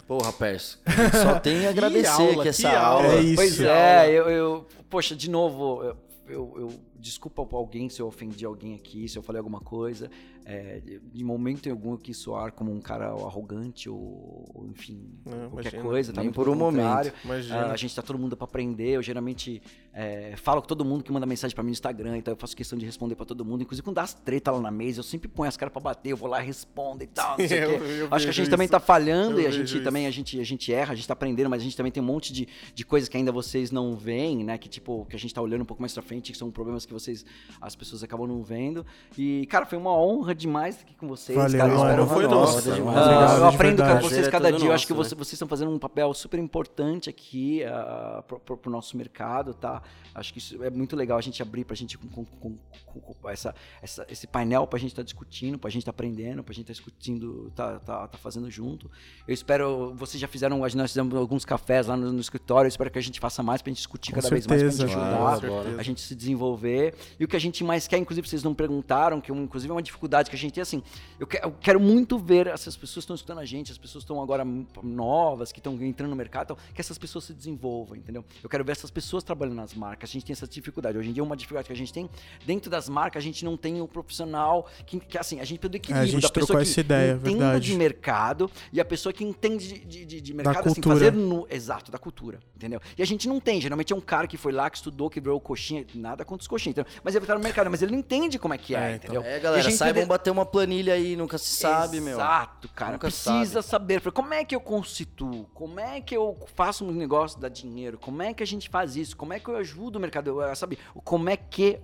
Porra, 0.06 0.32
Perso. 0.32 0.80
Só 1.22 1.38
tem 1.38 1.66
a 1.66 1.68
agradecer 1.70 2.08
aula, 2.08 2.34
que 2.36 2.42
que 2.42 2.48
essa 2.48 2.70
aula. 2.70 3.04
aula. 3.08 3.18
É 3.18 3.20
isso. 3.20 3.34
Pois 3.36 3.60
é, 3.60 4.10
eu, 4.10 4.28
eu- 4.30 4.66
Poxa, 4.88 5.14
de 5.14 5.28
novo, 5.28 5.82
eu, 5.82 5.96
eu, 6.26 6.54
eu- 6.56 6.80
desculpa 6.98 7.44
pra 7.46 7.58
alguém 7.58 7.88
se 7.90 8.00
eu 8.00 8.06
ofendi 8.08 8.44
alguém 8.44 8.74
aqui, 8.74 9.06
se 9.06 9.18
eu 9.18 9.22
falei 9.22 9.38
alguma 9.38 9.60
coisa. 9.60 10.10
É, 10.46 10.80
de 11.12 11.22
momento 11.22 11.68
algum 11.70 11.92
eu 11.92 11.98
quis 11.98 12.16
soar 12.16 12.52
como 12.52 12.72
um 12.72 12.80
cara 12.80 13.08
arrogante 13.08 13.88
ou, 13.90 14.46
ou, 14.54 14.66
enfim, 14.66 15.10
Não, 15.26 15.50
qualquer 15.50 15.74
imagina. 15.74 15.82
coisa. 15.82 16.12
Muito 16.14 16.34
por 16.34 16.48
um 16.48 16.54
momento. 16.54 16.86
contrário. 16.86 17.12
Imagina. 17.22 17.56
Ah, 17.66 17.72
a 17.72 17.76
gente 17.76 17.94
tá 17.94 18.00
todo 18.00 18.18
mundo 18.18 18.34
pra 18.34 18.46
aprender. 18.46 18.88
Eu 18.96 19.02
geralmente 19.02 19.62
é, 20.00 20.34
falo 20.36 20.60
com 20.60 20.68
todo 20.68 20.84
mundo 20.84 21.02
que 21.02 21.10
manda 21.10 21.26
mensagem 21.26 21.52
pra 21.54 21.64
mim 21.64 21.70
no 21.70 21.72
Instagram, 21.72 22.18
então 22.18 22.32
eu 22.32 22.38
faço 22.38 22.56
questão 22.56 22.78
de 22.78 22.86
responder 22.86 23.16
pra 23.16 23.26
todo 23.26 23.44
mundo. 23.44 23.62
Inclusive, 23.62 23.82
quando 23.82 23.96
dá 23.96 24.02
as 24.02 24.14
treta 24.14 24.52
lá 24.52 24.60
na 24.60 24.70
mesa, 24.70 25.00
eu 25.00 25.02
sempre 25.02 25.26
ponho 25.26 25.48
as 25.48 25.56
caras 25.56 25.72
pra 25.72 25.80
bater, 25.82 26.10
eu 26.12 26.16
vou 26.16 26.28
lá 26.28 26.40
e 26.40 26.46
respondo 26.46 27.02
e 27.02 27.06
tal. 27.08 27.36
Não 27.36 27.48
sei 27.48 27.64
o 27.64 27.68
quê. 27.68 27.74
Eu- 27.74 27.86
eu 27.96 28.08
Acho 28.10 28.26
que 28.26 28.30
a 28.30 28.34
gente 28.34 28.48
também 28.50 28.66
isso. 28.66 28.70
tá 28.72 28.78
falhando 28.78 29.38
Eu 29.40 29.44
e 29.44 29.46
a 29.46 29.50
gente 29.50 29.74
isso. 29.74 29.82
também 29.82 30.06
a 30.06 30.10
gente, 30.10 30.38
a 30.40 30.44
gente 30.44 30.72
erra, 30.72 30.92
a 30.92 30.94
gente 30.94 31.06
tá 31.08 31.14
aprendendo, 31.14 31.50
mas 31.50 31.60
a 31.60 31.64
gente 31.64 31.76
também 31.76 31.90
tem 31.90 32.00
um 32.02 32.06
monte 32.06 32.32
de, 32.32 32.46
de 32.72 32.84
coisas 32.84 33.08
que 33.08 33.16
ainda 33.16 33.32
vocês 33.32 33.70
não 33.72 33.96
veem, 33.96 34.44
né? 34.44 34.56
Que 34.56 34.68
tipo, 34.68 35.04
que 35.10 35.16
a 35.16 35.18
gente 35.18 35.34
tá 35.34 35.42
olhando 35.42 35.62
um 35.62 35.66
pouco 35.66 35.82
mais 35.82 35.92
pra 35.92 36.02
frente, 36.02 36.30
que 36.30 36.38
são 36.38 36.50
problemas 36.50 36.86
que 36.86 36.92
vocês, 36.92 37.24
as 37.60 37.74
pessoas 37.74 38.02
acabam 38.04 38.26
não 38.28 38.42
vendo. 38.42 38.86
E, 39.16 39.46
cara, 39.46 39.66
foi 39.66 39.76
uma 39.78 39.92
honra 39.96 40.32
demais 40.34 40.76
estar 40.76 40.86
aqui 40.86 40.94
com 40.94 41.08
vocês. 41.08 41.36
Valeu, 41.36 41.58
cara, 41.58 41.74
espero 41.74 42.06
foi 42.06 42.24
Ah, 42.24 42.28
nossa. 42.28 42.72
demais. 42.72 43.38
eu 43.38 43.46
aprendo 43.46 43.82
com 43.82 44.00
vocês 44.00 44.28
é 44.28 44.30
cada 44.30 44.52
dia. 44.52 44.68
Eu 44.68 44.72
acho 44.72 44.86
que 44.86 44.92
nosso, 44.94 45.08
você- 45.10 45.14
vocês 45.16 45.32
estão 45.32 45.48
fazendo 45.48 45.70
um 45.72 45.78
papel 45.78 46.14
super 46.14 46.38
importante 46.38 47.10
aqui 47.10 47.62
uh, 47.64 48.22
pro, 48.22 48.38
pro- 48.38 48.56
pro 48.56 48.70
nosso 48.70 48.96
mercado, 48.96 49.54
tá? 49.54 49.82
Acho 50.14 50.32
que 50.32 50.38
isso 50.38 50.62
é 50.64 50.70
muito 50.70 50.96
legal 50.96 51.16
a 51.16 51.20
gente 51.20 51.40
abrir 51.42 51.64
pra 51.64 51.76
gente 51.76 51.96
com, 51.96 52.08
com- 52.08 52.24
com- 52.24 52.58
com- 52.86 53.00
com 53.00 53.28
essa, 53.30 53.54
essa- 53.80 54.04
esse 54.10 54.26
painel 54.26 54.66
pra 54.66 54.78
gente 54.78 54.90
estar 54.90 55.02
discutindo, 55.02 55.58
pra 55.58 55.70
gente 55.70 55.82
estar 55.82 55.90
aprendendo, 55.90 56.42
pra 56.42 56.52
gente 56.52 56.62
estar 56.64 56.72
discutindo, 56.72 57.52
tá, 57.54 57.78
tá, 57.78 58.08
tá 58.08 58.18
fazendo 58.18 58.50
junto. 58.50 58.90
Eu 59.26 59.34
espero, 59.34 59.94
vocês 59.94 60.20
já 60.20 60.26
fizeram, 60.26 60.58
nós 60.58 60.72
fizemos 60.90 61.14
alguns 61.14 61.44
cafés 61.44 61.86
lá 61.86 61.96
no, 61.96 62.12
no 62.12 62.20
escritório, 62.20 62.66
eu 62.66 62.70
espero 62.70 62.90
que 62.90 62.98
a 62.98 63.02
gente 63.02 63.20
faça 63.20 63.42
mais 63.42 63.62
pra 63.62 63.70
gente 63.70 63.78
discutir 63.78 64.10
Com 64.12 64.16
cada 64.20 64.28
vez 64.30 64.46
mais, 64.46 64.62
pra 64.62 64.70
certeza. 64.70 64.88
gente 64.88 64.98
ajudar, 64.98 65.78
a 65.78 65.82
gente 65.82 66.00
se 66.00 66.14
desenvolver. 66.14 66.94
E 67.20 67.24
o 67.24 67.28
que 67.28 67.36
a 67.36 67.40
gente 67.40 67.62
mais 67.62 67.86
quer, 67.86 67.98
inclusive 67.98 68.28
vocês 68.28 68.42
não 68.42 68.54
perguntaram, 68.54 69.20
que 69.20 69.30
um- 69.30 69.44
inclusive 69.44 69.70
é 69.70 69.74
uma 69.74 69.82
dificuldade 69.82 70.30
que 70.30 70.36
a 70.36 70.38
gente 70.38 70.52
tem, 70.54 70.62
assim, 70.62 70.82
eu, 71.20 71.26
que- 71.26 71.38
eu 71.42 71.52
quero 71.52 71.78
muito 71.78 72.18
ver 72.18 72.46
essas 72.48 72.76
pessoas 72.76 72.94
que 72.94 73.00
estão 73.00 73.14
escutando 73.16 73.38
a 73.38 73.44
gente, 73.44 73.70
as 73.70 73.78
pessoas 73.78 74.02
que 74.04 74.10
estão 74.10 74.22
agora 74.22 74.44
novas, 74.82 75.52
que 75.52 75.58
estão 75.60 75.74
entrando 75.82 76.10
no 76.10 76.16
mercado, 76.16 76.44
então, 76.54 76.56
que 76.74 76.80
essas 76.80 76.98
pessoas 76.98 77.24
se 77.24 77.34
desenvolvam, 77.34 77.96
entendeu? 77.96 78.24
Eu 78.42 78.48
quero 78.48 78.64
ver 78.64 78.72
essas 78.72 78.90
pessoas 78.90 79.22
trabalhando 79.22 79.56
nas 79.56 79.67
marcas. 79.74 80.10
A 80.10 80.12
gente 80.12 80.24
tem 80.26 80.32
essa 80.32 80.46
dificuldade. 80.46 80.96
Hoje 80.98 81.10
em 81.10 81.12
dia, 81.12 81.22
uma 81.22 81.36
dificuldade 81.36 81.66
que 81.66 81.72
a 81.72 81.76
gente 81.76 81.92
tem, 81.92 82.08
dentro 82.46 82.70
das 82.70 82.88
marcas, 82.88 83.20
a 83.22 83.24
gente 83.24 83.44
não 83.44 83.56
tem 83.56 83.80
o 83.80 83.88
profissional 83.88 84.66
que, 84.86 84.98
que, 85.00 85.18
assim, 85.18 85.40
a 85.40 85.44
gente 85.44 85.58
precisa 85.58 85.68
do 85.70 85.76
equilíbrio 85.76 86.04
É, 86.08 86.10
gente 86.10 86.22
da 86.22 86.28
trocou 86.28 86.56
pessoa 86.56 86.74
que 86.74 86.80
ideia, 86.80 87.12
entenda 87.12 87.28
verdade. 87.30 87.66
de 87.66 87.74
mercado 87.76 88.50
e 88.72 88.80
a 88.80 88.84
pessoa 88.84 89.12
que 89.12 89.24
entende 89.24 89.66
de, 89.68 89.84
de, 89.84 90.04
de- 90.04 90.20
de 90.20 90.34
mercado, 90.34 90.58
assim, 90.66 90.74
cultura. 90.74 90.94
fazer 90.96 91.12
no, 91.12 91.46
exato, 91.50 91.90
da 91.90 91.98
cultura, 91.98 92.38
entendeu? 92.56 92.80
E 92.96 93.02
a 93.02 93.06
gente 93.06 93.28
não 93.28 93.40
tem, 93.40 93.60
geralmente 93.60 93.92
é 93.92 93.96
um 93.96 94.00
cara 94.00 94.26
que 94.26 94.36
foi 94.36 94.52
lá, 94.52 94.68
que 94.70 94.76
estudou, 94.76 95.08
que 95.10 95.20
virou 95.20 95.40
coxinha, 95.40 95.84
nada 95.94 96.24
contra 96.24 96.42
os 96.42 96.46
coxinhas. 96.48 96.76
gente. 96.76 96.86
Então, 96.86 97.00
mas 97.04 97.14
ele 97.14 97.24
tá 97.26 97.34
no 97.34 97.40
mercado, 97.40 97.70
mas 97.70 97.82
ele 97.82 97.92
não 97.92 97.98
entende 97.98 98.38
como 98.38 98.54
é 98.54 98.58
que 98.58 98.74
é, 98.74 98.78
É, 98.78 98.94
então. 98.96 99.10
entendeu? 99.14 99.22
É, 99.22 99.36
E 99.36 99.40
galera, 99.40 99.60
a 99.60 99.64
gente 99.64 99.76
saibam 99.76 100.00
entende- 100.02 100.08
bater 100.08 100.30
uma 100.30 100.44
planilha 100.46 100.94
aí, 100.94 101.14
nunca 101.16 101.38
se 101.38 101.50
sabe, 101.56 102.00
meu. 102.00 102.14
Exato, 102.14 102.68
cara. 102.70 102.92
Nunca 102.92 103.06
precisa 103.08 103.62
saber. 103.62 104.00
Falei, 104.00 104.12
Como 104.14 104.34
é 104.34 104.44
que 104.44 104.54
eu 104.54 104.60
constituo? 104.60 105.44
Como 105.54 105.78
é 105.80 106.00
que 106.00 106.16
eu 106.16 106.36
faço 106.54 106.84
um 106.84 106.92
negócio 106.92 107.38
dar 107.38 107.48
dinheiro? 107.48 107.98
Como 107.98 108.22
é 108.22 108.32
que 108.34 108.42
a 108.42 108.46
gente 108.46 108.68
faz 108.68 108.96
isso? 108.96 109.16
Como 109.16 109.32
é 109.32 109.38
que 109.40 109.48
eu 109.48 109.57
ajudo 109.58 109.96
o 109.96 110.00
mercado? 110.00 110.40
Eu, 110.42 110.56
Sabe? 110.56 110.78
Como 111.04 111.28
é 111.28 111.36
que. 111.36 111.78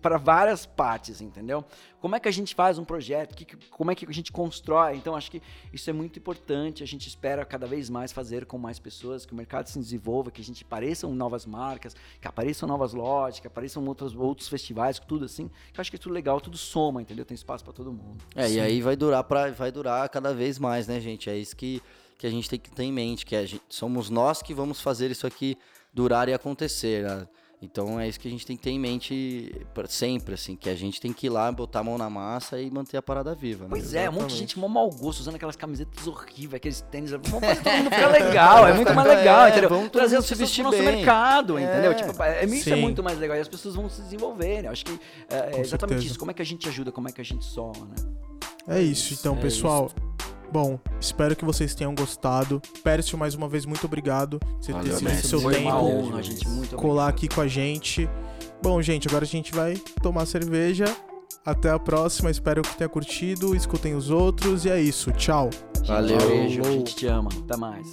para 0.00 0.18
várias 0.18 0.66
partes, 0.66 1.20
entendeu? 1.20 1.64
Como 2.00 2.14
é 2.14 2.20
que 2.20 2.28
a 2.28 2.32
gente 2.32 2.54
faz 2.54 2.78
um 2.78 2.84
projeto? 2.84 3.34
Que- 3.34 3.56
como 3.70 3.90
é 3.90 3.94
que 3.94 4.06
a 4.06 4.12
gente 4.12 4.30
constrói? 4.30 4.94
Então, 4.96 5.16
acho 5.16 5.30
que 5.30 5.42
isso 5.72 5.90
é 5.90 5.92
muito 5.92 6.18
importante. 6.18 6.82
A 6.82 6.86
gente 6.86 7.08
espera 7.08 7.44
cada 7.44 7.66
vez 7.66 7.90
mais 7.90 8.12
fazer 8.12 8.46
com 8.46 8.56
mais 8.56 8.78
pessoas, 8.78 9.26
que 9.26 9.32
o 9.32 9.36
mercado 9.36 9.66
se 9.68 9.78
desenvolva, 9.78 10.30
que 10.30 10.40
a 10.40 10.44
gente 10.44 10.62
apareçam 10.64 11.12
novas 11.14 11.44
marcas, 11.44 11.96
que 12.20 12.28
apareçam 12.28 12.68
novas 12.68 12.94
lojas, 12.94 13.40
que 13.40 13.46
apareçam 13.48 13.84
outros, 13.84 14.14
outros 14.14 14.48
festivais, 14.48 14.98
tudo 15.00 15.24
assim. 15.24 15.48
Que 15.72 15.78
eu 15.78 15.80
acho 15.80 15.90
que 15.90 15.96
é 15.96 15.98
tudo 15.98 16.12
legal, 16.12 16.40
tudo 16.40 16.56
soma, 16.56 17.02
entendeu? 17.02 17.24
Tem 17.24 17.34
espaço 17.34 17.64
para 17.64 17.72
todo 17.72 17.92
mundo. 17.92 18.22
É, 18.36 18.48
e 18.48 18.60
aí 18.60 18.80
vai 18.80 18.94
durar 18.94 19.24
para 19.24 19.50
vai 19.50 19.72
durar 19.72 20.08
cada 20.08 20.32
vez 20.32 20.58
mais, 20.58 20.86
né, 20.86 21.00
gente? 21.00 21.28
É 21.28 21.36
isso 21.36 21.56
que, 21.56 21.82
que 22.16 22.26
a 22.26 22.30
gente 22.30 22.48
tem 22.48 22.58
que 22.60 22.70
ter 22.70 22.84
em 22.84 22.92
mente, 22.92 23.26
que 23.26 23.34
a 23.34 23.44
gente, 23.44 23.62
somos 23.68 24.08
nós 24.08 24.40
que 24.42 24.54
vamos 24.54 24.80
fazer 24.80 25.10
isso 25.10 25.26
aqui 25.26 25.56
durar 25.92 26.28
e 26.28 26.34
acontecer. 26.34 27.04
né? 27.04 27.26
Então 27.60 27.98
é 27.98 28.06
isso 28.08 28.20
que 28.20 28.28
a 28.28 28.30
gente 28.30 28.46
tem 28.46 28.56
que 28.56 28.62
ter 28.62 28.70
em 28.70 28.78
mente 28.78 29.52
sempre, 29.88 30.34
assim, 30.34 30.54
que 30.54 30.70
a 30.70 30.76
gente 30.76 31.00
tem 31.00 31.12
que 31.12 31.26
ir 31.26 31.30
lá, 31.30 31.50
botar 31.50 31.80
a 31.80 31.82
mão 31.82 31.98
na 31.98 32.08
massa 32.08 32.60
e 32.60 32.70
manter 32.70 32.96
a 32.96 33.02
parada 33.02 33.34
viva. 33.34 33.64
Né? 33.64 33.70
Pois 33.70 33.94
é, 33.94 34.08
um 34.08 34.12
monte 34.12 34.30
de 34.30 34.36
gente 34.36 34.56
mó 34.56 34.68
mau 34.68 34.88
gosto, 34.88 35.18
usando 35.18 35.34
aquelas 35.34 35.56
camisetas 35.56 36.06
horríveis, 36.06 36.54
aqueles 36.54 36.80
tênis. 36.82 37.10
Vamos 37.10 37.30
fazer 37.40 37.60
todo 37.64 37.72
mundo 37.78 37.90
ficar 37.90 38.06
legal, 38.12 38.68
é 38.68 38.72
muito 38.74 38.94
mais 38.94 39.08
É, 39.08 39.14
legal, 39.16 39.48
entendeu? 39.48 39.68
vamos 39.70 39.88
Trazer 39.90 40.16
as 40.18 40.24
se 40.24 40.28
pessoas 40.30 40.48
vestir 40.48 40.62
pro 40.62 40.70
nosso 40.70 40.84
bem. 40.84 40.96
mercado, 40.98 41.58
É. 41.58 41.64
entendeu? 41.64 41.94
Tipo, 41.96 42.22
é, 42.22 42.44
isso 42.44 42.72
é 42.72 42.76
muito 42.76 43.02
mais 43.02 43.18
legal 43.18 43.36
e 43.36 43.40
as 43.40 43.48
pessoas 43.48 43.74
vão 43.74 43.88
se 43.90 44.02
desenvolver. 44.02 44.64
Eu 44.64 44.70
acho 44.70 44.84
que 44.84 44.92
é, 45.28 45.56
é 45.56 45.60
exatamente 45.60 45.72
certeza. 45.96 46.06
isso. 46.06 46.18
Como 46.20 46.30
é 46.30 46.34
que 46.34 46.42
a 46.42 46.46
gente 46.46 46.68
ajuda, 46.68 46.92
como 46.92 47.08
é 47.08 47.12
que 47.12 47.20
a 47.20 47.24
gente 47.24 47.44
soma, 47.44 47.86
né? 47.86 47.96
É 48.68 48.80
isso, 48.80 49.14
então, 49.14 49.34
é 49.36 49.40
pessoal. 49.40 49.90
Bom, 50.50 50.78
espero 51.00 51.36
que 51.36 51.44
vocês 51.44 51.74
tenham 51.74 51.94
gostado. 51.94 52.60
Pércio, 52.82 53.18
mais 53.18 53.34
uma 53.34 53.48
vez, 53.48 53.66
muito 53.66 53.84
obrigado 53.84 54.38
por 54.38 54.48
você 54.60 54.72
ter 54.72 55.02
Messi, 55.02 55.28
seu 55.28 55.40
Foi 55.40 55.58
uma 55.58 55.72
tempo, 55.72 55.84
honra, 55.84 56.22
gente. 56.22 56.48
Muito 56.48 56.76
colar 56.76 57.04
obrigado. 57.04 57.08
aqui 57.08 57.28
com 57.28 57.40
a 57.40 57.46
gente. 57.46 58.08
Bom, 58.62 58.80
gente, 58.80 59.06
agora 59.08 59.24
a 59.24 59.28
gente 59.28 59.54
vai 59.54 59.76
tomar 60.02 60.26
cerveja. 60.26 60.84
Até 61.44 61.70
a 61.70 61.78
próxima, 61.78 62.30
espero 62.30 62.62
que 62.62 62.76
tenha 62.76 62.88
curtido. 62.88 63.54
Escutem 63.54 63.94
os 63.94 64.10
outros 64.10 64.64
e 64.64 64.70
é 64.70 64.80
isso. 64.80 65.12
Tchau. 65.12 65.50
Valeu. 65.86 66.18
Beijo, 66.18 66.62
a 66.62 66.70
gente 66.70 66.94
te 66.94 67.06
ama. 67.06 67.30
Até 67.44 67.56
mais. 67.56 67.86